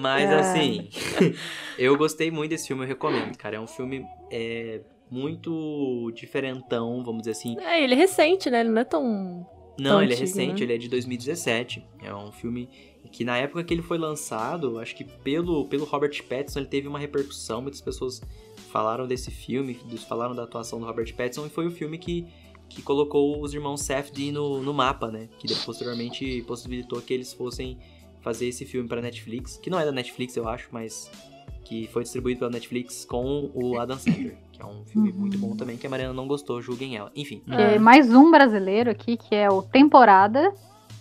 Mas, 0.00 0.30
É. 0.30 0.34
assim, 0.34 0.88
eu 1.78 1.96
gostei 1.96 2.30
muito 2.30 2.50
desse 2.50 2.68
filme, 2.68 2.84
eu 2.84 2.88
recomendo, 2.88 3.36
cara. 3.36 3.56
É 3.56 3.60
um 3.60 3.66
filme 3.66 4.04
é, 4.30 4.80
muito 5.10 6.12
diferentão, 6.14 7.02
vamos 7.02 7.22
dizer 7.22 7.32
assim. 7.32 7.56
É, 7.60 7.82
ele 7.82 7.94
é 7.94 7.96
recente, 7.96 8.50
né? 8.50 8.60
Ele 8.60 8.68
não 8.70 8.80
é 8.80 8.84
tão. 8.84 9.46
Não, 9.80 9.92
Tão 9.92 10.02
ele 10.02 10.12
é 10.12 10.16
antigo, 10.16 10.28
recente, 10.28 10.60
né? 10.60 10.64
ele 10.66 10.74
é 10.74 10.78
de 10.78 10.88
2017. 10.88 11.84
É 12.02 12.14
um 12.14 12.32
filme 12.32 12.68
que 13.10 13.24
na 13.24 13.36
época 13.36 13.64
que 13.64 13.74
ele 13.74 13.82
foi 13.82 13.98
lançado, 13.98 14.78
acho 14.78 14.94
que 14.94 15.04
pelo, 15.04 15.66
pelo 15.66 15.84
Robert 15.84 16.22
Pattinson 16.28 16.60
ele 16.60 16.68
teve 16.68 16.88
uma 16.88 16.98
repercussão. 16.98 17.60
Muitas 17.62 17.80
pessoas 17.80 18.22
falaram 18.70 19.06
desse 19.06 19.30
filme, 19.30 19.78
falaram 20.08 20.34
da 20.34 20.44
atuação 20.44 20.78
do 20.78 20.86
Robert 20.86 21.14
Pattinson 21.14 21.46
e 21.46 21.50
foi 21.50 21.66
o 21.66 21.70
filme 21.70 21.98
que, 21.98 22.26
que 22.68 22.82
colocou 22.82 23.40
os 23.42 23.54
irmãos 23.54 23.82
Safdie 23.82 24.30
no, 24.30 24.62
no 24.62 24.74
mapa, 24.74 25.10
né? 25.10 25.28
Que 25.38 25.52
posteriormente 25.64 26.42
possibilitou 26.46 27.00
que 27.00 27.12
eles 27.14 27.32
fossem 27.32 27.78
fazer 28.20 28.48
esse 28.48 28.64
filme 28.64 28.88
pra 28.88 29.00
Netflix, 29.00 29.56
que 29.56 29.70
não 29.70 29.78
é 29.78 29.84
da 29.84 29.92
Netflix, 29.92 30.36
eu 30.36 30.48
acho, 30.48 30.68
mas 30.70 31.10
que 31.64 31.86
foi 31.88 32.02
distribuído 32.02 32.40
pela 32.40 32.50
Netflix 32.50 33.04
com 33.04 33.50
o 33.54 33.78
Adam 33.78 33.98
Sandler, 33.98 34.36
que 34.52 34.60
é 34.60 34.64
um 34.64 34.84
filme 34.84 35.12
muito 35.12 35.38
bom 35.38 35.54
também, 35.54 35.76
que 35.76 35.86
a 35.86 35.90
Mariana 35.90 36.14
não 36.14 36.26
gostou, 36.26 36.60
julguem 36.62 36.96
ela. 36.96 37.12
Enfim. 37.14 37.42
É, 37.48 37.78
mais 37.78 38.12
um 38.12 38.30
brasileiro 38.30 38.90
aqui, 38.90 39.16
que 39.16 39.34
é 39.34 39.50
o 39.50 39.62
Temporada. 39.62 40.52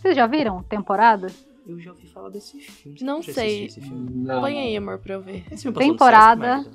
Vocês 0.01 0.15
já 0.15 0.27
viram 0.27 0.61
Temporada? 0.63 1.27
Eu 1.67 1.79
já 1.79 1.91
ouvi 1.91 2.07
falar 2.07 2.29
desse 2.29 2.59
filme. 2.59 2.97
Não 3.01 3.21
Você 3.21 3.33
já 3.33 3.41
sei. 3.41 3.65
Esse? 3.65 3.81
Não. 3.81 4.39
Põe 4.41 4.57
aí, 4.57 4.77
amor, 4.77 4.99
pra 4.99 5.15
eu 5.15 5.21
ver. 5.21 5.43
Esse 5.51 5.69
Temporada. 5.71 6.65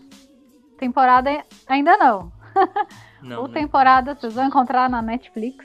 Temporada 0.76 1.44
ainda 1.66 1.96
não. 1.96 2.32
Não, 3.22 3.44
o 3.44 3.46
né? 3.46 3.54
temporada 3.54 4.16
vocês 4.16 4.34
vão 4.34 4.46
encontrar 4.46 4.90
na 4.90 5.00
Netflix. 5.00 5.64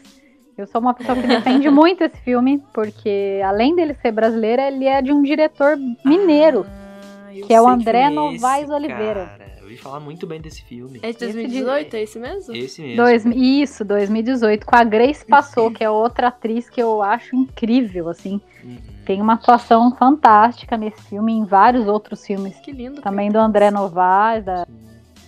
Eu 0.55 0.67
sou 0.67 0.79
uma 0.79 0.93
pessoa 0.93 1.19
que 1.19 1.27
defende 1.27 1.69
muito 1.71 2.03
esse 2.03 2.17
filme, 2.17 2.63
porque 2.71 3.41
além 3.43 3.75
dele 3.75 3.95
ser 3.95 4.11
brasileiro, 4.11 4.61
ele 4.61 4.85
é 4.85 5.01
de 5.01 5.11
um 5.11 5.23
diretor 5.23 5.75
mineiro. 6.05 6.65
Ah, 6.67 7.35
eu 7.35 7.47
que 7.47 7.53
é 7.53 7.59
o 7.59 7.67
André 7.67 8.01
é 8.01 8.09
Novaes 8.11 8.65
esse, 8.65 8.71
Oliveira. 8.71 9.25
cara. 9.25 9.57
ouvi 9.63 9.75
falar 9.75 9.99
muito 9.99 10.27
bem 10.27 10.39
desse 10.39 10.63
filme. 10.63 10.99
É 11.01 11.11
de 11.11 11.17
2018, 11.17 11.95
é 11.95 12.01
esse 12.03 12.19
mesmo? 12.19 12.55
Esse 12.55 12.81
mesmo. 12.81 12.95
Dois, 12.95 13.25
isso, 13.25 13.83
2018, 13.83 14.65
com 14.65 14.75
a 14.75 14.83
Grace 14.83 15.25
Passou, 15.25 15.69
que 15.73 15.83
é 15.83 15.89
outra 15.89 16.27
atriz 16.27 16.69
que 16.69 16.81
eu 16.81 17.01
acho 17.01 17.35
incrível, 17.35 18.07
assim. 18.07 18.39
Uhum. 18.63 18.96
Tem 19.07 19.21
uma 19.21 19.35
atuação 19.35 19.89
fantástica 19.95 20.75
nesse 20.75 21.01
filme 21.03 21.31
e 21.31 21.37
em 21.37 21.45
vários 21.45 21.87
outros 21.87 22.25
filmes. 22.25 22.59
Que 22.59 22.73
lindo. 22.73 22.99
Também 23.01 23.31
do 23.31 23.37
André 23.39 23.71
Novaes, 23.71 24.43
da, 24.43 24.67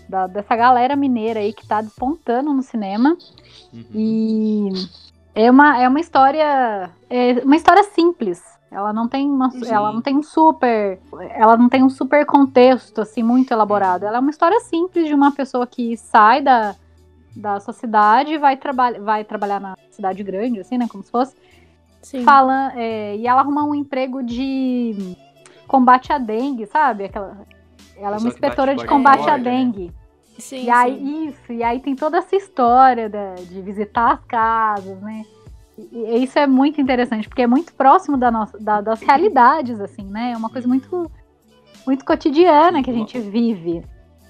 da- 0.09 0.27
dessa 0.27 0.53
galera 0.53 0.97
mineira 0.97 1.39
aí 1.39 1.53
que 1.53 1.65
tá 1.65 1.79
despontando 1.79 2.53
no 2.53 2.61
cinema. 2.61 3.17
Uhum. 3.71 3.85
E 3.95 4.69
é 5.33 5.49
uma, 5.49 5.81
é 5.81 5.87
uma 5.87 6.01
história. 6.01 6.89
É 7.09 7.41
uma 7.41 7.55
história 7.55 7.83
simples. 7.85 8.43
Ela 8.69 8.91
não 8.91 9.07
tem 9.07 9.25
uma, 9.29 9.49
Sim. 9.49 9.71
ela 9.71 9.93
não 9.93 10.01
tem 10.01 10.17
um 10.17 10.23
super, 10.23 10.99
ela 11.33 11.55
não 11.55 11.69
tem 11.69 11.81
um 11.81 11.89
super 11.89 12.25
contexto 12.25 12.99
assim 12.99 13.23
muito 13.23 13.49
elaborado. 13.53 14.05
Ela 14.05 14.17
é 14.17 14.19
uma 14.19 14.29
história 14.29 14.59
simples 14.59 15.07
de 15.07 15.13
uma 15.13 15.31
pessoa 15.31 15.65
que 15.65 15.95
sai 15.95 16.41
da, 16.41 16.75
da 17.33 17.61
sua 17.61 17.73
cidade 17.73 18.33
e 18.33 18.37
vai, 18.37 18.57
traba 18.57 18.91
vai 18.99 19.23
trabalhar 19.23 19.61
na 19.61 19.75
cidade 19.89 20.21
grande, 20.21 20.59
assim, 20.59 20.77
né, 20.77 20.85
como 20.87 21.01
se 21.01 21.09
fosse. 21.09 21.33
Sim. 22.01 22.23
Fala, 22.23 22.71
é, 22.75 23.15
e 23.17 23.27
ela 23.27 23.41
arruma 23.41 23.63
um 23.63 23.75
emprego 23.75 24.23
de 24.23 25.15
combate 25.67 26.11
à 26.11 26.17
dengue, 26.17 26.65
sabe? 26.65 27.05
Aquela, 27.05 27.45
ela 27.97 28.15
é 28.15 28.19
uma 28.19 28.27
inspetora 28.29 28.75
de 28.75 28.85
combate 28.85 29.29
à 29.29 29.37
né? 29.37 29.43
dengue. 29.43 29.91
Sim, 30.37 30.63
E 30.63 30.69
aí, 30.69 30.97
sim. 30.97 31.27
isso, 31.27 31.51
e 31.53 31.61
aí 31.63 31.79
tem 31.79 31.95
toda 31.95 32.17
essa 32.17 32.35
história 32.35 33.09
da- 33.09 33.35
de 33.35 33.61
visitar 33.61 34.13
as 34.13 34.23
casas, 34.25 34.99
né? 35.01 35.25
E, 35.77 35.97
e 35.97 36.23
isso 36.23 36.39
é 36.39 36.47
muito 36.47 36.79
interessante, 36.81 37.27
porque 37.27 37.41
é 37.41 37.47
muito 37.47 37.73
próximo 37.73 38.17
da 38.17 38.31
nossa, 38.31 38.57
da- 38.57 38.81
das 38.81 39.01
realidades, 39.01 39.79
assim, 39.81 40.03
né? 40.03 40.31
É 40.31 40.37
uma 40.37 40.49
coisa 40.49 40.67
muito, 40.67 41.11
muito 41.85 42.05
cotidiana 42.05 42.77
Sim, 42.77 42.83
que 42.83 42.89
a 42.91 42.93
gente 42.93 43.19
vive. 43.19 43.83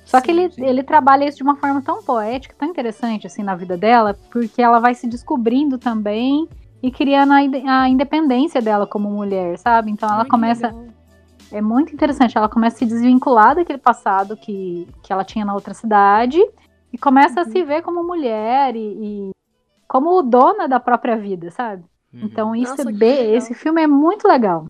Só 0.04 0.20
que 0.20 0.32
ele, 0.32 0.52
ele 0.58 0.82
trabalha 0.82 1.26
isso 1.26 1.38
de 1.38 1.44
uma 1.44 1.56
forma 1.56 1.84
tão 1.84 2.02
poética, 2.04 2.56
tão 2.58 2.68
interessante, 2.68 3.28
assim, 3.28 3.44
na 3.44 3.56
vida 3.56 3.78
dela, 3.78 4.18
porque 4.32 4.60
ela 4.60 4.80
vai 4.80 4.96
se 4.96 5.08
descobrindo 5.08 5.78
também 5.78 6.48
e 6.82 6.92
criando 6.92 7.34
a, 7.34 7.82
a 7.82 7.90
independência 7.90 8.62
dela 8.62 8.88
como 8.88 9.10
mulher, 9.10 9.58
sabe? 9.58 9.92
Então 9.92 10.10
ela 10.12 10.24
que 10.24 10.30
começa 10.30 10.68
legal. 10.68 10.88
é 11.52 11.62
muito 11.62 11.94
interessante. 11.94 12.38
Ela 12.38 12.50
começa 12.50 12.76
a 12.78 12.80
se 12.80 12.86
desvincular 12.86 13.56
daquele 13.56 13.80
passado 13.80 14.38
que, 14.38 14.88
que 15.04 15.12
ela 15.12 15.24
tinha 15.24 15.46
na 15.46 15.54
outra 15.54 15.74
cidade 15.74 16.40
e 16.92 16.98
começa 16.98 17.42
a 17.42 17.46
Uhum. 17.46 17.52
se 17.52 17.64
ver 17.64 17.82
como 17.82 18.04
mulher 18.04 18.76
e, 18.76 18.80
e 18.80 19.30
como 19.88 20.22
dona 20.22 20.68
da 20.68 20.80
própria 20.80 21.18
vida, 21.18 21.52
sabe? 21.52 21.84
Uhum. 22.14 22.22
Então 22.24 22.56
isso 22.56 22.72
Nossa, 22.72 22.90
é 22.90 22.94
bem, 22.94 23.18
legal. 23.18 23.38
esse 23.38 23.54
filme 23.54 23.82
é 23.82 23.88
muito 23.88 24.28
legal. 24.28 24.66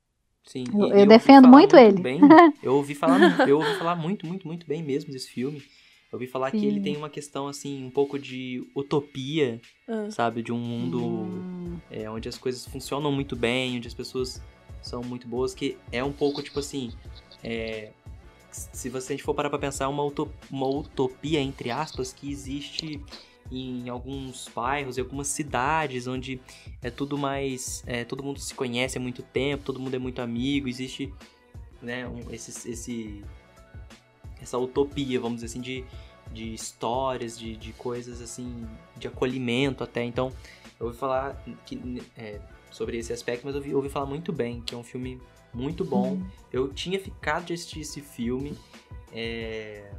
Sim, 0.45 0.63
Eu- 0.73 0.79
eu 0.79 0.87
ouvi 0.87 1.07
defendo 1.07 1.45
falar 1.45 1.51
muito 1.57 1.75
ele. 1.77 2.01
bem. 2.01 2.21
eu 2.63 2.73
ouvi 2.73 2.95
falar, 2.95 3.19
eu 3.47 3.57
ouvi 3.59 3.73
falar 3.77 3.95
muito, 3.95 4.25
muito, 4.25 4.47
muito 4.47 4.65
bem 4.65 4.81
mesmo 4.83 5.11
desse 5.11 5.29
filme. 5.29 5.61
Eu 6.11 6.15
ouvi 6.17 6.27
falar 6.27 6.51
que 6.51 6.59
Sim. 6.61 6.67
ele 6.67 6.79
tem 6.79 6.97
uma 6.97 7.09
questão 7.09 7.47
assim, 7.47 7.85
um 7.85 7.89
pouco 7.91 8.17
de 8.17 8.67
utopia, 8.75 9.61
Ah. 9.87 10.09
sabe, 10.09 10.41
de 10.41 10.51
um 10.51 10.57
mundo 10.57 10.99
Hum, 11.03 11.77
é, 11.91 12.09
onde 12.09 12.27
as 12.27 12.37
coisas 12.37 12.65
funcionam 12.65 13.11
muito 13.11 13.35
bem, 13.35 13.77
onde 13.77 13.87
as 13.87 13.93
pessoas 13.93 14.41
são 14.81 15.01
muito 15.03 15.27
boas, 15.27 15.53
que 15.53 15.77
é 15.91 16.03
um 16.03 16.11
pouco 16.11 16.41
tipo 16.41 16.59
assim, 16.59 16.91
é, 17.43 17.91
se 18.51 18.89
você 18.89 19.13
a 19.13 19.15
gente 19.15 19.23
for 19.23 19.35
parar 19.35 19.49
pra 19.51 19.59
pensar, 19.59 19.85
é 19.85 19.87
uma, 19.87 20.03
uto- 20.03 20.31
uma 20.49 20.67
utopia, 20.67 21.39
entre 21.39 21.69
aspas, 21.69 22.11
que 22.11 22.31
existe 22.31 22.99
em 23.51 23.87
alguns 23.89 24.47
bairros, 24.55 24.97
em 24.97 25.01
algumas 25.01 25.27
cidades, 25.27 26.07
onde 26.07 26.39
é 26.81 26.89
tudo 26.89 27.17
mais, 27.17 27.83
é, 27.85 28.03
todo 28.03 28.23
mundo 28.23 28.39
se 28.39 28.53
conhece 28.55 28.97
há 28.97 29.01
muito 29.01 29.21
tempo, 29.21 29.63
todo 29.63 29.79
mundo 29.79 29.93
é 29.95 29.99
muito 29.99 30.21
amigo, 30.21 30.67
existe, 30.67 31.11
né, 31.81 32.07
um, 32.07 32.31
esse, 32.31 32.69
esse, 32.69 33.23
essa 34.41 34.57
utopia, 34.57 35.19
vamos 35.19 35.41
dizer 35.41 35.47
assim, 35.47 35.61
de, 35.61 35.83
de 36.31 36.53
histórias, 36.53 37.37
de, 37.37 37.55
de 37.55 37.73
coisas 37.73 38.21
assim, 38.21 38.67
de 38.97 39.07
acolhimento 39.07 39.83
até, 39.83 40.03
então 40.03 40.31
eu 40.79 40.87
ouvi 40.87 40.97
falar 40.97 41.41
que, 41.65 42.01
é, 42.17 42.39
sobre 42.71 42.97
esse 42.97 43.11
aspecto, 43.11 43.45
mas 43.45 43.55
eu 43.55 43.61
ouvi, 43.61 43.75
ouvi 43.75 43.89
falar 43.89 44.05
muito 44.05 44.31
bem, 44.31 44.61
que 44.61 44.73
é 44.73 44.77
um 44.77 44.83
filme 44.83 45.19
muito 45.53 45.83
bom. 45.83 46.19
Eu 46.51 46.69
tinha 46.69 46.99
ficado 46.99 47.45
de 47.45 47.53
assistir 47.53 47.81
esse 47.81 48.01
filme, 48.01 48.57
é, 49.11 49.91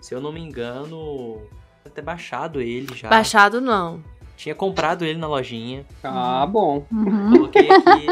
se 0.00 0.14
eu 0.14 0.20
não 0.20 0.32
me 0.32 0.40
engano, 0.40 1.40
até 1.84 2.02
baixado 2.02 2.60
ele 2.60 2.94
já. 2.94 3.08
Baixado 3.08 3.60
não. 3.60 4.02
Tinha 4.36 4.54
comprado 4.54 5.04
ele 5.04 5.18
na 5.18 5.26
lojinha, 5.26 5.86
Ah, 6.02 6.46
bom. 6.46 6.86
uhum. 6.90 7.30
coloquei 7.30 7.70
aqui 7.70 8.06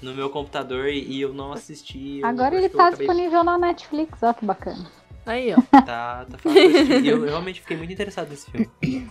no 0.00 0.14
meu 0.14 0.30
computador 0.30 0.88
e, 0.88 1.20
eu 1.20 1.32
não 1.32 1.52
assisti. 1.52 2.20
eu 2.20 2.26
Agora 2.26 2.56
ele 2.56 2.68
tá 2.68 2.90
disponível 2.90 3.44
na 3.44 3.58
Netflix, 3.58 4.22
ó 4.22 4.32
que 4.32 4.44
bacana. 4.44 4.90
Aí, 5.28 5.54
ó. 5.54 5.60
Tá, 5.84 6.24
tá 6.30 6.38
fácil 6.38 6.60
eu, 6.60 7.18
eu 7.18 7.24
realmente 7.24 7.60
fiquei 7.60 7.76
muito 7.76 7.92
interessado 7.92 8.28
nesse 8.30 8.50
filme. 8.50 8.68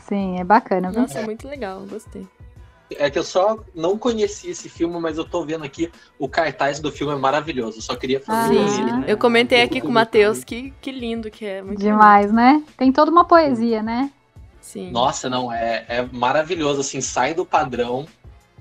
Sim, 0.08 0.40
é 0.40 0.44
bacana. 0.44 0.92
viu? 0.92 1.02
Nossa, 1.02 1.22
muito 1.22 1.48
legal. 1.48 1.86
Gostei. 1.88 2.28
É 2.92 3.10
que 3.10 3.20
eu 3.20 3.24
só 3.24 3.60
não 3.76 3.98
conheci 3.98 4.50
esse 4.50 4.70
filme, 4.70 4.98
mas 5.00 5.18
eu 5.18 5.26
tô 5.26 5.44
vendo 5.46 5.64
aqui 5.66 5.92
o 6.18 6.28
cartaz 6.28 6.80
do 6.80 6.92
filme 6.92 7.14
é 7.14 7.18
maravilhoso. 7.18 7.78
Eu 7.80 7.82
só 7.82 7.96
queria 7.96 8.20
fazer 8.20 8.58
Ah, 8.58 8.64
isso. 8.66 8.86
né? 8.86 9.06
Eu 9.08 9.18
comentei 9.18 9.62
aqui 9.62 9.82
com 9.82 9.90
o 9.90 9.92
Matheus 9.92 10.44
que, 10.44 10.74
que 10.82 10.92
lindo 10.92 11.30
que 11.30 11.46
é. 11.46 11.62
Muito 11.62 11.80
Demais, 11.80 12.32
né? 12.32 12.64
Tem 12.78 12.92
toda 12.92 13.12
uma 13.12 13.26
poesia, 13.26 13.84
né? 13.84 14.02
lindo. 14.02 14.14
Sim. 14.62 14.92
Nossa, 14.92 15.30
não, 15.30 15.52
é, 15.52 15.86
é 15.88 16.02
maravilhoso, 16.12 16.82
assim, 16.82 17.00
sai 17.00 17.34
do 17.34 17.46
padrão. 17.46 18.06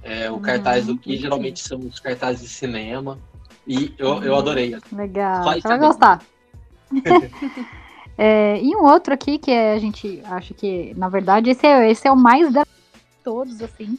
É, 0.02 0.30
o 0.30 0.38
cartaz 0.38 0.86
do 0.86 0.96
que 0.96 1.08
muito 1.10 1.20
geralmente 1.22 1.60
são 1.60 1.78
os 1.80 1.98
cartazes 1.98 2.42
de 2.42 2.48
cinema. 2.48 3.18
E 3.66 3.92
eu, 3.98 4.22
eu 4.22 4.36
adorei. 4.36 4.76
Legal, 4.92 5.42
você 5.42 5.58
isso 5.58 5.68
vai 5.68 5.78
gostar. 5.78 6.22
É, 8.18 8.58
e 8.62 8.74
um 8.74 8.82
outro 8.84 9.12
aqui 9.12 9.36
que 9.36 9.50
é, 9.50 9.74
a 9.74 9.78
gente 9.78 10.22
acha 10.24 10.54
que, 10.54 10.94
na 10.96 11.06
verdade, 11.06 11.50
esse 11.50 11.66
é, 11.66 11.90
esse 11.90 12.08
é 12.08 12.10
o 12.10 12.16
mais 12.16 12.50
da 12.50 12.64
todos, 13.22 13.60
assim. 13.60 13.98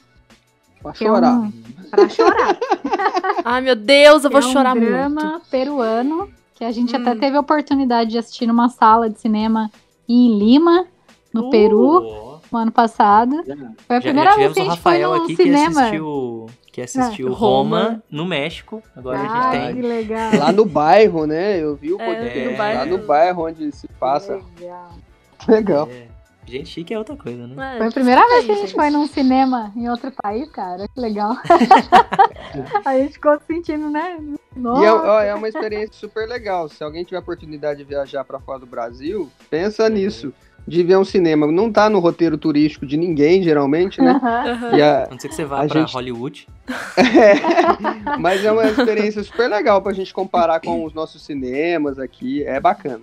Pra 0.82 0.92
Que 0.92 1.04
é 1.04 1.08
chorar. 1.08 1.34
um, 1.36 1.52
pra 1.92 2.10
chorar. 2.10 2.58
Ai, 3.46 3.62
meu 3.62 3.76
Deus, 3.76 4.24
eu 4.24 4.32
vou 4.32 4.42
é 4.42 4.44
um 4.44 4.52
chorar 4.52 4.74
drama 4.76 5.22
muito. 5.24 5.46
peruano 5.52 6.30
que 6.56 6.64
a 6.64 6.72
gente 6.72 6.96
até 6.96 7.14
Hum. 7.14 7.20
teve 7.20 7.38
a 7.38 7.42
oportunidade 7.42 8.10
de 8.10 8.18
assistir 8.18 8.48
numa 8.48 8.70
sala 8.70 9.08
de 9.08 9.20
cinema 9.20 9.70
em 10.10 10.36
Lima, 10.40 10.88
no 11.32 11.52
Peru, 11.52 12.02
Oh, 12.02 12.40
no 12.52 12.58
ano 12.58 12.72
passado. 12.72 13.44
Foi 13.86 13.98
a 13.98 14.00
já, 14.00 14.02
primeira 14.02 14.32
já 14.32 14.36
vez 14.38 14.54
que 14.54 14.60
a 14.62 14.64
gente 14.64 14.80
foi 14.80 14.94
Rafael 14.94 15.10
num 15.16 15.24
aqui 15.26 15.36
que 15.36 15.44
cinema. 15.44 15.82
assistiu, 15.82 16.46
que 16.78 16.82
assistiu 16.84 17.28
É, 17.30 17.32
Roma. 17.32 17.84
Roma. 17.84 18.04
no 18.12 18.24
México. 18.24 18.84
Agora 18.96 19.18
a 19.18 19.22
Ah, 19.22 19.52
gente 19.52 19.68
que 19.76 19.82
tem. 19.82 19.82
legal. 19.82 20.32
Lá 20.38 20.52
no 20.52 20.64
bairro, 20.64 21.26
né? 21.26 21.58
Eu 21.60 21.76
vi 21.76 21.92
o 21.92 22.00
É, 22.00 22.06
podcast. 22.06 22.52
no 22.52 22.58
Lá 22.58 22.86
no 22.86 22.98
bairro 23.00 23.46
onde 23.48 23.72
se 23.72 23.88
passa. 23.88 24.40
Legal. 24.60 24.92
Legal. 25.48 25.90
É, 25.92 26.08
gente 26.46 26.70
chique 26.70 26.94
é 26.94 26.98
outra 27.00 27.16
coisa, 27.16 27.48
né? 27.48 27.76
É, 27.76 27.78
Foi 27.80 27.88
a 27.88 27.92
primeira 27.92 28.28
vez 28.28 28.46
que 28.46 28.52
a 28.52 28.56
gente 28.56 28.74
foi 28.76 28.90
num 28.92 29.08
cinema 29.08 29.72
em 29.76 29.90
outro 29.90 30.12
país, 30.22 30.48
cara. 30.52 30.88
Que 30.88 31.00
legal. 31.02 31.36
a 32.86 32.94
gente 32.98 33.14
ficou 33.14 33.40
se 33.40 33.46
sentindo, 33.48 33.90
né? 33.90 34.20
Nossa. 34.56 34.82
E 34.84 34.86
é, 34.86 34.92
ó, 34.94 35.20
é 35.22 35.34
uma 35.34 35.48
experiência 35.50 35.94
super 35.94 36.28
legal. 36.28 36.70
Se 36.70 36.84
alguém 36.84 37.04
tiver 37.04 37.18
a 37.18 37.22
oportunidade 37.22 37.80
de 37.80 37.86
viajar 37.86 38.24
pra 38.24 38.40
fora 38.40 38.60
do 38.60 38.66
Brasil, 38.68 39.32
pensa 39.50 39.84
Uhum. 39.86 39.90
nisso. 39.90 40.34
De 40.68 40.84
ver 40.84 40.98
um 40.98 41.06
cinema. 41.06 41.48
Não 41.50 41.72
tá 41.72 41.90
no 41.90 42.00
roteiro 42.00 42.38
turístico 42.38 42.86
de 42.86 42.98
ninguém, 42.98 43.42
geralmente, 43.42 44.02
né? 44.02 44.20
Aham. 44.22 44.76
E 44.78 44.82
a- 44.82 45.06
A 45.06 45.10
não 45.12 45.20
ser 45.20 45.30
que 45.30 45.36
você 45.36 45.46
vá 45.46 45.66
pra 45.66 45.80
gente- 45.80 45.94
Hollywood. 45.94 46.48
É, 46.98 48.18
mas 48.18 48.44
é 48.44 48.52
uma 48.52 48.66
experiência 48.66 49.24
super 49.24 49.48
legal 49.50 49.82
pra 49.82 49.94
gente 49.94 50.14
comparar 50.14 50.60
com 50.60 50.84
os 50.84 50.94
nossos 50.94 51.24
cinemas 51.24 51.98
aqui. 52.00 52.44
É 52.44 52.60
bacana. 52.60 53.02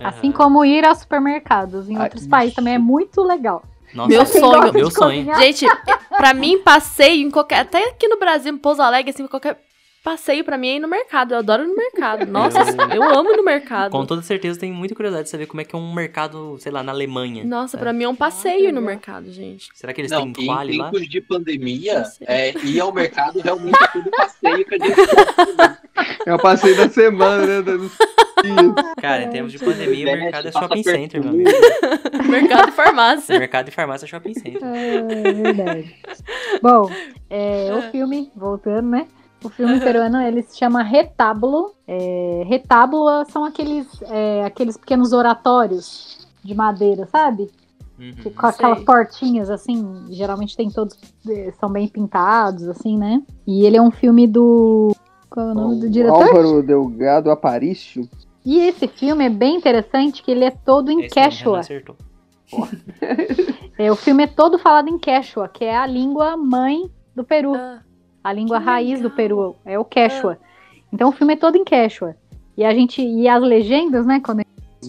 Assim 0.00 0.28
Aham. 0.28 0.36
como 0.36 0.64
ir 0.64 0.84
aos 0.84 0.98
supermercados 0.98 1.88
em 1.88 1.96
Ah, 1.96 2.04
outros 2.04 2.26
países 2.26 2.52
isso. 2.52 2.56
também 2.56 2.74
é 2.74 2.78
muito 2.78 3.22
legal. 3.22 3.62
Nossa, 3.94 4.08
Meu 4.08 4.26
sonho. 4.26 4.72
Meu 4.72 4.90
sonho. 4.90 5.34
Gente, 5.36 5.66
pra 6.16 6.34
mim, 6.34 6.58
passeio 6.58 7.26
em 7.26 7.30
qualquer. 7.30 7.60
Até 7.60 7.90
aqui 7.90 8.08
no 8.08 8.18
Brasil, 8.18 8.52
em 8.52 8.56
Pouso 8.58 8.82
Alegre, 8.82 9.10
assim, 9.10 9.26
qualquer 9.28 9.56
passeio 10.04 10.44
pra 10.44 10.56
mim 10.58 10.68
é 10.68 10.76
ir 10.76 10.80
no 10.80 10.86
mercado. 10.86 11.32
Eu 11.32 11.38
adoro 11.38 11.64
ir 11.64 11.66
no 11.66 11.74
mercado. 11.74 12.26
Nossa, 12.26 12.58
Eu- 12.94 13.02
eu 13.02 13.18
amo 13.18 13.30
ir 13.32 13.36
no 13.38 13.44
mercado. 13.44 13.90
Com 13.90 14.04
toda 14.06 14.20
certeza 14.22 14.60
tenho 14.60 14.74
muita 14.74 14.94
curiosidade 14.94 15.24
de 15.24 15.30
saber 15.30 15.46
como 15.46 15.60
é 15.62 15.64
que 15.64 15.74
é 15.74 15.78
um 15.78 15.92
mercado, 15.92 16.56
sei 16.60 16.70
lá, 16.70 16.82
na 16.82 16.92
Alemanha. 16.92 17.42
Nossa, 17.44 17.76
É. 17.76 17.80
pra 17.80 17.92
mim 17.92 18.04
é 18.04 18.08
um 18.08 18.14
passeio 18.14 18.68
ir 18.68 18.72
no 18.72 18.82
mercado, 18.82 19.32
gente. 19.32 19.70
Será 19.74 19.92
que 19.94 20.00
eles 20.02 20.10
Não, 20.12 20.30
têm 20.32 20.44
em 20.44 20.46
quali 20.46 20.76
lá? 20.76 20.90
tempos 20.90 21.08
de 21.08 21.20
pandemia, 21.22 22.04
é, 22.26 22.50
ir 22.64 22.80
ao 22.80 22.92
mercado 22.92 23.40
realmente 23.40 23.76
é 23.82 23.86
tudo 23.88 24.10
passeio 24.10 24.64
que 24.64 24.74
a 24.74 24.78
gente 24.86 25.00
É 26.26 26.34
o 26.34 26.38
passeio 26.38 26.76
da 26.76 26.88
semana, 26.90 27.62
né? 27.62 27.90
Cara, 29.00 29.22
em 29.22 29.30
tempos 29.30 29.52
de 29.52 29.58
pandemia, 29.58 30.12
o 30.14 30.18
mercado 30.18 30.48
é 30.48 30.52
shopping 30.52 30.82
center, 30.82 31.20
meu 31.22 31.30
amigo. 31.30 31.50
Mercado 32.28 32.68
e 32.68 32.72
farmácia. 32.72 33.38
Mercado 33.38 33.68
e 33.68 33.70
farmácia 33.70 34.04
é 34.04 34.08
shopping 34.08 34.34
center. 34.34 34.60
É 34.62 35.32
verdade. 35.32 35.94
Bom, 36.60 36.90
é, 37.30 37.70
o 37.74 37.90
filme, 37.90 38.30
voltando, 38.36 38.88
né? 38.90 39.06
O 39.44 39.50
filme 39.50 39.78
peruano, 39.78 40.20
ele 40.22 40.42
se 40.42 40.56
chama 40.58 40.82
Retábulo. 40.82 41.74
É, 41.86 42.42
retábulo 42.46 43.24
são 43.28 43.44
aqueles, 43.44 43.86
é, 44.04 44.44
aqueles 44.44 44.76
pequenos 44.76 45.12
oratórios 45.12 46.26
de 46.42 46.54
madeira, 46.54 47.06
sabe? 47.06 47.50
Uhum. 47.98 48.14
Que- 48.14 48.30
com 48.30 48.46
aquelas 48.46 48.78
Sei. 48.78 48.86
portinhas, 48.86 49.50
assim, 49.50 50.06
geralmente 50.10 50.56
tem 50.56 50.68
todos, 50.70 50.98
eh, 51.28 51.52
são 51.60 51.70
bem 51.70 51.86
pintados, 51.86 52.68
assim, 52.68 52.98
né? 52.98 53.22
E 53.46 53.64
ele 53.64 53.76
é 53.76 53.82
um 53.82 53.90
filme 53.90 54.26
do... 54.26 54.92
Qual 55.30 55.48
é 55.48 55.52
o 55.52 55.54
nome 55.54 55.80
do 55.80 55.86
O 55.86 55.90
diretor? 55.90 56.22
Álvaro 56.26 56.62
Delgado 56.62 57.30
Aparício. 57.30 58.08
E 58.44 58.58
esse 58.58 58.88
filme 58.88 59.24
é 59.26 59.30
bem 59.30 59.56
interessante, 59.56 60.22
que 60.22 60.30
ele 60.30 60.44
é 60.44 60.50
todo 60.50 60.90
em 60.90 61.04
Esse 61.04 61.14
Quechua. 61.14 61.60
Acertou. 61.60 61.96
É, 63.78 63.90
o 63.90 63.96
filme 63.96 64.24
é 64.24 64.26
todo 64.26 64.58
falado 64.58 64.88
em 64.88 64.98
Quechua, 64.98 65.48
que 65.48 65.64
é 65.64 65.76
a 65.76 65.86
língua 65.86 66.36
mãe 66.36 66.90
do 67.14 67.24
Peru. 67.24 67.54
Ah, 67.54 67.80
A 68.24 68.32
língua 68.32 68.58
Que 68.58 68.64
raiz 68.64 68.98
do 69.00 69.04
legal. 69.04 69.16
Peru 69.16 69.56
é 69.64 69.78
o 69.78 69.84
Quechua. 69.84 70.38
Então 70.90 71.10
o 71.10 71.12
filme 71.12 71.34
é 71.34 71.36
todo 71.36 71.56
em 71.56 71.64
Quechua. 71.64 72.16
E 72.56 72.64
a 72.64 72.72
gente 72.72 73.02
e 73.02 73.28
as 73.28 73.42
legendas, 73.42 74.06
né, 74.06 74.20
quando 74.24 74.42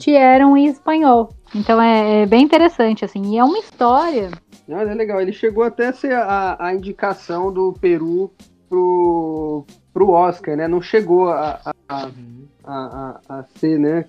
eram 0.08 0.56
em 0.58 0.66
espanhol. 0.68 1.30
Então 1.54 1.82
é, 1.82 2.24
é 2.24 2.26
bem 2.26 2.44
interessante 2.44 3.04
assim. 3.04 3.34
E 3.34 3.38
é 3.38 3.44
uma 3.44 3.60
história. 3.60 4.32
Não, 4.68 4.78
mas 4.78 4.88
é 4.90 4.94
legal. 4.94 5.22
Ele 5.22 5.34
chegou 5.34 5.64
até 5.64 5.88
a 5.88 5.94
ser 5.94 6.14
a, 6.14 6.56
a 6.60 6.74
indicação 6.74 7.52
do 7.52 7.74
Peru 7.74 8.32
pro, 8.70 9.66
pro 9.94 10.10
Oscar, 10.10 10.56
né? 10.56 10.68
Não 10.68 10.82
chegou 10.82 11.30
a, 11.30 11.60
a, 11.66 11.74
a, 11.88 12.06
Uhum. 12.06 12.48
a, 12.64 13.20
a 13.30 13.44
ser, 13.58 13.80
né? 13.80 14.04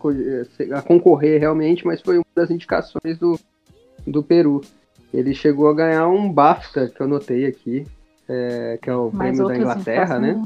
A 0.74 0.83
concorrer 0.83 1.39
realmente, 1.41 1.87
mas 1.87 2.01
foi 2.01 2.16
uma 2.16 2.24
das 2.35 2.51
indicações 2.51 3.18
do, 3.18 3.39
do 4.07 4.22
Peru. 4.22 4.61
Ele 5.12 5.35
chegou 5.35 5.68
a 5.68 5.74
ganhar 5.74 6.09
um 6.09 6.31
BAFTA, 6.33 6.89
que 6.89 7.01
eu 7.01 7.09
notei 7.09 7.47
aqui, 7.47 7.87
é, 8.29 8.79
que 8.81 8.91
é 8.91 8.95
o 8.95 9.11
Mas 9.12 9.37
prêmio 9.37 9.49
da 9.49 9.57
Inglaterra, 9.57 10.18
né? 10.18 10.43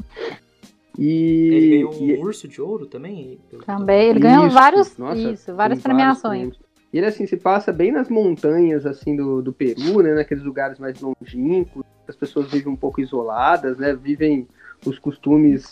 E, 0.97 1.49
Ele 1.51 1.69
ganhou 1.69 1.93
um 1.93 2.07
e- 2.07 2.17
urso 2.19 2.47
de 2.47 2.61
ouro 2.61 2.85
também? 2.85 3.39
Também. 3.65 4.09
Ele 4.09 4.19
ganhou 4.19 4.47
Isso, 4.47 4.55
vários, 4.55 4.97
nossa, 4.97 5.19
isso, 5.19 5.55
várias 5.55 5.81
premiações. 5.81 6.39
prêmios. 6.39 6.71
E 6.93 6.97
ele 6.97 7.05
assim 7.07 7.25
se 7.25 7.37
passa 7.37 7.71
bem 7.71 7.91
nas 7.91 8.09
montanhas 8.09 8.85
assim 8.85 9.15
do, 9.15 9.41
do 9.41 9.53
Peru, 9.53 10.01
né, 10.01 10.13
naqueles 10.13 10.43
lugares 10.43 10.77
mais 10.77 10.99
longínquos, 10.99 11.83
as 12.05 12.15
pessoas 12.15 12.51
vivem 12.51 12.73
um 12.73 12.75
pouco 12.75 12.99
isoladas, 12.99 13.77
né, 13.77 13.95
vivem 13.95 14.45
os 14.85 14.99
costumes 14.99 15.71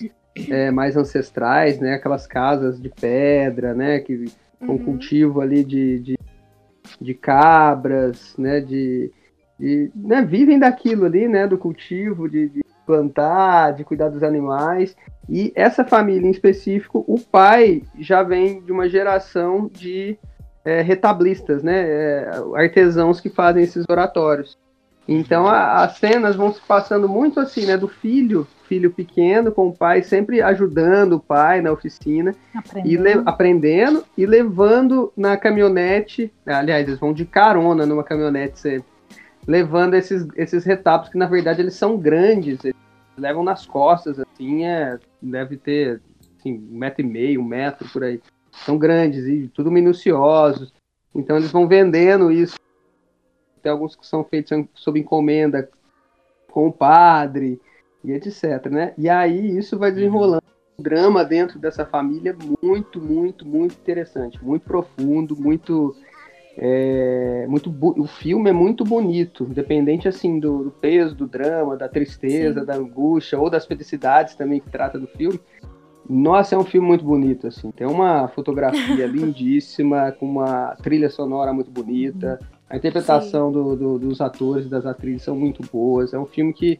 é, 0.49 0.71
mais 0.71 0.95
ancestrais, 0.95 1.77
né, 1.79 1.95
aquelas 1.95 2.25
casas 2.25 2.81
de 2.81 2.87
pedra, 2.87 3.73
né, 3.73 3.99
que 3.99 4.31
com 4.59 4.73
uhum. 4.73 4.77
cultivo 4.77 5.41
ali 5.41 5.63
de, 5.63 5.99
de, 5.99 6.17
de 7.01 7.13
cabras, 7.13 8.35
né, 8.37 8.61
de, 8.61 9.11
de 9.59 9.91
né, 9.95 10.21
vivem 10.21 10.57
daquilo 10.57 11.05
ali, 11.05 11.27
né, 11.27 11.45
do 11.45 11.57
cultivo, 11.57 12.29
de, 12.29 12.47
de 12.49 12.63
plantar, 12.85 13.73
de 13.73 13.83
cuidar 13.83 14.09
dos 14.09 14.23
animais. 14.23 14.95
E 15.27 15.51
essa 15.55 15.83
família 15.85 16.27
em 16.27 16.31
específico, 16.31 17.03
o 17.07 17.19
pai 17.19 17.83
já 17.99 18.23
vem 18.23 18.61
de 18.61 18.71
uma 18.71 18.87
geração 18.89 19.69
de 19.71 20.17
é, 20.65 20.81
retablistas, 20.81 21.63
né, 21.63 21.81
é, 21.87 22.31
artesãos 22.55 23.19
que 23.21 23.29
fazem 23.29 23.63
esses 23.63 23.85
oratórios. 23.89 24.57
Então 25.07 25.47
a- 25.47 25.83
as 25.83 25.97
cenas 25.97 26.35
vão 26.35 26.53
se 26.53 26.61
passando 26.61 27.07
muito 27.09 27.39
assim, 27.39 27.65
né, 27.65 27.75
do 27.77 27.87
filho, 27.87 28.45
filho 28.67 28.91
pequeno 28.91 29.51
com 29.51 29.67
o 29.69 29.75
pai 29.75 30.03
sempre 30.03 30.41
ajudando 30.41 31.13
o 31.13 31.19
pai 31.19 31.61
na 31.61 31.71
oficina 31.71 32.35
e 32.53 32.95
Aprendendo. 32.95 33.03
le- 33.03 33.23
aprendendo 33.25 34.03
e 34.15 34.25
levando 34.25 35.11
na 35.17 35.35
caminhonete. 35.37 36.31
Aliás, 36.45 36.87
eles 36.87 36.99
vão 36.99 37.11
de 37.13 37.25
carona 37.25 37.85
numa 37.85 38.03
caminhonete 38.03 38.59
sempre. 38.59 38.85
Levando 39.47 39.95
esses, 39.95 40.27
esses 40.35 40.63
retábulos 40.63 41.09
que 41.09 41.17
na 41.17 41.25
verdade 41.25 41.61
eles 41.61 41.75
são 41.75 41.97
grandes, 41.97 42.63
eles 42.63 42.77
levam 43.17 43.43
nas 43.43 43.65
costas, 43.65 44.19
assim, 44.19 44.65
é, 44.65 44.99
deve 45.21 45.57
ter 45.57 46.01
assim, 46.39 46.53
um 46.71 46.77
metro 46.77 47.01
e 47.01 47.05
meio, 47.05 47.41
um 47.41 47.45
metro 47.45 47.87
por 47.89 48.03
aí. 48.03 48.21
São 48.51 48.77
grandes 48.77 49.25
e 49.25 49.47
tudo 49.49 49.71
minuciosos. 49.71 50.73
Então 51.13 51.37
eles 51.37 51.51
vão 51.51 51.67
vendendo 51.67 52.31
isso. 52.31 52.57
Tem 53.61 53.71
alguns 53.71 53.95
que 53.95 54.07
são 54.07 54.23
feitos 54.23 54.65
sob 54.73 54.99
encomenda 54.99 55.69
com 56.49 56.67
o 56.67 56.73
padre 56.73 57.59
e 58.03 58.11
etc, 58.11 58.65
né? 58.71 58.93
E 58.97 59.09
aí 59.09 59.57
isso 59.57 59.77
vai 59.77 59.91
desenrolando 59.91 60.43
um 60.77 60.83
drama 60.83 61.25
dentro 61.25 61.59
dessa 61.59 61.85
família 61.85 62.35
muito, 62.61 63.01
muito, 63.01 63.45
muito 63.45 63.73
interessante, 63.73 64.43
muito 64.43 64.63
profundo, 64.63 65.35
muito, 65.35 65.95
é, 66.57 67.45
muito 67.47 67.73
o 67.81 68.05
filme 68.07 68.49
é 68.49 68.53
muito 68.53 68.83
bonito, 68.83 69.45
independente 69.49 70.07
assim 70.07 70.39
do, 70.39 70.63
do 70.65 70.71
peso 70.71 71.15
do 71.15 71.27
drama, 71.27 71.77
da 71.77 71.87
tristeza, 71.87 72.61
Sim. 72.61 72.65
da 72.65 72.75
angústia 72.75 73.39
ou 73.39 73.49
das 73.49 73.65
felicidades 73.65 74.35
também 74.35 74.59
que 74.59 74.69
trata 74.69 74.99
do 74.99 75.07
filme. 75.07 75.39
Nossa, 76.09 76.55
é 76.55 76.57
um 76.57 76.63
filme 76.65 76.87
muito 76.87 77.05
bonito 77.05 77.47
assim. 77.47 77.71
Tem 77.71 77.85
uma 77.87 78.27
fotografia 78.29 79.05
lindíssima, 79.07 80.11
com 80.11 80.25
uma 80.25 80.75
trilha 80.81 81.09
sonora 81.09 81.53
muito 81.53 81.69
bonita. 81.69 82.39
A 82.69 82.77
interpretação 82.77 83.51
do- 83.51 83.75
do- 83.75 83.99
dos 83.99 84.19
atores 84.19 84.65
e 84.65 84.69
das 84.69 84.85
atrizes 84.85 85.23
são 85.23 85.35
muito 85.35 85.61
boas. 85.71 86.13
É 86.13 86.19
um 86.19 86.25
filme 86.25 86.51
que 86.51 86.79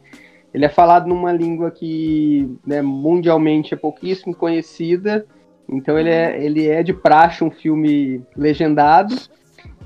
ele 0.52 0.64
é 0.64 0.68
falado 0.68 1.06
numa 1.06 1.32
língua 1.32 1.70
que 1.70 2.50
né, 2.66 2.82
mundialmente 2.82 3.72
é 3.72 3.76
pouquíssimo 3.76 4.34
conhecida. 4.34 5.24
Então 5.68 5.96
ele 5.96 6.10
é, 6.10 6.44
ele 6.44 6.66
é 6.66 6.82
de 6.82 6.92
praxe 6.92 7.44
um 7.44 7.50
filme 7.50 8.22
legendado, 8.36 9.14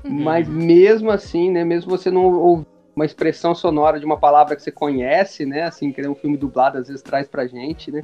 mas 0.09 0.47
mesmo 0.47 1.11
assim, 1.11 1.51
né, 1.51 1.63
mesmo 1.63 1.89
você 1.89 2.09
não 2.11 2.25
ouvir 2.25 2.65
uma 2.95 3.05
expressão 3.05 3.53
sonora 3.53 3.99
de 3.99 4.05
uma 4.05 4.17
palavra 4.17 4.55
que 4.55 4.61
você 4.61 4.71
conhece, 4.71 5.45
né, 5.45 5.63
assim, 5.63 5.91
que 5.91 6.01
é 6.01 6.09
um 6.09 6.15
filme 6.15 6.37
dublado 6.37 6.77
às 6.77 6.87
vezes 6.87 7.01
traz 7.01 7.27
pra 7.27 7.45
gente, 7.45 7.91
né, 7.91 8.03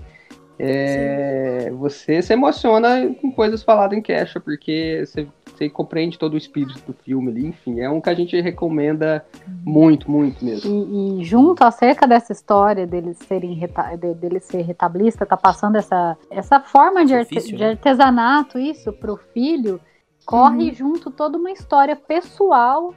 é, 0.63 1.71
você 1.71 2.21
se 2.21 2.33
emociona 2.33 3.13
com 3.19 3.31
coisas 3.31 3.63
faladas 3.63 3.97
em 3.97 4.01
queixa, 4.01 4.39
porque 4.39 5.03
você, 5.05 5.27
você 5.45 5.69
compreende 5.69 6.19
todo 6.19 6.33
o 6.33 6.37
espírito 6.37 6.79
do 6.85 6.93
filme 6.93 7.31
ali, 7.31 7.47
enfim, 7.47 7.79
é 7.79 7.89
um 7.89 7.99
que 7.99 8.09
a 8.09 8.13
gente 8.13 8.39
recomenda 8.39 9.25
muito, 9.65 10.09
muito 10.09 10.43
mesmo. 10.45 10.69
E, 10.71 11.21
e 11.21 11.23
junto 11.23 11.63
acerca 11.63 12.05
dessa 12.05 12.31
história 12.31 12.85
deles 12.85 13.17
serem 13.27 13.53
reta, 13.55 13.95
de, 13.95 14.13
dele 14.13 14.39
ser 14.39 14.61
retablista, 14.61 15.25
tá 15.25 15.35
passando 15.35 15.77
essa, 15.77 16.15
essa 16.29 16.59
forma 16.59 17.03
de, 17.05 17.15
arte- 17.15 17.41
de 17.41 17.55
né? 17.55 17.71
artesanato, 17.71 18.59
isso, 18.59 18.93
pro 18.93 19.17
filho, 19.33 19.79
corre 20.25 20.71
junto 20.73 21.09
toda 21.11 21.37
uma 21.37 21.51
história 21.51 21.95
pessoal 21.95 22.93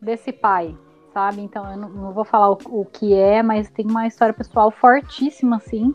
desse 0.00 0.32
pai, 0.32 0.74
sabe? 1.12 1.40
Então 1.42 1.70
eu 1.70 1.76
não, 1.76 1.88
não 1.88 2.12
vou 2.12 2.24
falar 2.24 2.50
o, 2.50 2.58
o 2.68 2.84
que 2.84 3.14
é, 3.14 3.42
mas 3.42 3.68
tem 3.70 3.86
uma 3.86 4.06
história 4.06 4.32
pessoal 4.32 4.70
fortíssima, 4.70 5.56
assim, 5.56 5.94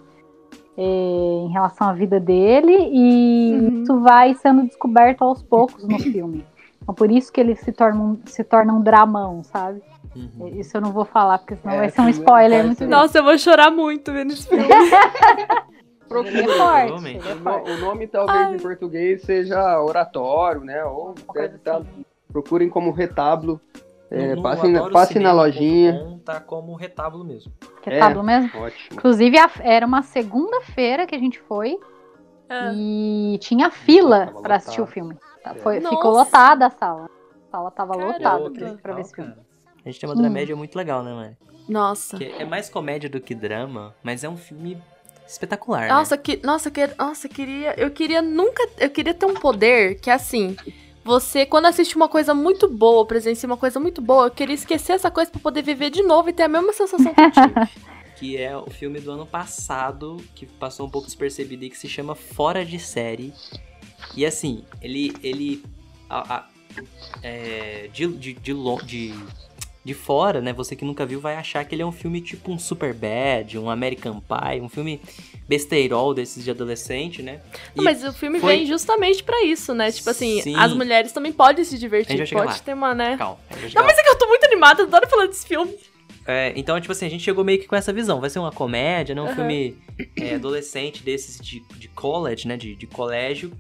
é, 0.78 0.82
em 0.82 1.50
relação 1.52 1.88
à 1.90 1.94
vida 1.94 2.20
dele, 2.20 2.76
e 2.92 3.54
Uhum. 3.54 3.82
isso 3.84 4.00
vai 4.02 4.36
sendo 4.36 4.64
descoberto 4.64 5.24
aos 5.24 5.42
poucos 5.42 5.88
no 5.88 5.98
filme. 6.12 6.46
Então, 6.82 6.94
por 6.94 7.10
isso 7.10 7.32
que 7.32 7.40
ele 7.42 7.56
se 7.56 7.72
torna 7.72 8.00
um, 8.00 8.20
se 8.26 8.44
torna 8.44 8.74
um 8.74 8.82
dramão, 8.82 9.44
sabe? 9.44 9.82
Uhum. 10.16 10.48
Isso 10.60 10.78
eu 10.78 10.82
não 10.82 10.92
vou 10.92 11.04
falar, 11.04 11.40
porque 11.40 11.56
senão 11.56 11.74
É, 11.74 11.78
vai 11.80 11.90
ser 11.90 12.02
um 12.02 12.06
filme 12.06 12.20
spoiler 12.20 12.66
muito. 12.66 12.86
Nossa, 12.88 13.18
eu 13.18 13.24
vou 13.24 13.38
chorar 13.38 13.72
muito 13.72 14.14
vendo 14.14 14.34
esse 14.34 14.48
filme. 14.48 14.64
É 16.06 16.14
forte, 16.14 16.30
ele 16.30 16.40
é 16.40 17.32
O 17.34 17.36
no- 17.36 17.42
forte. 17.44 17.72
O 17.72 17.78
nome 17.80 18.08
talvez 18.08 18.54
em 18.54 18.60
português 18.60 19.22
seja 19.24 19.82
oratório, 19.82 20.62
né? 20.62 20.84
Ou 20.86 21.16
deve 21.34 21.58
tá- 21.60 21.78
assim. 21.78 22.06
procurem 22.32 22.70
como 22.70 22.92
retábulo. 22.92 23.60
É, 24.12 24.30
No- 24.30 24.36
no 24.36 24.42
passe 24.44 24.68
na, 24.68 24.90
passe 24.90 25.20
na 25.20 25.32
lojinha. 25.34 26.20
Tá 26.24 26.40
como 26.40 26.76
retábulo 26.76 27.24
mesmo. 27.24 27.52
Retábulo 27.84 28.22
É. 28.30 28.40
mesmo. 28.40 28.60
Ótimo. 28.62 28.90
Inclusive, 28.94 29.38
a- 29.38 29.50
era 29.62 29.86
uma 29.86 30.02
segunda-feira 30.04 31.06
que 31.08 31.16
a 31.16 31.20
gente 31.20 31.40
foi 31.40 31.80
Ah, 32.48 32.72
e 32.76 33.38
tinha 33.42 33.72
fila 33.72 34.32
pra 34.44 34.58
assistir 34.58 34.80
o 34.82 34.86
filme. 34.86 35.18
Tá, 35.44 35.52
É. 35.52 35.56
foi- 35.56 35.80
Nossa. 35.80 35.96
ficou 35.96 36.12
lotada 36.12 36.68
a 36.68 36.70
sala. 36.70 37.10
A 37.48 37.52
sala 37.52 37.72
tava 37.72 37.94
Caramba. 37.96 38.14
lotada 38.14 38.52
pra, 38.52 38.52
pra 38.52 38.62
ver 38.62 38.76
legal, 38.76 39.00
esse 39.00 39.16
filme. 39.16 39.32
cara. 39.32 39.46
A 39.84 39.90
gente 39.90 40.00
tem 40.00 40.10
uma 40.10 40.16
Hum. 40.16 40.22
dramédia 40.22 40.56
muito 40.56 40.76
legal, 40.76 41.04
né, 41.04 41.12
mano? 41.14 41.38
Nossa. 41.68 42.18
Que 42.18 42.26
é 42.26 42.46
mais 42.46 42.70
comédia 42.70 43.10
do 43.10 43.20
que 43.20 43.34
drama, 43.34 43.96
mas 44.04 44.24
é 44.24 44.30
um 44.30 44.38
filme 44.38 44.78
espetacular, 45.28 45.88
Nossa, 45.90 46.18
que, 46.18 46.40
nossa, 46.44 46.70
que, 46.72 46.88
nossa, 46.98 47.28
eu 47.28 47.32
queria, 47.32 47.74
eu 47.80 47.92
queria 47.92 48.22
nunca, 48.22 48.68
eu 48.78 48.90
queria 48.90 49.14
ter 49.14 49.26
um 49.26 49.34
poder 49.34 50.00
que 50.00 50.10
assim, 50.10 50.56
você 51.04 51.46
quando 51.46 51.66
assiste 51.66 51.96
uma 51.96 52.08
coisa 52.08 52.34
muito 52.34 52.68
boa, 52.68 53.06
presencia 53.06 53.48
uma 53.48 53.58
coisa 53.58 53.80
muito 53.80 54.02
boa, 54.02 54.28
eu 54.28 54.32
queria 54.32 54.56
esquecer 54.56 54.94
essa 54.94 55.10
coisa 55.12 55.30
pra 55.32 55.40
poder 55.42 55.62
viver 55.62 55.90
de 55.90 56.02
novo 56.04 56.30
e 56.30 56.34
ter 56.34 56.44
a 56.44 56.48
mesma 56.48 56.72
sensação 56.74 57.14
que 57.14 57.22
eu 57.22 57.32
tive. 57.32 57.54
né? 57.60 57.70
Que 58.18 58.38
é 58.38 58.56
o 58.56 58.70
filme 58.70 59.02
do 59.02 59.12
ano 59.12 59.26
passado, 59.26 60.16
que 60.34 60.46
passou 60.46 60.86
um 60.88 60.90
pouco 60.90 61.06
despercebido 61.06 61.66
e 61.66 61.70
que 61.70 61.78
se 61.78 61.90
chama 61.90 62.16
Fora 62.16 62.64
de 62.64 62.80
Série. 62.80 63.34
E 64.16 64.26
assim, 64.26 64.64
ele. 64.82 65.14
ele 65.22 65.62
a- 66.10 66.36
a- 66.38 66.48
é, 67.22 67.90
de, 67.92 68.08
de, 68.08 68.34
de, 68.34 68.54
de, 68.86 69.14
de 69.86 69.94
fora, 69.94 70.42
né? 70.42 70.52
Você 70.52 70.76
que 70.76 70.84
nunca 70.84 71.06
viu 71.06 71.22
vai 71.22 71.36
achar 71.36 71.64
que 71.64 71.76
ele 71.76 71.84
é 71.84 71.86
um 71.86 71.92
filme 71.92 72.20
tipo 72.20 72.52
um 72.52 72.58
Super 72.58 72.92
Bad, 72.92 73.58
um 73.60 73.70
American 73.70 74.20
Pie, 74.20 74.60
um 74.60 74.68
filme 74.68 75.00
besteirol 75.48 76.12
desses 76.12 76.44
de 76.44 76.50
adolescente, 76.50 77.22
né? 77.22 77.40
Mas 77.76 78.04
o 78.04 78.12
filme 78.12 78.40
foi- 78.40 78.58
vem 78.58 78.66
justamente 78.66 79.24
pra 79.24 79.44
isso, 79.44 79.76
né? 79.76 79.92
Tipo 79.92 80.10
assim, 80.10 80.42
Sim. 80.42 80.56
as 80.56 80.74
mulheres 80.74 81.12
também 81.12 81.32
podem 81.32 81.64
se 81.64 81.78
divertir, 81.78 82.18
pode 82.32 82.48
lá. 82.48 82.58
ter 82.60 82.74
uma, 82.74 82.96
né? 82.96 83.16
Calma, 83.16 83.38
Não, 83.76 83.84
mas 83.86 83.98
é 83.98 84.02
que 84.04 84.10
eu 84.10 84.18
tô 84.18 84.28
muito 84.28 84.44
animada, 84.46 84.82
adoro 84.84 85.08
falar 85.08 85.28
desse 85.28 85.46
filme. 85.48 85.72
É, 86.28 86.52
então, 86.56 86.82
tipo 86.82 86.92
assim, 86.92 87.06
a 87.06 87.10
gente 87.10 87.24
chegou 87.24 87.44
meio 87.44 87.60
que 87.60 87.68
com 87.68 87.76
essa 87.76 87.94
visão. 87.94 88.20
Vai 88.20 88.32
ser 88.32 88.40
uma 88.40 88.52
comédia, 88.52 89.14
né? 89.14 89.22
Um 89.22 89.26
Aham. 89.28 89.36
filme 89.36 89.78
é, 90.20 90.34
adolescente 90.34 91.04
desses 91.04 91.40
de, 91.40 91.60
de 91.78 91.88
college, 91.90 92.48
né? 92.48 92.58
De, 92.58 92.76
de 92.76 92.88
colégio. 92.88 93.52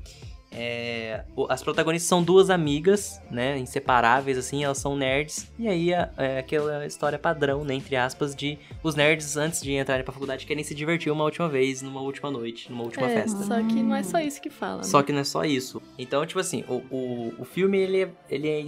É, 0.56 1.24
as 1.49 1.62
protagonistas 1.62 2.08
são 2.08 2.24
duas 2.24 2.49
amigas, 2.49 3.22
né? 3.30 3.58
Inseparáveis, 3.58 4.38
assim, 4.38 4.64
elas 4.64 4.78
são 4.78 4.95
nerds. 4.95 5.51
E 5.60 5.68
aí 5.68 5.91
é, 5.91 6.39
aquela 6.39 6.86
história 6.86 7.20
padrão, 7.20 7.64
né? 7.66 7.74
Entre 7.74 7.95
aspas, 7.95 8.34
de 8.36 8.58
os 8.82 8.95
nerds, 8.95 9.36
antes 9.36 9.62
de 9.62 9.74
entrarem 9.74 10.03
pra 10.03 10.14
faculdade, 10.14 10.45
querem 10.45 10.64
se 10.64 10.74
divertir 10.74 11.12
uma 11.12 11.24
última 11.26 11.49
vez, 11.49 11.82
numa 11.82 12.01
última 12.01 12.32
noite, 12.32 12.72
numa 12.72 12.84
última 12.84 13.10
É, 13.10 13.22
festa. 13.22 13.43
só 13.43 13.56
que 13.64 13.84
não 13.84 13.95
é 13.95 14.03
só 14.03 14.20
isso 14.20 14.41
que 14.41 14.49
fala. 14.49 14.84
Só 14.84 14.99
né? 14.99 15.03
que 15.03 15.12
não 15.12 15.20
é 15.20 15.24
só 15.26 15.43
isso. 15.43 15.82
Então, 15.97 16.26
tipo 16.26 16.39
assim, 16.39 16.64
o, 16.68 16.76
o, 16.89 17.34
o 17.39 17.45
filme, 17.45 17.78
ele 17.78 18.03
é, 18.03 18.10
ele 18.30 18.47
é, 18.49 18.64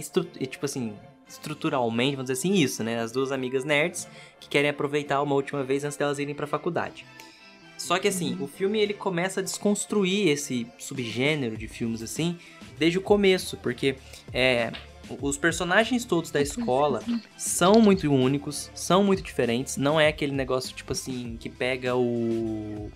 tipo 0.46 0.64
assim, 0.64 0.94
estruturalmente, 1.28 2.16
vamos 2.16 2.30
dizer 2.30 2.38
assim, 2.40 2.54
isso, 2.54 2.82
né? 2.82 3.00
As 3.00 3.12
duas 3.12 3.32
amigas 3.32 3.64
nerds 3.64 4.08
que 4.40 4.48
querem 4.48 4.70
aproveitar 4.70 5.22
uma 5.22 5.34
última 5.34 5.62
vez 5.62 5.84
antes 5.84 5.96
delas 5.96 6.18
irem 6.18 6.34
pra 6.34 6.46
faculdade. 6.46 7.04
Só 7.78 7.98
que 7.98 8.08
assim, 8.08 8.36
o 8.40 8.46
filme 8.46 8.78
ele 8.78 8.92
começa 8.92 9.40
a 9.40 9.42
desconstruir 9.42 10.28
esse 10.28 10.66
subgênero 10.78 11.56
de 11.56 11.66
filmes 11.68 12.02
assim 12.02 12.36
desde 12.78 12.98
o 12.98 13.00
começo, 13.00 13.56
porque 13.56 13.96
é, 14.32 14.70
os 15.22 15.36
personagens 15.38 16.04
todos 16.04 16.30
da 16.30 16.40
escola 16.40 17.02
são 17.36 17.80
muito 17.80 18.12
únicos, 18.12 18.70
são 18.74 19.02
muito 19.02 19.22
diferentes, 19.22 19.76
não 19.76 19.98
é 19.98 20.08
aquele 20.08 20.32
negócio 20.32 20.74
tipo 20.74 20.92
assim 20.92 21.36
que 21.40 21.48
pega 21.48 21.96
o 21.96 22.90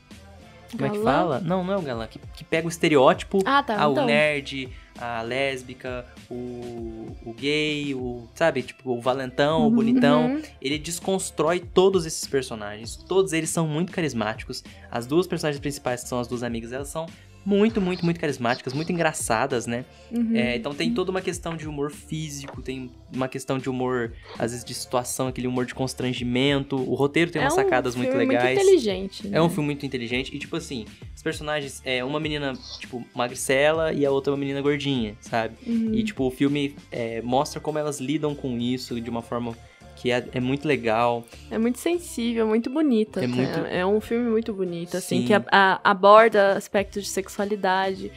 como 0.72 0.86
é 0.86 0.88
que 0.90 0.96
Galã? 0.98 1.04
fala? 1.12 1.40
Não, 1.40 1.62
não 1.62 1.74
é 1.74 1.76
o 1.76 1.82
galã, 1.82 2.06
que, 2.06 2.18
que 2.34 2.44
pega 2.44 2.66
o 2.66 2.70
estereótipo 2.70 3.40
Ah, 3.44 3.62
tá. 3.62 3.74
ah, 3.74 3.90
então. 3.90 4.04
o 4.04 4.06
nerd, 4.06 4.68
a 5.02 5.20
lésbica, 5.20 6.06
o, 6.30 7.08
o 7.26 7.34
gay, 7.34 7.92
o, 7.92 8.28
sabe, 8.36 8.62
tipo, 8.62 8.92
o 8.92 9.00
valentão, 9.00 9.66
o 9.66 9.70
bonitão. 9.70 10.34
Uhum. 10.34 10.42
Ele 10.60 10.78
desconstrói 10.78 11.58
todos 11.58 12.06
esses 12.06 12.24
personagens. 12.26 12.94
Todos 12.94 13.32
eles 13.32 13.50
são 13.50 13.66
muito 13.66 13.90
carismáticos. 13.90 14.62
As 14.88 15.04
duas 15.04 15.26
personagens 15.26 15.60
principais, 15.60 16.04
que 16.04 16.08
são 16.08 16.20
as 16.20 16.28
duas 16.28 16.44
amigas, 16.44 16.72
elas 16.72 16.88
são 16.88 17.06
muito, 17.44 17.80
muito, 17.80 18.04
muito 18.04 18.20
carismáticas, 18.20 18.72
muito 18.72 18.92
engraçadas, 18.92 19.66
né? 19.66 19.84
Uhum. 20.10 20.36
É, 20.36 20.56
então 20.56 20.74
tem 20.74 20.92
toda 20.92 21.10
uma 21.10 21.20
questão 21.20 21.56
de 21.56 21.68
humor 21.68 21.90
físico, 21.90 22.62
tem 22.62 22.90
uma 23.12 23.28
questão 23.28 23.58
de 23.58 23.68
humor, 23.68 24.12
às 24.38 24.52
vezes, 24.52 24.64
de 24.64 24.74
situação, 24.74 25.28
aquele 25.28 25.46
humor 25.46 25.66
de 25.66 25.74
constrangimento. 25.74 26.76
O 26.76 26.94
roteiro 26.94 27.30
tem 27.30 27.40
é 27.40 27.44
umas 27.44 27.54
um 27.54 27.56
sacadas 27.56 27.94
muito 27.94 28.10
filme 28.10 28.26
legais. 28.26 28.56
Muito 28.56 28.68
inteligente. 28.68 29.28
É 29.32 29.40
um 29.40 29.48
né? 29.48 29.50
filme 29.50 29.66
muito 29.66 29.84
inteligente. 29.84 30.34
E, 30.34 30.38
tipo 30.38 30.56
assim, 30.56 30.84
os 31.14 31.22
personagens, 31.22 31.82
é 31.84 32.04
uma 32.04 32.20
menina, 32.20 32.52
tipo, 32.78 33.04
magricela 33.14 33.92
e 33.92 34.06
a 34.06 34.10
outra 34.10 34.32
uma 34.32 34.38
menina 34.38 34.60
gordinha, 34.60 35.16
sabe? 35.20 35.54
Uhum. 35.66 35.94
E, 35.94 36.02
tipo, 36.04 36.24
o 36.24 36.30
filme 36.30 36.74
é, 36.90 37.20
mostra 37.22 37.60
como 37.60 37.78
elas 37.78 38.00
lidam 38.00 38.34
com 38.34 38.58
isso 38.58 39.00
de 39.00 39.10
uma 39.10 39.22
forma 39.22 39.56
que 40.02 40.10
é, 40.10 40.24
é 40.32 40.40
muito 40.40 40.66
legal. 40.66 41.24
É 41.48 41.56
muito 41.56 41.78
sensível, 41.78 42.44
muito 42.44 42.68
bonita. 42.68 43.22
É 43.22 43.26
muito- 43.28 43.58
é 43.66 43.86
um 43.86 44.00
filme 44.00 44.28
muito 44.28 44.52
bonito, 44.52 44.96
assim, 44.96 45.20
Sim. 45.20 45.26
que 45.26 45.32
a- 45.32 45.44
a- 45.52 45.80
aborda 45.84 46.54
aspectos 46.56 47.04
de 47.04 47.08
sexualidade, 47.08 48.10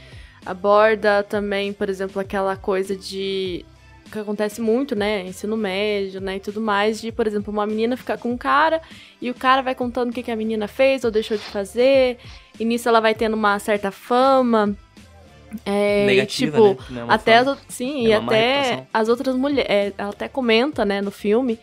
aborda 0.43 1.21
também, 1.23 1.71
por 1.71 1.87
exemplo, 1.87 2.19
aquela 2.19 2.55
coisa 2.55 2.95
de 2.95 3.63
que 4.11 4.19
acontece 4.19 4.61
muito, 4.61 4.95
né, 4.95 5.25
ensino 5.27 5.57
médio, 5.57 6.21
né, 6.21 6.37
e 6.37 6.39
tudo 6.39 6.61
mais, 6.61 7.01
de, 7.01 7.11
por 7.11 7.25
exemplo, 7.27 7.51
uma 7.51 7.65
menina 7.65 7.97
ficar 7.97 8.17
com 8.19 8.31
um 8.31 8.37
cara 8.37 8.79
e 9.21 9.29
o 9.31 9.33
cara 9.33 9.61
vai 9.63 9.73
contando 9.75 10.09
o 10.11 10.13
que, 10.13 10.21
que 10.23 10.31
a 10.31 10.35
menina 10.35 10.67
fez 10.67 11.03
ou 11.03 11.09
deixou 11.11 11.35
de 11.37 11.43
fazer, 11.43 12.17
e 12.59 12.63
nisso 12.63 12.87
ela 12.87 12.99
vai 12.99 13.13
tendo 13.15 13.33
uma 13.33 13.57
certa 13.59 13.91
fama. 13.91 14.75
É, 15.65 16.03
e, 16.03 16.05
negativa, 16.07 16.57
tipo, 16.69 16.93
né? 16.93 17.01
É 17.07 17.13
até 17.13 17.37
as, 17.37 17.57
sim, 17.67 18.05
é 18.05 18.09
e 18.09 18.13
até 18.13 18.61
reputação. 18.61 18.87
as 18.93 19.09
outras 19.09 19.35
mulheres, 19.35 19.93
ela 19.97 20.09
até 20.09 20.27
comenta, 20.27 20.83
né, 20.85 21.01
no 21.01 21.11
filme, 21.11 21.59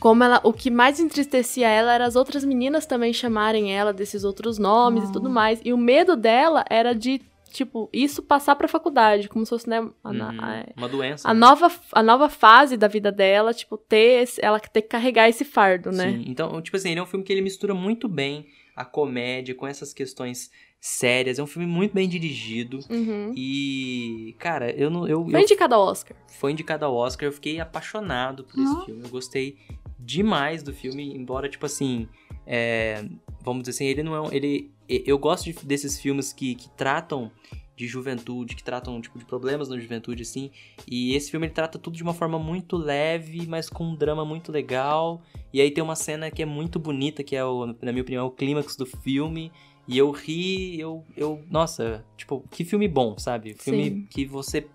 como 0.00 0.22
ela, 0.24 0.40
o 0.44 0.52
que 0.52 0.70
mais 0.70 1.00
entristecia 1.00 1.68
ela 1.68 1.94
era 1.94 2.04
as 2.04 2.16
outras 2.16 2.44
meninas 2.44 2.84
também 2.86 3.12
chamarem 3.12 3.74
ela 3.74 3.92
desses 3.92 4.24
outros 4.24 4.58
nomes 4.58 5.08
e 5.08 5.12
tudo 5.12 5.30
mais. 5.30 5.60
E 5.64 5.72
o 5.72 5.78
medo 5.78 6.14
dela 6.16 6.64
era 6.68 6.94
de, 6.94 7.22
tipo, 7.50 7.88
isso 7.92 8.22
passar 8.22 8.54
pra 8.56 8.68
faculdade, 8.68 9.28
como 9.28 9.46
se 9.46 9.50
fosse, 9.50 9.68
né, 9.70 9.78
a, 10.02 10.10
Uhum, 10.10 10.22
a- 10.40 10.64
uma 10.76 10.88
doença. 10.88 11.26
a 11.28 11.32
né? 11.32 11.40
nova, 11.40 11.72
a 11.92 12.02
nova 12.02 12.28
fase 12.28 12.76
da 12.76 12.88
vida 12.88 13.10
dela, 13.10 13.54
tipo, 13.54 13.78
ter 13.78 14.22
esse- 14.24 14.44
ela 14.44 14.58
ter 14.60 14.82
que 14.82 14.88
carregar 14.88 15.28
esse 15.28 15.44
fardo, 15.44 15.90
né? 15.90 16.10
Sim, 16.10 16.24
então, 16.26 16.60
tipo 16.60 16.76
assim, 16.76 16.90
ele 16.90 17.00
é 17.00 17.02
um 17.02 17.06
filme 17.06 17.24
que 17.24 17.32
ele 17.32 17.40
mistura 17.40 17.72
muito 17.72 18.06
bem 18.08 18.46
a 18.76 18.84
comédia 18.84 19.54
com 19.54 19.66
essas 19.66 19.94
questões 19.94 20.50
sérias. 20.86 21.38
É 21.38 21.42
um 21.42 21.46
filme 21.46 21.66
muito 21.66 21.94
bem 21.94 22.06
dirigido. 22.06 22.80
Uhum. 22.90 23.32
E, 23.34 24.34
cara, 24.38 24.70
eu 24.70 24.90
não. 24.90 25.08
Eu, 25.08 25.24
Foi 25.24 25.40
eu- 25.40 25.42
indicado 25.42 25.74
ao 25.74 25.80
Oscar. 25.86 26.14
foi 26.28 26.52
indicado 26.52 26.84
ao 26.84 26.94
Oscar, 26.94 27.26
eu 27.26 27.32
fiquei 27.32 27.58
apaixonado 27.58 28.44
por 28.44 28.60
esse 28.62 28.84
filme. 28.84 29.02
Eu 29.02 29.08
gostei 29.08 29.56
demais 29.98 30.62
do 30.62 30.74
filme, 30.74 31.16
embora, 31.16 31.48
tipo 31.48 31.64
assim. 31.64 32.06
é, 32.46 33.02
vamos 33.42 33.62
dizer 33.62 33.70
assim, 33.70 33.86
ele 33.86 34.02
não 34.02 34.14
é. 34.14 34.20
um- 34.20 34.30
Ele, 34.30 34.70
eu 34.86 35.16
gosto 35.18 35.44
de- 35.50 35.64
desses 35.64 35.98
filmes 35.98 36.30
que, 36.34 36.54
que 36.54 36.68
tratam 36.76 37.30
de 37.74 37.86
juventude, 37.86 38.54
que 38.54 38.62
tratam 38.62 39.00
tipo, 39.00 39.18
de 39.18 39.24
problemas 39.24 39.70
na 39.70 39.78
juventude, 39.78 40.20
assim. 40.22 40.50
E 40.86 41.14
esse 41.16 41.30
filme 41.30 41.46
ele 41.46 41.54
trata 41.54 41.78
tudo 41.78 41.96
de 41.96 42.02
uma 42.02 42.12
forma 42.12 42.38
muito 42.38 42.76
leve, 42.76 43.46
mas 43.46 43.70
com 43.70 43.84
um 43.84 43.96
drama 43.96 44.24
muito 44.26 44.52
legal. 44.52 45.22
E 45.54 45.60
aí 45.62 45.70
tem 45.70 45.82
uma 45.82 45.96
cena 45.96 46.30
que 46.30 46.42
é 46.42 46.46
muito 46.46 46.78
bonita, 46.78 47.24
que 47.24 47.34
é, 47.34 47.42
o, 47.42 47.64
na 47.80 47.90
minha 47.92 48.02
opinião, 48.02 48.26
o 48.26 48.30
clímax 48.30 48.76
do 48.76 48.84
filme. 48.84 49.50
E 49.86 49.98
eu 49.98 50.10
ri, 50.10 50.80
eu, 50.80 51.04
eu. 51.16 51.42
Nossa, 51.50 52.04
tipo, 52.16 52.42
que 52.50 52.64
filme 52.64 52.88
bom, 52.88 53.18
sabe? 53.18 53.54
Filme 53.54 53.84
Sim. 53.84 54.06
que 54.10 54.24
você 54.24 54.66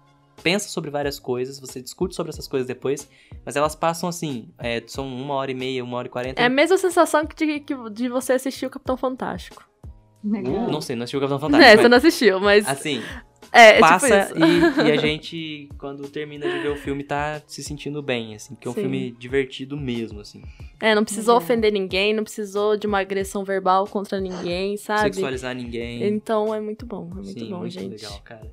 pensa 0.43 0.69
sobre 0.69 0.89
várias 0.89 1.19
coisas, 1.19 1.59
você 1.59 1.81
discute 1.81 2.15
sobre 2.15 2.31
essas 2.31 2.47
coisas 2.47 2.67
depois, 2.67 3.09
mas 3.45 3.55
elas 3.55 3.75
passam 3.75 4.07
assim, 4.07 4.49
é, 4.57 4.81
são 4.87 5.07
uma 5.07 5.33
hora 5.33 5.51
e 5.51 5.55
meia, 5.55 5.83
uma 5.83 5.97
hora 5.97 6.07
e 6.07 6.11
quarenta. 6.11 6.41
É 6.41 6.45
a 6.45 6.49
mesma 6.49 6.77
sensação 6.77 7.25
que 7.25 7.35
de, 7.35 7.59
que 7.59 7.75
de 7.91 8.07
você 8.07 8.33
assistir 8.33 8.65
o 8.65 8.69
Capitão 8.69 8.95
Fantástico. 8.95 9.67
Legal. 10.23 10.69
Não 10.69 10.81
sei, 10.81 10.95
não 10.95 11.03
assisti 11.03 11.17
o 11.17 11.19
Capitão 11.19 11.37
É, 11.49 11.51
Fantástico. 11.51 11.69
você 11.69 11.81
mas, 11.81 11.89
não 11.89 11.97
assistiu, 11.97 12.39
mas. 12.39 12.67
Assim, 12.67 13.01
é, 13.51 13.79
passa 13.79 14.25
tipo 14.25 14.45
isso. 14.45 14.81
e, 14.81 14.87
e 14.87 14.91
a 14.91 14.95
gente, 15.01 15.69
quando 15.77 16.07
termina 16.09 16.49
de 16.49 16.59
ver 16.59 16.69
o 16.69 16.75
filme, 16.75 17.03
tá 17.03 17.41
se 17.47 17.63
sentindo 17.63 18.01
bem, 18.01 18.35
assim, 18.35 18.55
porque 18.55 18.67
é 18.67 18.71
um 18.71 18.73
Sim. 18.73 18.81
filme 18.81 19.11
divertido 19.11 19.75
mesmo, 19.77 20.19
assim. 20.21 20.41
É, 20.79 20.93
não 20.95 21.03
precisou 21.03 21.35
Legal. 21.35 21.45
ofender 21.45 21.71
ninguém, 21.71 22.13
não 22.13 22.23
precisou 22.23 22.77
de 22.77 22.87
uma 22.87 22.99
agressão 22.99 23.43
verbal 23.43 23.85
contra 23.87 24.19
ninguém, 24.19 24.77
sabe? 24.77 25.13
Sexualizar 25.15 25.55
ninguém. 25.55 26.03
Então 26.03 26.53
é 26.53 26.61
muito 26.61 26.85
bom, 26.85 27.09
é 27.11 27.15
muito 27.15 27.39
Sim, 27.39 27.49
bom, 27.49 27.59
muito 27.59 27.73
gente. 27.73 28.01
legal, 28.01 28.19
cara. 28.23 28.49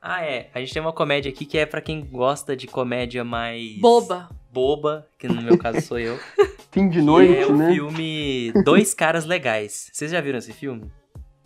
Ah, 0.00 0.22
é. 0.24 0.48
A 0.54 0.60
gente 0.60 0.72
tem 0.72 0.80
uma 0.80 0.92
comédia 0.92 1.30
aqui 1.30 1.44
que 1.44 1.58
é 1.58 1.66
pra 1.66 1.80
quem 1.80 2.04
gosta 2.04 2.56
de 2.56 2.66
comédia 2.66 3.24
mais. 3.24 3.78
Boba. 3.80 4.28
Boba, 4.52 5.06
que 5.18 5.28
no 5.28 5.42
meu 5.42 5.58
caso 5.58 5.80
sou 5.82 5.98
eu. 5.98 6.18
Fim 6.70 6.88
de 6.88 7.02
noite, 7.02 7.36
é 7.36 7.46
o 7.46 7.56
né? 7.56 7.72
filme 7.72 8.52
Dois 8.64 8.94
Caras 8.94 9.24
Legais. 9.26 9.90
Vocês 9.92 10.10
já 10.10 10.20
viram 10.20 10.38
esse 10.38 10.52
filme? 10.52 10.90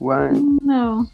Uai, 0.00 0.32
Não. 0.62 1.06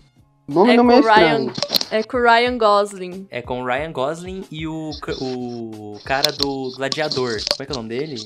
Nome 0.49 0.73
É 0.73 0.77
não 0.77 0.85
com 0.87 0.93
é 0.93 0.97
o 0.97 1.01
estranho. 1.01 1.39
Ryan, 1.39 1.53
é 1.91 2.03
com 2.03 2.17
o 2.17 2.23
Ryan 2.23 2.59
Gosling. 2.59 3.27
É 3.31 3.43
com 3.43 3.63
o 3.63 3.65
Ryan 3.67 3.93
Gosling 3.93 4.45
e 4.51 4.67
o, 4.67 4.91
o 5.21 5.99
cara 6.05 6.33
do 6.33 6.73
Gladiador. 6.77 7.37
Como 7.51 7.63
é 7.63 7.67
que 7.67 7.73
é 7.73 7.75
o 7.75 7.77
nome 7.77 7.89
dele? 7.91 8.17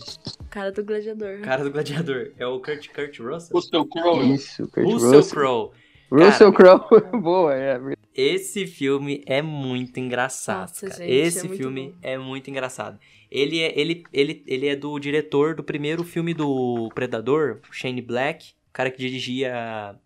Cara 0.51 0.71
do 0.71 0.85
gladiador. 0.85 1.41
Cara 1.41 1.65
do 1.65 1.71
Gladiador. 1.71 2.33
É 2.39 2.47
o 2.47 2.61
Kurt, 2.61 2.89
Kurt 2.89 3.19
Russell? 3.21 3.57
Russell 3.57 3.87
Crowe. 3.87 4.35
Isso, 4.35 4.69
Kurt 4.69 4.85
Russell 4.87 5.11
Russell. 5.13 5.35
Crowe. 5.35 5.71
Russell 6.11 6.53
Crowe. 6.53 7.01
Boa, 7.23 7.55
é. 7.55 7.81
Esse 8.15 8.67
filme 8.67 9.23
é 9.27 9.41
muito 9.41 9.99
engraçado. 9.99 10.69
Nossa, 10.69 10.89
cara. 10.89 10.99
gente, 10.99 11.11
é 11.11 11.15
Esse 11.15 11.49
muito 11.49 11.57
filme 11.57 11.89
bom. 11.89 11.99
é 12.03 12.19
muito 12.19 12.51
engraçado. 12.51 12.99
Ele 13.31 13.61
é, 13.61 13.81
ele, 13.81 14.05
ele, 14.13 14.45
ele 14.47 14.69
é 14.69 14.77
do 14.77 14.99
diretor 14.99 15.55
do 15.55 15.65
primeiro 15.65 16.05
filme 16.05 16.35
do 16.35 16.91
Predador, 16.95 17.61
Shane 17.71 18.03
Black, 18.03 18.51
o 18.69 18.73
cara 18.75 18.91
que 18.91 18.99
dirigia 18.99 19.97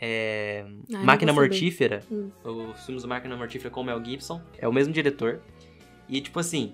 é, 0.00 0.64
Ai, 0.66 0.72
não 0.88 1.04
Máquina. 1.04 1.32
Mortífera, 1.32 2.02
Hum. 2.10 2.30
os 2.44 2.84
filmes 2.84 3.02
do 3.02 3.08
Máquina 3.08 3.36
Mortífera 3.36 3.70
com 3.70 3.80
o 3.80 3.84
Mel 3.84 4.02
Gibson. 4.04 4.40
É 4.58 4.66
o 4.68 4.72
mesmo 4.72 4.92
diretor. 4.92 5.40
E, 6.08 6.20
tipo 6.20 6.38
assim, 6.40 6.72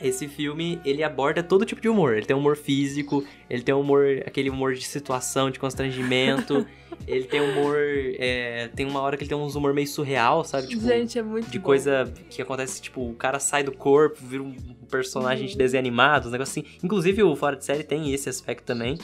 esse 0.00 0.26
filme, 0.26 0.80
ele 0.84 1.02
aborda 1.04 1.42
todo 1.42 1.64
tipo 1.64 1.80
de 1.80 1.88
humor. 1.88 2.16
Ele 2.16 2.26
tem 2.26 2.34
humor 2.36 2.56
físico, 2.56 3.24
ele 3.48 3.62
tem 3.62 3.74
humor, 3.74 4.04
aquele 4.26 4.50
humor 4.50 4.74
de 4.74 4.84
situação, 4.84 5.50
de 5.50 5.58
constrangimento. 5.58 6.66
ele 7.06 7.24
tem 7.24 7.40
humor, 7.40 7.76
é, 8.18 8.68
tem 8.74 8.84
uma 8.86 9.00
hora 9.00 9.16
que 9.16 9.22
ele 9.22 9.28
tem 9.28 9.38
uns 9.38 9.54
humor 9.54 9.72
meio 9.72 9.86
surreal, 9.86 10.44
sabe? 10.44 10.66
Tipo, 10.68 10.82
gente, 10.82 11.18
é 11.18 11.22
muito 11.22 11.48
de 11.50 11.58
bom. 11.58 11.64
coisa 11.64 12.12
que 12.28 12.42
acontece, 12.42 12.82
tipo, 12.82 13.08
o 13.08 13.14
cara 13.14 13.38
sai 13.38 13.62
do 13.62 13.72
corpo, 13.72 14.18
vira 14.26 14.42
um 14.42 14.52
personagem 14.90 15.44
Uhum. 15.46 15.50
de 15.52 15.56
desenho 15.56 15.80
animado, 15.80 16.26
uns 16.26 16.32
negócios 16.32 16.58
assim. 16.58 16.76
Inclusive, 16.82 17.22
o 17.22 17.34
Fora 17.36 17.56
de 17.56 17.64
Série 17.64 17.82
tem 17.84 18.12
esse 18.12 18.28
aspecto 18.28 18.64
também, 18.64 18.98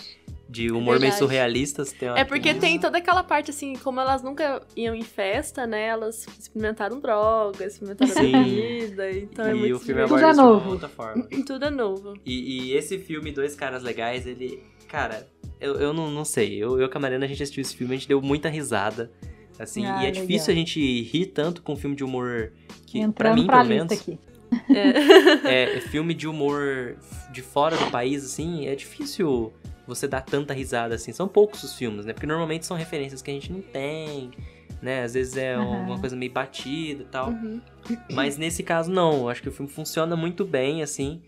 de 0.50 0.68
humor 0.70 0.84
meio 0.98 1.00
verdade. 1.00 1.18
surrealista. 1.18 1.84
Tem 1.84 2.08
uma- 2.08 2.18
É 2.18 2.24
porque 2.24 2.52
tem 2.54 2.78
toda 2.80 2.98
aquela 2.98 3.22
parte, 3.22 3.50
assim, 3.50 3.74
como 3.76 4.00
elas 4.00 4.22
nunca 4.22 4.60
iam 4.76 4.94
em 4.94 5.02
festa, 5.02 5.66
né? 5.66 5.86
Elas 5.86 6.26
experimentaram 6.38 6.98
drogas, 6.98 7.74
experimentaram 7.74 8.12
Sim. 8.12 8.32
bebida, 8.32 9.10
então 9.12 9.46
é 9.46 9.50
e 9.52 9.54
muito 9.54 9.76
o 9.76 9.78
filme 9.78 10.02
Tudo 10.02 10.14
é 10.16 10.18
de 10.18 10.24
uma 10.24 10.32
novo. 10.34 10.70
outra 10.70 10.88
forma. 10.88 11.26
Tudo 11.46 11.64
é 11.66 11.70
novo. 11.70 12.14
E, 12.26 12.70
e 12.70 12.72
esse 12.76 12.98
filme, 12.98 13.30
Dois 13.30 13.54
Caras 13.54 13.82
Legais, 13.82 14.26
ele. 14.26 14.62
Cara, 14.88 15.28
eu, 15.60 15.76
eu 15.76 15.92
não, 15.92 16.10
não 16.10 16.24
sei. 16.24 16.56
Eu, 16.56 16.80
eu 16.80 16.88
com 16.90 16.98
a 16.98 17.00
Mariana, 17.00 17.24
a 17.24 17.28
gente 17.28 17.42
assistiu 17.42 17.62
esse 17.62 17.76
filme, 17.76 17.94
a 17.94 17.96
gente 17.96 18.08
deu 18.08 18.20
muita 18.20 18.48
risada. 18.48 19.10
Assim, 19.58 19.84
Ah, 19.86 19.98
e 20.02 20.06
é 20.06 20.08
legal. 20.08 20.22
difícil 20.22 20.52
a 20.52 20.56
gente 20.56 21.02
rir 21.02 21.26
tanto 21.26 21.62
com 21.62 21.74
um 21.74 21.76
filme 21.76 21.94
de 21.94 22.02
humor 22.02 22.52
que, 22.86 22.98
pra 22.98 23.06
Entrando 23.30 23.34
mim, 23.36 23.46
pra 23.46 23.58
pelo 23.58 23.68
menos, 23.68 23.92
aqui. 23.92 24.18
É. 24.68 25.48
é, 25.48 25.76
é 25.76 25.80
filme 25.80 26.12
de 26.12 26.26
humor 26.26 26.96
de 27.30 27.40
fora 27.42 27.76
do 27.76 27.90
país, 27.90 28.24
assim, 28.24 28.66
é 28.66 28.74
difícil 28.74 29.52
você 29.94 30.08
dar 30.08 30.22
tanta 30.22 30.54
risada 30.54 30.94
assim. 30.94 31.12
São 31.12 31.28
poucos 31.28 31.62
os 31.62 31.74
filmes, 31.74 32.04
né? 32.06 32.12
Porque 32.12 32.26
normalmente 32.26 32.64
são 32.66 32.76
referências 32.76 33.20
que 33.20 33.30
a 33.30 33.34
gente 33.34 33.52
não 33.52 33.60
tem. 33.60 34.30
né? 34.80 35.02
Às 35.02 35.12
vezes 35.14 35.36
é 35.36 35.54
Aham. 35.54 35.82
uma 35.82 35.98
coisa 36.00 36.16
meio 36.16 36.32
batida 36.32 37.02
e 37.02 37.06
tal. 37.06 37.30
Uhum. 37.30 37.60
Mas 38.12 38.38
nesse 38.38 38.62
caso, 38.62 38.90
não. 38.90 39.12
Eu 39.22 39.28
acho 39.28 39.42
que 39.42 39.48
o 39.48 39.52
filme 39.52 39.70
funciona 39.70 40.16
muito 40.16 40.44
bem, 40.44 40.82
assim. 40.82 41.20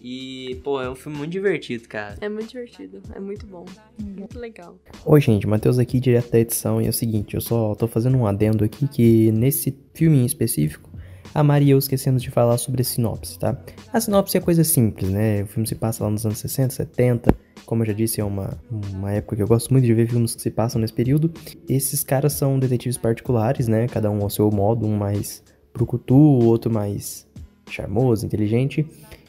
E, 0.00 0.58
pô, 0.64 0.80
é 0.80 0.88
um 0.88 0.94
filme 0.94 1.18
muito 1.18 1.30
divertido, 1.30 1.86
cara. 1.88 2.16
É 2.20 2.28
muito 2.28 2.48
divertido, 2.48 3.02
é 3.14 3.20
muito 3.20 3.46
bom, 3.46 3.66
muito 3.98 4.38
legal. 4.38 4.78
Oi, 5.04 5.20
gente, 5.20 5.46
Matheus 5.46 5.78
aqui, 5.78 6.00
direto 6.00 6.30
da 6.32 6.38
edição. 6.38 6.80
E 6.80 6.86
é 6.86 6.88
o 6.88 6.92
seguinte, 6.92 7.34
eu 7.34 7.40
só 7.42 7.74
tô 7.74 7.86
fazendo 7.86 8.16
um 8.16 8.26
adendo 8.26 8.64
aqui 8.64 8.88
que 8.88 9.30
nesse 9.32 9.76
filme 9.92 10.16
em 10.18 10.24
específico, 10.24 10.90
a 11.34 11.42
Maria 11.42 11.72
eu 11.72 11.78
esquecemos 11.78 12.22
de 12.22 12.30
falar 12.30 12.56
sobre 12.58 12.82
a 12.82 12.84
sinopse, 12.84 13.36
tá? 13.36 13.58
A 13.92 14.00
sinopse 14.00 14.36
é 14.36 14.40
coisa 14.40 14.62
simples, 14.62 15.10
né? 15.10 15.42
O 15.42 15.46
filme 15.48 15.66
se 15.66 15.74
passa 15.74 16.04
lá 16.04 16.10
nos 16.10 16.24
anos 16.24 16.38
60, 16.38 16.72
70. 16.72 17.34
Como 17.66 17.82
eu 17.82 17.86
já 17.88 17.92
disse, 17.92 18.20
é 18.20 18.24
uma, 18.24 18.56
uma 18.92 19.10
época 19.10 19.34
que 19.34 19.42
eu 19.42 19.48
gosto 19.48 19.72
muito 19.72 19.84
de 19.84 19.92
ver 19.92 20.08
filmes 20.08 20.36
que 20.36 20.40
se 20.40 20.50
passam 20.50 20.80
nesse 20.80 20.92
período. 20.92 21.32
Esses 21.68 22.04
caras 22.04 22.34
são 22.34 22.56
detetives 22.58 22.96
particulares, 22.96 23.66
né? 23.66 23.88
Cada 23.88 24.08
um 24.10 24.22
ao 24.22 24.30
seu 24.30 24.48
modo, 24.50 24.86
um 24.86 24.96
mais 24.96 25.42
brucutu, 25.72 26.14
o 26.14 26.44
outro 26.44 26.72
mais 26.72 27.26
charmoso, 27.68 28.24
inteligente. 28.24 28.86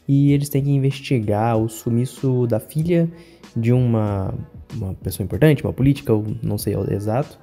E 0.07 0.31
eles 0.31 0.49
têm 0.49 0.63
que 0.63 0.69
investigar 0.69 1.57
o 1.57 1.67
sumiço 1.67 2.45
da 2.45 2.59
filha 2.59 3.09
de 3.55 3.73
uma, 3.73 4.31
uma 4.75 4.93
pessoa 4.93 5.23
importante, 5.23 5.63
uma 5.63 5.73
política, 5.73 6.11
eu 6.11 6.23
não 6.43 6.59
sei 6.59 6.75
o 6.75 6.93
exato. 6.93 7.39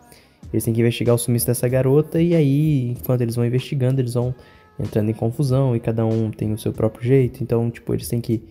Eles 0.52 0.64
têm 0.64 0.74
que 0.74 0.80
investigar 0.80 1.14
o 1.14 1.18
sumiço 1.18 1.46
dessa 1.46 1.68
garota 1.68 2.20
e 2.20 2.34
aí, 2.34 2.90
enquanto 2.90 3.22
eles 3.22 3.36
vão 3.36 3.44
investigando, 3.44 4.00
eles 4.00 4.14
vão 4.14 4.34
entrando 4.78 5.10
em 5.10 5.14
confusão 5.14 5.74
e 5.74 5.80
cada 5.80 6.04
um 6.04 6.30
tem 6.30 6.52
o 6.52 6.58
seu 6.58 6.72
próprio 6.72 7.04
jeito. 7.04 7.42
Então, 7.42 7.70
tipo, 7.70 7.94
eles 7.94 8.08
têm 8.08 8.20
que 8.20 8.42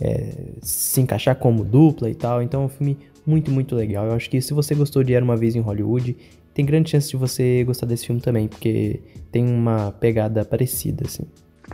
é, 0.00 0.52
se 0.60 1.00
encaixar 1.00 1.36
como 1.36 1.64
dupla 1.64 2.10
e 2.10 2.14
tal. 2.14 2.42
Então 2.42 2.62
é 2.62 2.64
um 2.66 2.68
filme 2.68 2.98
muito, 3.26 3.50
muito 3.50 3.74
legal. 3.74 4.06
Eu 4.06 4.12
acho 4.12 4.28
que 4.28 4.40
se 4.40 4.52
você 4.52 4.74
gostou 4.74 5.02
de 5.02 5.14
Era 5.14 5.24
Uma 5.24 5.36
Vez 5.36 5.56
em 5.56 5.60
Hollywood, 5.60 6.16
tem 6.54 6.64
grande 6.64 6.90
chance 6.90 7.10
de 7.10 7.16
você 7.16 7.64
gostar 7.64 7.86
desse 7.86 8.06
filme 8.06 8.20
também, 8.20 8.48
porque 8.48 9.00
tem 9.30 9.44
uma 9.44 9.92
pegada 9.92 10.44
parecida, 10.44 11.04
assim. 11.06 11.24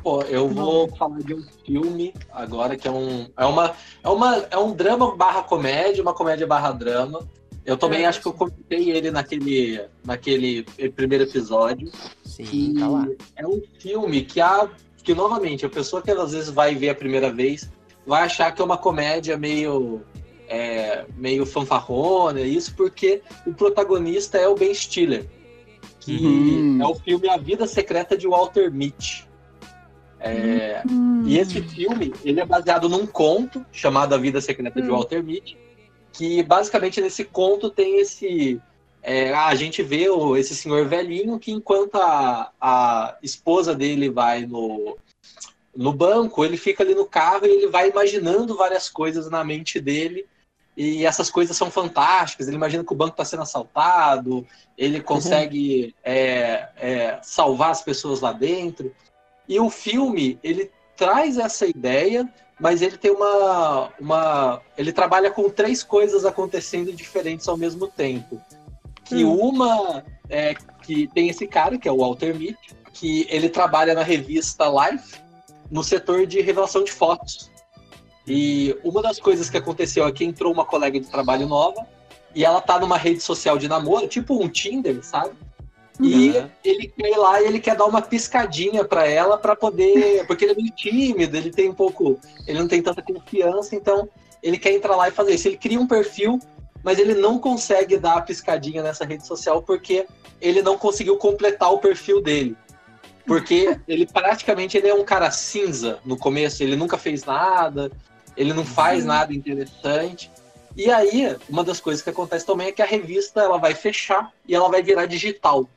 Pô, 0.03 0.23
eu 0.23 0.49
vou 0.49 0.89
falar 0.97 1.19
de 1.19 1.35
um 1.35 1.43
filme 1.65 2.15
agora 2.33 2.77
que 2.77 2.89
é 2.89 2.91
um. 2.91 3.27
É, 3.37 3.45
uma, 3.45 3.73
é, 4.03 4.09
uma, 4.09 4.37
é 4.51 4.57
um 4.57 4.73
drama 4.73 5.15
barra 5.17 5.43
comédia, 5.43 6.03
uma 6.03 6.15
comédia 6.15 6.47
barra 6.47 6.73
drama. 6.73 7.21
Eu 7.65 7.77
também 7.77 8.03
É, 8.03 8.07
acho 8.07 8.21
que 8.21 8.27
eu 8.29 8.33
comentei 8.33 8.91
ele 8.91 9.11
naquele, 9.11 9.85
naquele 10.05 10.65
primeiro 10.97 11.25
episódio. 11.25 11.91
Sim, 12.25 12.45
que 12.45 12.75
tá 12.79 12.89
lá. 12.89 13.07
é 13.37 13.47
um 13.47 13.61
filme 13.79 14.23
que 14.23 14.41
a 14.41 14.69
que 15.05 15.15
novamente 15.15 15.67
a 15.67 15.69
pessoa 15.69 16.01
que 16.01 16.11
às 16.13 16.31
vezes 16.33 16.49
vai 16.51 16.75
ver 16.77 16.91
a 16.91 16.95
primeira 16.95 17.33
vez 17.33 17.69
vai 18.07 18.23
achar 18.23 18.53
que 18.55 18.63
é 18.63 18.65
uma 18.65 18.79
comédia 18.79 19.37
meio 19.37 20.01
é, 20.49 21.05
meio 21.17 21.45
fanfarrona 21.45 22.41
isso 22.41 22.73
porque 22.77 23.21
o 23.45 23.53
protagonista 23.53 24.39
é 24.39 24.47
o 24.47 24.55
Ben 24.55 24.73
Stiller 24.73 25.27
que 25.99 26.17
Uhum. 26.17 26.79
é 26.83 26.87
o 26.87 26.95
filme 26.95 27.29
A 27.29 27.37
Vida 27.37 27.67
Secreta 27.67 28.17
de 28.17 28.29
Walter 28.29 28.73
Mitty 28.73 29.27
É, 30.21 30.83
Hum, 30.89 31.25
e 31.27 31.37
esse 31.39 31.61
filme, 31.63 32.13
ele 32.25 32.39
é 32.41 32.45
baseado 32.47 32.89
num 32.89 33.05
conto 33.07 33.65
chamado 33.73 34.15
A 34.15 34.19
Vida 34.19 34.41
Secreta 34.41 34.81
de 34.81 34.89
Hum. 34.89 34.93
Walter 34.95 35.23
Mitty, 35.23 35.57
que 36.13 36.43
basicamente 36.43 37.01
nesse 37.01 37.25
conto 37.25 37.71
tem 37.71 38.01
esse... 38.01 38.61
é, 39.03 39.33
a 39.33 39.55
gente 39.55 39.83
vê 39.83 40.09
o- 40.09 40.37
esse 40.37 40.55
senhor 40.55 40.87
velhinho 40.87 41.39
que 41.39 41.51
enquanto 41.53 41.97
a, 41.97 42.53
a 42.61 43.17
esposa 43.23 43.75
dele 43.75 44.11
vai 44.11 44.47
no, 44.47 44.97
no 45.75 45.93
banco, 45.93 46.45
ele 46.45 46.57
fica 46.57 46.83
ali 46.83 46.95
no 46.95 47.07
carro 47.07 47.47
e 47.47 47.51
ele 47.51 47.67
vai 47.69 47.89
imaginando 47.89 48.57
várias 48.57 48.89
coisas 48.89 49.31
na 49.31 49.43
mente 49.43 49.81
dele 49.81 50.27
e 50.77 51.05
essas 51.05 51.31
coisas 51.31 51.57
são 51.57 51.71
fantásticas. 51.71 52.47
Ele 52.47 52.57
imagina 52.57 52.85
que 52.85 52.93
o 52.93 52.97
banco 52.97 53.13
está 53.13 53.25
sendo 53.25 53.43
assaltado, 53.43 54.47
ele 54.77 55.01
consegue 55.03 55.95
é, 56.05 56.69
é, 56.77 57.19
salvar 57.23 57.71
as 57.71 57.83
pessoas 57.83 58.21
lá 58.21 58.33
dentro. 58.33 58.95
E 59.49 59.59
o 59.59 59.69
filme, 59.69 60.39
ele 60.43 60.71
traz 60.97 61.37
essa 61.37 61.67
ideia, 61.67 62.33
mas 62.61 62.83
ele 62.83 62.97
tem 62.97 63.11
uma, 63.11 63.91
uma. 63.99 64.61
Ele 64.77 64.93
trabalha 64.93 65.31
com 65.31 65.49
três 65.51 65.83
coisas 65.83 66.25
acontecendo 66.25 66.93
diferentes 66.93 67.49
ao 67.49 67.57
mesmo 67.57 67.89
tempo. 67.89 68.41
Que 69.05 69.25
Hum. 69.25 69.37
uma 69.37 70.05
é 70.29 70.55
que 70.83 71.07
tem 71.09 71.29
esse 71.29 71.47
cara, 71.47 71.79
que 71.79 71.89
é 71.89 71.93
o 71.93 71.99
Walter 71.99 72.35
Mitty, 72.35 72.77
que 72.93 73.27
ele 73.29 73.49
trabalha 73.49 73.95
na 73.95 74.03
revista 74.03 74.65
Life, 74.69 75.21
no 75.71 75.83
setor 75.83 76.27
de 76.27 76.41
revelação 76.41 76.85
de 76.85 76.93
fotos. 76.93 77.51
E 78.27 78.77
uma 78.85 79.03
das 79.03 79.19
coisas 79.19 79.51
que 79.51 79.57
aconteceu 79.57 80.07
é 80.07 80.13
que 80.13 80.25
entrou 80.25 80.53
uma 80.53 80.65
colega 80.65 81.01
de 81.01 81.07
trabalho 81.07 81.47
nova, 81.47 81.87
e 82.35 82.45
ela 82.45 82.61
tá 82.61 82.79
numa 82.79 82.97
rede 82.97 83.21
social 83.21 83.59
de 83.59 83.69
namoro, 83.69 84.07
tipo 84.07 84.43
um 84.43 84.49
Tinder, 84.49 85.03
sabe? 85.05 85.35
E 86.01 86.31
Uhum. 86.31 86.51
ele 86.65 86.89
quer 86.89 87.11
ir 87.11 87.17
lá 87.17 87.41
e 87.43 87.47
ele 87.47 87.61
quer 87.61 87.77
dar 87.77 87.85
uma 87.85 88.01
piscadinha 88.01 88.85
pra 88.85 89.07
ela 89.07 89.37
pra 89.37 89.55
poder. 89.55 90.27
Porque 90.27 90.45
ele 90.45 90.53
é 90.53 90.57
meio 90.57 90.71
tímido, 90.73 91.37
ele 91.37 91.51
tem 91.51 91.69
um 91.69 91.75
pouco. 91.75 92.19
Ele 92.47 92.59
não 92.59 92.69
tem 92.69 92.83
tanta 92.83 93.03
confiança, 93.03 93.77
então 93.77 94.09
ele 94.43 94.59
quer 94.59 94.73
entrar 94.73 94.97
lá 94.97 95.09
e 95.09 95.13
fazer 95.13 95.35
isso. 95.35 95.49
Ele 95.49 95.57
cria 95.57 95.79
um 95.79 95.87
perfil, 95.87 96.39
mas 96.83 96.99
ele 96.99 97.15
não 97.15 97.39
consegue 97.39 97.99
dar 97.99 98.17
a 98.17 98.23
piscadinha 98.23 98.83
nessa 98.83 99.05
rede 99.05 99.27
social 99.27 99.63
porque 99.63 100.07
ele 100.41 100.63
não 100.63 100.79
conseguiu 100.79 101.17
completar 101.19 101.73
o 101.73 101.79
perfil 101.79 102.21
dele. 102.21 102.57
Porque 103.27 103.79
ele 103.87 104.07
praticamente 104.07 104.77
ele 104.77 104.89
é 104.89 104.95
um 104.95 105.05
cara 105.05 105.31
cinza 105.31 106.01
no 106.05 106.17
começo, 106.17 106.63
ele 106.63 106.75
nunca 106.75 106.97
fez 106.99 107.25
nada, 107.25 107.93
ele 108.37 108.53
não 108.53 108.65
faz 108.65 109.05
nada 109.05 109.33
interessante. 109.33 110.31
E 110.75 110.91
aí, 110.91 111.37
uma 111.51 111.63
das 111.63 111.79
coisas 111.81 112.03
que 112.03 112.09
acontece 112.09 112.47
também 112.47 112.69
é 112.69 112.73
que 112.73 112.81
a 112.81 112.87
revista 112.87 113.43
ela 113.43 113.59
vai 113.59 113.75
fechar 113.75 114.33
e 114.49 114.55
ela 114.55 114.71
vai 114.71 114.83
virar 114.83 115.05
digital. 115.05 115.69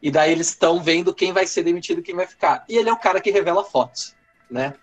E 0.00 0.10
daí 0.10 0.32
eles 0.32 0.48
estão 0.48 0.80
vendo 0.80 1.14
quem 1.14 1.32
vai 1.32 1.46
ser 1.46 1.62
demitido 1.64 2.00
e 2.00 2.02
quem 2.02 2.14
vai 2.14 2.26
ficar. 2.26 2.64
E 2.68 2.76
ele 2.76 2.88
é 2.88 2.92
o 2.92 2.98
cara 2.98 3.20
que 3.20 3.30
revela 3.30 3.64
fotos, 3.64 4.14
né? 4.50 4.74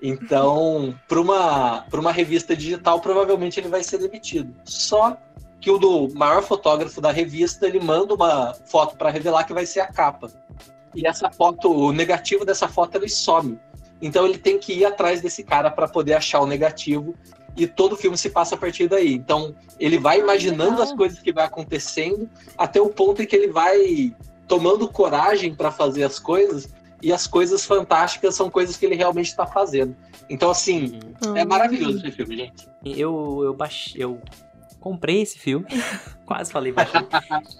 Então, 0.00 0.94
para 1.08 1.20
uma, 1.20 1.82
pra 1.90 2.00
uma 2.00 2.12
revista 2.12 2.56
digital, 2.56 3.00
provavelmente 3.00 3.58
ele 3.58 3.68
vai 3.68 3.82
ser 3.82 3.98
demitido. 3.98 4.54
Só 4.64 5.16
que 5.60 5.70
o 5.70 5.78
do 5.78 6.08
maior 6.14 6.42
fotógrafo 6.42 7.00
da 7.00 7.10
revista, 7.10 7.66
ele 7.66 7.80
manda 7.80 8.14
uma 8.14 8.54
foto 8.54 8.96
para 8.96 9.10
revelar 9.10 9.44
que 9.44 9.52
vai 9.52 9.66
ser 9.66 9.80
a 9.80 9.88
capa. 9.88 10.30
E 10.94 11.06
essa 11.06 11.30
foto, 11.30 11.70
o 11.70 11.92
negativo 11.92 12.44
dessa 12.44 12.68
foto, 12.68 12.96
ele 12.96 13.08
some. 13.08 13.58
Então 14.00 14.24
ele 14.24 14.38
tem 14.38 14.58
que 14.58 14.72
ir 14.72 14.84
atrás 14.84 15.20
desse 15.20 15.42
cara 15.42 15.70
para 15.70 15.88
poder 15.88 16.14
achar 16.14 16.40
o 16.40 16.46
negativo. 16.46 17.14
E 17.56 17.66
todo 17.66 17.94
o 17.94 17.96
filme 17.96 18.16
se 18.16 18.30
passa 18.30 18.54
a 18.54 18.58
partir 18.58 18.88
daí. 18.88 19.14
Então 19.14 19.54
ele 19.80 19.98
vai 19.98 20.20
imaginando 20.20 20.70
legal. 20.70 20.84
as 20.84 20.92
coisas 20.92 21.18
que 21.18 21.32
vai 21.32 21.44
acontecendo 21.44 22.30
até 22.56 22.80
o 22.80 22.88
ponto 22.88 23.20
em 23.20 23.26
que 23.26 23.34
ele 23.34 23.48
vai 23.48 24.14
tomando 24.48 24.88
coragem 24.88 25.54
para 25.54 25.70
fazer 25.70 26.02
as 26.04 26.18
coisas. 26.18 26.72
E 27.00 27.12
as 27.12 27.28
coisas 27.28 27.64
fantásticas 27.64 28.34
são 28.34 28.50
coisas 28.50 28.76
que 28.76 28.84
ele 28.84 28.96
realmente 28.96 29.26
está 29.26 29.46
fazendo. 29.46 29.94
Então, 30.28 30.50
assim, 30.50 30.98
Uhum. 31.24 31.36
é 31.36 31.44
maravilhoso 31.44 31.98
esse 31.98 32.10
filme, 32.10 32.36
gente. 32.36 32.66
Eu, 32.84 33.40
eu 33.44 33.54
baixei. 33.54 34.02
Eu 34.02 34.20
comprei 34.80 35.22
esse 35.22 35.38
filme. 35.38 35.64
Quase 36.26 36.50
falei 36.50 36.72
baixei. 36.72 37.00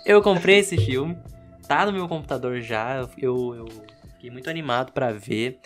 Eu 0.04 0.20
comprei 0.22 0.58
esse 0.58 0.76
filme. 0.76 1.16
Tá 1.68 1.86
no 1.86 1.92
meu 1.92 2.08
computador 2.08 2.60
já. 2.60 3.06
Eu, 3.16 3.54
eu 3.54 3.66
fiquei 4.14 4.28
muito 4.30 4.50
animado 4.50 4.90
pra 4.92 5.12
ver. 5.12 5.60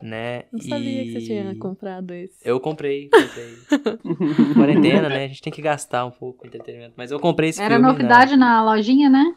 Né? 0.00 0.44
Não 0.50 0.60
sabia 0.60 1.04
que 1.04 1.12
você 1.12 1.18
E 1.18 1.26
tinha 1.26 1.56
comprado 1.58 2.12
esse. 2.12 2.36
Eu 2.44 2.58
comprei, 2.60 3.08
comprei. 3.10 4.54
Quarentena, 4.54 5.08
né? 5.08 5.24
A 5.24 5.28
gente 5.28 5.42
tem 5.42 5.52
que 5.52 5.62
gastar 5.62 6.04
um 6.06 6.10
pouco 6.10 6.40
com 6.40 6.46
entretenimento. 6.46 6.94
Mas 6.96 7.10
eu 7.10 7.20
comprei 7.20 7.50
esse 7.50 7.60
Era 7.60 7.74
filme. 7.74 7.86
né? 7.86 7.92
novidade 7.92 8.36
na 8.36 8.64
lojinha, 8.64 9.08
né? 9.10 9.34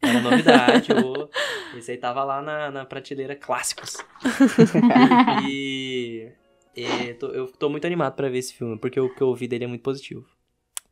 Era 0.00 0.20
novidade. 0.20 0.92
ô. 0.92 1.28
Esse 1.76 1.90
aí 1.92 1.96
tava 1.98 2.22
lá 2.24 2.40
na, 2.40 2.70
na 2.70 2.84
prateleira 2.84 3.34
clássicos. 3.36 3.96
E. 5.48 6.28
e 6.76 7.14
tô- 7.14 7.28
eu 7.28 7.46
tô 7.48 7.68
muito 7.68 7.86
animado 7.86 8.14
pra 8.14 8.28
ver 8.28 8.38
esse 8.38 8.54
filme, 8.54 8.78
porque 8.78 9.00
o 9.00 9.12
que 9.12 9.20
eu 9.20 9.28
ouvi 9.28 9.48
dele 9.48 9.64
é 9.64 9.68
muito 9.68 9.82
positivo. 9.82 10.24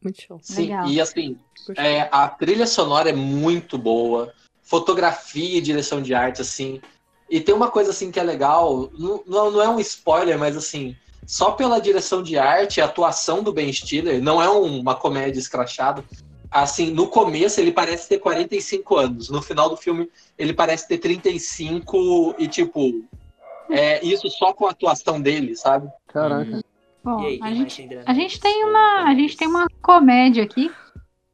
Muito 0.03 0.21
show. 0.23 0.39
Sim, 0.43 0.63
Legal. 0.63 0.87
e 0.89 1.01
assim. 1.01 1.39
É, 1.77 2.09
a 2.13 2.29
trilha 2.29 2.67
sonora 2.67 3.11
é 3.11 3.13
muito 3.15 3.79
boa, 3.79 4.33
fotografia 4.63 5.59
e 5.59 5.61
direção 5.61 6.03
de 6.03 6.15
arte, 6.15 6.43
assim. 6.43 6.81
E 7.29 7.41
tem 7.41 7.55
uma 7.55 7.71
coisa 7.71 7.91
assim 7.91 8.11
que 8.11 8.21
é 8.21 8.23
legal, 8.23 8.91
não, 8.97 9.23
não 9.27 9.63
é 9.63 9.69
um 9.69 9.81
spoiler, 9.81 10.39
mas 10.39 10.57
assim, 10.57 10.95
só 11.27 11.51
pela 11.53 11.81
direção 11.81 12.23
de 12.23 12.39
arte 12.39 12.77
e 12.79 12.81
atuação 12.81 13.43
do 13.43 13.53
Ben 13.53 13.73
Stiller, 13.73 14.23
não 14.23 14.41
é 14.41 14.49
um- 14.49 14.79
uma 14.81 14.95
comédia 14.95 15.41
escrachada. 15.41 16.05
Assim, 16.63 16.91
no 16.91 17.09
começo 17.09 17.61
ele 17.61 17.71
parece 17.71 18.09
ter 18.09 18.19
45 18.19 18.97
anos, 18.97 19.29
no 19.29 19.43
final 19.43 19.69
do 19.69 19.77
filme 19.77 20.09
ele 20.39 20.55
parece 20.55 20.89
ter 20.89 20.97
35 20.97 22.35
e 22.39 22.49
tipo, 22.49 23.05
é 23.69 24.03
isso 24.05 24.31
só 24.31 24.55
com 24.55 24.67
a 24.67 24.71
atuação 24.71 25.21
dele, 25.21 25.55
sabe? 25.55 25.87
Caraca. 26.09 26.61
Bom, 27.05 27.21
e 27.23 27.27
aí, 27.27 27.39
a 27.43 27.53
gente, 27.55 27.87
a 28.07 28.15
gente 28.15 28.41
tem 28.41 28.65
uma, 28.65 29.05
a 29.05 29.15
gente 29.15 29.37
tem 29.37 29.47
uma 29.47 29.67
comédia 29.83 30.43
aqui. 30.43 30.73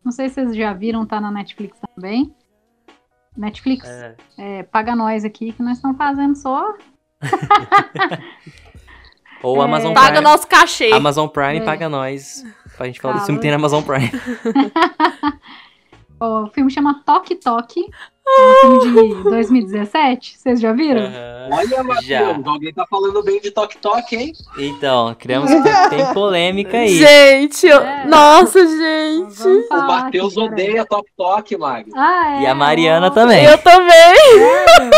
Não 0.05 0.11
sei 0.11 0.29
se 0.29 0.35
vocês 0.35 0.57
já 0.57 0.73
viram, 0.73 1.07
tá 1.07 1.21
na 1.21 1.31
Netflix 1.31 1.79
também. 1.95 2.35
Netflix, 3.37 3.89
É, 3.89 4.17
é, 4.37 4.63
paga 4.65 4.97
nós 4.97 5.25
aqui, 5.25 5.53
que 5.53 5.63
nós 5.63 5.77
estamos 5.77 5.97
fazendo 5.97 6.35
só. 6.37 6.75
ou 9.43 9.63
É. 9.63 9.65
Amazon 9.65 9.95
Paga 9.95 10.09
Prime. 10.17 10.25
nosso 10.25 10.47
cachê. 10.49 10.93
Amazon 10.93 11.29
Prime 11.29 11.59
É. 11.59 11.65
paga 11.65 11.89
nós. 11.89 12.45
Pra 12.77 12.87
gente 12.87 13.01
falar 13.01 13.15
do 13.15 13.17
Fala. 13.19 13.27
filme 13.27 13.39
que 13.39 13.43
tem 13.43 13.51
na 13.51 13.57
Amazon 13.57 13.83
Prime. 13.83 14.11
O 16.25 16.47
filme 16.51 16.71
chama 16.71 17.03
Toque 17.05 17.35
Toque. 17.35 17.85
É 18.25 18.67
um 18.67 18.81
filme 18.81 19.15
de 19.17 19.23
2017. 19.25 20.39
Vocês 20.39 20.61
já 20.61 20.73
viram? 20.73 21.03
Aham. 21.03 21.49
Olha, 21.53 21.67
Já. 22.03 22.23
Matheus, 22.23 22.47
alguém 22.47 22.73
tá 22.73 22.87
falando 22.89 23.23
bem 23.23 23.41
de 23.41 23.51
Tok 23.51 23.77
Tok, 23.79 24.17
hein? 24.17 24.33
Então, 24.57 25.15
criamos. 25.19 25.51
Tem 25.91 26.15
polêmica 26.15 26.79
aí. 26.79 26.97
Gente, 26.97 27.67
eu- 27.67 27.81
É. 27.83 28.07
nossa, 28.07 28.65
gente. 28.65 29.43
O 29.71 29.77
Matheus 29.87 30.37
odeia 30.37 30.87
Tok 30.87 31.09
Tok, 31.17 31.57
Mag. 31.59 31.91
Ah, 31.95 32.37
é? 32.39 32.43
E 32.43 32.47
a 32.47 32.55
Mariana 32.55 33.11
também. 33.11 33.45
Eu 33.45 33.59
também. 33.59 33.91
sério? 33.91 34.91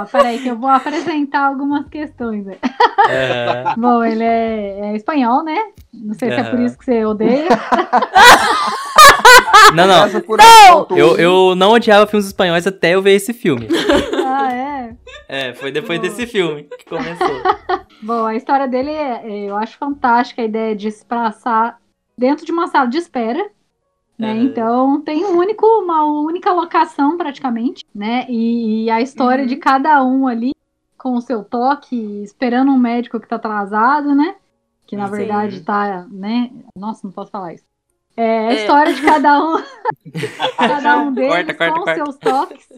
Ó, 0.00 0.04
peraí, 0.06 0.38
que 0.40 0.48
eu 0.48 0.56
vou 0.58 0.70
apresentar 0.70 1.46
algumas 1.46 1.86
questões. 1.88 2.44
né? 2.46 2.56
Aham. 2.64 3.74
Bom, 3.78 4.02
ele 4.04 4.24
é, 4.24 4.80
é 4.92 4.96
espanhol, 4.96 5.44
né? 5.44 5.62
Não 5.92 6.14
sei 6.14 6.30
se 6.30 6.40
é 6.40 6.44
por 6.44 6.58
isso 6.60 6.78
que 6.78 6.84
você 6.86 7.04
odeia. 7.04 7.46
Não, 9.74 9.86
não. 9.86 10.06
Não! 10.08 10.96
Eu, 10.96 11.16
eu 11.16 11.54
não 11.54 11.72
odiava 11.72 12.06
filmes 12.06 12.26
espanhóis 12.26 12.66
até 12.66 12.94
eu 12.94 13.02
ver 13.02 13.12
esse 13.12 13.32
filme. 13.32 13.68
Ah, 14.26 14.52
é? 14.52 14.96
É, 15.28 15.54
foi 15.54 15.70
depois 15.70 16.00
desse 16.00 16.26
filme 16.26 16.64
que 16.64 16.84
começou. 16.86 17.40
Bom, 18.02 18.24
a 18.26 18.34
história 18.34 18.66
dele 18.66 18.90
é, 18.90 19.22
é- 19.24 19.48
eu 19.50 19.56
acho 19.56 19.78
fantástica 19.78 20.42
a 20.42 20.44
ideia 20.44 20.74
de 20.74 20.90
se 20.90 21.04
passar 21.04 21.78
dentro 22.18 22.44
de 22.44 22.50
uma 22.50 22.66
sala 22.66 22.86
de 22.88 22.98
espera. 22.98 23.48
Né? 24.18 24.32
Aham. 24.32 24.40
Então 24.42 25.00
tem 25.02 25.24
um 25.24 25.38
único, 25.38 25.64
uma 25.66 26.04
única 26.04 26.52
locação 26.52 27.16
praticamente, 27.16 27.84
né? 27.94 28.26
E, 28.28 28.84
e 28.86 28.90
a 28.90 29.00
história 29.00 29.42
Uhum. 29.42 29.48
de 29.48 29.56
cada 29.56 30.02
um 30.04 30.26
ali 30.26 30.52
com 30.98 31.14
o 31.16 31.20
seu 31.20 31.44
toque, 31.44 31.96
esperando 32.22 32.70
um 32.72 32.78
médico 32.78 33.20
que 33.20 33.28
tá 33.28 33.36
atrasado, 33.36 34.14
né? 34.14 34.34
Que 34.86 34.96
na 34.96 35.06
Sim. 35.06 35.12
verdade 35.16 35.60
tá, 35.60 36.06
né? 36.10 36.50
Nossa, 36.76 37.00
não 37.06 37.12
posso 37.12 37.30
falar 37.30 37.54
isso. 37.54 37.64
É 38.16 38.48
a 38.48 38.52
É. 38.52 38.54
história 38.54 38.92
de 38.92 39.02
cada 39.02 39.38
um, 39.44 39.56
cada 40.56 41.00
um 41.00 41.12
deles 41.12 41.28
Corta, 41.46 41.54
corta, 41.54 41.80
com 41.80 41.84
os 41.84 41.90
seus 41.94 42.18
toques 42.18 42.68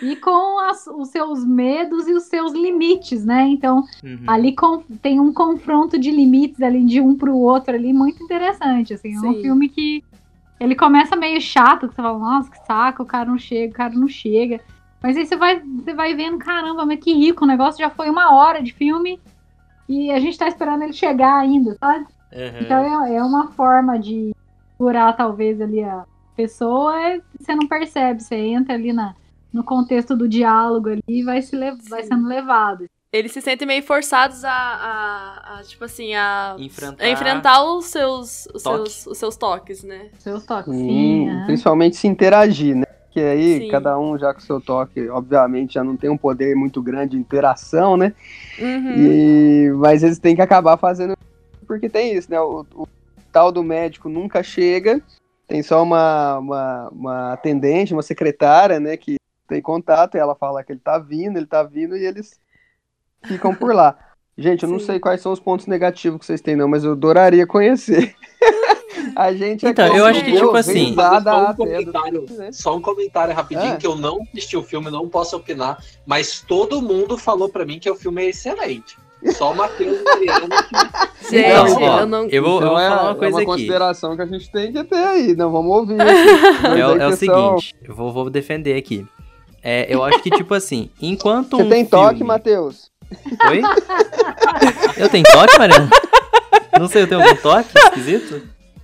e 0.00 0.16
com 0.16 0.58
as- 0.60 0.86
os 0.86 1.08
seus 1.08 1.44
medos 1.44 2.06
e 2.08 2.12
os 2.14 2.24
seus 2.24 2.52
limites, 2.52 3.24
né? 3.24 3.48
Então 3.48 3.84
Uhum. 4.02 4.18
ali 4.26 4.54
com- 4.54 4.82
tem 5.02 5.20
um 5.20 5.32
confronto 5.32 5.98
de 5.98 6.10
limites 6.10 6.60
ali 6.62 6.84
de 6.84 7.00
um 7.00 7.16
pro 7.16 7.36
outro 7.36 7.74
ali 7.74 7.92
muito 7.92 8.22
interessante, 8.22 8.94
assim, 8.94 9.14
é 9.14 9.20
um 9.20 9.34
Sim. 9.34 9.42
filme 9.42 9.68
que 9.68 10.02
ele 10.60 10.74
começa 10.74 11.16
meio 11.16 11.40
chato, 11.40 11.88
que 11.88 11.94
você 11.94 12.02
fala, 12.02 12.18
nossa, 12.18 12.50
que 12.50 12.58
saco, 12.66 13.02
o 13.02 13.06
cara 13.06 13.26
não 13.28 13.38
chega, 13.38 13.72
o 13.72 13.76
cara 13.76 13.94
não 13.94 14.08
chega. 14.08 14.60
Mas 15.02 15.16
aí 15.16 15.24
você 15.26 15.36
vai, 15.36 15.60
você 15.60 15.94
vai 15.94 16.14
vendo, 16.14 16.38
caramba, 16.38 16.84
mas 16.84 16.98
que 16.98 17.12
rico, 17.12 17.44
o 17.44 17.46
negócio 17.48 17.78
já 17.78 17.90
foi 17.90 18.10
uma 18.10 18.34
hora 18.34 18.60
de 18.62 18.72
filme 18.72 19.20
e 19.88 20.10
a 20.10 20.18
gente 20.18 20.36
tá 20.36 20.48
esperando 20.48 20.82
ele 20.82 20.92
chegar 20.92 21.36
ainda, 21.38 21.76
sabe? 21.78 22.06
Uhum. 22.32 22.58
Então 22.60 23.04
é, 23.06 23.14
é 23.16 23.22
uma 23.22 23.52
forma 23.52 23.98
de 23.98 24.32
curar 24.78 25.16
talvez 25.16 25.60
ali 25.60 25.82
a 25.82 26.04
pessoa, 26.36 26.94
e 27.16 27.22
você 27.38 27.54
não 27.54 27.66
percebe, 27.66 28.22
você 28.22 28.36
entra 28.36 28.74
ali 28.74 28.92
na, 28.92 29.14
no 29.52 29.64
contexto 29.64 30.16
do 30.16 30.28
diálogo 30.28 30.88
ali 30.90 31.02
e 31.08 31.24
vai, 31.24 31.42
se 31.42 31.56
vai 31.88 32.04
sendo 32.04 32.28
levado. 32.28 32.86
Eles 33.12 33.32
se 33.32 33.40
sentem 33.40 33.66
meio 33.66 33.82
forçados 33.82 34.44
a, 34.44 34.52
a- 34.52 35.58
a, 35.58 35.62
tipo 35.62 35.82
assim, 35.84 36.14
a, 36.14 36.54
Enfrentar. 36.58 37.04
a 37.04 37.08
enfrentar 37.10 37.64
os 37.64 37.86
seus, 37.86 38.46
os 38.54 38.62
Toque. 38.62 38.90
seus, 38.90 39.06
os 39.06 39.18
seus 39.18 39.36
toques, 39.36 39.82
né? 39.82 40.10
Seus 40.18 40.44
toques, 40.44 40.72
Sim, 40.74 40.86
sim. 40.86 41.28
aham. 41.30 41.46
principalmente 41.46 41.96
se 41.96 42.06
interagir, 42.06 42.76
né? 42.76 42.84
Que 43.10 43.20
aí, 43.20 43.60
Sim. 43.60 43.68
cada 43.68 43.98
um 43.98 44.18
já 44.18 44.34
com 44.34 44.40
seu 44.40 44.60
toque, 44.60 45.08
obviamente, 45.08 45.74
já 45.74 45.82
não 45.82 45.96
tem 45.96 46.10
um 46.10 46.18
poder 46.18 46.54
muito 46.54 46.82
grande 46.82 47.12
de 47.12 47.16
interação, 47.16 47.96
né? 47.96 48.12
Uhum. 48.58 48.92
E, 48.94 49.72
mas 49.78 50.02
eles 50.02 50.18
têm 50.18 50.36
que 50.36 50.42
acabar 50.42 50.76
fazendo. 50.76 51.14
Porque 51.66 51.88
tem 51.88 52.14
isso, 52.14 52.30
né? 52.30 52.38
O, 52.38 52.64
o 52.74 52.86
tal 53.32 53.50
do 53.52 53.62
médico 53.62 54.08
nunca 54.08 54.42
chega, 54.42 55.00
tem 55.46 55.62
só 55.62 55.82
uma, 55.82 56.38
uma, 56.38 56.88
uma 56.90 57.32
atendente, 57.32 57.92
uma 57.92 58.02
secretária, 58.02 58.78
né? 58.78 58.96
Que 58.96 59.16
tem 59.48 59.62
contato, 59.62 60.14
e 60.16 60.18
ela 60.18 60.34
fala 60.34 60.62
que 60.62 60.72
ele 60.72 60.80
tá 60.80 60.98
vindo, 60.98 61.36
ele 61.38 61.46
tá 61.46 61.62
vindo, 61.62 61.96
e 61.96 62.04
eles 62.04 62.38
ficam 63.24 63.54
por 63.54 63.74
lá. 63.74 63.96
Gente, 64.36 64.62
eu 64.62 64.68
não 64.68 64.78
Sim. 64.78 64.86
sei 64.86 65.00
quais 65.00 65.20
são 65.20 65.32
os 65.32 65.40
pontos 65.40 65.66
negativos 65.66 66.20
que 66.20 66.26
vocês 66.26 66.40
têm, 66.40 66.54
não, 66.54 66.68
mas 66.68 66.84
eu 66.84 66.92
adoraria 66.92 67.44
conhecer. 67.46 68.14
A 69.16 69.32
gente 69.32 69.66
é 69.66 69.70
Então, 69.70 69.96
eu 69.96 70.04
acho 70.06 70.24
que, 70.24 70.32
tipo 70.32 70.54
assim- 70.56 70.94
Só 70.94 71.50
um 71.50 71.54
comentário, 71.56 72.26
né? 72.30 72.52
só 72.52 72.76
um 72.76 72.80
comentário 72.80 73.34
rapidinho, 73.34 73.72
Ah. 73.72 73.76
que 73.76 73.86
eu 73.86 73.96
não 73.96 74.22
assisti 74.22 74.56
o 74.56 74.62
filme, 74.62 74.90
não 74.90 75.08
posso 75.08 75.36
opinar, 75.36 75.82
mas 76.06 76.40
todo 76.40 76.80
mundo 76.80 77.18
falou 77.18 77.48
pra 77.48 77.64
mim 77.64 77.80
que 77.80 77.90
o 77.90 77.96
filme 77.96 78.22
é 78.26 78.28
excelente. 78.28 78.96
Só 79.32 79.52
o 79.52 79.56
Matheus 79.56 79.98
e 80.00 80.04
Mariana 80.04 80.48
que 80.62 81.30
Gente, 81.30 81.48
Então, 81.50 81.82
ó, 81.82 82.00
eu 82.00 82.06
não. 82.06 82.28
eu 82.28 82.42
vou, 82.42 82.52
eu 82.52 82.56
Então 82.58 82.68
vou 82.70 82.78
é, 82.78 82.88
falar 82.88 83.02
uma 83.02 83.10
é 83.10 83.14
coisa 83.14 83.32
uma 83.36 83.38
aqui. 83.42 83.46
consideração 83.50 84.16
que 84.16 84.22
a 84.22 84.26
gente 84.26 84.50
tem 84.50 84.72
que 84.72 84.84
ter 84.84 84.96
aí, 84.96 85.36
não 85.36 85.50
vamos 85.50 85.70
ouvir. 85.76 85.96
É, 86.64 86.86
o- 86.86 86.92
aí 86.92 87.00
é 87.00 87.06
o 87.06 87.10
que 87.10 87.26
são- 87.26 87.58
seguinte, 87.58 87.74
eu 87.84 87.94
vou, 87.94 88.12
vou 88.12 88.30
defender 88.30 88.76
aqui. 88.76 89.04
É, 89.62 89.86
eu 89.92 90.02
acho 90.04 90.20
que, 90.22 90.30
tipo 90.30 90.54
assim, 90.54 90.88
enquanto 91.02 91.56
Você 91.56 91.62
um 91.64 91.68
tem 91.68 91.84
toque, 91.84 92.10
filme... 92.18 92.24
Matheus? 92.28 92.90
Oi? 93.48 93.60
Eu 94.96 95.08
tenho 95.08 95.24
toque, 95.24 95.58
Mariana? 95.58 95.90
Não 96.78 96.88
sei, 96.88 97.02
eu 97.02 97.08
tenho 97.08 97.22
algum 97.22 97.36
toque 97.36 97.68
esquisito? 97.76 98.42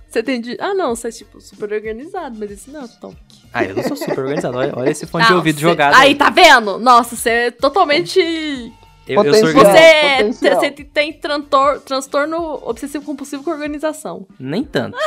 Você 0.09 0.21
tem 0.23 0.39
de. 0.41 0.57
Ah, 0.59 0.73
não, 0.73 0.95
você 0.95 1.07
é 1.09 1.11
tipo 1.11 1.39
super 1.41 1.71
organizado, 1.73 2.35
mas 2.39 2.49
esse 2.51 2.69
não 2.71 2.83
é 2.83 2.87
toque. 2.99 3.15
Ah, 3.53 3.63
eu 3.63 3.75
não 3.75 3.83
sou 3.83 3.95
super 3.97 4.19
organizado. 4.19 4.57
Olha, 4.57 4.73
olha 4.75 4.89
esse 4.89 5.05
fone 5.05 5.23
de 5.25 5.29
Não, 5.29 5.37
ouvido 5.37 5.55
cê- 5.55 5.61
jogado. 5.61 5.93
Aí, 5.95 6.15
tá 6.15 6.29
vendo? 6.29 6.77
Nossa, 6.79 7.15
você 7.15 7.29
é 7.29 7.51
totalmente. 7.51 8.19
Eu, 9.07 9.23
Potencial. 9.23 9.53
Você, 9.53 10.23
potencial. 10.23 10.59
você 10.59 10.71
tem 10.71 11.13
trantor, 11.13 11.79
transtorno 11.81 12.59
obsessivo 12.63 13.05
compulsivo 13.05 13.43
com 13.43 13.51
organização. 13.51 14.25
Nem 14.39 14.63
tanto. 14.63 14.97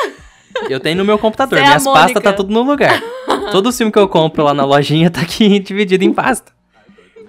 Eu 0.68 0.80
tenho 0.80 0.96
no 0.96 1.04
meu 1.04 1.18
computador. 1.18 1.58
Você 1.58 1.62
é 1.64 1.66
a 1.66 1.70
Minhas 1.70 1.84
pastas 1.84 2.02
Mônica. 2.02 2.20
tá 2.20 2.32
tudo 2.32 2.52
no 2.52 2.62
lugar. 2.62 3.02
Todo 3.52 3.72
filme 3.72 3.92
que 3.92 3.98
eu 3.98 4.08
compro 4.08 4.44
lá 4.44 4.54
na 4.54 4.64
lojinha 4.64 5.10
tá 5.10 5.20
aqui 5.20 5.58
dividido 5.60 6.04
em 6.04 6.12
pasta. 6.12 6.52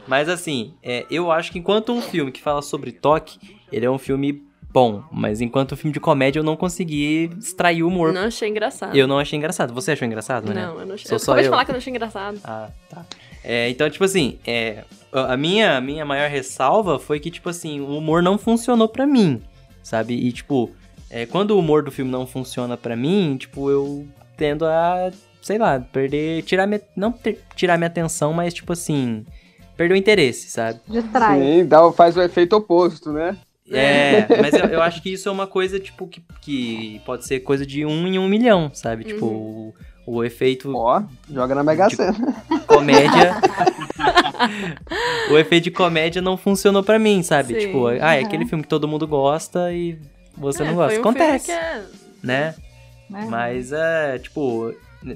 Mas 0.07 0.27
assim, 0.29 0.73
é, 0.81 1.05
eu 1.09 1.31
acho 1.31 1.51
que 1.51 1.59
enquanto 1.59 1.91
um 1.91 2.01
filme 2.01 2.31
que 2.31 2.41
fala 2.41 2.61
sobre 2.61 2.91
toque, 2.91 3.39
ele 3.71 3.85
é 3.85 3.91
um 3.91 3.97
filme 3.99 4.43
bom. 4.71 5.03
Mas 5.11 5.41
enquanto 5.41 5.73
um 5.73 5.75
filme 5.75 5.93
de 5.93 5.99
comédia, 5.99 6.39
eu 6.39 6.43
não 6.43 6.55
consegui 6.55 7.29
extrair 7.37 7.83
o 7.83 7.87
humor. 7.87 8.13
Não 8.13 8.21
achei 8.23 8.49
engraçado. 8.49 8.95
Eu 8.95 9.07
não 9.07 9.19
achei 9.19 9.37
engraçado. 9.37 9.73
Você 9.73 9.91
achou 9.91 10.05
engraçado, 10.07 10.51
né? 10.53 10.65
Não, 10.65 10.79
eu 10.79 10.85
não 10.85 10.95
achei. 10.95 11.07
Sou 11.07 11.15
eu 11.15 11.19
só 11.19 11.31
acabei 11.31 11.43
de 11.43 11.47
eu. 11.47 11.51
falar 11.51 11.65
que 11.65 11.71
eu 11.71 11.73
não 11.73 11.77
achei 11.79 11.91
engraçado. 11.91 12.39
Ah, 12.43 12.69
tá. 12.89 13.05
É, 13.43 13.69
então, 13.69 13.89
tipo 13.89 14.03
assim, 14.03 14.39
é, 14.45 14.83
a 15.11 15.35
minha, 15.37 15.77
a 15.77 15.81
minha 15.81 16.05
maior 16.05 16.29
ressalva 16.29 16.99
foi 16.99 17.19
que, 17.19 17.31
tipo 17.31 17.49
assim, 17.49 17.79
o 17.79 17.97
humor 17.97 18.21
não 18.21 18.37
funcionou 18.37 18.87
pra 18.87 19.05
mim, 19.07 19.41
sabe? 19.83 20.13
E, 20.13 20.31
tipo, 20.31 20.71
é, 21.09 21.25
quando 21.25 21.51
o 21.51 21.59
humor 21.59 21.83
do 21.83 21.91
filme 21.91 22.11
não 22.11 22.27
funciona 22.27 22.77
pra 22.77 22.95
mim, 22.95 23.35
tipo, 23.39 23.69
eu 23.69 24.07
tendo 24.37 24.65
a, 24.65 25.11
sei 25.41 25.57
lá, 25.57 25.79
perder, 25.79 26.43
tirar 26.43 26.67
minha, 26.67 26.81
não 26.95 27.11
ter- 27.11 27.39
tirar 27.55 27.77
minha 27.77 27.87
atenção, 27.87 28.31
mas, 28.33 28.53
tipo 28.53 28.71
assim, 28.73 29.25
perder 29.75 29.93
o 29.95 29.97
interesse, 29.97 30.49
sabe? 30.49 30.79
Distrai. 30.87 31.39
Sim, 31.39 31.65
dá, 31.65 31.91
faz 31.91 32.15
o 32.15 32.21
efeito 32.21 32.55
oposto, 32.55 33.11
né? 33.11 33.37
É, 33.71 34.25
mas 34.41 34.53
eu, 34.55 34.65
eu 34.65 34.81
acho 34.81 35.01
que 35.01 35.13
isso 35.13 35.29
é 35.29 35.31
uma 35.31 35.45
coisa, 35.45 35.79
tipo, 35.79 36.07
que, 36.07 36.23
que 36.41 36.99
pode 37.05 37.25
ser 37.25 37.41
coisa 37.41 37.65
de 37.65 37.85
um 37.85 38.07
em 38.07 38.17
um 38.17 38.27
milhão, 38.27 38.71
sabe? 38.73 39.03
Tipo, 39.03 39.75
o, 40.17 40.23
efeito 40.23 40.71
Ó, 40.75 41.03
joga 41.31 41.55
na 41.55 41.63
Mega 41.63 41.89
Sena. 41.89 42.13
comédia. 42.67 43.35
o 45.31 45.37
efeito 45.37 45.65
de 45.65 45.71
comédia 45.71 46.21
não 46.21 46.37
funcionou 46.37 46.83
pra 46.83 46.97
mim, 46.99 47.21
sabe? 47.23 47.53
Sim. 47.53 47.59
Tipo, 47.67 47.87
ah, 47.87 48.15
é 48.15 48.21
aquele 48.23 48.45
filme 48.45 48.63
que 48.63 48.69
todo 48.69 48.87
mundo 48.87 49.07
gosta 49.07 49.71
e 49.73 49.97
você 50.37 50.63
É, 50.63 50.65
não 50.65 50.75
gosta. 50.75 50.99
foi 50.99 50.99
um 50.99 51.03
filme 51.13 51.19
Acontece, 51.21 51.45
que 51.47 51.51
é- 51.51 51.83
né? 52.23 52.55
né? 53.09 53.27
Mas 53.29 53.71
é, 53.71 54.19
tipo, 54.19 54.73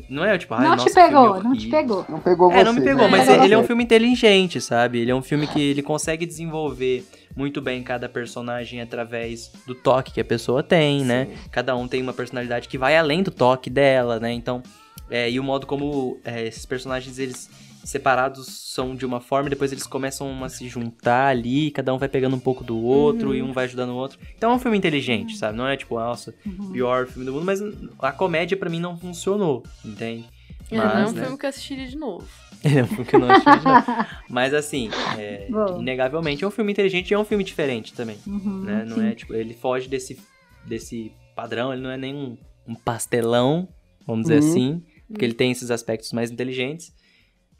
não 0.10 0.24
é 0.26 0.38
tipo, 0.38 0.54
ah, 0.54 0.62
não 0.62 0.70
nossa, 0.72 0.86
te 0.86 0.94
pegou, 0.94 1.44
não 1.44 1.54
te 1.54 1.68
horrível. 1.68 1.72
pegou. 1.72 2.06
Não 2.10 2.20
pegou 2.20 2.52
você. 2.52 2.60
É, 2.60 2.64
não 2.64 2.74
me 2.74 2.82
pegou, 2.82 3.04
né? 3.04 3.10
mas 3.10 3.28
Pegou 3.28 3.44
ele 3.46 3.54
é 3.54 3.58
um 3.58 3.64
filme 3.64 3.84
inteligente, 3.84 4.60
sabe? 4.62 5.00
Ele 5.00 5.12
é 5.12 5.16
um 5.16 5.22
filme 5.22 5.48
que 5.48 5.62
ele 5.62 5.82
consegue 5.84 6.26
desenvolver 6.26 7.06
muito 7.36 7.62
bem 7.62 7.82
cada 7.84 8.08
personagem 8.08 8.80
através 8.82 9.52
do 9.66 9.74
toque 9.74 10.12
que 10.14 10.22
a 10.22 10.26
pessoa 10.26 10.62
tem, 10.62 11.04
né? 11.04 11.26
Sim. 11.32 11.50
Cada 11.52 11.76
um 11.76 11.88
tem 11.88 12.02
uma 12.02 12.14
personalidade 12.14 12.68
que 12.68 12.78
vai 12.78 12.96
além 12.98 13.24
do 13.24 13.32
toque 13.32 13.70
dela, 13.70 14.20
né? 14.20 14.32
Então, 14.32 14.62
é, 15.10 15.30
e 15.30 15.40
o 15.40 15.44
modo 15.44 15.66
como 15.68 16.20
é, 16.24 16.46
esses 16.48 16.66
personagens, 16.66 17.18
eles 17.20 17.50
separados 17.84 18.48
são 18.74 18.96
de 18.96 19.06
uma 19.06 19.20
forma, 19.20 19.48
e 19.48 19.50
depois 19.50 19.72
eles 19.72 19.86
começam 19.86 20.42
a 20.44 20.48
se 20.50 20.68
juntar 20.70 21.28
ali, 21.28 21.70
cada 21.72 21.94
um 21.94 21.98
vai 21.98 22.08
pegando 22.08 22.36
um 22.36 22.40
pouco 22.40 22.64
do 22.64 22.78
outro 22.82 23.30
Uhum. 23.30 23.36
e 23.36 23.44
um 23.44 23.52
vai 23.52 23.66
ajudando 23.66 23.90
o 23.90 23.96
outro. 23.96 24.18
Então 24.38 24.52
é 24.52 24.56
um 24.56 24.60
filme 24.60 24.78
inteligente, 24.78 25.36
sabe? 25.38 25.58
Não 25.58 25.68
é 25.68 25.76
tipo, 25.76 25.96
nossa, 26.00 26.34
Uhum. 26.46 26.72
pior 26.72 27.08
filme 27.08 27.26
do 27.26 27.34
mundo, 27.34 27.46
mas 27.46 27.60
a 28.00 28.12
comédia 28.14 28.56
pra 28.56 28.70
mim 28.70 28.80
não 28.80 28.98
funcionou, 28.98 29.64
entende? 29.84 30.30
É, 30.72 30.76
não 30.78 30.84
é 30.84 30.88
um 30.88 31.04
Mas, 31.04 31.14
né? 31.14 31.22
filme 31.24 31.38
que 31.38 31.46
eu 31.46 31.50
assistiria 31.50 31.88
de 31.88 31.98
novo. 31.98 32.28
É 32.64 32.82
um 32.82 32.88
filme 32.88 33.04
que 33.06 33.16
eu 33.18 33.20
não 33.20 33.28
achei 33.28 33.60
de 33.60 33.66
novo. 33.68 33.84
Mas 34.30 34.54
assim, 34.54 34.90
é, 35.18 35.50
inegavelmente 35.78 36.46
é 36.46 36.48
um 36.48 36.52
filme 36.52 36.72
inteligente 36.72 37.12
e 37.12 37.14
é 37.14 37.20
um 37.20 37.26
filme 37.26 37.44
diferente 37.44 37.94
também, 37.94 38.18
Uhum, 38.26 38.62
né? 38.64 38.86
Não 38.86 38.96
sim. 38.96 39.04
é 39.04 39.14
tipo, 39.14 39.34
ele 39.34 39.54
foge 39.54 39.90
desse, 39.90 40.18
desse 40.66 41.12
padrão, 41.36 41.74
ele 41.74 41.82
não 41.82 41.90
é 41.90 41.98
nem 41.98 42.16
um, 42.16 42.38
um 42.66 42.74
pastelão, 42.74 43.68
vamos 44.08 44.24
dizer 44.28 44.36
Uhum. 44.36 44.40
assim, 44.40 44.84
porque 45.14 45.26
ele 45.26 45.34
tem 45.34 45.52
esses 45.52 45.72
aspectos 45.72 46.12
mais 46.14 46.30
inteligentes. 46.32 46.94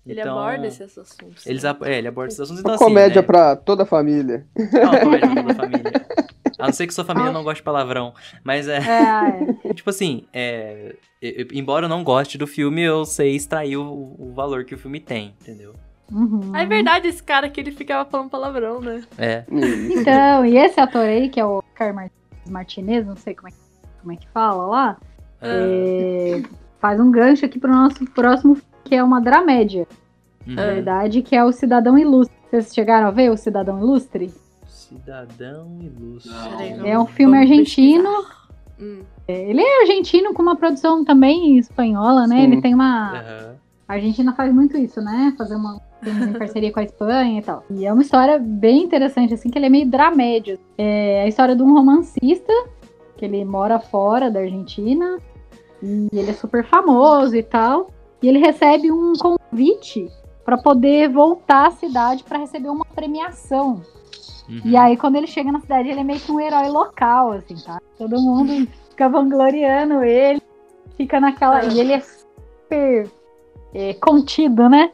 Ele 0.06 0.20
Então, 0.20 0.38
aborda 0.38 0.68
esses 0.68 0.98
assuntos. 0.98 1.46
Eles, 1.48 1.64
né? 1.64 1.76
é, 1.84 1.98
ele 1.98 2.08
aborda 2.10 2.28
esses 2.28 2.40
assuntos. 2.42 2.62
Então, 2.62 2.78
comédia 2.78 3.08
assim, 3.12 3.20
né? 3.22 3.26
pra 3.26 3.56
toda 3.56 3.84
a 3.84 3.86
família. 3.86 4.46
É 4.58 4.86
uma 4.86 5.00
comédia 5.00 5.28
pra 5.30 5.36
toda 5.44 5.52
a 5.52 5.56
família. 5.56 5.92
A 6.60 6.66
não 6.68 6.74
ser 6.74 6.88
que 6.88 6.94
sua 6.94 7.06
família 7.06 7.32
não 7.32 7.42
goste 7.44 7.62
de 7.62 7.64
palavrão. 7.64 8.14
Mas 8.44 8.68
é. 8.68 8.78
É, 8.80 9.68
é. 9.70 9.74
Tipo 9.74 9.90
assim, 9.90 10.26
é, 10.34 10.96
eu- 11.22 11.48
embora 11.54 11.86
eu 11.86 11.90
não 11.90 12.04
goste 12.04 12.38
do 12.38 12.46
filme, 12.46 12.82
eu 12.82 13.06
sei 13.06 13.34
extrair 13.36 13.78
o, 13.78 14.16
o 14.20 14.34
valor 14.36 14.66
que 14.66 14.76
o 14.76 14.78
filme 14.78 15.00
tem, 15.00 15.34
entendeu? 15.42 15.74
Uhum. 16.12 16.52
Ah, 16.54 16.64
É 16.64 16.66
verdade, 16.66 17.08
esse 17.08 17.24
cara 17.24 17.50
que 17.50 17.60
ele 17.62 17.72
ficava 17.72 18.08
falando 18.10 18.30
palavrão, 18.30 18.82
né? 18.82 19.02
É. 19.18 19.46
Então, 19.50 20.46
e 20.46 20.58
esse 20.58 20.80
ator 20.82 21.06
aí, 21.06 21.30
que 21.30 21.40
é 21.40 21.46
o 21.46 21.60
Oscar 21.60 21.94
Mar- 21.94 22.12
Martinez, 22.50 23.06
não 23.06 23.16
sei 23.16 23.34
como 23.34 23.48
é, 23.48 23.52
que- 23.52 23.58
como 24.02 24.12
é 24.12 24.16
que 24.18 24.28
fala 24.28 24.66
lá, 24.68 24.98
é, 25.42 26.40
é, 26.40 26.44
faz 26.84 27.00
um 27.00 27.10
gancho 27.10 27.46
aqui 27.46 27.58
pro 27.58 27.72
nosso 27.72 28.04
próximo, 28.12 28.58
que 28.84 28.94
é 28.94 29.02
uma 29.02 29.22
dramédia, 29.22 29.88
uhum. 30.46 30.54
na 30.54 30.66
verdade, 30.66 31.22
que 31.22 31.34
é 31.34 31.42
o 31.42 31.54
Cidadão 31.54 31.98
Ilustre. 31.98 32.36
Vocês 32.50 32.76
chegaram 32.76 33.08
a 33.08 33.12
ver 33.12 33.32
o 33.32 33.38
Cidadão 33.38 33.80
Ilustre? 33.80 34.34
Cidadão 34.68 35.80
Ilustre. 35.82 36.34
Peraí, 36.50 36.90
É 36.90 37.00
um 37.00 37.06
filme 37.06 37.38
vamos 37.38 37.50
argentino. 37.50 38.10
Hum. 38.78 39.00
Ele 39.26 39.62
é 39.62 39.82
argentino 39.84 40.34
com 40.34 40.42
uma 40.42 40.58
produção 40.58 41.06
também 41.06 41.58
espanhola, 41.58 42.28
né? 42.28 42.36
Sim. 42.36 42.44
Ele 42.44 42.62
tem 42.62 42.74
uma. 42.74 43.14
Aham. 43.14 43.56
A 43.88 43.94
Argentina 43.94 44.34
faz 44.34 44.54
muito 44.54 44.78
isso, 44.78 45.02
né? 45.02 45.34
Fazer 45.38 45.56
uma 45.56 45.80
em 46.06 46.34
parceria 46.34 46.72
com 46.72 46.82
a 46.82 46.84
Espanha 46.84 47.40
e 47.40 47.42
tal. 47.42 47.64
E 47.70 47.86
é 47.86 47.94
uma 47.94 48.02
história 48.02 48.38
bem 48.38 48.84
interessante, 48.84 49.34
assim, 49.34 49.50
que 49.50 49.58
ele 49.58 49.68
é 49.68 49.70
meio 49.70 49.90
dramédia. 49.90 50.60
É 50.78 51.24
a 51.24 51.28
história 51.30 51.56
de 51.56 51.64
um 51.64 51.74
romancista 51.74 52.52
que 53.16 53.24
ele 53.24 53.46
mora 53.46 53.80
fora 53.80 54.30
da 54.30 54.42
Argentina 54.42 55.18
e 55.84 56.18
ele 56.18 56.32
é 56.32 56.34
super 56.34 56.66
famoso 56.66 57.36
e 57.36 57.44
tal. 57.44 57.90
E 58.22 58.28
ele 58.30 58.40
recebe 58.40 58.90
um 58.90 59.14
convite 59.14 60.10
para 60.46 60.58
poder 60.58 61.10
voltar 61.10 61.68
à 61.68 61.72
cidade 61.72 62.24
para 62.24 62.38
receber 62.38 62.70
uma 62.70 62.86
premiação. 62.86 63.82
Uhum. 64.48 64.62
E 64.64 64.78
aí, 64.78 64.96
quando 64.96 65.18
ele 65.18 65.28
chega 65.28 65.52
na 65.52 65.60
cidade, 65.60 65.90
ele 65.90 66.00
é 66.00 66.04
meio 66.04 66.20
que 66.20 66.32
um 66.32 66.40
herói 66.40 66.70
local, 66.70 67.34
assim, 67.34 67.56
tá? 67.56 67.82
Todo 67.98 68.22
mundo 68.22 68.68
fica 68.90 69.10
vangloriando 69.10 70.04
ele, 70.04 70.42
fica 70.96 71.20
naquela. 71.20 71.66
E 71.66 71.80
ele 71.80 71.94
é 71.94 72.00
super 72.00 73.10
é, 73.74 73.94
contido, 73.96 74.70
né? 74.70 74.92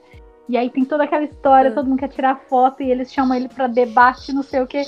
E 0.47 0.57
aí 0.57 0.69
tem 0.69 0.83
toda 0.83 1.03
aquela 1.03 1.23
história, 1.23 1.69
Ah. 1.69 1.73
todo 1.73 1.87
mundo 1.87 1.99
quer 1.99 2.09
tirar 2.09 2.41
foto 2.49 2.81
e 2.81 2.89
eles 2.89 3.13
chamam 3.13 3.37
ele 3.37 3.47
pra 3.47 3.67
debate, 3.67 4.33
não 4.33 4.41
sei 4.41 4.61
o 4.61 4.67
que. 4.67 4.81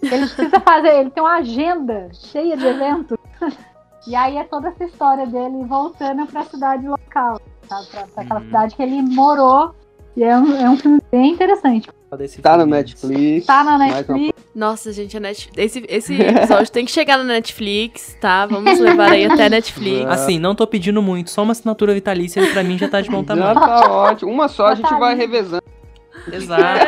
Ele 0.00 0.26
precisa 0.26 0.60
fazer, 0.60 1.00
ele 1.00 1.10
tem 1.10 1.22
uma 1.22 1.38
agenda 1.38 2.08
cheia 2.12 2.56
de 2.56 2.64
eventos. 2.64 3.18
E 4.08 4.16
aí 4.16 4.36
é 4.38 4.44
toda 4.44 4.68
essa 4.68 4.84
história 4.84 5.26
dele 5.26 5.64
voltando 5.66 6.26
pra 6.26 6.42
cidade 6.44 6.88
local, 6.88 7.38
tá? 7.68 7.82
Pra, 7.90 8.06
pra 8.06 8.22
aquela 8.22 8.40
Uhum. 8.40 8.46
cidade 8.46 8.74
que 8.74 8.82
ele 8.82 9.02
morou. 9.02 9.74
E 10.16 10.24
é 10.24 10.36
um, 10.36 10.56
é 10.56 10.68
um 10.70 10.76
filme 10.76 11.00
bem 11.12 11.32
interessante. 11.32 11.88
Tá 12.42 12.56
no 12.56 12.62
filme. 12.62 12.72
Netflix. 12.72 13.46
Tá 13.46 13.62
na 13.62 13.76
Netflix. 13.78 14.32
Nossa, 14.54 14.92
gente, 14.92 15.14
a 15.16 15.20
Net... 15.20 15.50
esse, 15.56 15.84
esse 15.88 16.14
episódio 16.20 16.72
tem 16.72 16.86
que 16.86 16.90
chegar 16.90 17.18
na 17.18 17.24
Netflix, 17.24 18.16
tá? 18.18 18.46
Vamos 18.46 18.80
levar 18.80 19.12
aí 19.12 19.26
até 19.26 19.44
a 19.44 19.50
Netflix. 19.50 20.06
Assim, 20.10 20.38
não 20.38 20.54
tô 20.54 20.66
pedindo 20.66 21.02
muito, 21.02 21.30
só 21.30 21.42
uma 21.42 21.52
assinatura 21.52 21.92
vitalícia 21.92 22.42
pra 22.52 22.64
mim 22.64 22.78
já 22.78 22.88
tá 22.88 23.00
de 23.02 23.10
bom 23.10 23.20
Já 23.28 23.34
tamanho. 23.36 23.54
tá 23.54 23.92
ótimo. 23.92 24.32
Uma 24.32 24.48
só 24.48 24.68
a 24.68 24.74
gente 24.74 24.88
vai 24.88 25.14
Natalina. 25.14 25.20
revezando. 25.22 25.62
Exato. 26.32 26.86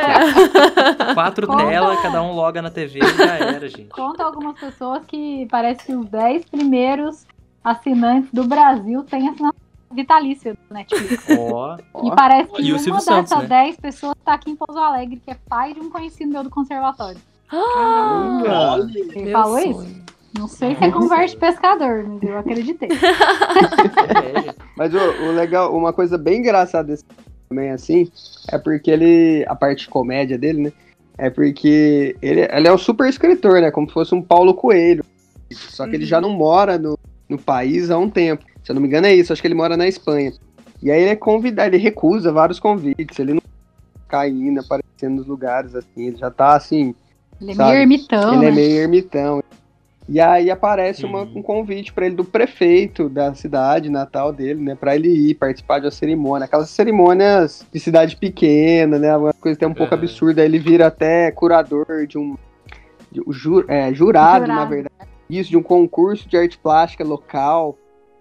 Quatro 1.14 1.46
Conta- 1.46 1.66
telas, 1.66 2.00
cada 2.00 2.22
um 2.22 2.32
loga 2.32 2.60
na 2.62 2.70
TV 2.70 2.98
e 3.00 3.16
já 3.16 3.36
era, 3.36 3.68
gente. 3.68 3.88
Conta 3.90 4.24
algumas 4.24 4.58
pessoas 4.58 5.02
que 5.06 5.46
parece 5.50 5.84
que 5.86 5.94
os 5.94 6.06
10 6.06 6.44
primeiros 6.46 7.26
assinantes 7.64 8.30
do 8.32 8.44
Brasil 8.44 9.02
têm 9.04 9.28
assinatura 9.28 9.60
vitalícia 9.92 10.54
do 10.54 10.74
Netflix. 10.74 11.24
Ó. 11.36 11.76
E 12.04 12.14
parece 12.14 12.52
que 12.52 12.62
E 12.62 12.72
uma 12.72 12.78
dessas 12.78 13.04
Santos, 13.04 13.36
né? 13.38 13.46
10 13.48 13.76
pessoas 13.78 14.14
tá 14.24 14.34
aqui 14.34 14.50
em 14.50 14.56
Pouso 14.56 14.78
Alegre, 14.78 15.16
que 15.24 15.30
é 15.32 15.36
pai 15.48 15.74
de 15.74 15.80
um 15.80 15.90
conhecido 15.90 16.30
meu 16.32 16.44
do 16.44 16.50
conservatório. 16.50 17.18
Olha, 17.52 18.84
Ele 18.90 19.24
Meu 19.24 19.32
falou 19.32 19.58
sonho. 19.60 19.82
isso? 19.82 20.00
Não 20.38 20.46
sei 20.46 20.76
se 20.76 20.84
é 20.84 20.90
conversa 20.92 21.34
de 21.34 21.40
pescador, 21.40 22.04
mas 22.06 22.22
eu 22.22 22.38
acreditei. 22.38 22.88
É, 24.48 24.54
Mas 24.76 24.94
o, 24.94 24.98
o 24.98 25.32
legal, 25.32 25.74
uma 25.76 25.92
coisa 25.92 26.16
bem 26.16 26.38
engraçada 26.38 26.84
desse 26.88 27.04
também, 27.50 27.70
assim, 27.70 28.10
é 28.48 28.56
porque 28.56 28.90
ele. 28.90 29.44
A 29.48 29.56
parte 29.56 29.80
de 29.80 29.88
comédia 29.88 30.38
dele, 30.38 30.62
né? 30.62 30.72
É 31.18 31.28
porque 31.28 32.16
ele, 32.22 32.48
ele 32.50 32.68
é 32.68 32.72
um 32.72 32.78
super 32.78 33.08
escritor, 33.08 33.60
né? 33.60 33.72
Como 33.72 33.88
se 33.88 33.92
fosse 33.92 34.14
um 34.14 34.22
Paulo 34.22 34.54
Coelho. 34.54 35.04
Só 35.50 35.86
que 35.86 35.96
ele 35.96 36.06
já 36.06 36.20
não 36.20 36.30
mora 36.30 36.78
no, 36.78 36.96
no 37.28 37.36
país 37.36 37.90
há 37.90 37.98
um 37.98 38.08
tempo. 38.08 38.44
Se 38.62 38.70
eu 38.70 38.74
não 38.74 38.80
me 38.80 38.86
engano, 38.86 39.08
é 39.08 39.14
isso. 39.14 39.32
Acho 39.32 39.42
que 39.42 39.48
ele 39.48 39.54
mora 39.54 39.76
na 39.76 39.88
Espanha. 39.88 40.32
E 40.80 40.90
aí 40.90 41.00
ele 41.02 41.10
é 41.10 41.16
convidado, 41.16 41.74
ele 41.74 41.82
recusa 41.82 42.32
vários 42.32 42.60
convites. 42.60 43.18
Ele 43.18 43.34
não 43.34 43.42
cai 44.08 44.30
indo, 44.30 44.60
aparecendo 44.60 45.16
nos 45.16 45.26
lugares, 45.26 45.74
assim. 45.74 46.06
Ele 46.06 46.16
já 46.16 46.30
tá 46.30 46.54
assim. 46.54 46.94
Ele 47.40 47.50
é 47.50 47.54
Sabe? 47.54 47.70
meio 47.70 47.82
ermitão, 47.82 48.32
ele 48.34 48.42
né? 48.42 48.48
é 48.48 48.52
meio 48.52 48.76
ermitão. 48.80 49.42
E 50.12 50.18
aí 50.20 50.50
aparece 50.50 51.06
uma- 51.06 51.20
Uhum. 51.22 51.34
um 51.36 51.42
convite 51.42 51.92
para 51.92 52.04
ele 52.04 52.16
do 52.16 52.24
prefeito 52.24 53.08
da 53.08 53.32
cidade 53.32 53.88
natal 53.88 54.32
dele, 54.32 54.60
né, 54.60 54.74
para 54.74 54.96
ele 54.96 55.08
ir 55.08 55.34
participar 55.34 55.78
de 55.78 55.84
uma 55.84 55.92
cerimônia, 55.92 56.46
aquelas 56.46 56.68
cerimônias 56.70 57.64
de 57.72 57.78
cidade 57.78 58.16
pequena, 58.16 58.98
né, 58.98 59.16
uma 59.16 59.32
coisa 59.32 59.56
até 59.56 59.68
um 59.68 59.72
pouco 59.72 59.94
Uhum. 59.94 60.00
absurda. 60.00 60.42
Aí 60.42 60.48
Ele 60.48 60.58
vira 60.58 60.88
até 60.88 61.30
curador 61.30 62.06
de 62.08 62.18
um 62.18 62.34
de 63.12 63.20
um 63.26 63.32
ju- 63.32 63.64
é, 63.68 63.92
jurado, 63.92 64.46
na 64.46 64.54
Jurado. 64.54 64.70
verdade, 64.70 65.10
isso 65.28 65.50
de 65.50 65.56
um 65.56 65.62
concurso 65.62 66.28
de 66.28 66.36
arte 66.36 66.56
plástica 66.58 67.02
local, 67.02 67.76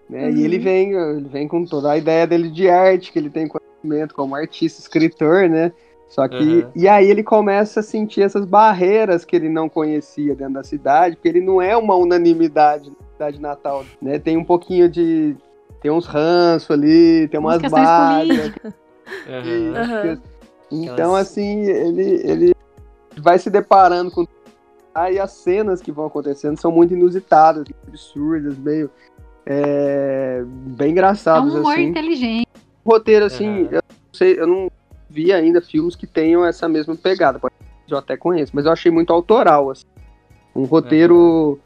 né? 0.08 0.32
E 0.32 0.42
ele 0.44 0.56
Uhum. 0.58 0.62
vem, 0.64 0.92
ele 0.92 1.28
vem 1.28 1.46
com 1.48 1.64
toda 1.64 1.92
a 1.92 1.96
ideia 1.96 2.26
dele 2.26 2.48
de 2.50 2.68
arte 2.68 3.12
que 3.12 3.18
ele 3.18 3.30
tem 3.30 3.46
conhecimento 3.48 4.12
como 4.14 4.34
artista, 4.34 4.80
escritor, 4.80 5.48
né? 5.48 5.70
Só 6.10 6.26
que. 6.28 6.36
Uhum. 6.36 6.70
E 6.74 6.88
aí 6.88 7.08
ele 7.08 7.22
começa 7.22 7.78
a 7.80 7.82
sentir 7.82 8.20
essas 8.22 8.44
barreiras 8.44 9.24
que 9.24 9.34
ele 9.36 9.48
não 9.48 9.68
conhecia 9.68 10.34
dentro 10.34 10.54
da 10.54 10.64
cidade, 10.64 11.14
porque 11.16 11.28
ele 11.28 11.40
não 11.40 11.62
é 11.62 11.76
uma 11.76 11.94
unanimidade 11.94 12.90
na 12.90 13.06
cidade 13.12 13.40
natal, 13.40 13.84
né? 14.02 14.18
Tem 14.18 14.36
um 14.36 14.44
pouquinho 14.44 14.88
de. 14.88 15.36
Tem 15.80 15.90
uns 15.90 16.04
ranço 16.06 16.72
ali, 16.72 17.26
tem 17.28 17.38
Umas 17.40 17.62
barras. 17.62 18.52
Aham. 19.26 19.74
Aham. 19.76 20.20
Então, 20.72 20.92
Aquelas- 20.94 21.28
assim, 21.28 21.60
ele, 21.62 22.20
ele 22.28 22.54
vai 23.18 23.38
se 23.38 23.48
deparando 23.48 24.10
com. 24.10 24.26
Aí 24.92 25.18
as 25.20 25.30
cenas 25.30 25.80
que 25.80 25.92
vão 25.92 26.06
acontecendo 26.06 26.58
são 26.60 26.72
muito 26.72 26.92
inusitadas, 26.92 27.64
absurdas, 27.86 28.58
meio. 28.58 28.90
é, 29.46 30.42
bem 30.44 30.88
É 30.88 30.90
engraçadas, 30.90 31.54
um 31.54 31.58
humor 31.60 31.72
assim. 31.72 31.84
inteligente. 31.84 32.46
O 32.84 32.90
roteiro, 32.90 33.24
assim, 33.26 33.68
eu 33.70 33.80
não 33.88 34.12
sei, 34.12 34.38
eu 34.40 34.46
não 34.46 34.70
vi 35.10 35.32
ainda 35.32 35.60
filmes 35.60 35.96
que 35.96 36.06
tenham 36.06 36.44
essa 36.46 36.68
mesma 36.68 36.94
pegada. 36.96 37.40
Eu 37.88 37.98
até 37.98 38.16
conheço, 38.16 38.52
mas 38.54 38.64
eu 38.66 38.72
achei 38.72 38.90
muito 38.90 39.12
autoral, 39.12 39.70
assim. 39.70 39.84
Um 40.54 40.64
roteiro 40.64 41.58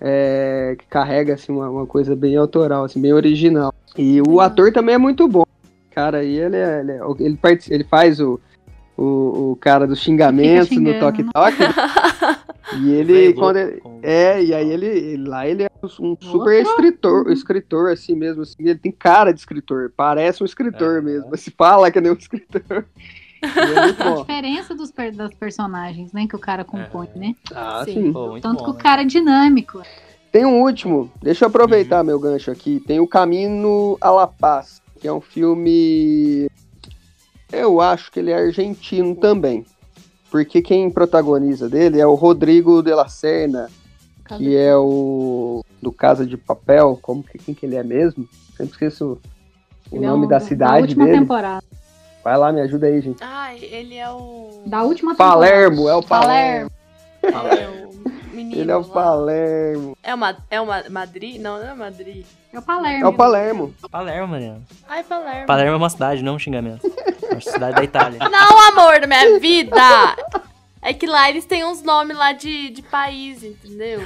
é, 0.00 0.76
que 0.78 0.86
carrega, 0.86 1.34
assim, 1.34 1.52
uma, 1.52 1.68
uma 1.68 1.86
coisa 1.86 2.14
bem 2.14 2.36
autoral, 2.36 2.84
assim, 2.84 3.00
bem 3.00 3.12
original. 3.12 3.74
E 3.98 4.20
o 4.20 4.24
Legal. 4.30 4.40
ator 4.40 4.72
também 4.72 4.94
é 4.94 4.98
muito 4.98 5.26
bom. 5.26 5.44
Cara, 5.90 6.18
aí 6.18 6.38
ele, 6.38 6.56
é, 6.56 6.80
ele, 6.80 6.92
é- 6.92 7.00
ele, 7.20 7.38
ele 7.68 7.84
faz 7.84 8.20
o, 8.20 8.40
o, 8.96 9.50
o 9.52 9.58
cara 9.60 9.86
dos 9.86 9.98
xingamentos 10.00 10.70
no 10.70 10.76
xingando, 10.76 11.00
Toque 11.00 11.22
né? 11.22 11.30
Toque. 11.34 11.62
e 12.74 12.90
ele, 12.90 13.34
quando 13.34 13.56
ele, 13.56 13.82
é, 14.02 14.42
e 14.42 14.54
aí 14.54 14.70
ele, 14.70 15.16
lá 15.28 15.46
ele 15.46 15.64
é 15.64 15.68
um 16.00 16.16
super 16.20 16.62
escritor, 16.62 17.30
escritor 17.30 17.90
assim 17.90 18.14
mesmo, 18.14 18.42
assim, 18.42 18.54
ele 18.60 18.78
tem 18.78 18.92
cara 18.92 19.32
de 19.32 19.40
escritor, 19.40 19.92
parece 19.96 20.42
um 20.42 20.46
escritor 20.46 20.98
É. 20.98 21.00
mesmo, 21.00 21.28
mas 21.30 21.40
se 21.40 21.50
fala 21.50 21.90
que 21.90 22.00
nem 22.00 22.12
um 22.12 22.16
escritor. 22.18 22.86
É 23.42 23.80
muito 23.80 24.02
A 24.02 24.20
diferença 24.20 24.74
dos, 24.74 24.92
das 25.14 25.34
personagens, 25.34 26.12
né? 26.12 26.26
Que 26.28 26.36
o 26.36 26.38
cara 26.38 26.64
compõe, 26.64 27.08
É. 27.16 27.18
né? 27.18 27.34
Ah, 27.52 27.82
Sim. 27.84 27.94
sim. 27.94 28.12
Pô, 28.12 28.28
muito 28.28 28.42
Tanto 28.42 28.58
bom, 28.58 28.64
que 28.66 28.70
o 28.70 28.74
né? 28.74 28.80
cara 28.80 29.02
é 29.02 29.04
dinâmico. 29.04 29.82
Tem 30.30 30.46
um 30.46 30.62
último, 30.62 31.12
deixa 31.20 31.44
eu 31.44 31.48
aproveitar 31.48 31.98
Uhum. 32.00 32.06
meu 32.06 32.20
gancho 32.20 32.50
aqui. 32.50 32.80
Tem 32.86 33.00
o 33.00 33.06
Caminho 33.08 33.98
a 34.00 34.10
La 34.10 34.26
Paz, 34.28 34.80
que 35.00 35.08
é 35.08 35.12
um 35.12 35.20
filme. 35.20 36.46
Eu 37.52 37.80
acho 37.80 38.10
que 38.10 38.20
ele 38.20 38.30
é 38.30 38.36
argentino 38.36 39.14
também. 39.16 39.66
Porque 40.32 40.62
quem 40.62 40.90
protagoniza 40.90 41.68
dele 41.68 42.00
é 42.00 42.06
o 42.06 42.14
Rodrigo 42.14 42.82
de 42.82 42.92
la 42.94 43.06
Serna, 43.06 43.68
que 44.38 44.56
é 44.56 44.74
o 44.74 45.62
do 45.82 45.92
Casa 45.92 46.24
de 46.24 46.38
Papel. 46.38 46.98
Como 47.02 47.22
que, 47.22 47.36
quem 47.36 47.54
que 47.54 47.66
ele 47.66 47.76
é 47.76 47.82
mesmo? 47.84 48.26
Sempre 48.56 48.72
esqueço 48.72 49.20
o 49.90 49.96
Ele 49.96 50.06
é 50.06 50.08
nome 50.08 50.24
o- 50.24 50.28
da 50.30 50.40
cidade 50.40 50.72
Da 50.72 50.80
última 50.80 51.04
dele. 51.04 51.18
temporada. 51.18 51.62
Vai 52.24 52.38
lá, 52.38 52.50
me 52.50 52.62
ajuda 52.62 52.86
aí, 52.86 52.98
gente. 53.02 53.18
Ai, 53.22 53.58
ele 53.62 53.96
é 53.96 54.08
o. 54.10 54.62
Da 54.64 54.82
última 54.82 55.12
temporada. 55.12 55.34
Palermo, 55.34 55.88
é 55.88 55.94
o 55.96 56.02
Palermo. 56.02 56.70
Palermo. 57.20 57.74
É 57.74 57.86
o 58.32 58.34
menino. 58.34 58.56
Ele 58.62 58.70
é 58.70 58.76
o 58.76 58.80
lá. 58.80 58.88
Palermo. 58.88 59.96
É 60.02 60.14
uma, 60.14 60.36
é 60.50 60.60
uma 60.60 60.82
Madrid? 60.88 61.40
Não, 61.40 61.58
não 61.58 61.68
é 61.68 61.74
Madrid. 61.74 62.24
É 62.52 62.58
o 62.58 62.62
Palermo. 62.62 63.04
É 63.04 63.08
o 63.08 63.12
Palermo. 63.14 63.74
Palermo, 63.90 64.28
Mariana. 64.28 64.62
Ai, 64.88 65.02
Palermo. 65.02 65.46
Palermo 65.46 65.72
é 65.72 65.76
uma 65.76 65.90
cidade, 65.90 66.22
não 66.22 66.34
um 66.34 66.38
xingamento. 66.38 66.86
É 67.22 67.32
uma 67.32 67.40
cidade 67.40 67.76
da 67.76 67.82
Itália. 67.84 68.18
Não, 68.28 68.68
amor 68.68 69.00
da 69.00 69.06
minha 69.06 69.38
vida! 69.40 69.80
É 70.82 70.92
que 70.92 71.06
lá 71.06 71.30
eles 71.30 71.44
têm 71.46 71.64
uns 71.64 71.82
nomes 71.82 72.16
lá 72.16 72.32
de, 72.32 72.68
de 72.70 72.82
país, 72.82 73.42
entendeu? 73.42 74.02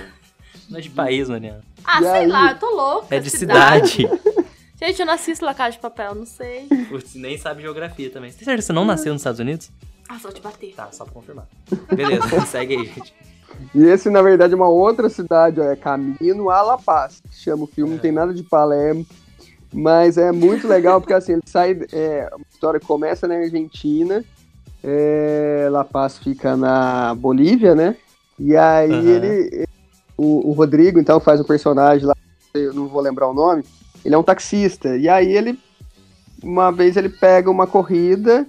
Não 0.68 0.78
é 0.78 0.80
de 0.80 0.90
país, 0.90 1.28
Mariana. 1.28 1.62
Ah, 1.84 1.98
E 2.00 2.02
sei 2.04 2.10
aí? 2.12 2.26
lá, 2.26 2.50
eu 2.52 2.58
tô 2.58 2.70
louca. 2.70 3.14
É 3.16 3.18
de 3.18 3.30
cidade. 3.30 4.08
Gente, 4.78 5.00
eu 5.00 5.06
não 5.06 5.14
assisto 5.14 5.44
La 5.44 5.54
Casa 5.54 5.72
de 5.72 5.78
Papel, 5.78 6.14
não 6.14 6.26
sei. 6.26 6.66
Putz, 6.88 7.14
nem 7.14 7.38
sabe 7.38 7.62
geografia 7.62 8.10
também. 8.10 8.30
Você 8.30 8.36
tem 8.38 8.44
certeza 8.44 8.62
que 8.62 8.66
você 8.66 8.72
não 8.74 8.84
nasceu 8.84 9.12
nos 9.12 9.22
Estados 9.22 9.40
Unidos? 9.40 9.70
Ah, 10.08 10.18
só 10.20 10.30
te 10.30 10.40
bater. 10.40 10.74
Tá, 10.74 10.88
só 10.92 11.04
pra 11.04 11.14
confirmar. 11.14 11.46
Beleza, 11.92 12.40
segue 12.46 12.76
aí, 12.76 12.84
gente. 12.86 13.14
E 13.74 13.84
esse, 13.84 14.08
na 14.10 14.22
verdade, 14.22 14.54
é 14.54 14.56
uma 14.56 14.68
outra 14.68 15.08
cidade, 15.08 15.60
ó, 15.60 15.64
é 15.64 15.76
Caminho 15.76 16.50
a 16.50 16.62
La 16.62 16.78
Paz. 16.78 17.20
que 17.28 17.36
Chama 17.36 17.64
o 17.64 17.66
filme, 17.66 17.92
não 17.92 17.98
tem 17.98 18.12
nada 18.12 18.32
de 18.32 18.42
Palermo. 18.42 19.06
Mas 19.72 20.16
é 20.16 20.32
muito 20.32 20.66
legal, 20.66 21.00
porque 21.00 21.12
assim, 21.12 21.32
ele 21.32 21.42
sai. 21.46 21.78
É, 21.92 22.28
a 22.32 22.36
história 22.50 22.80
começa 22.80 23.26
na 23.28 23.34
Argentina, 23.34 24.24
é, 24.82 25.68
La 25.70 25.84
Paz 25.84 26.18
fica 26.18 26.56
na 26.56 27.14
Bolívia, 27.14 27.74
né? 27.74 27.96
E 28.38 28.56
aí 28.56 28.92
Aham. 28.92 29.08
ele. 29.08 29.66
O, 30.16 30.50
o 30.50 30.52
Rodrigo, 30.52 30.98
então, 30.98 31.20
faz 31.20 31.40
o 31.40 31.44
personagem 31.44 32.06
lá, 32.06 32.14
eu 32.54 32.72
não 32.72 32.88
vou 32.88 33.02
lembrar 33.02 33.28
o 33.28 33.34
nome. 33.34 33.62
Ele 34.02 34.14
é 34.14 34.18
um 34.18 34.22
taxista. 34.22 34.96
E 34.96 35.08
aí 35.08 35.30
ele. 35.30 35.58
Uma 36.42 36.70
vez 36.70 36.96
ele 36.96 37.08
pega 37.08 37.50
uma 37.50 37.66
corrida 37.66 38.46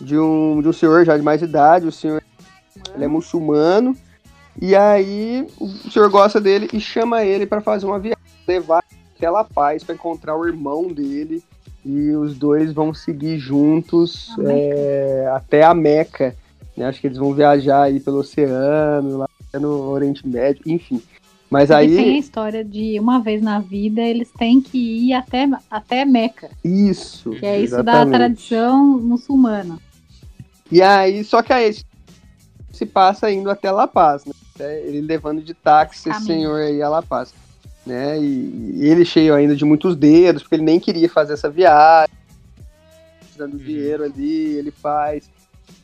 de 0.00 0.18
um, 0.18 0.60
de 0.60 0.68
um 0.68 0.72
senhor 0.72 1.04
já 1.04 1.16
de 1.16 1.22
mais 1.22 1.40
idade, 1.40 1.86
o 1.86 1.92
senhor 1.92 2.22
ele 2.94 3.04
é 3.04 3.08
muçulmano. 3.08 3.96
E 4.60 4.74
aí 4.74 5.46
o 5.58 5.68
senhor 5.90 6.10
gosta 6.10 6.40
dele 6.40 6.68
e 6.72 6.80
chama 6.80 7.24
ele 7.24 7.46
para 7.46 7.60
fazer 7.60 7.86
uma 7.86 7.98
viagem, 7.98 8.18
levar 8.46 8.82
até 9.16 9.30
La 9.30 9.44
Paz 9.44 9.84
para 9.84 9.94
encontrar 9.94 10.36
o 10.36 10.46
irmão 10.46 10.88
dele. 10.88 11.42
E 11.84 12.10
os 12.10 12.36
dois 12.36 12.72
vão 12.72 12.92
seguir 12.92 13.38
juntos 13.38 14.30
A 14.38 14.42
é, 14.52 15.30
até 15.32 15.62
a 15.62 15.72
Meca. 15.72 16.34
né? 16.76 16.86
Acho 16.86 17.00
que 17.00 17.06
eles 17.06 17.18
vão 17.18 17.32
viajar 17.32 17.82
aí 17.84 18.00
pelo 18.00 18.18
oceano, 18.18 19.18
lá 19.18 19.28
no 19.54 19.88
Oriente 19.90 20.26
Médio, 20.26 20.60
enfim. 20.66 21.00
Mas 21.48 21.70
E 21.70 21.72
tem 21.72 21.98
a 21.98 22.02
aí, 22.02 22.18
história 22.18 22.62
de 22.64 22.98
uma 23.00 23.20
vez 23.20 23.40
na 23.40 23.58
vida 23.58 24.02
eles 24.02 24.30
têm 24.36 24.60
que 24.60 24.76
ir 25.08 25.14
até, 25.14 25.48
até 25.70 26.04
Meca, 26.04 26.50
isso. 26.62 27.30
que 27.30 27.46
é 27.46 27.58
isso 27.60 27.72
da 27.76 27.80
exatamente. 27.92 28.14
tradição 28.18 28.98
muçulmana. 28.98 29.78
E 30.70 30.82
aí, 30.82 31.24
só 31.24 31.40
que 31.42 31.52
aí 31.52 31.74
se 32.70 32.84
passa 32.84 33.30
indo 33.30 33.48
até 33.50 33.70
La 33.70 33.86
Paz, 33.88 34.26
né? 34.26 34.32
Até 34.58 34.80
Ele 34.80 35.00
levando 35.00 35.40
de 35.40 35.54
táxi 35.54 36.10
esse 36.10 36.24
senhor 36.24 36.60
aí 36.60 36.82
a 36.82 36.88
La 36.88 37.02
Paz. 37.02 37.32
Né? 37.86 38.18
E, 38.18 38.72
e 38.76 38.88
ele 38.88 39.04
cheio 39.04 39.34
ainda 39.34 39.54
de 39.56 39.64
muitos 39.64 39.96
dedos, 39.96 40.42
porque 40.42 40.56
ele 40.56 40.64
nem 40.64 40.80
queria 40.80 41.08
fazer 41.08 41.34
essa 41.34 41.48
viagem. 41.48 42.12
Dando 43.36 43.52
Uhum. 43.52 43.58
dinheiro 43.58 44.02
ali, 44.04 44.56
ele 44.56 44.70
faz. 44.70 45.30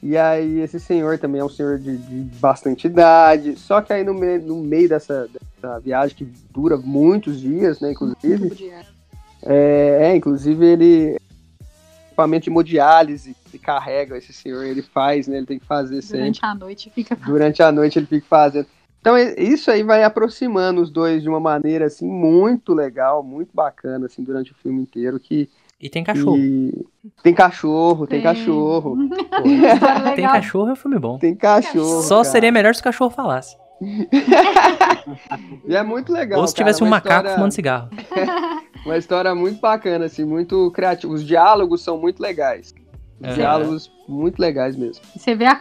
E 0.03 0.17
aí 0.17 0.61
esse 0.61 0.79
senhor 0.81 1.19
também 1.19 1.41
é 1.41 1.45
um 1.45 1.49
senhor 1.49 1.79
de, 1.79 1.97
de 1.97 2.17
bastante 2.39 2.87
idade. 2.89 3.57
Só 3.57 3.81
que 3.81 3.93
aí 3.93 4.05
no 4.05 4.13
meio, 4.13 4.43
no 4.43 4.57
meio 4.57 4.89
dessa, 4.89 5.29
dessa 5.63 5.79
viagem, 5.79 6.17
que 6.17 6.29
dura 6.51 6.77
muitos 6.77 7.41
dias, 7.41 7.81
né, 7.81 7.93
inclusive, 7.93 8.73
é, 9.43 10.11
é, 10.11 10.17
inclusive 10.17 10.67
ele 10.67 11.17
equipamento 12.07 12.45
de 12.45 12.51
hemodiálise 12.51 13.37
que 13.59 13.65
carrega 13.65 14.17
esse 14.17 14.33
senhor, 14.33 14.65
ele 14.65 14.83
faz, 14.83 15.27
né? 15.29 15.39
Ele 15.39 15.47
tem 15.47 15.59
que 15.59 15.67
fazer 15.67 16.03
sempre. 16.03 16.19
Durante 16.21 16.41
a 16.45 16.55
noite 16.55 16.91
fica 16.95 17.17
Durante 17.17 17.63
a 17.63 17.73
noite 17.73 17.99
ele 17.99 18.07
fica 18.07 18.27
fazendo. 18.29 18.67
Então 19.01 19.19
e- 19.19 19.35
isso 19.39 19.71
aí 19.71 19.83
vai 19.83 20.03
aproximando 20.05 20.81
os 20.81 20.91
dois 20.91 21.23
de 21.23 21.29
uma 21.29 21.41
maneira 21.41 21.87
assim 21.87 22.07
muito 22.07 22.73
legal, 22.75 23.23
muito 23.23 23.51
bacana 23.55 24.07
assim 24.07 24.23
durante 24.23 24.53
o 24.53 24.55
filme 24.55 24.81
inteiro 24.83 25.21
que 25.21 25.49
E 25.81 25.91
tem 25.91 26.03
cachorro. 26.03 26.37
e- 26.39 26.87
tem 27.23 27.35
cachorro, 27.35 28.07
tem, 28.07 28.21
Tem. 28.23 28.35
cachorro, 28.35 28.97
Pô, 29.31 29.49
Legal. 29.49 30.15
tem 30.15 30.25
cachorro 30.27 30.69
é 30.69 30.73
um 30.73 30.77
filme 30.77 30.99
bom. 30.99 31.19
tem 31.19 31.35
cachorro. 31.35 32.03
Só 32.03 32.17
cara. 32.17 32.25
seria 32.25 32.53
melhor 32.53 32.75
se 32.75 32.81
o 32.81 32.85
cachorro 32.85 33.11
falasse. 33.11 33.57
E 35.67 35.77
é 35.77 35.83
muito 35.83 36.13
legal. 36.13 36.41
Ou 36.41 36.47
se 36.47 36.55
cara, 36.55 36.65
tivesse 36.65 36.83
um 36.83 36.87
uma 36.87 36.97
macaco 36.97 37.17
história- 37.17 37.35
fumando 37.35 37.53
cigarro. 37.53 37.91
Uma 38.85 38.99
história 38.99 39.35
muito 39.35 39.61
bacana 39.61 40.05
assim, 40.05 40.25
muito 40.27 40.71
criativa. 40.73 41.11
Os 41.11 41.25
diálogos 41.25 41.83
são 41.83 41.97
muito 41.97 42.21
legais. 42.21 42.75
Aham. 43.23 43.35
diálogos 43.35 43.91
muito 44.09 44.39
legais 44.39 44.77
mesmo. 44.77 45.03
Você 45.16 45.35
vê 45.35 45.47
a, 45.47 45.59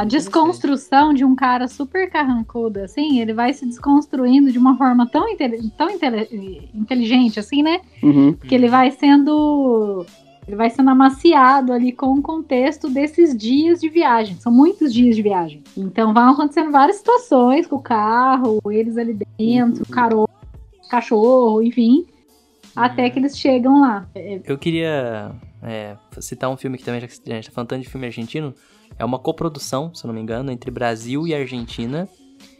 a 0.00 0.04
desconstrução 0.04 1.12
de 1.12 1.24
um 1.24 1.34
cara 1.34 1.68
super 1.68 2.08
carrancudo, 2.10 2.80
assim, 2.80 3.20
ele 3.20 3.34
vai 3.34 3.52
se 3.52 3.66
desconstruindo 3.66 4.50
de 4.52 4.58
uma 4.58 4.76
forma 4.78 5.06
tão, 5.10 5.28
inte- 5.28 5.70
tão 5.76 5.90
inte- 5.90 6.70
inteligente, 6.74 7.38
assim, 7.40 7.62
né? 7.62 7.80
Uhum. 8.02 8.32
Que 8.34 8.54
ele 8.54 8.68
vai 8.68 8.90
sendo. 8.90 10.06
Ele 10.46 10.56
vai 10.56 10.70
sendo 10.70 10.90
amaciado 10.90 11.72
ali 11.72 11.92
com 11.92 12.14
o 12.14 12.22
contexto 12.22 12.88
desses 12.90 13.36
dias 13.36 13.80
de 13.80 13.88
viagem. 13.88 14.34
São 14.40 14.50
muitos 14.52 14.92
dias 14.92 15.14
de 15.14 15.22
viagem. 15.22 15.62
Então 15.76 16.12
vão 16.12 16.30
acontecendo 16.32 16.72
várias 16.72 16.96
situações 16.96 17.66
com 17.66 17.76
o 17.76 17.82
carro, 17.82 18.58
eles 18.70 18.96
ali 18.96 19.16
dentro, 19.38 19.84
o 19.84 19.88
caro- 19.88 20.28
cachorro, 20.90 21.62
enfim. 21.62 22.06
Até 22.74 23.08
que 23.10 23.18
eles 23.18 23.38
chegam 23.38 23.80
lá. 23.82 24.06
É, 24.14 24.40
Eu 24.44 24.58
queria 24.58 25.30
é, 25.62 25.96
citar 26.20 26.50
um 26.50 26.56
filme 26.56 26.76
que 26.76 26.84
também, 26.84 27.00
já 27.00 27.06
que 27.06 27.14
a 27.30 27.34
gente 27.34 27.46
tá 27.46 27.52
falando 27.52 27.68
tanto 27.68 27.82
de 27.82 27.88
filme 27.88 28.06
argentino, 28.06 28.54
é 28.98 29.04
uma 29.04 29.18
coprodução, 29.18 29.94
se 29.94 30.04
eu 30.04 30.08
não 30.08 30.14
me 30.14 30.20
engano, 30.20 30.50
entre 30.50 30.70
Brasil 30.70 31.26
e 31.26 31.34
Argentina. 31.34 32.08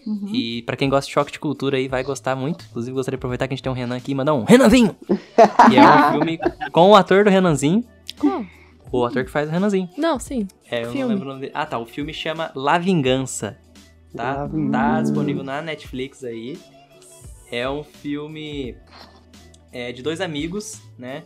uhum. 0.06 0.28
E 0.32 0.62
pra 0.62 0.76
quem 0.76 0.88
gosta 0.88 1.06
de 1.08 1.12
choque 1.12 1.32
de 1.32 1.40
cultura 1.40 1.76
aí, 1.76 1.88
vai 1.88 2.02
gostar 2.02 2.36
muito. 2.36 2.64
Inclusive, 2.70 2.94
gostaria 2.94 3.16
de 3.16 3.20
aproveitar 3.20 3.48
que 3.48 3.54
a 3.54 3.56
gente 3.56 3.62
tem 3.62 3.72
um 3.72 3.74
Renan 3.74 3.96
aqui 3.96 4.12
e 4.12 4.14
mandar 4.14 4.34
um 4.34 4.44
Renanzinho! 4.44 4.96
que 5.06 5.76
é 5.76 5.84
um 5.84 6.12
filme 6.12 6.38
com 6.70 6.90
o 6.90 6.94
ator 6.94 7.24
do 7.24 7.30
Renanzinho, 7.30 7.84
o 8.92 9.06
ator 9.06 9.24
que 9.24 9.30
faz 9.30 9.48
o 9.48 9.52
Renanzinho. 9.52 9.88
Não, 9.96 10.18
sim. 10.18 10.46
É, 10.70 10.80
eu 10.80 10.86
não 10.86 10.92
Filme. 10.92 11.14
lembro 11.14 11.24
o 11.24 11.28
nome 11.28 11.40
dele. 11.40 11.52
Ah, 11.54 11.64
tá. 11.64 11.78
O 11.78 11.86
filme 11.86 12.12
chama 12.12 12.52
La 12.54 12.78
Vingança. 12.78 13.58
Tá? 14.14 14.34
La 14.34 14.46
Vingança. 14.46 14.78
Tá 14.78 15.02
disponível 15.02 15.42
na 15.42 15.62
Netflix 15.62 16.22
aí. 16.22 16.58
É 17.50 17.68
um 17.68 17.82
filme 17.82 18.76
é, 19.72 19.92
de 19.92 20.02
dois 20.02 20.20
amigos, 20.20 20.80
né? 20.98 21.22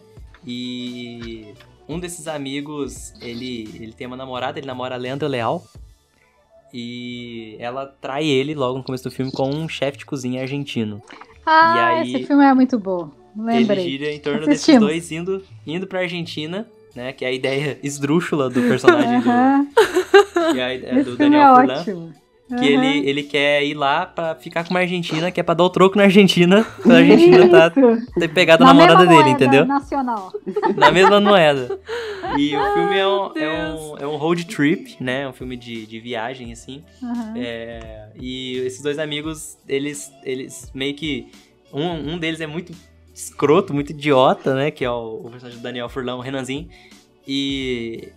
E 0.47 1.47
um 1.89 1.99
desses 1.99 2.29
amigos, 2.29 3.13
ele, 3.21 3.69
ele 3.75 3.93
tem 3.93 4.07
uma 4.07 4.17
namorada, 4.17 4.59
ele 4.59 4.67
namora 4.67 4.95
a 4.95 4.99
Leandra 4.99 5.27
Leal. 5.29 5.65
E 6.73 7.57
ela 7.59 7.87
trai 8.01 8.27
ele 8.27 8.55
logo 8.55 8.79
no 8.79 8.85
começo 8.85 9.05
do 9.05 9.11
filme 9.11 9.31
com 9.33 9.49
um 9.49 9.69
chefe 9.69 9.99
de 9.99 10.07
cozinha 10.07 10.43
argentino. 10.43 11.03
Ah, 11.45 11.75
E 11.77 11.81
aí- 12.01 12.15
esse 12.15 12.27
filme 12.27 12.45
é 12.45 12.53
muito 12.55 12.79
bom. 12.79 13.11
Ele 13.37 13.59
Lembrei. 13.59 13.85
gira 13.91 14.11
em 14.13 14.19
torno 14.19 14.49
Assistimos. 14.49 14.89
desses 14.89 15.09
dois 15.09 15.13
indo, 15.13 15.45
indo 15.67 15.87
pra 15.87 16.01
Argentina, 16.01 16.67
né? 16.95 17.13
Que 17.13 17.25
é 17.25 17.29
a 17.29 17.33
ideia 17.33 17.79
esdrúxula 17.85 18.49
do 18.49 18.63
personagem 18.63 19.21
do, 19.21 19.29
Aham, 19.31 19.67
que 20.53 20.59
é 20.61 20.91
a 20.91 20.95
do 20.97 21.03
filme 21.05 21.17
Daniel 21.19 21.43
é 21.43 21.55
Furlan. 21.61 21.81
ótimo. 21.81 22.15
Que 22.49 22.55
Aham. 22.55 22.85
ele, 22.85 23.09
ele 23.09 23.23
quer 23.25 23.65
ir 23.65 23.75
lá 23.75 24.07
pra 24.07 24.37
ficar 24.37 24.63
com 24.63 24.71
uma 24.71 24.79
Argentina, 24.79 25.33
que 25.33 25.41
é 25.41 25.43
pra 25.43 25.53
dar 25.55 25.65
o 25.65 25.71
troco 25.71 25.97
na 25.99 26.05
Argentina, 26.05 26.65
pra 26.81 26.99
Argentina 26.99 27.49
tá, 27.49 27.71
ter 27.71 28.29
pegado 28.29 28.63
a 28.63 28.67
Na 28.67 28.73
namorada 28.73 29.01
mesma 29.01 29.13
dele, 29.17 29.31
moeda 29.31 29.45
entendeu? 29.45 29.65
Nacional. 29.67 30.33
Na 30.77 30.93
mesma 30.93 31.21
moeda. 31.21 31.77
E 32.39 32.57
o 32.57 32.73
filme 32.73 32.97
é 32.97 33.07
um, 33.09 33.33
é 33.37 33.49
um, 33.49 33.99
é 33.99 34.07
um 34.07 34.17
road 34.17 34.45
trip, 34.47 34.97
né? 35.01 35.23
É 35.23 35.29
um 35.29 35.33
filme 35.33 35.57
de, 35.57 35.87
de 35.87 35.99
viagem, 35.99 36.53
assim. 36.53 36.85
Aham. 37.03 37.33
É, 37.37 38.11
e 38.15 38.59
esses 38.59 38.81
dois 38.81 39.01
amigos, 39.01 39.59
eles, 39.69 40.13
eles 40.23 40.71
meio 40.73 40.95
que. 40.95 41.27
Um, 41.73 42.13
um 42.13 42.19
deles 42.19 42.41
é 42.41 42.47
muito 42.47 42.73
escroto, 43.13 43.75
muito 43.75 43.91
idiota, 43.91 44.55
né? 44.55 44.71
Que 44.71 44.85
é 44.85 44.91
o, 44.91 45.23
o 45.25 45.31
personagem 45.31 45.59
do 45.59 45.63
Daniel 45.65 45.89
Furlan, 45.89 46.15
o 46.15 46.21
Renanzinho. 46.21 46.69
E 47.27 48.09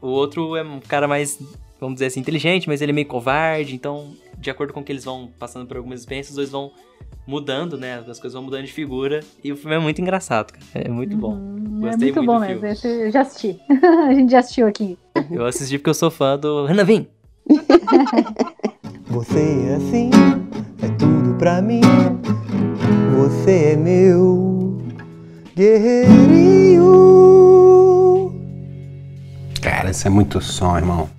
o 0.00 0.06
outro 0.08 0.56
é 0.56 0.62
um 0.62 0.80
cara 0.80 1.06
mais, 1.06 1.38
vamos 1.80 1.94
dizer 1.94 2.06
assim, 2.06 2.20
inteligente, 2.20 2.68
mas 2.68 2.82
ele 2.82 2.92
é 2.92 2.94
meio 2.94 3.06
covarde. 3.06 3.74
Então, 3.74 4.12
de 4.38 4.50
acordo 4.50 4.72
com 4.72 4.82
que 4.84 4.92
eles 4.92 5.04
vão 5.04 5.30
passando 5.38 5.66
por 5.66 5.76
algumas 5.76 6.00
experiências, 6.00 6.30
os 6.32 6.36
dois 6.36 6.50
vão 6.50 6.72
mudando, 7.26 7.78
né? 7.78 7.98
As 7.98 8.18
coisas 8.18 8.32
vão 8.34 8.42
mudando 8.42 8.64
de 8.64 8.72
figura. 8.72 9.20
E 9.42 9.52
o 9.52 9.56
filme 9.56 9.76
é 9.76 9.78
muito 9.78 10.00
engraçado, 10.00 10.52
cara. 10.52 10.64
É 10.74 10.88
muito 10.88 11.16
bom. 11.16 11.34
Uhum, 11.34 11.78
é 11.86 11.90
Gostei 11.90 12.12
muito 12.12 12.22
muito 12.22 12.26
bom 12.26 12.34
do 12.34 12.40
mesmo. 12.40 12.54
filme. 12.60 12.72
Esse 12.72 12.88
eu 12.88 13.10
já 13.10 13.20
assisti. 13.22 13.58
a 14.08 14.14
gente 14.14 14.30
já 14.30 14.38
assistiu 14.40 14.66
aqui. 14.66 14.98
Eu 15.30 15.46
assisti 15.46 15.78
porque 15.78 15.90
eu 15.90 15.94
sou 15.94 16.10
fã 16.10 16.38
do 16.38 16.66
Renavim. 16.66 17.06
Você 19.10 19.40
é 19.40 19.74
assim, 19.74 20.08
é 20.82 20.88
tudo 20.96 21.34
pra 21.36 21.60
mim. 21.60 21.80
Você 23.16 23.72
é 23.72 23.76
meu 23.76 24.78
guerreirinho. 25.56 26.80
Cara, 29.60 29.90
isso 29.90 30.06
é 30.06 30.10
muito 30.10 30.40
som, 30.40 30.76
irmão. 30.76 31.10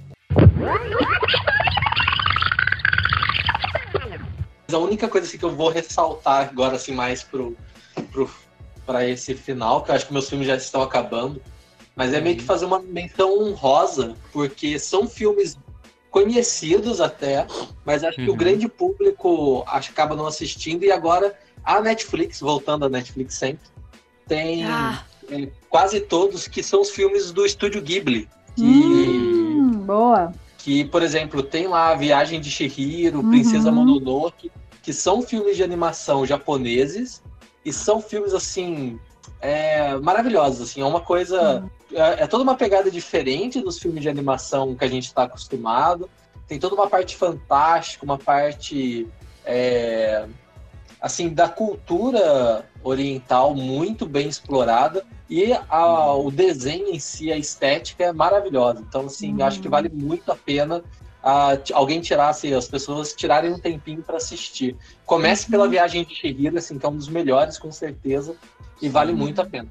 A 4.73 4.79
única 4.79 5.07
coisa 5.07 5.27
assim, 5.27 5.37
que 5.37 5.45
eu 5.45 5.55
vou 5.55 5.69
ressaltar 5.69 6.49
agora, 6.49 6.75
assim, 6.75 6.93
mais 6.93 7.23
pro, 7.23 7.55
pro, 8.11 8.29
pra 8.85 9.07
esse 9.07 9.33
final, 9.35 9.81
que 9.83 9.91
eu 9.91 9.95
acho 9.95 10.07
que 10.07 10.13
meus 10.13 10.29
filmes 10.29 10.47
já 10.47 10.55
estão 10.55 10.81
acabando, 10.81 11.41
mas 11.95 12.13
é 12.13 12.21
meio 12.21 12.37
que 12.37 12.43
fazer 12.43 12.65
uma 12.65 12.79
menção 12.79 13.37
honrosa, 13.39 14.15
porque 14.31 14.77
são 14.79 15.07
filmes 15.07 15.57
conhecidos 16.09 16.99
até, 16.99 17.47
mas 17.85 18.03
acho 18.03 18.17
que 18.17 18.27
o 18.29 18.31
Uhum. 18.31 18.37
grande 18.37 18.67
público 18.67 19.63
acho, 19.67 19.91
acaba 19.91 20.15
não 20.15 20.27
assistindo, 20.27 20.83
e 20.83 20.91
agora 20.91 21.37
a 21.63 21.79
Netflix, 21.81 22.39
voltando 22.39 22.85
à 22.85 22.89
Netflix 22.89 23.35
sempre, 23.35 23.65
tem 24.27 24.65
Ah, 24.65 25.03
é, 25.29 25.47
quase 25.69 26.01
todos 26.01 26.47
que 26.47 26.61
são 26.63 26.81
os 26.81 26.89
filmes 26.89 27.31
do 27.31 27.45
estúdio 27.45 27.81
Ghibli. 27.81 28.27
Que, 28.55 29.21
Hum, 29.55 29.83
boa. 29.85 30.33
que, 30.57 30.83
por 30.85 31.01
exemplo, 31.01 31.41
tem 31.41 31.67
lá 31.67 31.89
a 31.91 31.95
Viagem 31.95 32.41
de 32.41 32.51
Chihiro, 32.51 33.19
Uhum. 33.19 33.29
Princesa 33.29 33.71
Mononoke, 33.71 34.51
que 34.81 34.91
são 34.93 35.21
filmes 35.21 35.55
de 35.55 35.63
animação 35.63 36.25
japoneses 36.25 37.21
e 37.63 37.71
são 37.71 38.01
filmes 38.01 38.33
assim 38.33 38.99
é, 39.39 39.95
maravilhosos, 39.97 40.69
assim, 40.69 40.81
é 40.81 40.85
uma 40.85 41.01
coisa 41.01 41.63
é, 41.91 42.23
é 42.23 42.27
toda 42.27 42.43
uma 42.43 42.55
pegada 42.55 42.89
diferente 42.89 43.59
dos 43.59 43.79
filmes 43.79 44.01
de 44.01 44.09
animação 44.09 44.75
que 44.75 44.83
a 44.85 44.87
gente 44.87 45.05
está 45.05 45.23
acostumado. 45.23 46.09
tem 46.47 46.59
toda 46.59 46.75
uma 46.75 46.87
parte 46.87 47.15
fantástica, 47.15 48.03
uma 48.05 48.17
parte 48.17 49.07
é, 49.45 50.25
assim 50.99 51.29
da 51.29 51.47
cultura 51.49 52.65
oriental 52.83 53.55
muito 53.55 54.05
bem 54.05 54.27
explorada 54.27 55.03
e 55.29 55.53
a, 55.69 56.13
o 56.13 56.29
desenho 56.29 56.89
em 56.89 56.99
si, 56.99 57.31
a 57.31 57.37
estética 57.37 58.03
é 58.03 58.11
maravilhosa. 58.11 58.83
Então, 58.87 59.05
assim, 59.05 59.33
Uhum. 59.33 59.45
acho 59.45 59.61
que 59.61 59.69
vale 59.69 59.89
muito 59.89 60.29
a 60.31 60.35
pena 60.35 60.83
t- 61.63 61.73
alguém 61.73 62.01
tirasse, 62.01 62.53
as 62.53 62.67
pessoas 62.67 63.13
tirarem 63.13 63.51
um 63.53 63.59
tempinho 63.59 64.01
para 64.01 64.17
assistir. 64.17 64.75
Comece 65.05 65.49
pela 65.49 65.67
Viagem 65.67 66.03
de 66.03 66.15
Chihiro, 66.15 66.57
assim, 66.57 66.79
que 66.79 66.85
é 66.85 66.89
um 66.89 66.95
dos 66.97 67.07
melhores, 67.07 67.57
com 67.59 67.71
certeza, 67.71 68.35
e 68.81 68.89
vale 68.89 69.13
muito 69.13 69.39
a 69.41 69.45
pena. 69.45 69.67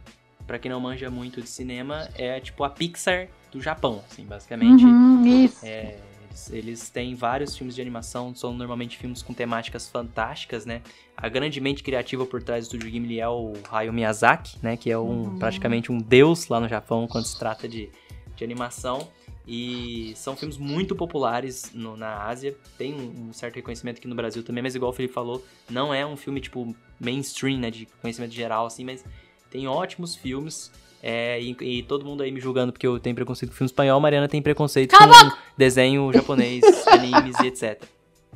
Pra 0.47 0.59
quem 0.59 0.71
não 0.71 0.81
manja 0.81 1.11
muito 1.11 1.41
de 1.43 1.49
cinema, 1.49 2.09
é 2.15 2.41
tipo 2.41 2.63
a 2.65 2.71
Pixar 2.71 3.29
do 3.53 3.61
Japão, 3.61 4.03
assim, 4.11 4.25
basicamente. 4.25 4.85
Uhum, 4.85 5.23
isso. 5.45 5.65
É, 5.65 5.97
eles, 6.29 6.51
eles 6.53 6.89
têm 6.91 7.15
vários 7.15 7.57
filmes 7.57 7.75
de 7.75 7.81
animação, 7.81 8.35
são 8.35 8.53
normalmente 8.53 8.97
filmes 8.97 9.23
com 9.23 9.33
temáticas 9.35 9.89
fantásticas, 9.89 10.65
né? 10.65 10.83
A 11.17 11.29
grande 11.29 11.61
mente 11.61 11.83
criativa 11.83 12.25
por 12.25 12.43
trás 12.43 12.65
do 12.67 12.69
Studio 12.71 12.91
Ghibli 12.91 13.21
é 13.21 13.29
o 13.29 13.53
Hayao 13.71 13.93
Miyazaki, 13.93 14.57
né? 14.63 14.77
Que 14.77 14.91
é 14.91 14.99
um, 14.99 15.25
Uhum. 15.25 15.39
praticamente 15.39 15.91
um 15.93 15.99
deus 15.99 16.49
lá 16.49 16.61
no 16.61 16.69
Japão 16.69 17.07
quando 17.09 17.27
se 17.27 17.39
trata 17.39 17.69
de, 17.69 17.91
de 18.37 18.43
animação. 18.45 19.09
E 19.53 20.13
são 20.15 20.37
filmes 20.37 20.57
muito 20.57 20.95
populares 20.95 21.73
no- 21.75 21.97
na 21.97 22.23
Ásia. 22.23 22.55
Tem 22.79 22.95
um, 22.95 23.31
um 23.31 23.33
certo 23.33 23.57
reconhecimento 23.57 23.99
aqui 23.99 24.07
no 24.07 24.15
Brasil 24.15 24.45
também, 24.45 24.63
mas 24.63 24.77
igual 24.77 24.93
o 24.93 24.95
Felipe 24.95 25.13
falou, 25.13 25.45
não 25.69 25.93
é 25.93 26.07
um 26.07 26.17
filme, 26.17 26.41
tipo, 26.41 26.73
mainstream, 27.01 27.59
né? 27.59 27.69
De 27.69 27.89
conhecimento 28.01 28.33
geral, 28.33 28.65
assim, 28.67 28.85
mas 28.85 29.05
tem 29.51 29.67
ótimos 29.67 30.15
filmes. 30.15 30.71
É, 31.03 31.41
e, 31.43 31.57
e 31.63 31.83
todo 31.83 32.05
mundo 32.05 32.23
aí 32.23 32.31
me 32.31 32.39
julgando 32.41 32.73
porque 32.73 32.87
eu 32.87 33.01
tenho 33.01 33.17
preconceito 33.17 33.51
com 33.51 33.57
filme 33.57 33.67
espanhol, 33.71 33.99
Mariana 33.99 34.29
tem 34.29 34.41
preconceito 34.41 34.91
Cala 34.97 35.13
com 35.31 35.37
desenho 35.57 36.13
japonês, 36.13 36.63
animes 36.87 37.41
e 37.41 37.47
etc. 37.47 37.83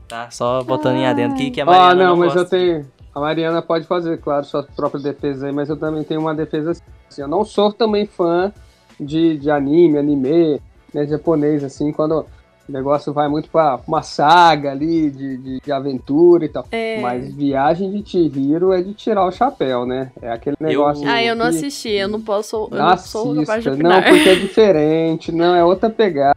Tá? 0.08 0.30
Só 0.32 0.64
botando 0.64 0.96
em 0.96 1.06
adendo 1.06 1.34
aqui 1.34 1.50
que 1.52 1.60
a 1.60 1.64
Mariana 1.66 1.90
Ah, 1.90 1.94
não, 1.94 2.16
mas 2.16 2.34
gosta. 2.34 2.40
eu 2.56 2.60
tenho. 2.60 2.90
A 3.14 3.20
Mariana 3.20 3.62
pode 3.62 3.86
fazer, 3.86 4.18
claro, 4.20 4.44
sua 4.44 4.64
própria 4.64 5.00
defesa 5.00 5.46
aí, 5.46 5.52
mas 5.52 5.68
eu 5.70 5.76
também 5.76 6.02
tenho 6.02 6.20
uma 6.20 6.34
defesa 6.34 6.72
assim. 6.72 7.22
Eu 7.22 7.28
não 7.28 7.44
sou 7.44 7.72
também 7.72 8.04
fã 8.06 8.52
de, 8.98 9.38
de 9.38 9.48
anime, 9.50 9.96
anime, 9.98 10.60
né, 10.94 11.06
japonês, 11.06 11.62
assim, 11.64 11.92
quando 11.92 12.20
o 12.66 12.72
negócio 12.72 13.12
vai 13.12 13.28
muito 13.28 13.50
pra 13.50 13.78
uma 13.86 14.02
saga 14.02 14.70
ali 14.70 15.10
de, 15.10 15.36
de, 15.36 15.60
de 15.60 15.72
aventura 15.72 16.44
e 16.46 16.48
tal. 16.48 16.64
É. 16.70 16.98
Mas 17.00 17.34
Viagem 17.34 17.90
de 17.90 18.08
Chihiro 18.08 18.72
é 18.72 18.80
de 18.80 18.94
tirar 18.94 19.26
o 19.26 19.32
chapéu, 19.32 19.84
né? 19.84 20.10
É 20.22 20.30
aquele 20.30 20.56
Eu- 20.60 20.66
negócio. 20.66 21.06
Ah, 21.06 21.22
eu 21.22 21.34
não 21.36 21.50
que- 21.50 21.56
assisti, 21.56 21.90
eu 21.90 22.08
não 22.08 22.20
posso. 22.22 22.68
Eu 22.70 22.78
Não 22.78 22.88
não 22.90 22.96
sou 22.96 23.34
capaz 23.34 23.62
de 23.62 23.68
assista, 23.70 23.88
não, 23.88 24.02
porque 24.02 24.28
é 24.30 24.34
diferente, 24.36 25.30
não, 25.32 25.54
é 25.54 25.62
outra 25.64 25.90
pegada. 25.90 26.36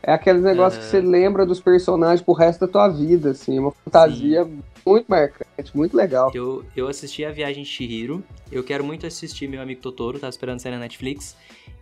É 0.00 0.12
aqueles 0.12 0.42
negócios 0.42 0.80
que 0.82 0.96
É. 0.96 1.00
você 1.00 1.06
lembra 1.06 1.44
dos 1.44 1.60
personagens 1.60 2.22
pro 2.22 2.32
resto 2.32 2.60
da 2.60 2.68
tua 2.72 2.88
vida, 2.88 3.30
assim, 3.30 3.58
uma 3.58 3.72
fantasia 3.84 4.46
muito 4.88 5.06
marcante, 5.06 5.76
muito 5.76 5.96
legal. 5.96 6.30
Eu, 6.34 6.64
eu 6.76 6.88
assisti 6.88 7.24
a 7.24 7.30
Viagem 7.30 7.62
de 7.62 7.68
Chihiro. 7.68 8.24
Eu 8.50 8.64
quero 8.64 8.82
muito 8.82 9.06
assistir 9.06 9.48
Meu 9.48 9.60
Amigo 9.60 9.80
Totoro, 9.80 10.18
tava 10.18 10.30
esperando 10.30 10.60
sair 10.60 10.72
na 10.72 10.78
Netflix. 10.78 11.36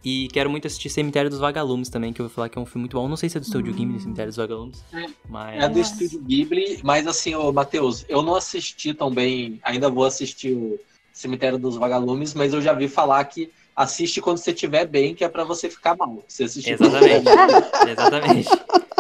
E 0.05 0.29
quero 0.29 0.49
muito 0.49 0.67
assistir 0.67 0.89
Cemitério 0.89 1.29
dos 1.29 1.41
Vagalumes 1.41 1.89
também, 1.89 2.13
que 2.13 2.21
eu 2.21 2.27
vou 2.27 2.35
falar 2.35 2.49
que 2.49 2.57
é 2.57 2.61
um 2.61 2.67
filme 2.67 2.83
muito 2.83 2.97
bom. 2.97 3.09
Não 3.09 3.17
sei 3.17 3.29
se 3.29 3.39
é 3.39 3.41
do 3.41 3.47
Studio 3.47 3.73
Ghibli, 3.73 3.99
Cemitério 4.01 4.31
dos 4.31 4.37
Vagalumes. 4.37 4.85
Mas. 5.29 5.63
É 5.63 5.69
do 5.69 5.81
Estúdio 5.81 6.21
Ghibli, 6.21 6.81
mas 6.85 7.07
assim, 7.07 7.35
ô 7.35 7.53
Matheus, 7.53 8.05
eu 8.09 8.23
não 8.23 8.37
assisti 8.37 8.95
também, 8.95 9.59
ainda 9.65 9.91
vou 9.91 10.05
assistir 10.05 10.53
o 10.53 10.79
Cemitério 11.13 11.59
dos 11.59 11.77
Vagalumes, 11.77 12.35
mas 12.35 12.53
eu 12.53 12.63
já 12.63 12.73
vi 12.73 12.87
falar 12.89 13.25
que 13.25 13.51
assiste 13.77 14.21
quando 14.23 14.39
você 14.39 14.53
estiver 14.53 14.87
bem, 14.87 15.15
que 15.15 15.23
é 15.23 15.29
pra 15.29 15.45
você 15.45 15.69
ficar 15.69 15.95
mal. 15.97 16.19
Assistir 16.27 16.79
quando 16.79 16.97
Exatamente. 16.97 17.29
Exatamente. 17.91 18.49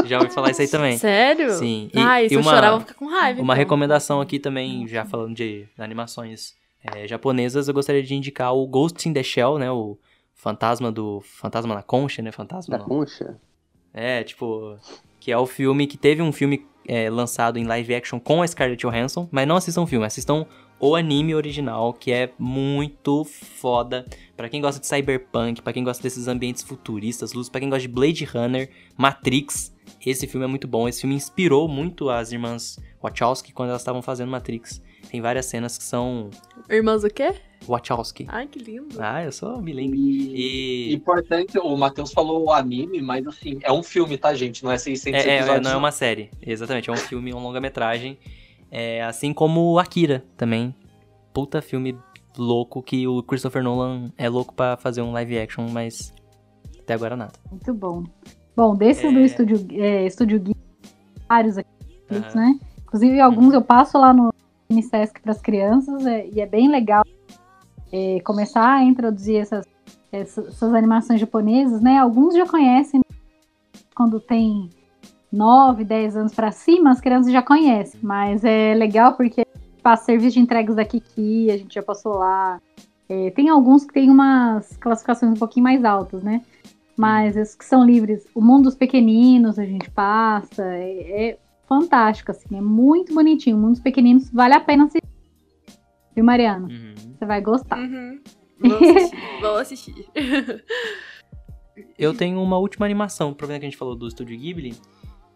Já 0.05 0.19
ouvi 0.21 0.31
falar 0.33 0.51
isso 0.51 0.61
aí 0.61 0.69
também. 0.69 0.99
Sério? 0.99 1.53
Sim. 1.55 1.91
E, 1.93 1.99
Ah, 1.99 2.23
e 2.23 2.27
e 2.27 2.29
se 2.29 2.35
eu 2.35 2.41
uma, 2.41 2.53
chorar, 2.55 2.67
eu 2.69 2.73
vou 2.73 2.81
ficar 2.81 2.95
com 2.95 3.07
raiva. 3.07 3.41
uma 3.41 3.55
então. 3.55 3.59
recomendação 3.59 4.21
aqui 4.21 4.39
também, 4.39 4.87
já 4.87 5.05
falando 5.05 5.35
de 5.35 5.67
animações 5.79 6.55
é, 6.95 7.09
japonesas, 7.09 7.67
eu 7.67 7.75
gostaria 7.75 8.03
de 8.03 8.15
indicar 8.15 8.55
o 8.55 8.67
Ghost 8.67 9.09
in 9.09 9.13
the 9.13 9.23
Shell, 9.23 9.59
né? 9.59 9.71
O 9.73 9.99
fantasma 10.35 10.93
do. 10.93 11.21
Fantasma 11.25 11.75
na 11.75 11.83
concha, 11.83 12.21
né? 12.23 12.31
Fantasma 12.31 12.71
Da 12.77 12.79
não. 12.79 12.87
concha. 12.89 13.37
É, 13.93 14.23
tipo. 14.23 14.77
Que 15.19 15.33
é 15.33 15.39
o 15.39 15.47
filme 15.47 15.87
que 15.89 15.97
teve 15.97 16.23
um 16.23 16.31
filme 16.31 16.65
é, 16.87 17.11
lançado 17.11 17.59
em 17.59 17.65
live 17.65 17.95
action 17.95 18.21
com 18.21 18.43
a 18.43 18.47
Scarlett 18.47 18.81
Johansson, 18.87 19.29
mas 19.33 19.49
não 19.49 19.57
assistam 19.57 19.83
o 19.83 19.87
filme, 19.87 20.07
assistam 20.07 20.47
o 20.79 20.95
anime 20.95 21.35
original, 21.35 21.93
que 21.93 22.13
é 22.13 22.31
muito 22.39 23.25
foda. 23.25 24.05
Pra 24.37 24.49
quem 24.49 24.61
gosta 24.61 24.81
de 24.81 24.87
cyberpunk, 24.87 25.63
pra 25.63 25.73
quem 25.73 25.83
gosta 25.83 26.03
desses 26.03 26.29
ambientes 26.29 26.63
futuristas, 26.63 27.33
luz, 27.33 27.49
pra 27.49 27.61
quem 27.61 27.71
gosta 27.71 27.83
de 27.83 27.89
Blade 27.89 28.25
Runner, 28.25 28.71
Matrix, 28.97 29.75
esse 30.05 30.27
filme 30.27 30.45
é 30.45 30.49
muito 30.49 30.69
bom. 30.69 30.89
Esse 30.89 31.01
filme 31.01 31.15
inspirou 31.17 31.67
muito 31.69 32.11
as 32.11 32.33
irmãs 32.33 32.79
Wachowski 33.03 33.53
quando 33.53 33.71
elas 33.71 33.81
estavam 33.83 34.03
fazendo 34.03 34.31
Matrix. 34.31 34.83
Tem 35.11 35.21
várias 35.21 35.47
cenas 35.47 35.79
que 35.79 35.85
são 35.85 36.31
Irmãs 36.69 37.05
o 37.05 37.09
quê? 37.09 37.33
Wachowski. 37.67 38.27
Ai, 38.29 38.47
que 38.47 38.59
lindo. 38.59 38.97
Ah, 38.99 39.25
eu 39.25 39.33
sou 39.33 39.61
bilíngue. 39.63 39.97
E 39.97 40.91
E 40.91 40.95
importante, 40.95 41.59
o 41.59 41.77
Matheus 41.77 42.13
falou 42.13 42.45
o 42.45 42.53
anime, 42.53 43.01
mas 43.01 43.27
assim, 43.27 43.59
é 43.63 43.73
um 43.73 43.83
filme, 43.83 44.19
tá, 44.19 44.35
gente? 44.35 44.63
Não 44.65 44.71
é 44.71 44.79
600 44.79 45.25
É, 45.25 45.29
é, 45.29 45.37
episódios. 45.39 45.65
não 45.65 45.71
é 45.73 45.77
uma 45.77 45.93
série, 45.93 46.31
exatamente, 46.43 46.91
é 46.91 46.93
um 46.93 46.97
filme, 46.97 47.33
um 47.33 47.39
longa-metragem. 47.39 48.19
É, 48.71 49.03
assim 49.05 49.33
como 49.33 49.79
Akira 49.79 50.25
também. 50.37 50.75
Puta 51.33 51.61
filme 51.63 51.97
louco 52.37 52.83
que 52.83 53.07
o 53.07 53.23
Christopher 53.23 53.63
Nolan 53.63 54.11
é 54.17 54.29
louco 54.29 54.55
pra 54.55 54.77
fazer 54.77 55.03
um 55.03 55.13
live 55.13 55.39
action, 55.39 55.67
mas 55.71 56.13
até 56.81 56.95
agora 56.95 57.17
nada. 57.17 57.33
Muito 57.51 57.73
bom. 57.75 58.05
Bom, 58.57 58.75
desses 58.75 59.05
É. 59.05 59.13
do 59.13 59.21
estúdio, 59.21 59.67
é, 59.73 60.07
estúdio 60.07 60.41
Geek, 60.41 60.59
vários 61.29 61.59
aqui, 61.59 61.69
Aham. 62.11 62.35
né? 62.35 62.59
Inclusive, 62.83 63.21
alguns 63.21 63.53
eu 63.53 63.63
passo 63.63 63.99
lá 63.99 64.13
no 64.13 64.33
Unisesc 64.71 65.21
para 65.21 65.33
as 65.33 65.41
crianças 65.41 66.07
é, 66.07 66.27
e 66.33 66.41
é 66.41 66.47
bem 66.47 66.69
legal 66.71 67.05
é, 67.93 68.21
começar 68.21 68.77
a 68.77 68.83
introduzir 68.83 69.37
essas, 69.37 69.67
essas, 70.11 70.49
essas 70.49 70.75
animações 70.75 71.21
japonesas, 71.21 71.81
né? 71.81 71.99
Alguns 71.99 72.35
já 72.35 72.47
conhecem 72.47 73.01
quando 73.95 74.21
tem 74.21 74.71
9, 75.37 75.85
10 75.85 76.17
anos 76.17 76.35
para 76.35 76.51
cima, 76.51 76.91
as 76.91 77.01
crianças 77.01 77.33
já 77.33 77.43
conhecem, 77.43 78.01
mas 78.03 78.45
é 78.45 78.75
legal 78.75 79.15
porque 79.15 79.45
passa 79.83 80.07
serviço 80.07 80.35
de 80.35 80.41
entregas 80.41 80.75
da 80.75 80.85
Kiki, 80.85 81.51
a 81.51 81.57
gente 81.57 81.75
já 81.75 81.83
passou 81.83 82.15
lá. 82.15 82.61
É, 83.09 83.31
tem 83.31 83.49
alguns 83.49 83.85
que 83.85 83.95
tem 83.95 84.11
umas 84.11 84.77
classificações 84.79 85.31
um 85.31 85.37
pouquinho 85.37 85.65
mais 85.65 85.85
altas, 85.85 86.23
né? 86.23 86.43
Mas 86.97 87.37
esses 87.37 87.55
que 87.55 87.65
são 87.65 87.85
livres, 87.85 88.27
o 88.35 88.41
mundo 88.41 88.65
dos 88.65 88.75
pequeninos 88.75 89.59
a 89.59 89.65
gente 89.65 89.91
passa, 89.91 90.65
é, 90.65 91.29
é 91.29 91.39
fantástico, 91.69 92.31
assim, 92.31 92.57
é 92.57 92.61
muito 92.61 93.15
bonitinho. 93.15 93.57
O 93.57 93.61
mundo 93.61 93.73
dos 93.73 93.81
pequeninos 93.81 94.31
vale 94.31 94.55
a 94.55 94.61
pena 94.61 94.85
assistir. 94.85 95.07
Viu, 96.15 96.25
Mariana? 96.25 96.67
Uhum. 96.67 96.95
Você 97.17 97.27
vai 97.27 97.41
gostar. 97.41 97.79
Uhum. 97.79 98.21
Vou 98.59 98.79
assistir. 98.79 99.41
Vou 99.41 99.57
assistir. 99.59 100.65
Eu 101.99 102.15
tenho 102.15 102.43
uma 102.43 102.59
última 102.59 102.87
animação, 102.87 103.31
aproveitando 103.31 103.61
que 103.61 103.67
a 103.67 103.71
gente 103.71 103.79
falou 103.79 103.95
do 103.95 104.09
Estúdio 104.09 104.37
Ghibli, 104.39 104.75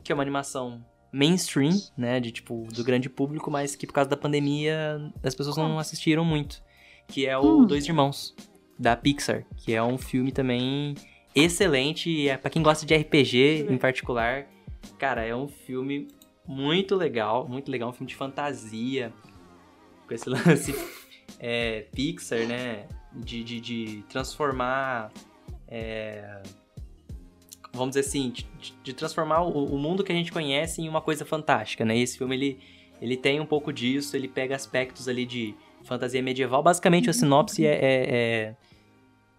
que 0.02 0.12
é 0.12 0.14
uma 0.14 0.22
animação 0.22 0.84
mainstream, 1.12 1.72
né, 1.96 2.20
de 2.20 2.30
tipo, 2.30 2.66
do 2.72 2.84
grande 2.84 3.08
público, 3.08 3.50
mas 3.50 3.74
que 3.74 3.86
por 3.86 3.92
causa 3.92 4.08
da 4.08 4.16
pandemia 4.16 5.12
as 5.22 5.34
pessoas 5.34 5.56
não 5.56 5.78
assistiram 5.78 6.24
muito, 6.24 6.62
que 7.08 7.26
é 7.26 7.36
o 7.36 7.58
Hum. 7.58 7.66
Dois 7.66 7.86
Irmãos, 7.86 8.34
da 8.78 8.96
Pixar, 8.96 9.44
que 9.56 9.74
é 9.74 9.82
um 9.82 9.98
filme 9.98 10.32
também 10.32 10.94
excelente, 11.34 12.28
é 12.28 12.36
para 12.36 12.50
quem 12.50 12.62
gosta 12.62 12.86
de 12.86 12.94
RPG 12.94 13.66
em 13.68 13.76
particular, 13.76 14.46
cara, 14.98 15.24
é 15.24 15.34
um 15.34 15.48
filme 15.48 16.08
muito 16.46 16.94
legal, 16.94 17.46
muito 17.48 17.70
legal, 17.70 17.90
um 17.90 17.92
filme 17.92 18.08
de 18.08 18.16
fantasia, 18.16 19.12
com 20.06 20.14
esse 20.14 20.28
lance 20.30 20.74
é, 21.38 21.86
Pixar, 21.92 22.46
né, 22.46 22.86
de, 23.12 23.42
de, 23.42 23.60
de 23.60 24.04
transformar 24.08 25.12
é, 25.68 26.42
vamos 27.72 27.90
dizer 27.96 28.00
assim, 28.08 28.30
de, 28.30 28.46
de 28.82 28.92
transformar 28.92 29.42
o, 29.42 29.64
o 29.74 29.78
mundo 29.78 30.02
que 30.04 30.12
a 30.12 30.14
gente 30.14 30.32
conhece 30.32 30.82
em 30.82 30.88
uma 30.88 31.00
coisa 31.00 31.24
fantástica, 31.24 31.84
né? 31.84 31.96
E 31.96 32.02
esse 32.02 32.18
filme, 32.18 32.34
ele, 32.36 32.58
ele 33.00 33.16
tem 33.16 33.40
um 33.40 33.46
pouco 33.46 33.72
disso, 33.72 34.16
ele 34.16 34.28
pega 34.28 34.54
aspectos 34.56 35.08
ali 35.08 35.24
de 35.26 35.54
fantasia 35.84 36.22
medieval. 36.22 36.62
Basicamente, 36.62 37.08
a 37.08 37.12
sinopse 37.12 37.64
é... 37.66 37.72
é- 37.74 38.06
é 38.10 38.56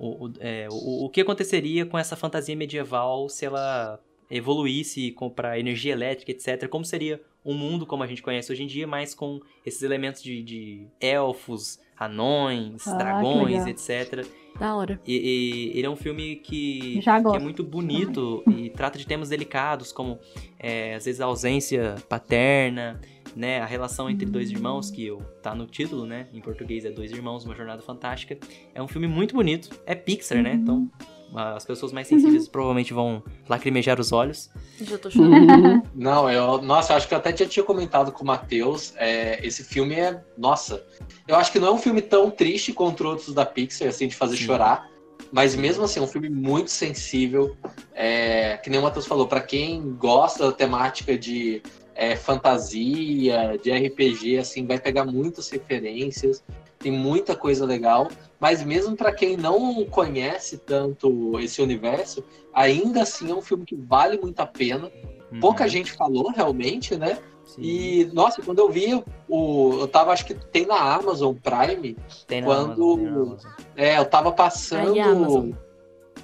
o, 0.03 0.31
é, 0.39 0.67
o, 0.71 1.05
o 1.05 1.09
que 1.09 1.21
aconteceria 1.21 1.85
com 1.85 1.95
essa 1.95 2.15
fantasia 2.15 2.55
medieval 2.55 3.29
se 3.29 3.45
ela 3.45 3.99
evoluísse 4.31 5.15
para 5.35 5.59
energia 5.59 5.91
elétrica, 5.93 6.31
etc. 6.31 6.67
Como 6.67 6.83
seria 6.83 7.21
um 7.45 7.53
mundo 7.53 7.85
como 7.85 8.01
a 8.01 8.07
gente 8.07 8.23
conhece 8.23 8.51
hoje 8.51 8.63
em 8.63 8.67
dia, 8.67 8.87
mas 8.87 9.13
com 9.13 9.39
esses 9.63 9.83
elementos 9.83 10.23
de, 10.23 10.41
de 10.41 10.87
elfos, 10.99 11.79
anões, 11.95 12.87
Ah, 12.87 12.95
dragões, 12.95 13.67
etc. 13.67 14.25
Da 14.59 14.75
hora. 14.75 14.99
E, 15.07 15.71
e 15.73 15.77
ele 15.77 15.87
é 15.87 15.89
um 15.89 15.95
filme 15.95 16.35
que, 16.35 16.99
Já 17.01 17.21
que 17.21 17.35
é 17.35 17.39
muito 17.39 17.63
bonito 17.63 18.43
e 18.47 18.69
trata 18.69 18.97
de 18.97 19.07
temas 19.07 19.29
delicados, 19.29 19.91
como 19.91 20.19
é, 20.59 20.95
às 20.95 21.05
vezes 21.05 21.19
a 21.21 21.25
ausência 21.25 21.95
paterna, 22.07 22.99
né? 23.35 23.61
A 23.61 23.65
relação 23.65 24.09
entre 24.09 24.25
dois 24.25 24.51
irmãos, 24.51 24.89
que 24.91 25.05
eu, 25.05 25.19
tá 25.41 25.53
no 25.55 25.65
título, 25.65 26.05
né? 26.05 26.27
Em 26.33 26.41
português 26.41 26.85
é 26.85 26.91
Dois 26.91 27.11
Irmãos, 27.11 27.45
Uma 27.45 27.55
Jornada 27.55 27.81
Fantástica. 27.81 28.37
É 28.73 28.81
um 28.81 28.87
filme 28.87 29.07
muito 29.07 29.33
bonito. 29.33 29.69
É 29.85 29.95
Pixar, 29.95 30.41
né? 30.41 30.53
Então 30.53 30.89
As 31.33 31.65
pessoas 31.65 31.93
mais 31.93 32.07
sensíveis 32.07 32.47
provavelmente 32.47 32.93
vão 32.93 33.23
lacrimejar 33.47 33.99
os 33.99 34.11
olhos. 34.11 34.49
Já 34.81 34.97
tô 34.97 35.09
chorando. 35.09 35.81
Não, 35.95 36.29
eu, 36.29 36.61
nossa, 36.61 36.91
eu 36.91 36.97
acho 36.97 37.07
que 37.07 37.13
eu 37.13 37.17
até 37.17 37.35
já 37.35 37.45
tinha 37.45 37.63
comentado 37.63 38.11
com 38.11 38.23
o 38.23 38.27
Matheus. 38.27 38.93
É, 38.97 39.45
esse 39.45 39.63
filme 39.63 39.95
é. 39.95 40.21
Nossa, 40.37 40.83
eu 41.27 41.35
acho 41.35 41.51
que 41.51 41.59
não 41.59 41.69
é 41.69 41.71
um 41.71 41.77
filme 41.77 42.01
tão 42.01 42.29
triste 42.29 42.73
quanto 42.73 43.07
outros 43.07 43.33
da 43.33 43.45
Pixar, 43.45 43.87
assim, 43.87 44.07
de 44.07 44.15
fazer 44.15 44.35
Sim. 44.35 44.43
chorar. 44.43 44.89
Mas 45.31 45.55
mesmo 45.55 45.85
assim, 45.85 46.01
é 46.01 46.03
um 46.03 46.07
filme 46.07 46.29
muito 46.29 46.69
sensível. 46.69 47.55
É, 47.93 48.57
que 48.57 48.69
nem 48.69 48.79
o 48.79 48.83
Matheus 48.83 49.07
falou, 49.07 49.27
pra 49.27 49.39
quem 49.39 49.93
gosta 49.93 50.47
da 50.47 50.51
temática 50.51 51.17
de 51.17 51.61
é, 51.95 52.15
fantasia, 52.15 53.57
de 53.61 53.71
RPG, 53.71 54.37
assim, 54.37 54.65
vai 54.65 54.79
pegar 54.79 55.05
muitas 55.05 55.49
referências. 55.49 56.43
Tem 56.79 56.91
muita 56.91 57.35
coisa 57.35 57.65
legal. 57.65 58.09
Mas 58.39 58.63
mesmo 58.63 58.95
pra 58.95 59.11
quem 59.11 59.37
não 59.37 59.85
conhece 59.85 60.57
tanto 60.57 61.39
esse 61.39 61.61
universo, 61.61 62.23
ainda 62.53 63.03
assim 63.03 63.29
é 63.31 63.35
um 63.35 63.41
filme 63.41 63.65
que 63.65 63.75
vale 63.75 64.17
muito 64.17 64.39
a 64.39 64.45
pena. 64.47 64.91
Pouca 65.39 65.63
Uhum. 65.63 65.69
gente 65.69 65.91
falou 65.93 66.31
realmente, 66.31 66.95
né? 66.97 67.19
Sim. 67.45 67.61
E, 67.61 68.05
nossa, 68.13 68.41
quando 68.41 68.59
eu 68.59 68.69
vi 68.69 69.03
o. 69.27 69.77
Eu 69.81 69.87
tava, 69.87 70.11
acho 70.11 70.25
que 70.25 70.33
tem 70.33 70.65
na 70.65 70.79
Amazon 70.95 71.35
Prime. 71.35 71.97
Tem 72.27 72.41
na 72.41 72.47
quando- 72.47 72.63
Amazon, 72.83 72.95
tem 72.97 73.05
na 73.05 73.21
Amazon. 73.21 73.51
É, 73.75 73.97
eu 73.97 74.05
tava 74.05 74.31
passando. 74.31 74.93
Aí, 74.93 74.99
Amazon. 74.99 75.51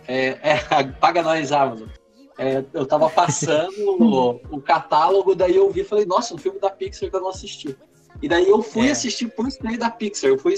É, 0.08 0.28
é, 0.42 0.58
paga 1.00 1.22
nós, 1.22 1.52
Amazon. 1.52 1.88
É, 2.38 2.64
eu 2.74 2.86
tava 2.86 3.10
passando 3.10 3.74
o, 4.00 4.40
o 4.58 4.62
catálogo, 4.62 5.34
daí 5.34 5.56
eu 5.56 5.72
vi 5.72 5.82
e 5.82 5.84
falei, 5.84 6.06
nossa, 6.06 6.34
um 6.34 6.38
filme 6.38 6.60
da 6.60 6.70
Pixar 6.70 7.10
que 7.10 7.16
eu 7.16 7.22
não 7.22 7.30
assisti. 7.30 7.76
E 8.22 8.28
daí 8.30 8.48
eu 8.48 8.62
fui 8.62 8.88
É. 8.88 8.92
assistir 8.92 9.28
por 9.28 9.50
ser 9.52 9.78
da 9.78 9.90
Pixar. 9.90 10.30
Eu 10.30 10.38
fui 10.38 10.54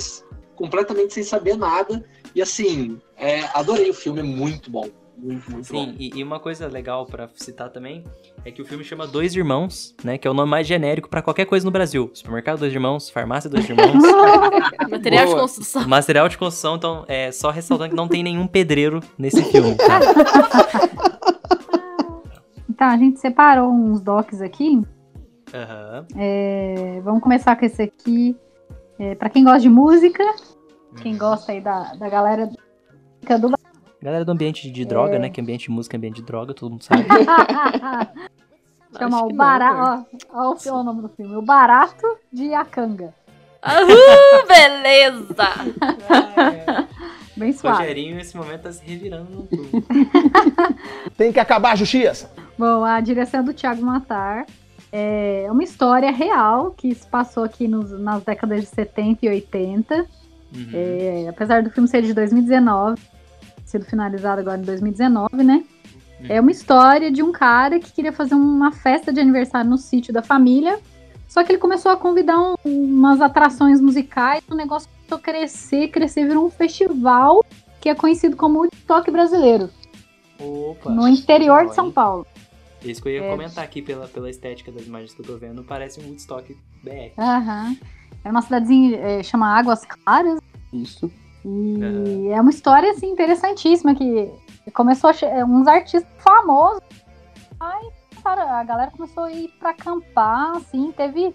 completamente 0.56 1.14
sem 1.14 1.23
saber 1.23 1.56
nada. 1.57 2.03
E 2.35 2.41
assim, 2.41 2.99
é, 3.18 3.41
adorei 3.53 3.89
o 3.89 3.93
filme, 3.93 4.19
é 4.19 4.23
muito 4.23 4.69
bom. 4.69 4.88
Muito, 5.18 5.51
muito 5.51 5.68
Sim, 5.68 5.88
bom. 5.88 5.95
e, 5.99 6.11
e 6.15 6.23
uma 6.23 6.39
coisa 6.39 6.65
legal 6.68 7.06
pra 7.06 7.27
citar 7.35 7.69
também 7.69 8.06
é 8.45 8.51
que 8.51 8.61
o 8.61 8.65
filme 8.65 8.85
chama 8.85 9.06
Dois 9.06 9.35
Irmãos, 9.35 9.93
né? 10.01 10.18
Que 10.18 10.26
é 10.26 10.31
o 10.31 10.34
nome 10.34 10.49
mais 10.49 10.65
genérico 10.65 11.10
pra 11.10 11.22
qualquer 11.22 11.43
coisa 11.45 11.65
no 11.65 11.72
Brasil. 11.72 12.10
Supermercado 12.14 12.60
Dois 12.60 12.73
Irmãos, 12.73 13.10
farmácia 13.10 13.49
Dois 13.49 13.68
Irmãos, 13.69 14.01
Material 14.89 15.26
de 15.26 15.31
Boa. 15.31 15.41
construção. 15.41 15.85
material 15.89 16.30
de 16.30 16.38
construção. 16.38 16.76
Então, 16.77 17.03
é 17.06 17.34
só 17.34 17.49
ressaltando 17.49 17.89
que 17.89 17.95
não 17.97 18.07
tem 18.07 18.23
nenhum 18.23 18.47
pedreiro 18.47 19.01
nesse 19.18 19.43
filme, 19.43 19.76
tá? 19.76 19.99
Então, 22.80 22.88
a 22.88 22.95
gente 22.95 23.19
separou 23.19 23.69
uns 23.73 23.99
docs 23.99 24.41
aqui. 24.41 24.81
Aham. 25.53 26.06
É, 26.15 27.01
vamos 27.03 27.22
começar 27.22 27.57
com 27.57 27.65
esse 27.65 27.81
aqui. 27.81 28.38
É, 28.97 29.15
para 29.15 29.30
quem 29.30 29.43
gosta 29.43 29.60
de 29.60 29.69
música, 29.69 30.23
quem 31.01 31.18
gosta 31.18 31.51
aí 31.51 31.60
da, 31.60 31.93
da 31.95 32.07
galera 32.07 32.47
do 32.47 32.57
Galera 34.01 34.23
do 34.23 34.31
ambiente 34.31 34.72
de 34.72 34.85
droga, 34.85 35.18
É. 35.18 35.19
né? 35.19 35.30
Que 35.30 35.41
ambiente 35.41 35.64
de 35.64 35.72
música 35.72 35.93
é 35.93 35.97
ambiente 35.97 36.15
de 36.15 36.22
droga, 36.22 36.53
todo 36.53 36.72
mundo 36.72 36.85
sabe. 36.85 37.03
Chama 38.97 39.26
o 39.26 39.34
barato. 39.34 40.06
Ó, 40.31 40.56
ó, 40.56 40.80
o 40.80 40.84
nome 40.84 41.01
do 41.01 41.10
filme. 41.10 41.35
O 41.35 41.41
Barato 41.41 42.07
de 42.31 42.53
Akanga. 42.53 43.14
Aham, 43.61 44.47
beleza! 44.47 45.35
Bem 47.35 47.51
suave. 47.51 47.80
Rogerinho, 47.80 48.15
nesse 48.15 48.38
momento, 48.38 48.61
tá 48.61 48.72
se 48.72 48.85
revirando 48.85 49.30
no. 49.31 49.47
Tem 51.18 51.34
que 51.34 51.41
acabar 51.41 51.73
a 51.73 51.76
justiça. 51.76 52.31
Bom, 52.60 52.84
a 52.84 52.99
direção 52.99 53.40
é 53.40 53.44
do 53.44 53.53
Thiago 53.53 53.81
Matar. 53.81 54.45
É 54.91 55.48
uma 55.49 55.64
história 55.64 56.11
real 56.11 56.72
que 56.72 56.94
se 56.94 57.07
passou 57.07 57.44
aqui 57.45 57.69
nos- 57.69 57.98
nas 57.98 58.22
décadas 58.22 58.60
de 58.60 58.65
70 58.68 59.26
e 59.26 59.30
80. 59.30 60.06
Uhum. 60.53 60.68
É, 60.73 61.27
apesar 61.30 61.64
do 61.64 61.69
filme 61.69 61.88
ser 61.88 62.02
de 62.02 62.14
2019, 62.14 62.99
sido 63.64 63.86
finalizado 63.86 64.41
agora 64.41 64.57
em 64.57 64.64
2019, 64.65 65.41
né? 65.41 65.64
É 66.27 66.41
uma 66.41 66.52
história 66.52 67.10
de 67.10 67.23
um 67.23 67.31
cara 67.31 67.80
que 67.80 67.94
queria 67.94 68.11
fazer 68.11 68.36
uma 68.36 68.73
festa 68.73 69.14
de 69.14 69.22
aniversário 69.22 69.69
no 69.69 69.77
sítio 69.77 70.14
da 70.14 70.22
família. 70.22 70.77
Só 71.30 71.45
que 71.45 71.53
ele 71.53 71.60
começou 71.60 71.94
a 71.94 71.95
convidar 71.95 72.38
um- 72.38 72.56
umas 72.65 73.22
atrações 73.22 73.80
musicais, 73.80 74.44
o 74.52 74.56
negócio 74.56 74.90
começou 74.98 75.18
a 75.18 75.22
crescer, 75.22 75.88
crescer, 75.90 76.27
virou 76.27 76.45
um 76.45 76.49
festival 76.49 77.41
que 77.80 77.88
é 77.88 77.95
conhecido 77.95 78.36
como 78.36 78.64
o 78.64 78.68
TikTok 78.68 79.10
brasileiro, 79.11 79.69
Opa. 80.40 80.90
no 80.90 81.07
interior 81.07 81.68
de 81.68 81.76
São? 81.76 81.90
Paulo. 81.91 82.26
Isso 82.84 83.01
que 83.01 83.10
eu 83.10 83.14
ia 83.14 83.23
É. 83.26 83.30
comentar 83.30 83.64
aqui 83.64 83.81
pela, 83.81 84.07
pela 84.07 84.30
estética 84.30 84.72
das 84.72 84.85
imagens 84.85 85.14
que 85.14 85.22
eu 85.22 85.26
tô 85.26 85.38
vendo, 85.38 85.64
parece 85.64 85.99
um 85.99 86.06
Woodstock 86.07 86.56
BR. 86.84 87.11
Aham. 87.18 87.76
É 88.23 88.30
uma 88.30 88.41
cidadezinha, 88.41 88.97
é, 88.97 89.23
chama 89.23 89.47
Águas 89.57 89.85
Claras, 89.85 90.39
Isso. 90.72 91.11
E 91.45 92.27
é 92.31 92.39
uma 92.41 92.49
história 92.49 92.91
assim 92.91 93.07
interessantíssima 93.11 93.95
que 93.95 94.30
começou 94.73 95.10
a 95.10 95.14
é, 95.26 95.43
uns 95.43 95.68
artistas 95.68 96.06
famosos. 96.19 96.81
Aí 97.60 97.89
cara, 98.22 98.60
a 98.60 98.64
galera 98.64 98.91
começou 98.91 99.23
a 99.23 99.31
ir 99.31 99.47
pra 99.60 99.69
acampar, 99.69 100.57
assim, 100.57 100.91
teve 100.91 101.34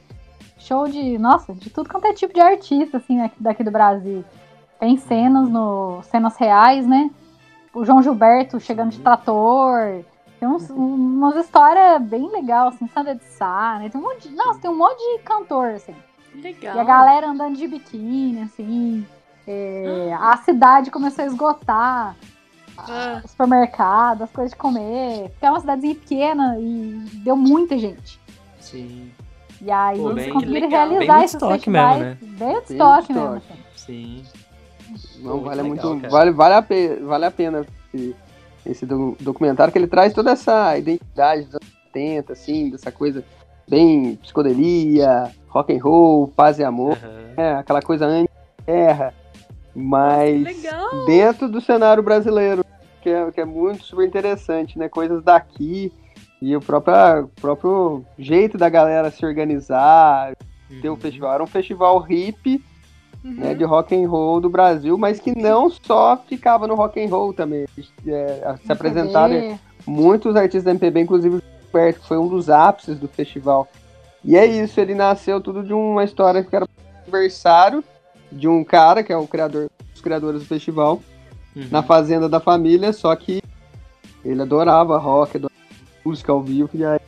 show 0.59 0.87
de, 0.87 1.17
nossa, 1.19 1.55
de 1.55 1.71
tudo 1.71 1.89
quanto 1.89 2.07
é 2.07 2.13
tipo 2.13 2.33
de 2.35 2.41
artista 2.41 2.99
assim 2.99 3.21
aqui- 3.23 3.43
daqui 3.43 3.65
do 3.65 3.71
Brasil. 3.71 4.23
Tem 4.79 4.97
cenas 4.99 5.49
no 5.49 6.03
cenas 6.03 6.37
reais, 6.37 6.87
né? 6.87 7.11
O 7.75 7.85
João 7.85 8.03
Gilberto 8.03 8.61
chegando 8.61 8.91
de 8.91 9.01
trator. 9.01 10.05
Tem 10.45 10.53
uns, 10.53 10.69
umas 10.69 11.37
histórias 11.37 12.03
bem 12.03 12.31
legais, 12.31 12.75
assim, 12.75 12.87
Sandra 12.93 13.15
de 13.15 13.25
Sá, 13.25 13.79
né? 13.81 13.89
Tem 13.89 13.99
um 13.99 14.05
monte 14.05 14.29
de, 14.29 14.35
nossa, 14.37 14.61
tem 14.61 14.71
um 14.71 14.77
monte 14.77 14.99
de 14.99 15.23
cantor, 15.23 15.69
assim. 15.71 15.95
Legal. 16.35 16.77
E 16.77 16.81
a 16.81 16.85
galera 16.85 17.29
andando 17.31 17.57
de 17.57 17.67
biquíni, 17.67 18.43
assim. 18.43 19.07
é, 19.49 20.15
a 20.21 20.37
cidade 20.37 20.91
começou 20.91 21.25
a 21.25 21.29
esgotar 21.29 22.15
Ah, 22.77 23.23
o 23.25 23.29
supermercado, 23.29 24.21
as 24.25 24.31
coisas 24.33 24.51
de 24.53 24.59
comer. 24.59 25.31
Porque 25.31 25.47
é 25.47 25.51
uma 25.51 25.61
cidadezinha 25.61 25.95
pequena 25.95 26.59
e 26.61 26.93
deu 27.25 27.37
muita 27.37 27.79
gente. 27.79 28.21
Sim, 28.61 29.11
E 29.63 29.71
aí 29.71 29.97
Pô, 29.97 30.11
eles 30.11 30.25
bem 30.25 30.33
conseguiram 30.35 30.61
legal. 30.69 30.89
Bem 30.89 30.99
realizar 30.99 31.25
esses 31.25 31.35
Woodstock 31.43 31.55
festivais. 31.55 31.99
mesmo, 32.03 32.05
né? 32.05 32.19
Bem 32.21 32.39
Bem 32.39 32.55
Woodstock 32.55 33.13
mesmo. 33.15 33.35
Assim. 33.37 33.55
sim. 33.77 34.25
Não, 35.21 35.39
Pô, 35.39 35.45
vale 35.45 35.63
muito. 35.63 35.87
legal, 35.87 36.01
cara. 36.03 36.13
vale, 36.13 36.31
vale, 36.33 36.55
a 36.55 36.61
pe- 36.63 36.97
vale 36.97 37.25
a 37.25 37.31
pena 37.31 37.65
esse 38.67 38.85
do- 38.87 39.17
documentário, 39.21 39.73
que 39.73 39.79
ele 39.79 39.87
traz 39.87 40.13
toda 40.13 40.33
essa 40.33 40.77
identidade 40.79 41.43
dos 41.45 41.55
anos 41.55 41.69
70, 41.87 42.33
assim, 42.33 42.71
dessa 42.71 42.91
coisa 42.91 43.25
bem 43.69 44.17
psicodelia, 44.17 45.31
rock 45.49 45.73
and 45.75 45.83
roll, 45.83 46.29
paz 46.29 46.59
e 46.59 46.65
amor, 46.65 46.99
é, 47.37 47.53
aquela 47.55 47.81
coisa 47.83 48.07
anti-guerra, 48.07 49.15
mas 49.75 50.43
legal. 50.43 51.05
dentro 51.07 51.49
do 51.49 51.61
cenário 51.61 52.03
brasileiro, 52.03 52.65
que 53.01 53.09
é, 53.11 53.31
que 53.31 53.41
é 53.41 53.45
muito 53.45 53.85
super 53.85 54.07
interessante, 54.07 54.79
né? 54.79 54.89
Coisas 54.89 55.23
daqui 55.23 55.93
e 56.41 56.55
o 56.57 56.61
próprio, 56.61 57.29
próprio 57.41 58.05
jeito 58.19 58.57
da 58.59 58.69
galera 58.69 59.11
se 59.11 59.25
organizar, 59.25 60.33
ter 60.81 60.89
o 60.89 60.93
Uhum. 60.93 60.99
festival. 60.99 61.35
Era 61.35 61.43
um 61.43 61.47
festival 61.47 61.99
hippie, 62.01 62.63
Uhum. 63.25 63.33
né, 63.33 63.55
de 63.55 63.65
rock 63.65 63.95
and 63.97 64.07
roll 64.07 64.39
do 64.39 64.51
Brasil, 64.51 64.99
mas 64.99 65.19
que 65.19 65.35
não 65.35 65.71
só 65.71 66.17
ficava 66.29 66.67
no 66.67 66.75
rock 66.75 67.03
and 67.03 67.09
roll 67.09 67.33
também. 67.33 67.65
É, 68.07 68.55
se 68.63 68.71
apresentaram 68.71 69.35
MPB. 69.35 69.61
muitos 69.87 70.37
artistas 70.37 70.65
da 70.65 70.71
MPB, 70.73 71.01
inclusive 71.01 71.37
o 71.37 71.43
Gilberto, 71.63 72.01
que 72.01 72.07
foi 72.09 72.19
um 72.19 72.29
dos 72.29 72.51
ápices 72.51 72.99
do 72.99 73.09
festival. 73.09 73.67
E 74.23 74.37
é 74.37 74.45
isso, 74.45 74.79
ele 74.79 74.95
nasceu 74.95 75.41
tudo 75.41 75.63
de 75.63 75.73
uma 75.73 76.05
história 76.05 76.45
que 76.45 76.55
era 76.55 76.67
aniversário 77.03 77.83
de 78.31 78.47
um 78.47 78.63
cara, 78.63 79.03
que 79.03 79.13
é 79.13 79.17
o 79.17 79.27
criador, 79.27 79.71
os 79.95 80.01
criadores 80.01 80.41
do 80.43 80.47
festival, 80.47 81.01
Uhum. 81.57 81.69
na 81.71 81.83
fazenda 81.85 82.29
da 82.29 82.41
família, 82.41 82.93
só 82.93 83.15
que 83.15 83.41
ele 84.25 84.43
adorava 84.43 84.99
rock, 84.99 85.37
adorava 85.37 85.55
música 86.05 86.33
ao 86.33 86.43
vivo, 86.43 86.69
e 86.75 86.85
aí 86.85 86.99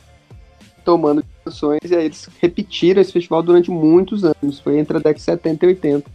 tomando 0.85 1.21
dimensões, 1.47 1.79
e 1.89 1.95
aí 1.95 2.05
eles 2.05 2.29
repetiram 2.41 3.01
esse 3.01 3.11
festival 3.11 3.41
durante 3.41 3.71
muitos 3.71 4.23
anos, 4.23 4.59
foi 4.59 4.77
entre 4.79 4.97
a 4.97 4.99
década 4.99 5.15
de 5.15 5.21
70 5.21 5.65
e 5.65 5.69
80. 5.69 6.11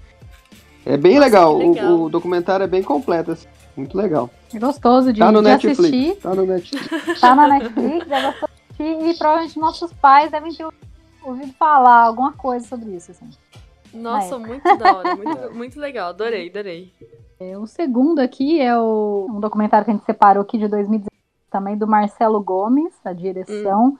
É 0.85 0.97
bem 0.97 1.15
Nossa, 1.15 1.25
legal, 1.27 1.59
que 1.59 1.65
o- 1.65 1.73
legal. 1.73 2.01
O, 2.01 2.09
documentário 2.11 2.65
é 2.65 2.67
bem 2.67 2.83
completo, 2.83 3.33
assim, 3.33 3.47
muito 3.77 3.97
legal. 3.97 4.29
É 4.53 4.59
gostoso 4.59 5.13
de, 5.13 5.19
Tá 5.21 5.31
no 5.33 5.41
de 5.41 5.49
Netflix, 5.49 5.79
assistir. 5.79 6.17
tá 6.17 6.35
no 6.35 6.45
Netflix. 6.47 6.89
Tá 7.21 7.35
na 7.35 7.49
Netflix, 7.49 8.11
é 8.11 8.23
gostoso 8.23 8.53
de 8.79 8.83
assistir. 8.85 9.09
E 9.11 9.15
provavelmente 9.19 9.59
nossos 9.59 9.93
pais 9.95 10.31
devem 10.31 10.53
ter 10.53 10.67
ouvido 11.25 11.53
falar 11.59 12.03
alguma 12.07 12.33
coisa 12.33 12.67
sobre 12.67 12.91
isso. 12.97 13.13
Assim. 13.13 13.31
Nossa, 13.95 14.39
muito 14.39 14.77
da 14.77 14.97
hora. 14.97 15.15
Muito, 15.17 15.55
muito 15.55 15.81
legal. 15.81 16.09
Adorei, 16.11 16.49
adorei. 16.49 16.93
É, 17.39 17.57
O 17.59 17.67
segundo 17.67 18.19
aqui 18.21 18.59
é 18.61 18.77
o, 18.77 19.27
um 19.31 19.39
documentário 19.39 19.85
que 19.85 19.91
a 19.91 19.95
gente 19.95 20.05
separou 20.07 20.43
aqui 20.43 20.57
de 20.59 20.67
2019, 20.67 21.11
também 21.51 21.77
do 21.77 21.87
Marcelo 21.87 22.41
Gomes, 22.43 22.93
a 23.05 23.13
direção. 23.13 23.97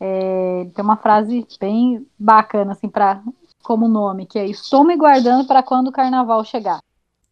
É, 0.00 0.66
tem 0.74 0.82
uma 0.84 0.96
frase 0.96 1.46
bem 1.60 2.06
bacana, 2.18 2.72
assim, 2.72 2.88
pra, 2.88 3.22
como 3.62 3.86
nome, 3.86 4.24
que 4.24 4.38
é 4.38 4.46
Estou 4.46 4.82
me 4.82 4.96
guardando 4.96 5.46
para 5.46 5.62
quando 5.62 5.88
o 5.88 5.92
carnaval 5.92 6.42
chegar. 6.44 6.80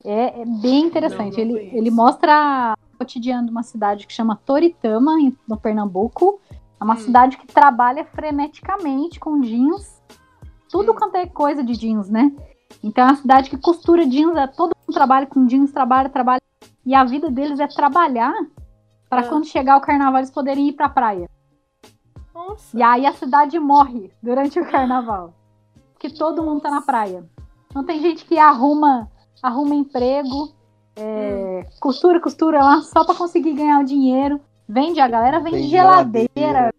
É, 0.05 0.43
é 0.43 0.45
bem 0.45 0.85
interessante. 0.85 1.39
Não, 1.39 1.47
não 1.49 1.57
ele, 1.57 1.71
ele 1.73 1.91
mostra 1.91 2.75
o 2.95 2.99
cotidiano 2.99 3.47
de 3.47 3.51
uma 3.51 3.63
cidade 3.63 4.07
que 4.07 4.13
chama 4.13 4.37
Toritama, 4.45 5.15
no 5.49 5.57
Pernambuco. 5.57 6.41
É 6.81 6.85
uma 6.85 6.95
Hum. 6.95 6.99
cidade 6.99 7.37
que 7.39 7.47
trabalha 7.47 8.05
freneticamente 8.05 9.19
com 9.19 9.41
jeans. 9.41 10.01
Tudo 10.71 10.93
Hum. 10.93 10.97
quanto 10.97 11.17
é 11.17 11.27
coisa 11.27 11.65
de 11.65 11.73
jeans, 11.73 12.11
né? 12.11 12.31
Então 12.85 13.05
é 13.05 13.09
uma 13.09 13.17
cidade 13.17 13.49
que 13.51 13.57
costura 13.57 14.07
jeans, 14.07 14.37
é, 14.37 14.47
todo 14.47 14.77
mundo 14.77 14.95
trabalha 14.95 15.27
com 15.27 15.47
jeans, 15.47 15.73
trabalha, 15.73 16.09
trabalha. 16.11 16.41
E 16.85 16.95
a 16.95 17.03
vida 17.03 17.31
deles 17.31 17.59
é 17.59 17.67
trabalhar 17.67 18.35
para 19.09 19.23
Ah. 19.23 19.29
quando 19.29 19.47
chegar 19.47 19.79
o 19.79 19.81
carnaval 19.81 20.19
eles 20.21 20.31
poderem 20.31 20.69
ir 20.69 20.75
pra 20.75 20.89
praia. 20.89 21.29
Nossa. 22.39 22.77
E 22.77 22.83
aí 22.83 23.05
a 23.05 23.13
cidade 23.13 23.59
morre 23.59 24.13
durante 24.23 24.61
o 24.61 24.71
carnaval. 24.71 25.35
Porque 25.93 26.11
todo 26.11 26.43
mundo 26.43 26.61
tá 26.61 26.71
na 26.71 26.83
praia. 26.83 27.25
Então 27.69 27.85
tem 27.85 28.01
gente 28.01 28.25
que 28.25 28.39
arruma, 28.39 29.11
arruma 29.43 29.75
emprego, 29.75 30.53
é, 30.97 31.67
costura, 31.81 32.21
costura 32.21 32.63
lá 32.63 32.81
só 32.83 33.05
pra 33.05 33.15
conseguir 33.15 33.55
ganhar 33.55 33.81
o 33.81 33.85
dinheiro. 33.85 34.41
Vende, 34.69 35.01
a 35.01 35.09
galera 35.09 35.41
vende 35.41 35.57
Vende 35.57 35.69
geladeira, 35.69 36.29
geladeira. 36.37 36.75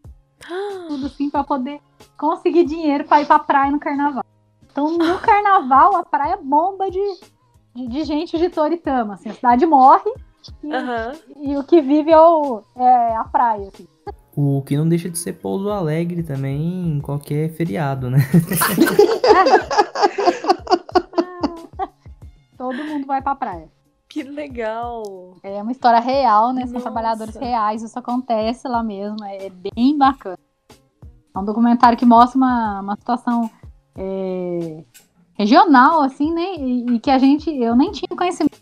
tudo 0.88 1.06
assim, 1.08 1.30
pra 1.30 1.44
poder 1.44 1.82
conseguir 2.18 2.64
dinheiro 2.64 3.04
pra 3.06 3.22
ir 3.22 3.26
pra 3.26 3.40
praia 3.40 3.72
no 3.72 3.80
carnaval. 3.80 4.24
Então 4.72 4.98
no 4.98 5.20
carnaval 5.20 5.96
a 5.96 6.04
praia 6.04 6.38
bomba 6.42 6.90
de, 6.90 7.02
de, 7.76 7.88
de 7.88 8.04
gente 8.04 8.38
de 8.38 8.50
Toritama. 8.50 9.16
Assim, 9.16 9.30
a 9.30 9.34
cidade 9.34 9.66
morre 9.66 10.12
e, 10.64 10.74
Aham. 10.74 11.12
e 11.38 11.58
o 11.58 11.64
que 11.64 11.82
vive 11.82 12.12
é, 12.12 12.20
o, 12.20 12.62
é 12.76 13.16
a 13.16 13.24
praia. 13.26 13.68
Assim. 13.74 13.88
O 14.42 14.62
que 14.62 14.78
não 14.78 14.88
deixa 14.88 15.10
de 15.10 15.18
ser 15.18 15.34
Pouso 15.34 15.70
Alegre 15.70 16.24
também 16.24 16.96
em 16.96 17.02
qualquer 17.02 17.50
feriado, 17.50 18.10
né? 18.10 18.20
Todo 22.58 22.86
mundo 22.86 23.06
vai 23.06 23.22
pra 23.22 23.36
praia. 23.36 23.68
Que 24.08 24.24
legal. 24.24 25.36
É 25.44 25.62
uma 25.62 25.74
história 25.74 26.00
real, 26.00 26.54
né? 26.54 26.62
São 26.62 26.76
Nossa. 26.76 26.86
trabalhadores 26.86 27.36
reais, 27.36 27.84
isso 27.84 28.00
acontece 28.00 28.66
lá 28.66 28.82
mesmo, 28.82 29.18
é 29.26 29.50
bem 29.50 29.98
bacana. 29.98 30.38
É 31.36 31.38
um 31.38 31.44
documentário 31.44 31.98
que 31.98 32.06
mostra 32.06 32.38
uma, 32.38 32.80
uma 32.80 32.96
situação 32.96 33.52
é, 33.94 34.86
regional, 35.34 36.02
assim, 36.02 36.34
né? 36.34 36.56
E, 36.58 36.96
e 36.96 37.00
que 37.02 37.12
a 37.12 37.18
gente, 37.18 37.54
eu 37.54 37.76
nem 37.76 37.92
tinha 37.92 38.08
conhecimento, 38.18 38.58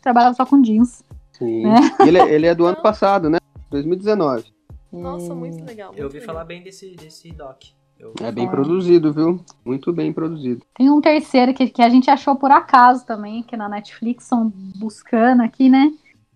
trabalhava 0.00 0.34
só 0.34 0.46
com 0.46 0.62
jeans. 0.62 1.02
Sim. 1.32 1.64
Né? 1.64 1.80
Ele, 2.06 2.18
é- 2.20 2.32
ele 2.32 2.46
é 2.46 2.54
do 2.54 2.66
ano 2.66 2.80
passado, 2.80 3.28
né? 3.28 3.38
2019. 3.68 4.52
Nossa, 4.92 5.32
É, 5.32 5.34
muito 5.34 5.64
legal. 5.64 5.92
Eu 5.96 6.04
ouvi 6.04 6.16
muito 6.18 6.26
falar 6.26 6.44
bem 6.44 6.62
desse, 6.62 6.94
desse 6.94 7.32
doc. 7.32 7.62
É 8.20 8.32
bem 8.32 8.46
É. 8.46 8.50
produzido, 8.50 9.12
viu? 9.12 9.40
Muito 9.64 9.92
bem 9.92 10.12
produzido. 10.12 10.66
Tem 10.74 10.90
um 10.90 11.00
terceiro 11.00 11.54
que, 11.54 11.68
que 11.68 11.82
a 11.82 11.88
gente 11.88 12.10
achou 12.10 12.34
por 12.34 12.50
acaso 12.50 13.06
também, 13.06 13.40
aqui 13.40 13.56
na 13.56 13.68
Netflix, 13.68 14.24
são 14.24 14.52
buscando 14.76 15.42
aqui, 15.42 15.68
né? 15.68 15.92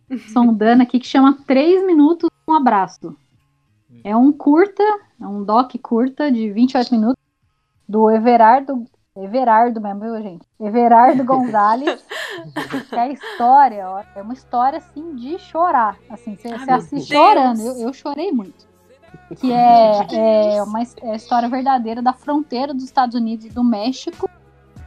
Sondando 0.32 0.82
aqui, 0.82 1.00
que 1.00 1.06
chama 1.06 1.36
Três 1.46 1.84
Minutos 1.84 2.30
Um 2.48 2.52
Abraço. 2.54 3.16
É 4.04 4.16
um 4.16 4.30
curta, 4.30 4.82
é 5.20 5.26
um 5.26 5.42
doc 5.42 5.72
curta 5.82 6.30
de 6.30 6.52
28 6.52 6.94
minutos, 6.94 7.16
do 7.88 8.08
Everardo, 8.10 8.84
Everardo 9.16 9.80
mesmo, 9.80 10.00
viu, 10.00 10.22
gente? 10.22 10.46
Everardo 10.60 11.24
Gonzalez. 11.24 12.04
que 12.88 12.94
é 12.94 13.00
a 13.00 13.08
história, 13.08 13.88
ó, 13.88 14.02
é 14.14 14.22
uma 14.22 14.34
história, 14.34 14.78
assim, 14.78 15.14
de 15.14 15.38
chorar. 15.38 15.96
Assim, 16.10 16.36
você, 16.36 16.48
meu 16.48 16.74
assiste 16.74 16.90
Deus. 16.90 17.06
chorando, 17.06 17.60
eu, 17.60 17.78
eu 17.78 17.92
chorei 17.92 18.30
muito. 18.30 18.66
Que 19.36 19.52
é, 19.52 20.06
é 20.56 20.62
uma 20.62 20.82
é 20.82 21.12
a 21.12 21.16
história 21.16 21.48
verdadeira 21.48 22.02
da 22.02 22.12
fronteira 22.12 22.74
dos 22.74 22.84
Estados 22.84 23.14
Unidos 23.14 23.46
e 23.46 23.50
do 23.50 23.64
México, 23.64 24.28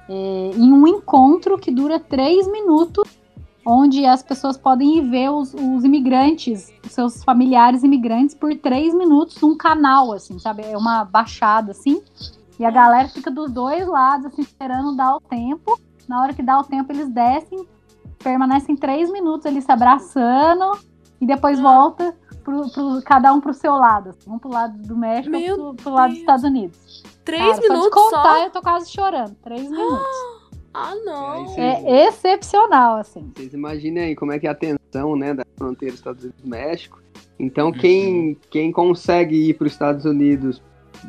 é, 0.07 0.51
em 0.55 0.71
um 0.71 0.87
encontro 0.87 1.57
que 1.57 1.71
dura 1.71 1.99
três 1.99 2.47
minutos, 2.51 3.19
onde 3.65 4.05
as 4.05 4.23
pessoas 4.23 4.57
podem 4.57 4.97
ir 4.97 5.09
ver 5.09 5.29
os, 5.29 5.53
os 5.53 5.83
imigrantes, 5.83 6.71
os 6.85 6.91
seus 6.91 7.23
familiares 7.23 7.83
imigrantes, 7.83 8.35
por 8.35 8.55
três 8.55 8.93
minutos 8.93 9.41
num 9.41 9.57
canal, 9.57 10.11
assim, 10.11 10.37
sabe? 10.39 10.63
É 10.63 10.77
uma 10.77 11.03
baixada, 11.03 11.71
assim, 11.71 12.01
e 12.59 12.65
a 12.65 12.71
galera 12.71 13.07
fica 13.07 13.31
dos 13.31 13.51
dois 13.51 13.87
lados, 13.87 14.25
assim, 14.27 14.41
esperando 14.41 14.95
dar 14.95 15.15
o 15.15 15.21
tempo. 15.21 15.79
Na 16.07 16.21
hora 16.21 16.33
que 16.33 16.43
dá 16.43 16.59
o 16.59 16.63
tempo, 16.63 16.91
eles 16.91 17.07
descem, 17.07 17.65
permanecem 18.21 18.75
três 18.75 19.11
minutos 19.11 19.45
ali 19.45 19.61
se 19.61 19.71
abraçando, 19.71 20.77
e 21.21 21.25
depois 21.25 21.59
volta 21.59 22.15
pro, 22.43 22.69
pro- 22.71 23.01
cada 23.03 23.33
um 23.33 23.39
pro 23.39 23.53
seu 23.53 23.73
lado. 23.73 24.09
Assim, 24.09 24.29
um 24.29 24.39
pro 24.39 24.49
lado 24.51 24.77
do 24.81 24.97
México, 24.97 25.31
Meu 25.31 25.55
pro, 25.55 25.73
pro 25.75 25.93
lado 25.93 26.11
dos. 26.11 26.19
Estados 26.19 26.43
Unidos. 26.43 27.03
Três 27.23 27.59
Cara, 27.59 27.61
minutos 27.61 27.83
só 27.83 27.89
de 27.89 28.11
contar, 28.11 28.33
só? 28.37 28.43
eu 28.45 28.49
tô 28.49 28.61
quase 28.61 28.89
chorando. 28.91 29.35
Três 29.43 29.69
minutos. 29.69 30.39
Ah, 30.73 30.93
não. 31.03 31.53
É 31.57 32.07
excepcional, 32.07 32.97
assim. 32.97 33.31
Vocês 33.35 33.53
imaginem 33.53 34.03
aí 34.05 34.15
como 34.15 34.31
é 34.31 34.39
que 34.39 34.47
é 34.47 34.49
a 34.49 34.55
tensão, 34.55 35.15
né, 35.15 35.33
da 35.33 35.43
fronteira 35.57 35.93
Estados 35.93 36.23
Unidos-México. 36.23 36.99
Então, 37.39 37.71
quem, 37.71 38.37
quem 38.49 38.71
consegue 38.71 39.49
ir 39.49 39.53
para 39.55 39.67
os 39.67 39.73
Estados 39.73 40.05
Unidos, 40.05 40.61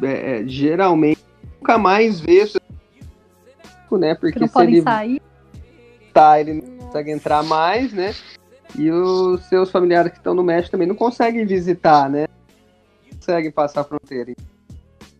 é, 0.02 0.40
é, 0.40 0.47
geralmente, 0.47 1.24
nunca 1.61 1.78
mais 1.78 2.20
vê 2.20 2.43
isso, 2.43 2.59
né, 3.93 4.15
Que 4.15 4.20
porque 4.20 4.41
não 4.41 4.49
se 4.49 4.62
ele 4.62 4.82
sair. 4.82 5.20
tá, 6.12 6.41
ele 6.41 6.55
não 6.55 6.87
consegue 6.87 7.11
entrar 7.11 7.43
mais, 7.43 7.93
né, 7.93 8.15
e 8.78 8.91
os 8.91 9.45
seus 9.49 9.70
familiares 9.70 10.11
que 10.12 10.19
estão 10.19 10.35
no 10.35 10.43
México 10.43 10.70
também 10.73 10.89
não 10.89 10.95
conseguem 10.95 11.45
visitar, 11.45 12.09
né, 12.09 12.27
não 13.11 13.19
conseguem 13.19 13.51
passar 13.51 13.82
a 13.82 13.85
fronteira. 13.85 14.32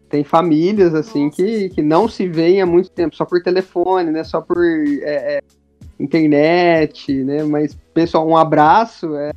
Tem 0.09 0.25
famílias, 0.25 0.93
assim, 0.95 1.27
Nossa. 1.27 1.37
que, 1.37 1.69
que 1.69 1.83
não 1.83 2.09
se 2.09 2.27
veem 2.27 2.61
há 2.61 2.67
muito 2.67 2.91
tempo, 2.91 3.15
só 3.15 3.25
por 3.25 3.43
telefone, 3.43 4.11
né, 4.11 4.25
só 4.25 4.41
por 4.41 4.59
é, 5.03 5.37
é, 5.37 5.41
internet, 5.99 7.13
né, 7.25 7.45
mas, 7.45 7.75
pessoal, 7.95 8.27
um 8.27 8.37
abraço 8.37 9.15
é, 9.17 9.31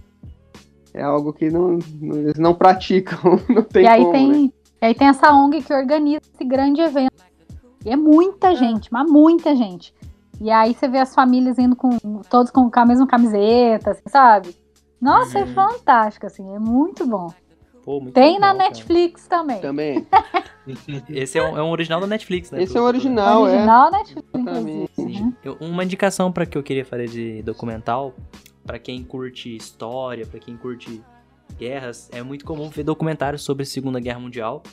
é 0.94 1.02
algo 1.04 1.34
que 1.34 1.50
não, 1.50 1.78
não- 2.00 2.18
eles 2.20 2.40
não 2.40 2.54
praticam, 2.56 3.40
não 3.50 3.62
tem 3.64 3.84
E 3.84 3.88
aí 3.88 4.00
como, 4.02 4.12
tem, 4.14 4.30
né? 4.46 4.50
E 4.84 4.88
aí 4.88 4.94
tem 4.94 5.08
essa 5.08 5.34
ONG 5.34 5.62
que 5.62 5.74
organiza 5.74 6.22
esse 6.34 6.44
grande 6.44 6.82
evento. 6.82 7.14
E 7.86 7.90
é 7.90 7.96
muita 7.96 8.50
Ah. 8.50 8.54
gente, 8.56 8.92
mas 8.92 9.10
muita 9.10 9.56
gente. 9.56 9.94
E 10.42 10.52
aí 10.52 10.74
você 10.74 10.88
vê 10.90 10.98
as 11.00 11.16
famílias 11.16 11.58
indo 11.58 11.74
com 11.76 11.98
todos 12.30 12.52
com 12.52 12.70
a 12.74 12.86
mesma 12.86 13.08
camiseta, 13.08 13.92
assim, 13.92 14.02
sabe? 14.08 14.56
Nossa, 15.02 15.40
é 15.40 15.44
Uhum. 15.44 15.54
fantástico, 15.54 16.26
assim, 16.26 16.54
é 16.54 16.60
muito 16.60 17.06
bom. 17.08 17.28
Pô, 17.86 18.00
muito 18.00 18.14
Tem 18.14 18.36
legal, 18.36 18.40
na 18.42 18.48
cara. 18.58 18.70
Netflix 18.70 19.28
também. 19.28 19.60
Também. 19.62 20.08
Esse 21.10 21.38
é 21.38 21.44
um, 21.50 21.58
é 21.58 21.64
um 21.64 21.70
original 21.72 22.00
da 22.00 22.08
Netflix, 22.08 22.52
né? 22.52 22.64
Esse 22.64 22.78
é 22.78 22.82
o 22.82 22.84
original, 22.84 23.46
é. 23.48 23.52
Original 23.52 23.92
Netflix, 23.92 24.30
Exatamente. 24.34 24.72
inclusive. 24.92 25.18
Sim. 25.18 25.26
né? 25.26 25.34
Eu- 25.44 25.58
uma 25.62 25.84
indicação 25.84 26.32
para 26.32 26.46
que 26.46 26.58
eu 26.58 26.64
queria 26.64 26.86
fazer 26.86 27.08
de 27.10 27.42
documental, 27.44 28.14
para 28.66 28.80
quem 28.80 29.04
curte 29.04 29.54
história, 29.56 30.26
para 30.26 30.40
quem 30.40 30.56
curte 30.56 31.02
guerras, 31.54 32.10
é 32.12 32.22
muito 32.24 32.46
comum 32.46 32.70
ver 32.70 32.84
documentários 32.84 33.42
sobre 33.42 33.64
a 33.64 33.66
Segunda 33.66 34.00
Guerra 34.00 34.20
Mundial, 34.20 34.64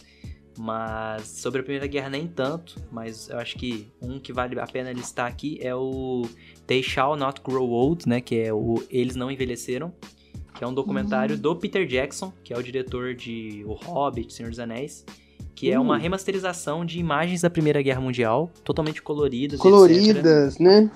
mas 0.59 1.27
sobre 1.28 1.61
a 1.61 1.62
Primeira 1.62 1.86
Guerra 1.86 2.11
nem 2.11 2.27
tanto, 2.27 2.77
mas 2.90 3.28
eu 3.28 3.39
acho 3.39 3.57
que 3.57 3.89
um 4.02 4.19
que 4.19 4.32
vale 4.32 4.59
a 4.61 4.66
pena 4.66 4.93
listar 4.93 5.27
aqui 5.27 5.59
é 5.62 5.74
o 5.74 6.23
They 6.66 6.82
Shall 6.82 7.16
Not 7.16 7.40
Grow 7.43 7.69
Old, 7.70 8.09
né, 8.09 8.20
que 8.20 8.36
é 8.40 8.52
o 8.52 8.82
Eles 8.90 9.16
Não 9.16 9.31
Envelheceram, 9.31 9.93
que 10.57 10.65
é 10.65 10.66
um 10.66 10.74
documentário 10.74 11.39
do 11.39 11.57
Peter 11.57 11.86
Jackson, 11.86 12.32
que 12.44 12.52
é 12.52 12.59
o 12.59 12.62
diretor 12.62 13.15
de 13.15 13.65
O 13.66 13.73
Hobbit, 13.74 14.32
Senhor 14.32 14.51
dos 14.51 14.59
Anéis, 14.59 15.05
que 15.55 15.70
é 15.70 15.78
uma 15.78 15.97
Hum. 15.97 16.01
remasterização 16.01 16.85
de 16.85 16.98
imagens 16.98 17.43
da 17.43 17.51
Primeira 17.51 17.81
Guerra 17.82 18.01
Mundial, 18.01 18.51
totalmente 18.65 19.01
coloridas, 19.02 19.59
etc. 19.61 19.62
Coloridas, 19.62 20.59
né? 20.59 20.90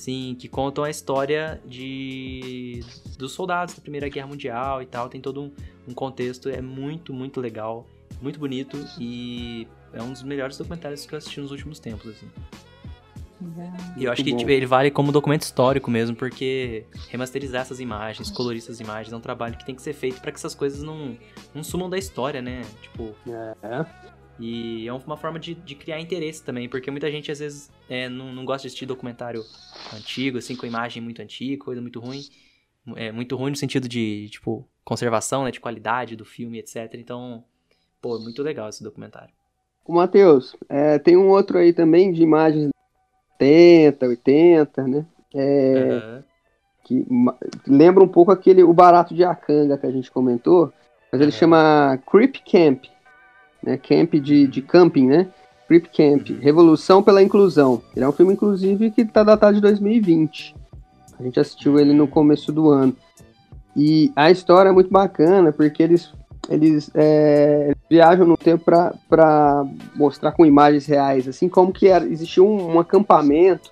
Sim, 0.00 0.34
que 0.38 0.48
contam 0.48 0.82
a 0.82 0.88
história 0.88 1.60
de 1.66 2.82
dos 3.18 3.32
soldados 3.32 3.74
da 3.74 3.82
Primeira 3.82 4.08
Guerra 4.08 4.28
Mundial 4.28 4.80
e 4.80 4.86
tal. 4.86 5.10
Tem 5.10 5.20
todo 5.20 5.42
um, 5.42 5.52
um 5.86 5.92
contexto, 5.92 6.48
é 6.48 6.62
muito, 6.62 7.12
muito 7.12 7.38
legal, 7.38 7.86
muito 8.22 8.38
bonito 8.40 8.78
e 8.98 9.68
é 9.92 10.02
um 10.02 10.10
dos 10.10 10.22
melhores 10.22 10.56
documentários 10.56 11.04
que 11.04 11.14
eu 11.14 11.18
assisti 11.18 11.38
nos 11.38 11.50
últimos 11.50 11.78
tempos, 11.78 12.12
assim. 12.12 12.26
E 13.94 14.04
eu 14.04 14.10
acho 14.10 14.24
que 14.24 14.34
tipo, 14.34 14.50
ele 14.50 14.64
vale 14.64 14.90
como 14.90 15.12
documento 15.12 15.42
histórico 15.42 15.90
mesmo, 15.90 16.16
porque 16.16 16.86
remasterizar 17.10 17.60
essas 17.60 17.78
imagens, 17.78 18.30
colorir 18.30 18.62
essas 18.62 18.80
imagens, 18.80 19.12
é 19.12 19.16
um 19.16 19.20
trabalho 19.20 19.58
que 19.58 19.66
tem 19.66 19.74
que 19.74 19.82
ser 19.82 19.92
feito 19.92 20.18
pra 20.22 20.32
que 20.32 20.38
essas 20.38 20.54
coisas 20.54 20.82
não, 20.82 21.14
não 21.54 21.62
sumam 21.62 21.90
da 21.90 21.98
história, 21.98 22.40
né? 22.40 22.62
Tipo, 22.80 23.14
É. 23.62 24.10
e 24.40 24.88
é 24.88 24.92
uma 24.92 25.18
forma 25.18 25.38
de, 25.38 25.54
de 25.54 25.74
criar 25.74 26.00
interesse 26.00 26.42
também, 26.42 26.66
porque 26.66 26.90
muita 26.90 27.10
gente 27.10 27.30
às 27.30 27.38
vezes 27.40 27.70
é, 27.90 28.08
não, 28.08 28.32
não 28.32 28.44
gosta 28.46 28.62
de 28.62 28.68
assistir 28.68 28.86
documentário 28.86 29.44
antigo, 29.92 30.38
assim, 30.38 30.56
com 30.56 30.64
imagem 30.64 31.02
muito 31.02 31.20
antiga, 31.20 31.62
coisa 31.62 31.80
muito 31.80 32.00
ruim. 32.00 32.22
É 32.96 33.12
muito 33.12 33.36
ruim 33.36 33.50
no 33.50 33.56
sentido 33.56 33.86
de, 33.86 34.28
tipo, 34.30 34.66
conservação, 34.82 35.44
né, 35.44 35.50
de 35.50 35.60
qualidade 35.60 36.16
do 36.16 36.24
filme, 36.24 36.58
etc. 36.58 36.94
Então, 36.94 37.44
pô, 38.00 38.18
muito 38.18 38.42
legal 38.42 38.68
esse 38.70 38.82
documentário. 38.82 39.34
O 39.84 39.94
Matheus, 39.94 40.56
é, 40.68 40.98
tem 40.98 41.16
um 41.16 41.28
outro 41.28 41.58
aí 41.58 41.72
também 41.72 42.10
de 42.10 42.22
imagens 42.22 42.70
70, 43.38 44.06
80, 44.06 44.88
né? 44.88 45.06
É, 45.34 45.76
Aham. 45.78 46.24
que 46.84 47.06
lembra 47.66 48.02
um 48.02 48.08
pouco 48.08 48.30
aquele 48.30 48.62
o 48.62 48.72
barato 48.72 49.14
de 49.14 49.22
Akanga 49.22 49.76
que 49.76 49.86
a 49.86 49.90
gente 49.90 50.10
comentou, 50.10 50.72
mas 51.12 51.20
ele 51.20 51.30
Aham. 51.30 51.38
chama 51.38 51.98
Creep 52.10 52.36
Camp, 52.50 52.84
né? 53.62 53.76
Camp 53.76 54.14
de, 54.14 54.46
de 54.46 54.62
camping, 54.62 55.06
né? 55.06 55.28
Creep 55.66 55.86
Camp. 55.96 56.28
Revolução 56.40 57.02
pela 57.02 57.22
Inclusão. 57.22 57.82
Ele 57.94 58.04
é 58.04 58.08
um 58.08 58.12
filme, 58.12 58.32
inclusive, 58.32 58.90
que 58.90 59.04
tá 59.04 59.22
datado 59.22 59.54
de 59.54 59.60
2020. 59.60 60.56
A 61.18 61.22
gente 61.22 61.38
assistiu 61.38 61.78
ele 61.78 61.92
no 61.92 62.08
começo 62.08 62.50
do 62.50 62.70
ano. 62.70 62.96
E 63.76 64.10
a 64.16 64.30
história 64.30 64.70
é 64.70 64.72
muito 64.72 64.90
bacana, 64.90 65.52
porque 65.52 65.82
eles, 65.82 66.12
eles, 66.48 66.90
é, 66.94 67.72
viajam 67.88 68.26
no 68.26 68.36
tempo 68.36 68.64
para 68.64 69.64
mostrar 69.94 70.32
com 70.32 70.44
imagens 70.44 70.86
reais, 70.86 71.28
assim 71.28 71.48
como 71.48 71.72
que 71.72 71.86
era, 71.86 72.04
existia 72.04 72.42
um, 72.42 72.74
um 72.74 72.80
acampamento 72.80 73.70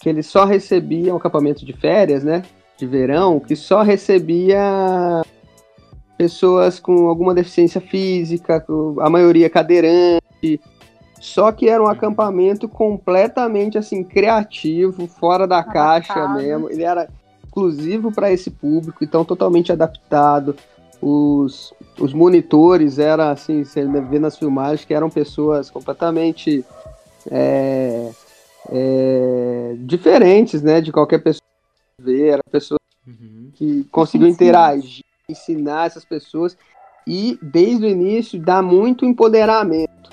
que 0.00 0.08
eles 0.08 0.26
só 0.26 0.44
recebiam, 0.44 1.14
um 1.14 1.18
acampamento 1.18 1.66
de 1.66 1.74
férias, 1.74 2.24
né? 2.24 2.42
de 2.76 2.86
verão 2.86 3.40
que 3.40 3.56
só 3.56 3.82
recebia 3.82 5.22
pessoas 6.16 6.80
com 6.80 7.08
alguma 7.08 7.34
deficiência 7.34 7.80
física, 7.80 8.64
a 9.00 9.10
maioria 9.10 9.50
cadeirante. 9.50 10.60
Só 11.20 11.50
que 11.50 11.68
era 11.68 11.82
um 11.82 11.88
acampamento 11.88 12.68
completamente 12.68 13.78
assim 13.78 14.04
criativo, 14.04 15.06
fora 15.06 15.46
da 15.46 15.62
caixa 15.62 16.28
mesmo. 16.28 16.70
Ele 16.70 16.82
era 16.82 17.08
exclusivo 17.44 18.12
para 18.12 18.30
esse 18.30 18.50
público, 18.50 19.02
então 19.02 19.24
totalmente 19.24 19.72
adaptado. 19.72 20.54
Os, 21.00 21.74
os 21.98 22.12
monitores 22.12 22.98
eram 22.98 23.24
assim, 23.28 23.64
você 23.64 23.84
vê 23.84 24.18
nas 24.18 24.38
filmagens 24.38 24.84
que 24.84 24.94
eram 24.94 25.10
pessoas 25.10 25.70
completamente 25.70 26.64
é, 27.30 28.10
é, 28.70 29.74
diferentes, 29.80 30.62
né, 30.62 30.80
de 30.80 30.92
qualquer 30.92 31.18
pessoa 31.22 31.42
que 31.98 32.04
vê. 32.04 32.28
Era 32.28 32.42
pessoas 32.50 32.78
Uhum. 33.06 33.52
que 33.54 33.84
conseguiu 33.84 34.26
interagir, 34.26 35.04
ensinar 35.28 35.86
essas 35.86 36.04
pessoas 36.04 36.56
e 37.04 37.36
desde 37.42 37.84
o 37.84 37.88
início 37.88 38.38
dá 38.40 38.62
muito 38.62 39.04
empoderamento. 39.04 40.10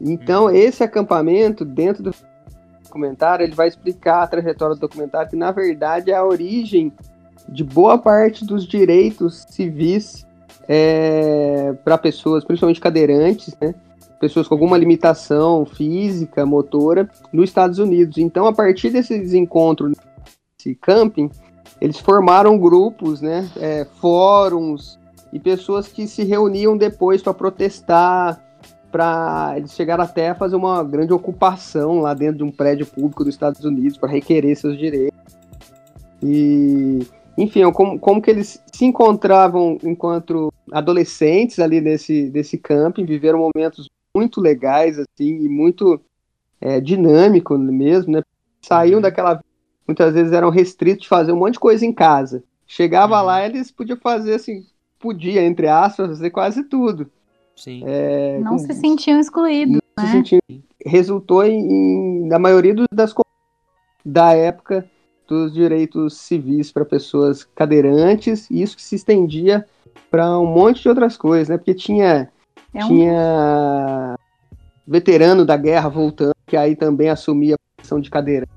Então 0.00 0.44
Uhum. 0.44 0.50
esse 0.50 0.82
acampamento 0.82 1.66
dentro 1.66 2.02
do 2.02 2.14
documentário 2.82 3.44
ele 3.44 3.54
vai 3.54 3.68
explicar 3.68 4.22
a 4.22 4.26
trajetória 4.26 4.74
do 4.74 4.80
documentário 4.80 5.28
que 5.28 5.36
na 5.36 5.52
verdade 5.52 6.10
é 6.10 6.14
a 6.14 6.24
origem 6.24 6.90
de 7.46 7.62
boa 7.62 7.98
parte 7.98 8.42
dos 8.44 8.66
direitos 8.66 9.44
civis 9.50 10.26
para 11.84 11.98
pessoas, 11.98 12.42
principalmente 12.44 12.80
cadeirantes, 12.80 13.54
né? 13.60 13.74
Pessoas 14.20 14.48
com 14.48 14.54
alguma 14.54 14.76
limitação 14.76 15.64
física, 15.64 16.44
motora, 16.44 17.08
nos 17.32 17.48
Estados 17.48 17.78
Unidos. 17.78 18.18
Então, 18.18 18.46
a 18.46 18.52
partir 18.52 18.90
desses 18.90 19.32
encontros, 19.32 19.96
esse 20.58 20.74
camping, 20.74 21.30
eles 21.80 21.98
formaram 21.98 22.58
grupos, 22.58 23.20
né, 23.20 23.48
é, 23.56 23.84
fóruns 24.00 24.98
e 25.32 25.38
pessoas 25.38 25.88
que 25.88 26.06
se 26.06 26.24
reuniam 26.24 26.76
depois 26.76 27.22
para 27.22 27.34
protestar, 27.34 28.42
para 28.90 29.54
eles 29.56 29.72
chegaram 29.72 30.02
até 30.02 30.30
a 30.30 30.34
fazer 30.34 30.56
uma 30.56 30.82
grande 30.82 31.12
ocupação 31.12 32.00
lá 32.00 32.14
dentro 32.14 32.38
de 32.38 32.44
um 32.44 32.50
prédio 32.50 32.86
público 32.86 33.22
dos 33.24 33.34
Estados 33.34 33.64
Unidos 33.64 33.98
para 33.98 34.10
requerer 34.10 34.56
seus 34.56 34.78
direitos. 34.78 35.16
E, 36.22 37.06
enfim, 37.36 37.70
como, 37.72 37.98
como 37.98 38.22
que 38.22 38.30
eles 38.30 38.62
se 38.72 38.84
encontravam 38.84 39.78
enquanto 39.84 40.52
adolescentes 40.72 41.58
ali 41.58 41.80
nesse, 41.80 42.30
nesse 42.34 42.58
camping, 42.58 43.04
viveram 43.04 43.38
momentos 43.38 43.88
muito 44.16 44.40
legais 44.40 44.98
assim 44.98 45.44
e 45.44 45.48
muito 45.48 46.00
é, 46.60 46.80
dinâmico 46.80 47.56
mesmo, 47.56 48.12
né? 48.12 48.22
Saíam 48.60 48.96
Uhum. 48.96 49.02
daquela 49.02 49.40
muitas 49.88 50.12
vezes 50.12 50.32
eram 50.32 50.50
restritos 50.50 51.02
de 51.04 51.08
fazer 51.08 51.32
um 51.32 51.36
monte 51.36 51.54
de 51.54 51.60
coisa 51.60 51.84
em 51.84 51.92
casa. 51.92 52.44
Chegava 52.66 53.18
Uhum. 53.18 53.26
lá, 53.26 53.44
eles 53.46 53.70
podiam 53.70 53.96
fazer 53.98 54.34
assim, 54.34 54.64
podia, 55.00 55.42
entre 55.42 55.66
aspas, 55.66 56.08
fazer 56.08 56.30
quase 56.30 56.62
tudo. 56.64 57.10
Sim. 57.56 57.82
É, 57.86 58.38
Não 58.40 58.52
com- 58.52 58.58
se 58.58 58.74
sentiam 58.74 59.18
excluídos, 59.18 59.76
se 59.98 60.04
né? 60.04 60.12
sentindo- 60.12 60.42
resultou 60.84 61.42
em, 61.44 61.58
em- 61.58 62.28
na 62.28 62.38
maioria 62.38 62.74
do- 62.74 62.84
das 62.92 63.14
da 64.04 64.32
época 64.34 64.88
dos 65.26 65.52
direitos 65.52 66.16
civis 66.18 66.70
para 66.70 66.84
pessoas 66.84 67.44
cadeirantes, 67.54 68.48
e 68.50 68.62
isso 68.62 68.76
que 68.76 68.82
se 68.82 68.94
estendia 68.94 69.66
para 70.10 70.38
um 70.38 70.46
monte 70.46 70.82
de 70.82 70.88
outras 70.88 71.16
coisas, 71.16 71.48
né? 71.48 71.58
Porque 71.58 71.74
tinha 71.74 72.30
É 72.72 72.84
um 72.84 72.88
tinha 72.88 74.14
veterano 74.86 75.44
da 75.44 75.56
guerra 75.56 75.88
voltando, 75.88 76.32
que 76.46 76.56
aí 76.56 76.74
também 76.76 77.10
assumia 77.10 77.56
a 77.56 77.58
posição 77.76 78.00
de 78.00 78.08
cadeirante 78.08 78.50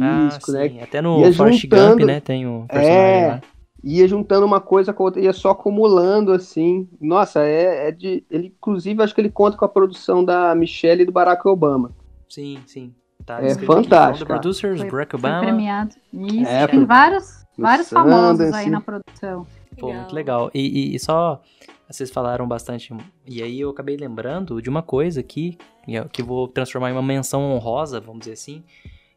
Ah, 0.00 0.28
físico, 0.30 0.52
né? 0.52 0.68
sim. 0.68 0.80
Até 0.80 1.00
no 1.02 1.20
Ia 1.20 1.32
Forrest 1.32 1.62
juntando- 1.62 1.96
Gump, 1.98 2.06
né? 2.06 2.20
Tem 2.20 2.46
um 2.46 2.66
personagem 2.66 3.22
É. 3.22 3.28
lá. 3.28 3.40
ia 3.82 4.06
juntando 4.08 4.44
uma 4.44 4.60
coisa 4.60 4.92
com 4.92 5.02
a 5.02 5.06
outra, 5.06 5.20
ia 5.22 5.32
só 5.32 5.50
acumulando 5.50 6.32
assim. 6.32 6.86
Nossa, 7.00 7.40
é, 7.42 7.88
é 7.88 7.92
de. 7.92 8.24
Ele, 8.30 8.48
inclusive, 8.48 9.02
acho 9.02 9.14
que 9.14 9.20
ele 9.20 9.30
conta 9.30 9.56
com 9.56 9.64
a 9.64 9.68
produção 9.68 10.22
da 10.24 10.54
Michelle 10.54 11.02
e 11.02 11.06
do 11.06 11.12
Barack 11.12 11.46
Obama. 11.48 11.90
Sim, 12.28 12.58
sim. 12.66 12.94
Tá 13.24 13.42
É 13.42 13.54
fantástico, 13.54 14.26
From 14.26 14.36
The 14.36 14.40
Producers, 14.40 14.80
Foi- 14.80 14.90
Barack 14.90 15.10
foi 15.12 15.18
Obama. 15.20 15.40
premiado. 15.40 15.94
Isso, 16.12 16.48
É, 16.50 16.66
tem 16.66 16.76
foi- 16.80 16.86
vários, 16.86 17.44
vários 17.56 17.88
famosos 17.90 18.52
aí 18.52 18.68
na 18.70 18.80
produção. 18.80 19.46
Pô, 19.78 19.92
muito 19.92 20.14
legal. 20.14 20.50
E, 20.52 20.60
e- 20.92 20.94
e 20.94 20.98
só 20.98 21.40
vocês 21.88 22.10
falaram 22.10 22.46
bastante. 22.46 22.94
E 23.26 23.42
aí 23.42 23.60
eu 23.60 23.70
acabei 23.70 23.96
lembrando 23.96 24.60
de 24.60 24.68
uma 24.68 24.82
coisa 24.82 25.20
aqui, 25.20 25.56
que 25.84 25.94
eu- 25.94 26.08
que 26.08 26.22
eu 26.22 26.26
vou 26.26 26.48
transformar 26.48 26.90
em 26.90 26.92
uma 26.92 27.02
menção 27.02 27.42
honrosa, 27.52 27.98
vamos 28.00 28.20
dizer 28.20 28.32
assim, 28.32 28.62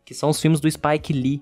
que 0.05 0.13
são 0.13 0.29
os 0.29 0.39
filmes 0.39 0.59
do 0.59 0.69
Spike 0.69 1.13
Lee. 1.13 1.41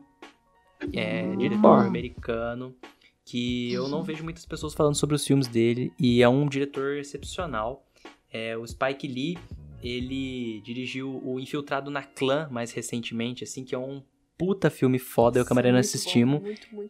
É, 0.93 1.35
diretor 1.35 1.85
americano. 1.85 2.75
Que 3.23 3.71
eu 3.71 3.87
não 3.87 4.03
vejo 4.03 4.23
muitas 4.23 4.45
pessoas 4.45 4.73
falando 4.73 4.95
sobre 4.95 5.15
os 5.15 5.25
filmes 5.25 5.47
dele. 5.47 5.93
E 5.99 6.21
é 6.21 6.27
um 6.27 6.47
diretor 6.47 6.97
excepcional. 6.97 7.85
É, 8.31 8.57
o 8.57 8.65
Spike 8.65 9.07
Lee, 9.07 9.37
ele 9.81 10.61
dirigiu 10.61 11.21
o 11.23 11.39
Infiltrado 11.39 11.91
na 11.91 12.03
Clã 12.03 12.47
mais 12.51 12.71
recentemente, 12.71 13.43
assim, 13.43 13.63
que 13.63 13.75
é 13.75 13.77
um 13.77 14.01
puta 14.37 14.71
filme 14.71 14.97
foda, 14.97 15.37
eu 15.37 15.43
e 15.43 15.45
o 15.45 15.47
Camarena 15.47 15.79
assistimos. 15.79 16.41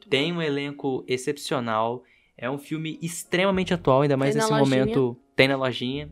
Tem 0.10 0.31
um 0.31 0.41
elenco 0.41 1.03
excepcional. 1.07 2.03
É 2.38 2.49
um 2.49 2.57
filme 2.57 2.98
extremamente 3.02 3.73
atual, 3.73 4.02
ainda 4.02 4.15
mais 4.15 4.34
Tem 4.34 4.41
nesse 4.41 4.53
momento. 4.53 5.18
Tem 5.35 5.49
na 5.49 5.57
lojinha. 5.57 6.10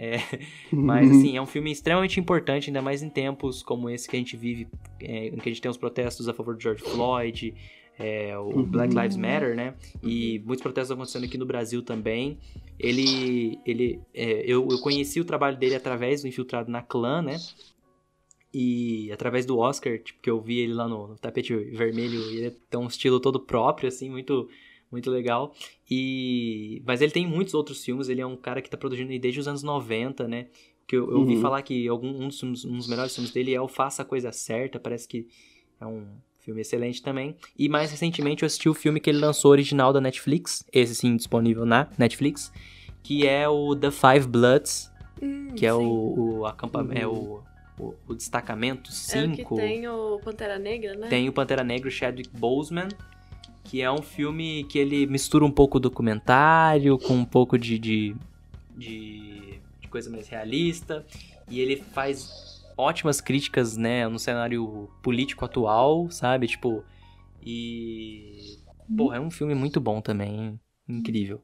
É, 0.00 0.18
mas 0.70 1.10
assim, 1.10 1.36
é 1.36 1.42
um 1.42 1.46
filme 1.46 1.72
extremamente 1.72 2.20
importante, 2.20 2.70
ainda 2.70 2.80
mais 2.80 3.02
em 3.02 3.10
tempos 3.10 3.64
como 3.64 3.90
esse 3.90 4.08
que 4.08 4.14
a 4.14 4.18
gente 4.18 4.36
vive, 4.36 4.68
é, 5.00 5.26
em 5.26 5.36
que 5.36 5.48
a 5.48 5.52
gente 5.52 5.60
tem 5.60 5.70
os 5.70 5.76
protestos 5.76 6.28
a 6.28 6.32
favor 6.32 6.56
de 6.56 6.62
George 6.62 6.84
Floyd, 6.84 7.52
é, 7.98 8.38
o 8.38 8.58
Uhum. 8.58 8.62
Black 8.62 8.94
Lives 8.94 9.16
Matter, 9.16 9.56
né? 9.56 9.74
E 10.00 10.40
muitos 10.46 10.62
protestos 10.62 10.92
acontecendo 10.92 11.24
aqui 11.24 11.36
no 11.36 11.44
Brasil 11.44 11.82
também. 11.82 12.38
Ele, 12.78 13.58
ele, 13.66 14.00
é, 14.14 14.44
eu, 14.46 14.68
eu 14.70 14.78
conheci 14.78 15.20
o 15.20 15.24
trabalho 15.24 15.56
dele 15.56 15.74
através 15.74 16.22
do 16.22 16.28
Infiltrado 16.28 16.70
na 16.70 16.80
Clã, 16.80 17.20
né? 17.20 17.36
E 18.54 19.10
através 19.12 19.44
do 19.44 19.58
Oscar, 19.58 19.98
tipo, 19.98 20.20
que 20.22 20.30
eu 20.30 20.40
vi 20.40 20.60
ele 20.60 20.74
lá 20.74 20.86
no, 20.86 21.08
no 21.08 21.18
tapete 21.18 21.52
vermelho, 21.54 22.20
e 22.30 22.36
ele 22.38 22.50
tem 22.70 22.78
um 22.78 22.86
estilo 22.86 23.18
todo 23.18 23.40
próprio, 23.40 23.88
assim, 23.88 24.08
muito, 24.08 24.48
muito 24.90 25.10
legal. 25.10 25.54
E... 25.90 26.82
Mas 26.86 27.00
ele 27.00 27.12
tem 27.12 27.26
muitos 27.26 27.54
outros 27.54 27.84
filmes, 27.84 28.08
ele 28.08 28.20
é 28.20 28.26
um 28.26 28.36
cara 28.36 28.60
que 28.62 28.70
tá 28.70 28.76
produzindo 28.76 29.10
aí 29.12 29.18
desde 29.18 29.40
os 29.40 29.48
anos 29.48 29.62
90, 29.62 30.26
né? 30.28 30.46
Que 30.86 30.96
eu, 30.96 31.10
eu 31.10 31.18
ouvi 31.18 31.34
Uhum. 31.34 31.40
falar 31.40 31.60
que 31.62 31.86
algum, 31.88 32.08
um, 32.24 32.28
dos, 32.28 32.40
filmes- 32.40 32.64
um 32.64 32.76
dos 32.76 32.88
melhores 32.88 33.14
filmes 33.14 33.32
dele 33.32 33.54
é 33.54 33.60
o 33.60 33.68
Faça 33.68 34.02
a 34.02 34.04
Coisa 34.04 34.32
Certa, 34.32 34.78
parece 34.80 35.06
que 35.06 35.26
é 35.80 35.86
um 35.86 36.06
filme 36.40 36.62
excelente 36.62 37.02
também. 37.02 37.36
E 37.58 37.68
mais 37.68 37.90
recentemente 37.90 38.42
eu 38.42 38.46
assisti 38.46 38.68
o 38.68 38.74
filme 38.74 38.98
que 39.00 39.10
ele 39.10 39.18
lançou 39.18 39.50
original 39.50 39.92
da 39.92 40.00
Netflix, 40.00 40.64
esse 40.72 40.94
sim 40.94 41.14
disponível 41.16 41.66
na 41.66 41.88
Netflix, 41.98 42.50
que 43.02 43.26
é 43.26 43.46
o 43.48 43.76
The 43.76 43.90
Five 43.90 44.26
Bloods, 44.26 44.90
Hum, 45.20 45.48
que 45.56 45.66
é 45.66 45.72
sim. 45.72 45.78
o, 45.78 46.38
o 46.38 46.46
acampamento, 46.46 46.96
é 47.00 47.06
o, 47.06 47.42
o, 47.78 47.94
o 48.06 48.14
destacamento 48.14 48.88
É 49.12 49.24
o 49.24 49.30
que 49.32 49.36
5. 49.42 49.56
tem 49.56 49.88
o 49.88 50.20
Pantera 50.24 50.58
Negra, 50.58 50.94
né? 50.94 51.08
Tem 51.08 51.28
o 51.28 51.32
Pantera 51.32 51.64
Negra, 51.64 51.88
o 51.88 51.90
Chadwick 51.90 52.30
Boseman, 52.38 52.86
que 53.68 53.82
é 53.82 53.92
um 53.92 54.00
filme 54.00 54.64
que 54.64 54.78
ele 54.78 55.06
mistura 55.06 55.44
um 55.44 55.50
pouco 55.50 55.78
documentário 55.78 56.98
com 56.98 57.12
um 57.12 57.24
pouco 57.24 57.58
de, 57.58 57.78
de, 57.78 58.16
de, 58.74 59.60
de 59.78 59.88
coisa 59.88 60.08
mais 60.08 60.26
realista. 60.26 61.04
E 61.50 61.60
ele 61.60 61.76
faz 61.76 62.64
ótimas 62.78 63.20
críticas, 63.20 63.76
né, 63.76 64.08
no 64.08 64.18
cenário 64.18 64.88
político 65.02 65.44
atual, 65.44 66.10
sabe? 66.10 66.46
Tipo, 66.46 66.82
e... 67.44 68.56
Porra, 68.96 69.18
é 69.18 69.20
um 69.20 69.30
filme 69.30 69.54
muito 69.54 69.78
bom 69.80 70.00
também, 70.00 70.58
incrível. 70.88 71.42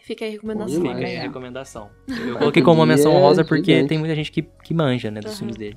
Fica 0.00 0.24
aí 0.24 0.30
a 0.30 0.32
recomendação. 0.34 0.80
Fica 0.80 1.06
aí 1.06 1.16
a 1.16 1.22
recomendação. 1.22 1.90
Eu 2.06 2.38
coloquei 2.38 2.62
como 2.62 2.80
uma 2.80 2.86
menção 2.86 3.12
é 3.12 3.16
honrosa 3.16 3.44
porque 3.44 3.72
gigante. 3.72 3.88
tem 3.88 3.98
muita 3.98 4.14
gente 4.14 4.30
que, 4.30 4.42
que 4.42 4.72
manja, 4.72 5.10
né, 5.10 5.20
dos 5.20 5.32
Aham. 5.32 5.38
filmes 5.38 5.56
dele. 5.56 5.76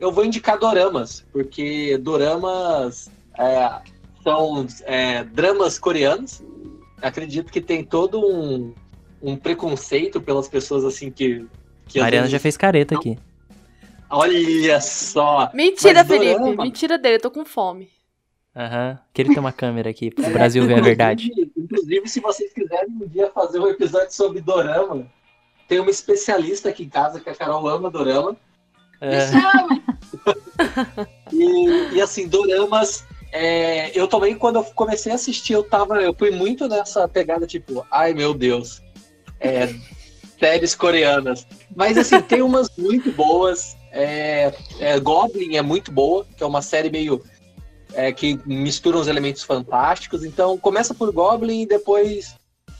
Eu 0.00 0.10
vou 0.10 0.24
indicar 0.24 0.58
doramas, 0.58 1.26
porque 1.30 1.98
doramas 1.98 3.10
é, 3.38 3.82
são 4.22 4.66
é, 4.82 5.24
dramas 5.24 5.78
coreanos. 5.78 6.42
Acredito 7.02 7.52
que 7.52 7.60
tem 7.60 7.84
todo 7.84 8.20
um, 8.20 8.74
um 9.22 9.36
preconceito 9.36 10.20
pelas 10.20 10.48
pessoas 10.48 10.84
assim 10.84 11.10
que. 11.10 11.46
que 11.86 11.98
A 11.98 12.02
Mariana 12.02 12.28
já 12.28 12.38
fez 12.38 12.56
careta 12.56 12.94
aqui. 12.94 13.18
Olha 14.08 14.80
só! 14.80 15.50
Mentira, 15.54 16.00
Mas 16.04 16.08
Felipe. 16.08 16.38
dorama- 16.38 16.64
Mentira 16.64 16.98
dele, 16.98 17.16
eu 17.16 17.20
tô 17.20 17.30
com 17.30 17.44
fome. 17.44 17.88
Aham. 18.54 18.98
Que 19.14 19.22
ele 19.22 19.28
tem 19.30 19.38
uma 19.38 19.52
câmera 19.52 19.90
aqui 19.90 20.10
pro 20.10 20.28
Brasil 20.30 20.66
ver 20.66 20.78
a 20.78 20.82
verdade. 20.82 21.30
Inclusive, 21.56 22.08
se 22.08 22.20
vocês 22.20 22.52
quiserem 22.52 22.90
um 23.00 23.06
dia 23.06 23.30
fazer 23.30 23.60
um 23.60 23.68
episódio 23.68 24.12
sobre 24.12 24.40
dorama, 24.40 25.06
tem 25.68 25.78
uma 25.78 25.90
especialista 25.90 26.68
aqui 26.68 26.82
em 26.82 26.88
casa, 26.88 27.20
que 27.20 27.30
a 27.30 27.34
Carol 27.34 27.66
ama 27.68 27.90
dorama. 27.90 28.36
É. 29.00 29.30
E, 31.32 31.94
e, 31.94 32.00
assim, 32.02 32.28
doramas. 32.28 33.04
É, 33.32 33.96
eu 33.98 34.08
também, 34.08 34.34
quando 34.34 34.56
eu 34.56 34.64
comecei 34.64 35.12
a 35.12 35.14
assistir, 35.14 35.52
eu 35.52 35.62
tava. 35.62 36.00
Eu 36.00 36.14
fui 36.14 36.30
muito 36.30 36.68
nessa 36.68 37.08
pegada, 37.08 37.46
tipo, 37.46 37.86
ai 37.90 38.12
meu 38.12 38.34
Deus. 38.34 38.82
É, 39.38 39.72
séries 40.38 40.74
coreanas. 40.74 41.46
Mas 41.74 41.96
assim, 41.96 42.20
tem 42.22 42.42
umas 42.42 42.68
muito 42.76 43.12
boas. 43.12 43.76
É, 43.92 44.52
é, 44.78 44.98
Goblin 45.00 45.56
é 45.56 45.62
muito 45.62 45.92
boa, 45.92 46.26
que 46.36 46.42
é 46.42 46.46
uma 46.46 46.62
série 46.62 46.90
meio 46.90 47.22
é, 47.92 48.12
que 48.12 48.38
misturam 48.46 49.00
os 49.00 49.08
elementos 49.08 49.42
fantásticos. 49.42 50.24
Então 50.24 50.58
começa 50.58 50.94
por 50.94 51.12
Goblin 51.12 51.62
e 51.62 51.66
depois 51.66 52.34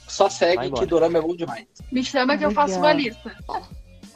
só 0.08 0.28
segue 0.28 0.70
que 0.72 0.86
Dorama 0.86 1.18
é 1.18 1.20
bom 1.20 1.36
demais. 1.36 1.66
Me 1.92 2.02
chama 2.02 2.36
que 2.36 2.44
eu 2.44 2.50
faço 2.50 2.78
uma 2.78 2.92
lista. 2.92 3.32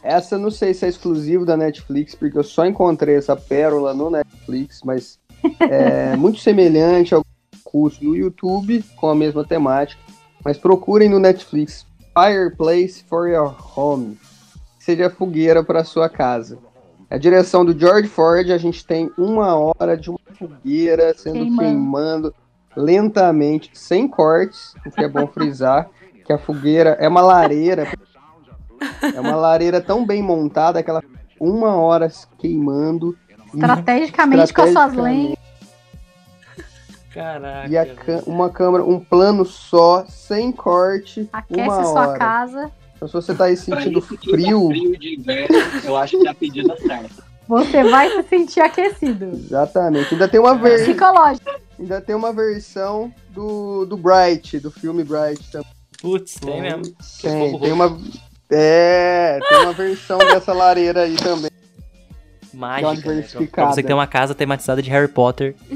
Essa 0.03 0.35
eu 0.35 0.39
não 0.39 0.51
sei 0.51 0.75
se 0.75 0.85
é 0.85 0.89
exclusivo 0.89 1.47
da 1.47 1.57
Netflix, 1.57 2.15
porque 2.15 2.37
eu 2.37 2.45
só 2.45 2.67
encontrei 2.67 3.17
essa 3.17 3.35
pérola 3.35 3.95
no 3.95 4.11
Netflix, 4.11 4.81
mas 4.85 5.19
é 5.61 6.17
muito 6.17 6.41
semelhante 6.41 7.15
ao 7.15 7.25
curso 7.63 8.05
no 8.05 8.17
YouTube 8.17 8.85
com 8.97 9.09
a 9.09 9.15
mesma 9.15 9.45
temática. 9.45 10.01
Mas 10.45 10.59
procurem 10.59 11.09
no 11.09 11.19
Netflix 11.19 11.87
Fireplace 12.13 13.03
for 13.05 13.29
Your 13.29 13.55
Home, 13.77 14.19
que 14.79 14.85
seja 14.85 15.11
fogueira 15.11 15.65
para 15.65 15.85
sua 15.85 16.09
casa. 16.09 16.59
A 17.11 17.17
direção 17.17 17.65
do 17.65 17.79
George 17.79 18.09
Ford, 18.09 18.51
a 18.51 18.59
gente 18.59 18.85
tem 18.85 19.11
uma 19.17 19.55
hora 19.57 19.97
de 19.97 20.11
uma 20.11 20.19
fogueira 20.39 21.15
sendo 21.15 21.39
Queimando. 21.39 21.59
queimando 21.59 22.35
lentamente, 22.77 23.71
sem 23.73 24.09
cortes, 24.09 24.75
o 24.85 24.91
que 24.91 25.03
é 25.03 25.09
bom 25.09 25.27
frisar, 25.27 25.89
que 26.25 26.33
a 26.33 26.39
fogueira 26.39 26.97
é 27.01 27.09
uma 27.09 27.21
lareira 27.21 27.89
é 29.15 29.21
uma 29.21 29.37
lareira 29.37 29.81
tão 29.81 30.05
bem 30.05 30.23
montada 30.23 30.83
que 30.83 30.91
ela 30.91 31.01
fica 31.01 31.21
uma 31.41 31.77
hora 31.77 32.11
queimando. 32.39 33.17
Estrategicamente 33.55 34.53
com 34.53 34.63
as 34.63 34.73
suas 34.73 34.95
lenhas. 34.95 35.39
Caraca. 37.13 37.69
E 37.71 38.29
uma 38.29 38.51
câmera, 38.51 38.85
um 38.85 38.99
plano 38.99 39.45
só, 39.45 40.05
sem 40.09 40.51
corte, 40.51 41.29
Aquece 41.33 41.61
uma 41.61 41.81
a 41.81 41.85
sua 41.85 42.09
hora. 42.09 42.19
casa. 42.19 42.73
Então, 42.97 43.07
se 43.07 43.15
você 43.15 43.35
tá 43.35 43.45
aí 43.45 43.57
sentindo 43.57 44.01
tá 44.01 44.07
frio, 44.07 44.69
frio 44.69 44.99
de 44.99 45.15
inverno, 45.15 45.57
eu 45.85 45.97
acho 45.97 46.19
que 46.19 46.27
é 46.27 46.31
a 46.31 46.35
pedida 46.35 46.77
certa. 46.79 47.23
Você 47.47 47.85
vai 47.85 48.11
se 48.11 48.23
sentir 48.29 48.61
aquecido. 48.61 49.27
exatamente. 49.27 50.13
Ainda 50.15 50.27
tem 50.27 50.41
uma 50.41 50.57
ver... 50.57 50.83
Psicológico. 50.83 51.51
ainda 51.79 52.01
tem 52.01 52.17
uma 52.17 52.33
versão 52.33 53.13
do, 53.31 53.85
do 53.85 53.97
Bright, 53.97 54.59
do 54.59 54.71
filme 54.71 55.05
Bright 55.05 55.51
também. 55.53 55.69
Putz, 56.01 56.35
tem 56.35 56.63
mesmo. 56.63 56.83
Tem, 57.21 57.61
tem 57.61 57.73
uma 57.73 57.99
é, 58.51 59.39
tem 59.49 59.59
uma 59.63 59.73
versão 59.73 60.19
dessa 60.19 60.53
lareira 60.53 61.03
aí 61.03 61.17
também. 61.17 61.51
Mágica. 62.55 63.13
né? 63.13 63.23
Pra 63.51 63.67
você 63.67 63.83
ter 63.83 63.93
uma 63.93 64.07
casa 64.07 64.35
tematizada 64.35 64.81
de 64.83 64.91
Harry 64.91 65.09
Potter. 65.09 65.55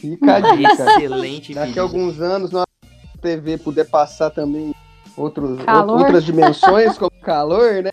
Fica 0.00 0.36
a 0.36 0.40
dica. 0.56 0.72
Excelente 0.72 1.54
Daqui 1.54 1.66
vídeo. 1.68 1.82
a 1.82 1.84
alguns 1.84 2.20
anos, 2.20 2.50
na 2.50 2.64
TV 3.20 3.58
puder 3.58 3.84
passar 3.88 4.30
também 4.30 4.74
outros, 5.16 5.58
outras 5.88 6.24
dimensões, 6.24 6.98
como 6.98 7.10
calor, 7.22 7.82
né? 7.82 7.90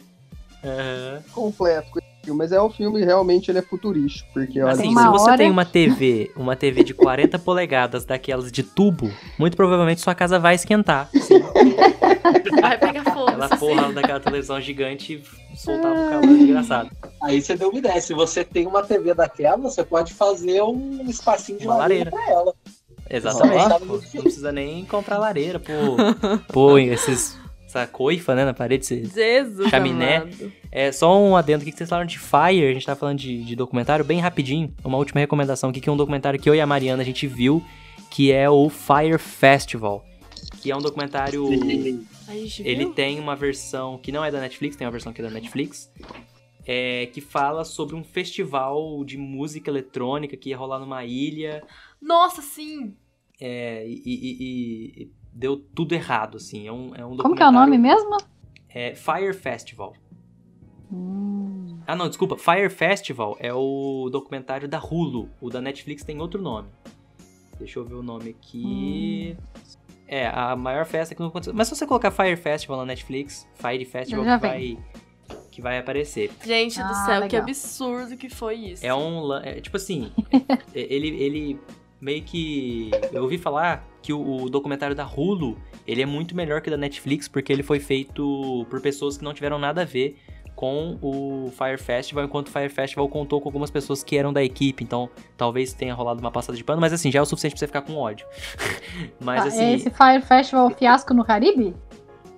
Aham. 0.63 1.21
Completo 1.33 2.01
filme. 2.31 2.37
Mas 2.37 2.51
é 2.51 2.61
um 2.61 2.69
filme, 2.69 3.03
realmente, 3.03 3.51
ele 3.51 3.59
é 3.59 3.61
futurístico. 3.61 4.29
Porque, 4.33 4.61
olha, 4.61 4.73
Assim, 4.73 4.89
se 4.89 4.93
você 5.07 5.29
hora- 5.29 5.37
tem 5.37 5.49
uma 5.51 5.65
TV, 5.65 6.31
uma 6.35 6.55
TV 6.55 6.83
de 6.83 6.93
40 6.93 7.37
polegadas 7.39 8.05
daquelas 8.05 8.51
de 8.51 8.63
tubo, 8.63 9.11
muito 9.37 9.55
provavelmente 9.57 10.01
sua 10.01 10.15
casa 10.15 10.39
vai 10.39 10.55
esquentar. 10.55 11.09
Sim. 11.13 11.41
Vai 12.61 12.77
pegar 12.77 13.03
fogo. 13.05 13.31
Sim. 13.31 13.57
porra 13.57 13.91
daquela 13.93 14.19
televisão 14.19 14.61
gigante 14.61 15.23
soltava 15.55 15.95
um 15.95 16.09
calor 16.09 16.37
desgraçado. 16.37 16.89
Aí 17.23 17.41
você 17.41 17.55
deu 17.55 17.69
uma 17.69 17.79
ideia. 17.79 17.99
Se 18.01 18.13
você 18.13 18.43
tem 18.43 18.67
uma 18.67 18.83
TV 18.83 19.13
daquela, 19.13 19.57
você 19.57 19.83
pode 19.83 20.13
fazer 20.13 20.61
um 20.61 21.03
espacinho 21.07 21.57
de 21.59 21.65
Uma 21.67 21.77
lareira 21.77 22.09
pra 22.11 22.29
ela. 22.29 22.53
Exatamente. 23.09 23.85
Não 24.13 24.21
precisa 24.23 24.51
nem 24.51 24.85
comprar 24.85 25.17
lareira, 25.17 25.59
pô. 25.59 25.73
Pô, 26.53 26.77
esses. 26.77 27.37
Essa 27.71 27.87
coifa, 27.87 28.35
né, 28.35 28.43
na 28.43 28.53
parede, 28.53 28.83
esse- 28.83 29.05
Jesus 29.05 29.69
Chaminé. 29.69 30.17
amado. 30.17 30.51
É 30.69 30.91
só 30.91 31.17
um 31.17 31.37
adendo 31.37 31.61
aqui 31.61 31.71
que 31.71 31.77
vocês 31.77 31.89
falaram 31.89 32.05
de 32.07 32.19
Fire, 32.19 32.65
a 32.67 32.73
gente 32.73 32.85
tá 32.85 32.95
falando 32.97 33.17
de, 33.19 33.43
de 33.45 33.55
documentário, 33.55 34.03
bem 34.03 34.19
rapidinho. 34.19 34.73
Uma 34.83 34.97
última 34.97 35.21
recomendação 35.21 35.69
aqui, 35.69 35.79
que 35.79 35.87
é 35.87 35.91
um 35.91 35.95
documentário 35.97 36.37
que 36.39 36.49
eu 36.49 36.53
e 36.55 36.59
a 36.59 36.67
Mariana 36.67 37.01
a 37.01 37.05
gente 37.05 37.25
viu, 37.27 37.63
que 38.09 38.29
é 38.29 38.49
o 38.49 38.67
Fire 38.69 39.17
Festival. 39.17 40.03
Que 40.61 40.69
é 40.69 40.75
um 40.75 40.81
documentário. 40.81 41.47
Ele 42.59 42.87
tem 42.93 43.19
uma 43.19 43.35
versão 43.37 43.97
que 43.97 44.11
não 44.11 44.23
é 44.23 44.29
da 44.29 44.39
Netflix, 44.41 44.75
tem 44.75 44.85
uma 44.85 44.91
versão 44.91 45.13
que 45.13 45.21
é 45.21 45.23
da 45.23 45.29
Netflix. 45.31 45.89
é, 46.67 47.07
que 47.07 47.19
fala 47.21 47.63
sobre 47.65 47.95
um 47.95 48.03
festival 48.03 49.03
de 49.03 49.17
música 49.17 49.69
eletrônica 49.71 50.37
que 50.37 50.49
ia 50.49 50.57
rolar 50.57 50.77
numa 50.79 51.03
ilha. 51.03 51.63
Nossa, 52.01 52.41
sim. 52.41 52.93
é, 53.39 53.83
e, 53.87 54.01
e- 54.05 54.11
e- 54.15 55.03
e 55.03 55.11
deu 55.33 55.57
tudo 55.57 55.93
errado, 55.93 56.37
assim. 56.37 56.67
É 56.67 56.71
um, 56.71 56.95
é 56.95 57.05
um 57.05 57.17
Como 57.17 57.35
que 57.35 57.43
é 57.43 57.47
o 57.47 57.51
nome 57.51 57.77
mesmo? 57.77 58.17
É 58.69 58.95
Fire 58.95 59.33
Festival. 59.33 59.93
Hum. 60.91 61.79
Ah, 61.87 61.95
não, 61.95 62.07
desculpa. 62.07 62.37
Fire 62.37 62.69
Festival 62.69 63.35
é 63.39 63.53
o 63.53 64.09
documentário 64.11 64.67
da 64.67 64.79
Hulu. 64.79 65.29
O 65.41 65.49
da 65.49 65.61
Netflix 65.61 66.03
tem 66.03 66.19
outro 66.19 66.41
nome. 66.41 66.69
Deixa 67.57 67.79
eu 67.79 67.85
ver 67.85 67.95
o 67.95 68.03
nome 68.03 68.29
aqui. 68.31 69.37
É, 70.07 70.27
a 70.27 70.55
maior 70.55 70.85
festa 70.85 71.13
que 71.15 71.21
não 71.21 71.27
aconteceu. 71.29 71.53
Mas 71.53 71.67
se 71.67 71.75
você 71.75 71.85
colocar 71.87 72.11
Fire 72.11 72.35
Festival 72.35 72.77
na 72.79 72.85
Netflix, 72.85 73.47
Fire 73.55 73.85
Festival 73.85 74.23
que 74.25 74.37
vai, 74.47 74.77
que 75.51 75.61
vai 75.61 75.77
aparecer. 75.77 76.31
Gente 76.43 76.77
do 76.79 76.83
Ah, 76.85 76.93
céu, 77.05 77.15
que 77.21 77.21
legal. 77.35 77.41
absurdo 77.43 78.17
que 78.17 78.29
foi 78.29 78.55
isso. 78.55 78.85
É 78.85 78.93
um. 78.93 79.33
é, 79.37 79.61
tipo 79.61 79.77
assim, 79.77 80.11
é- 80.73 80.93
ele, 80.93 81.07
ele 81.23 81.59
meio 82.01 82.23
que. 82.23 82.89
Eu 83.13 83.23
ouvi 83.23 83.37
falar 83.37 83.87
que 84.01 84.11
o, 84.11 84.43
o 84.43 84.49
documentário 84.49 84.95
da 84.95 85.05
Hulu 85.05 85.57
ele 85.87 86.01
é 86.01 86.05
muito 86.05 86.35
melhor 86.35 86.59
que 86.61 86.67
o 86.67 86.71
da 86.71 86.77
Netflix 86.77 87.27
porque 87.27 87.53
ele 87.53 87.63
foi 87.63 87.79
feito 87.79 88.65
por 88.69 88.81
pessoas 88.81 89.17
que 89.17 89.23
não 89.23 89.33
tiveram 89.33 89.59
nada 89.59 89.83
a 89.83 89.85
ver 89.85 90.17
com 90.55 90.97
o 91.01 91.51
Fire 91.57 91.77
Festival, 91.77 92.25
enquanto 92.25 92.47
o 92.47 92.51
Fire 92.51 92.69
Festival 92.69 93.07
contou 93.09 93.39
com 93.41 93.47
algumas 93.47 93.71
pessoas 93.71 94.03
que 94.03 94.15
eram 94.17 94.31
da 94.33 94.43
equipe, 94.43 94.83
então 94.83 95.09
talvez 95.35 95.73
tenha 95.73 95.93
rolado 95.93 96.19
uma 96.19 96.29
passada 96.29 96.55
de 96.55 96.63
pano, 96.63 96.79
mas 96.79 96.93
assim, 96.93 97.09
já 97.11 97.19
é 97.19 97.21
o 97.21 97.25
suficiente 97.25 97.53
pra 97.53 97.59
você 97.59 97.67
ficar 97.67 97.81
com 97.81 97.95
ódio. 97.95 98.27
mas 99.19 99.41
Tá, 99.41 99.47
assim, 99.47 99.73
Esse 99.73 99.89
Fire 99.89 100.21
Festival 100.21 100.69
Fiasco 100.71 101.13
no 101.13 101.23
Caribe? 101.25 101.73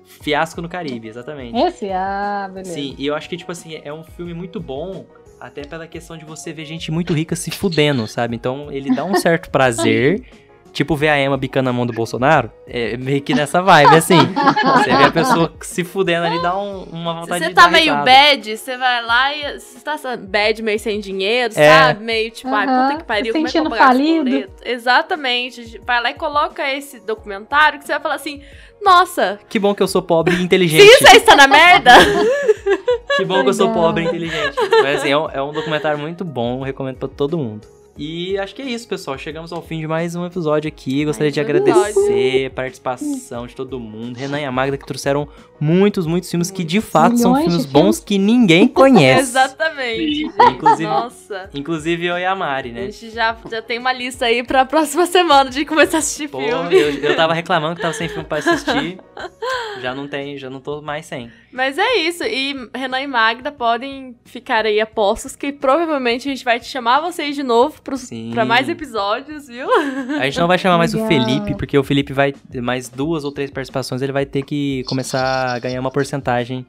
fiasco 0.05 0.61
no 0.61 0.69
Caribe, 0.69 1.07
exatamente. 1.07 1.57
Esse? 1.57 1.89
Ah, 1.91 2.49
beleza. 2.53 2.73
Sim, 2.73 2.95
e 2.97 3.05
eu 3.05 3.15
acho 3.15 3.27
que, 3.27 3.35
tipo 3.35 3.51
assim, 3.51 3.81
é 3.83 3.91
um 3.91 4.03
filme 4.03 4.33
muito 4.33 4.59
bom, 4.59 5.05
até 5.43 5.61
pela 5.65 5.85
questão 5.85 6.15
de 6.15 6.23
você 6.23 6.53
ver 6.53 6.63
gente 6.63 6.89
muito 6.89 7.13
rica 7.13 7.35
se 7.35 7.51
fudendo, 7.51 8.07
sabe? 8.07 8.33
Então 8.33 8.71
ele 8.71 8.95
dá 8.95 9.03
um 9.03 9.13
certo 9.15 9.49
prazer. 9.49 10.23
Tipo 10.73 10.95
ver 10.95 11.09
a 11.09 11.19
Emma 11.21 11.37
bicando 11.37 11.69
a 11.69 11.73
mão 11.73 11.85
do 11.85 11.93
Bolsonaro, 11.93 12.51
é 12.67 12.97
meio 12.97 13.21
que 13.21 13.33
nessa 13.35 13.61
vibe, 13.61 13.95
assim. 13.95 14.17
Você 14.17 14.95
vê 14.97 15.03
a 15.03 15.11
pessoa 15.11 15.53
se 15.61 15.83
fudendo 15.83 16.25
ali, 16.25 16.41
dá 16.41 16.57
um- 16.57 16.83
uma 16.91 17.13
Se 17.13 17.19
vontade 17.21 17.43
você 17.43 17.49
de 17.49 17.55
tá 17.55 17.61
dar 17.61 17.71
meio 17.71 17.83
risada. 17.93 18.03
bad, 18.05 18.57
você 18.57 18.77
vai 18.77 19.05
lá 19.05 19.35
e 19.35 19.59
você 19.59 19.79
tá 19.81 19.95
bad 20.17 20.63
meio 20.63 20.79
sem 20.79 20.99
dinheiro, 20.99 21.53
É. 21.55 21.69
sabe? 21.69 22.03
Meio 22.03 22.31
tipo, 22.31 22.53
ai, 22.53 22.65
Aham, 22.67 22.87
puta 22.87 22.97
que 22.97 23.03
pariu, 23.05 23.33
como 23.33 23.47
é 23.47 23.51
que 23.51 23.57
eu 23.57 23.61
sentindo 23.61 23.69
vou 23.69 23.77
falido. 23.77 24.49
Exatamente. 24.65 25.79
Vai 25.85 26.01
lá 26.01 26.09
e 26.09 26.15
coloca 26.15 26.67
esse 26.67 26.99
documentário 27.01 27.77
que 27.77 27.85
você 27.85 27.91
vai 27.93 28.01
falar 28.01 28.15
assim, 28.15 28.41
nossa, 28.81 29.39
Que 29.47 29.59
bom 29.59 29.75
que 29.75 29.83
eu 29.83 29.87
sou 29.87 30.01
pobre 30.01 30.35
e 30.35 30.41
inteligente. 30.43 30.81
se 30.81 30.87
isso 30.95 31.07
aí 31.07 31.17
está 31.17 31.35
na 31.35 31.45
merda, 31.47 31.91
Que 33.15 33.25
bom 33.25 33.43
que 33.43 33.49
eu 33.49 33.53
sou 33.53 33.71
pobre 33.71 34.03
e 34.03 34.07
inteligente. 34.07 34.55
Mas 34.81 34.97
assim, 35.01 35.09
é 35.11 35.17
um, 35.17 35.29
é 35.29 35.41
um 35.41 35.51
documentário 35.53 35.99
muito 35.99 36.25
bom, 36.25 36.63
recomendo 36.63 36.97
pra 36.97 37.07
todo 37.07 37.37
mundo. 37.37 37.67
E 37.95 38.35
acho 38.39 38.55
que 38.55 38.61
é 38.63 38.65
isso, 38.65 38.87
pessoal. 38.87 39.19
Chegamos 39.19 39.53
ao 39.53 39.61
fim 39.61 39.79
de 39.79 39.87
mais 39.87 40.15
um 40.15 40.25
episódio 40.25 40.67
aqui. 40.67 41.05
Gostaria 41.05 41.27
Mais 41.27 41.33
de 41.35 41.39
agradecer 41.39 42.47
a 42.47 42.49
participação 42.49 43.45
de 43.45 43.55
todo 43.55 43.79
mundo. 43.79 44.17
Renan 44.17 44.39
e 44.41 44.45
a 44.45 44.51
Magda 44.51 44.77
que 44.79 44.85
trouxeram 44.85 45.27
muitos, 45.59 46.07
muitos 46.07 46.27
filmes 46.29 46.49
que 46.49 46.63
de 46.63 46.81
fato 46.81 47.17
são 47.17 47.33
Milhões 47.33 47.43
de 47.45 47.49
filmes 47.51 47.65
filmes. 47.71 47.85
bons 47.97 47.99
que 48.03 48.17
ninguém 48.17 48.67
conhece. 48.67 49.21
exatamente. 49.29 50.23
Inclusive, 50.23 50.89
Nossa. 50.89 51.49
inclusive 51.53 52.05
eu 52.07 52.17
e 52.17 52.25
a 52.25 52.35
Mari, 52.35 52.69
A 52.71 52.73
né? 52.73 52.81
gente 52.91 53.11
já, 53.11 53.37
já 53.49 53.61
tem 53.61 53.77
uma 53.77 53.93
lista 53.93 54.25
aí 54.25 54.41
pra 54.43 54.65
próxima 54.65 55.05
semana 55.05 55.51
de 55.51 55.63
começar 55.63 55.97
a 55.97 55.99
assistir 55.99 56.29
Pô, 56.29 56.39
filme. 56.39 56.75
eu, 56.75 56.89
eu 56.95 57.15
tava 57.15 57.33
reclamando 57.35 57.75
que 57.75 57.81
tava 57.83 57.93
sem 57.93 58.09
filme 58.09 58.23
pra 58.23 58.39
assistir. 58.39 58.97
Já 59.81 59.93
não 59.93 60.07
tem, 60.07 60.35
já 60.39 60.49
não 60.49 60.59
tô 60.59 60.81
mais 60.81 61.05
sem. 61.05 61.31
Mas 61.51 61.77
é 61.77 61.97
isso. 61.97 62.23
E 62.23 62.55
Renan 62.73 63.01
e 63.01 63.05
Magda 63.07 63.51
podem 63.51 64.15
ficar 64.25 64.65
aí 64.65 64.81
apostos 64.81 65.35
que 65.35 65.51
provavelmente 65.51 66.27
a 66.27 66.31
gente 66.33 66.43
vai 66.43 66.59
te 66.59 66.65
chamar 66.65 66.99
vocês 67.01 67.35
de 67.35 67.43
novo 67.43 67.82
pra 68.33 68.45
mais 68.45 68.69
episódios, 68.69 69.47
viu? 69.47 69.67
A 70.19 70.25
gente 70.25 70.39
não 70.39 70.47
vai 70.47 70.57
chamar 70.57 70.77
mais 70.77 70.93
o 70.93 71.03
Legal. 71.03 71.25
Felipe, 71.25 71.55
porque 71.55 71.77
o 71.77 71.83
Felipe 71.83 72.13
vai 72.13 72.31
ter 72.31 72.61
mais 72.61 72.89
duas 72.89 73.23
ou 73.23 73.31
três 73.31 73.51
participações, 73.51 74.01
ele 74.01 74.11
vai 74.11 74.25
ter 74.25 74.43
que 74.43 74.83
começar 74.87 75.55
a 75.55 75.59
ganhar 75.59 75.79
uma 75.79 75.91
porcentagem 75.91 76.65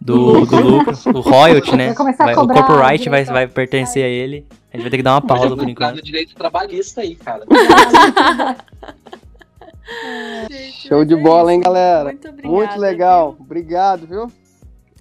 do, 0.00 0.44
do 0.46 0.60
lucro, 0.60 0.94
o 1.14 1.20
royalty, 1.20 1.74
né? 1.74 1.94
Vai 2.18 2.34
o 2.34 2.46
copyright 2.46 3.08
vai, 3.08 3.24
vai 3.24 3.46
pertencer 3.46 4.04
a 4.04 4.08
ele. 4.08 4.46
A 4.72 4.76
gente 4.76 4.82
vai 4.82 4.90
ter 4.90 4.96
que 4.98 5.02
dar 5.02 5.14
uma 5.14 5.22
pausa 5.22 5.56
por 5.56 5.68
enquanto. 5.68 5.96
no 5.96 6.02
direito 6.02 6.34
trabalhista 6.34 7.00
aí, 7.00 7.14
cara. 7.14 7.44
Gente, 10.50 10.72
Show 10.88 11.04
de 11.04 11.14
é 11.14 11.16
bola, 11.16 11.52
hein, 11.52 11.60
galera? 11.60 12.10
Muito 12.10 12.28
obrigada. 12.28 12.54
Muito 12.54 12.78
legal. 12.78 13.32
viu? 13.32 13.42
Obrigado, 13.42 14.06
viu? 14.06 14.32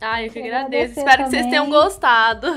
Ai, 0.01 0.27
eu 0.27 0.31
que 0.31 0.39
agradeço. 0.39 0.99
Espero 0.99 1.23
que 1.23 1.29
vocês 1.29 1.43
também. 1.45 1.49
tenham 1.49 1.69
gostado. 1.69 2.47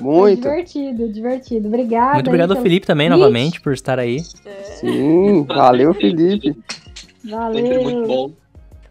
Muito. 0.00 0.42
Divertido, 0.42 1.08
divertido. 1.12 1.68
Obrigada. 1.68 2.14
Muito 2.14 2.26
obrigado 2.28 2.50
ao 2.50 2.56
pelo- 2.56 2.62
Felipe 2.64 2.86
também, 2.86 3.06
Ixi. 3.08 3.16
novamente, 3.18 3.60
por 3.60 3.72
estar 3.72 3.98
aí. 3.98 4.20
Sim, 4.20 5.44
valeu, 5.44 5.94
Felipe. 5.94 6.54
Sempre 7.24 7.78
muito 7.78 8.00
Valeu. 8.02 8.06
bom. 8.06 8.32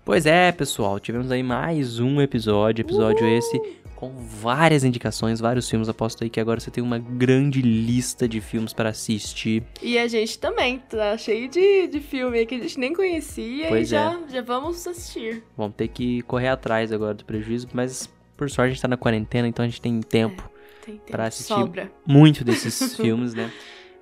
Pois 0.04 0.26
é, 0.26 0.52
pessoal, 0.52 1.00
tivemos 1.00 1.32
aí 1.32 1.44
mais 1.44 2.00
um 2.00 2.20
episódio, 2.20 2.82
episódio 2.82 3.26
esse 3.28 3.62
com 4.02 4.12
várias 4.18 4.84
indicações, 4.84 5.40
vários 5.40 5.70
filmes. 5.70 5.88
Aposto 5.88 6.24
aí 6.24 6.30
que 6.30 6.40
agora 6.40 6.60
você 6.60 6.72
tem 6.72 6.84
uma 6.84 6.98
grande 6.98 7.62
lista 7.62 8.28
de 8.28 8.42
filmes 8.42 8.74
para 8.74 8.90
assistir. 8.90 9.64
E 9.82 9.98
a 9.98 10.08
gente 10.08 10.40
também 10.40 10.80
tá 10.80 11.16
cheio 11.18 11.48
de, 11.48 11.88
de 11.88 12.00
filme 12.00 12.40
aí 12.40 12.46
que 12.48 12.56
a 12.56 12.60
gente 12.60 12.80
nem 12.80 12.94
conhecia 12.94 13.68
Pois 13.70 13.88
e 13.88 13.92
já, 13.92 14.20
já 14.28 14.42
vamos 14.42 14.86
assistir. 14.88 15.44
Vamos 15.56 15.76
ter 15.76 15.88
que 15.88 16.22
correr 16.24 16.48
atrás 16.48 16.92
agora 16.92 17.14
do 17.14 17.24
prejuízo, 17.24 17.68
mas 17.74 18.10
por 18.36 18.50
sorte 18.50 18.72
a 18.72 18.74
gente 18.74 18.82
tá 18.82 18.88
na 18.88 18.98
quarentena, 18.98 19.48
então 19.48 19.64
a 19.64 19.68
gente 19.68 19.80
tem 19.80 20.02
tempo 20.02 20.50
Tem 20.86 20.96
tempo, 20.96 21.12
Pra 21.12 21.28
assistir. 21.28 21.54
sobra. 21.54 21.92
muito 22.06 22.44
desses 22.44 22.96
filmes, 22.98 23.34
né? 23.36 23.52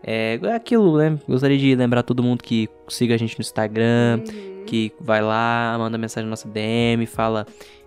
É 0.01 0.39
é 0.41 0.53
aquilo, 0.55 0.97
né? 0.97 1.19
Gostaria 1.27 1.57
de 1.57 1.75
lembrar 1.75 2.03
todo 2.03 2.23
mundo 2.23 2.41
que 2.41 2.69
siga 2.87 3.15
a 3.15 3.17
gente 3.17 3.37
no 3.37 3.41
Instagram, 3.41 4.21
Uhum. 4.29 4.63
que 4.65 4.93
vai 5.01 5.21
lá, 5.21 5.75
manda 5.77 5.97
mensagem 5.97 6.23
na 6.25 6.29
nossa 6.29 6.47
DM, 6.47 7.05
fala 7.05 7.45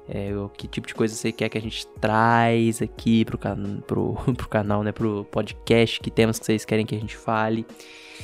é, 0.08 0.34
o 0.36 0.48
que 0.48 0.66
tipo 0.66 0.86
de 0.86 0.94
coisa 0.94 1.14
você 1.14 1.30
quer 1.32 1.48
que 1.48 1.56
a 1.58 1.60
gente 1.60 1.86
traz 2.00 2.82
aqui 2.82 3.24
pro, 3.24 3.38
can 3.38 3.80
pro, 3.86 4.14
pro 4.36 4.48
canal, 4.48 4.82
né? 4.82 4.92
Pro 4.92 5.24
podcast, 5.30 6.00
que 6.00 6.10
temas 6.10 6.38
que 6.38 6.46
vocês 6.46 6.64
querem 6.64 6.84
que 6.86 6.94
a 6.94 6.98
gente 7.00 7.16
fale. 7.16 7.66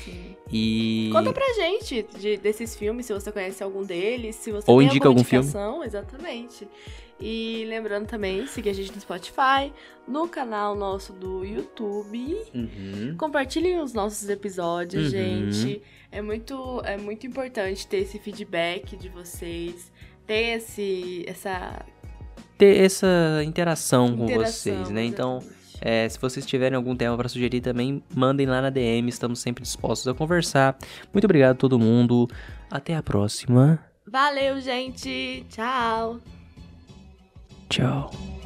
Sim. 0.05 0.37
E. 0.51 1.11
Conta 1.13 1.33
pra 1.33 1.45
gente 1.55 2.07
de- 2.19 2.37
desses 2.39 2.75
filmes, 2.75 3.05
se 3.07 3.13
você 3.13 3.31
conhece 3.31 3.63
algum 3.63 3.83
deles, 3.85 4.37
se 4.37 4.51
você 4.51 4.71
Ou 4.71 4.79
tem 4.79 4.87
indica 4.89 5.07
algum 5.09 5.23
filme. 5.25 5.47
exatamente. 5.85 6.67
E 7.21 7.65
lembrando 7.69 8.07
também, 8.07 8.47
seguir 8.47 8.71
a 8.71 8.73
gente 8.73 8.93
no 8.95 9.01
Spotify, 9.01 9.73
no 10.07 10.29
canal 10.29 10.77
nosso 10.77 11.13
do 11.13 11.45
YouTube. 11.45 12.37
Uhum. 12.55 13.15
Compartilhem 13.19 13.81
os 13.81 13.93
nossos 13.93 14.29
episódios, 14.29 15.05
Uhum. 15.07 15.11
gente. 15.11 15.83
É 16.13 16.23
muito, 16.23 16.81
é 16.85 16.97
muito 16.97 17.27
importante 17.27 17.87
ter 17.87 17.99
esse 17.99 18.19
feedback 18.19 18.97
de 18.97 19.09
vocês, 19.09 19.93
ter 20.29 20.59
esse, 20.59 21.25
essa 21.27 21.85
Ter 22.57 22.85
essa 22.85 23.43
interação 23.45 24.17
com 24.17 24.25
interação. 24.25 24.75
vocês, 24.75 24.91
né? 24.91 25.05
Então. 25.05 25.43
É, 25.81 26.09
se 26.09 26.19
vocês 26.19 26.45
tiverem 26.45 26.75
algum 26.75 26.97
tema 26.97 27.17
para 27.17 27.29
sugerir 27.29 27.61
também, 27.61 28.03
mandem 28.13 28.47
lá 28.47 28.61
na 28.61 28.69
DM, 28.69 29.09
estamos 29.09 29.39
sempre 29.39 29.63
dispostos 29.63 30.09
a 30.09 30.13
conversar. 30.13 30.77
Muito 31.13 31.25
obrigado 31.25 31.53
a 31.53 31.55
todo 31.55 31.79
mundo. 31.79 32.29
Até 32.69 32.97
a 32.97 33.03
próxima. 33.03 33.79
Valeu, 34.05 34.61
gente. 34.61 35.47
Tchau. 35.49 36.19
Tchau. 37.69 38.38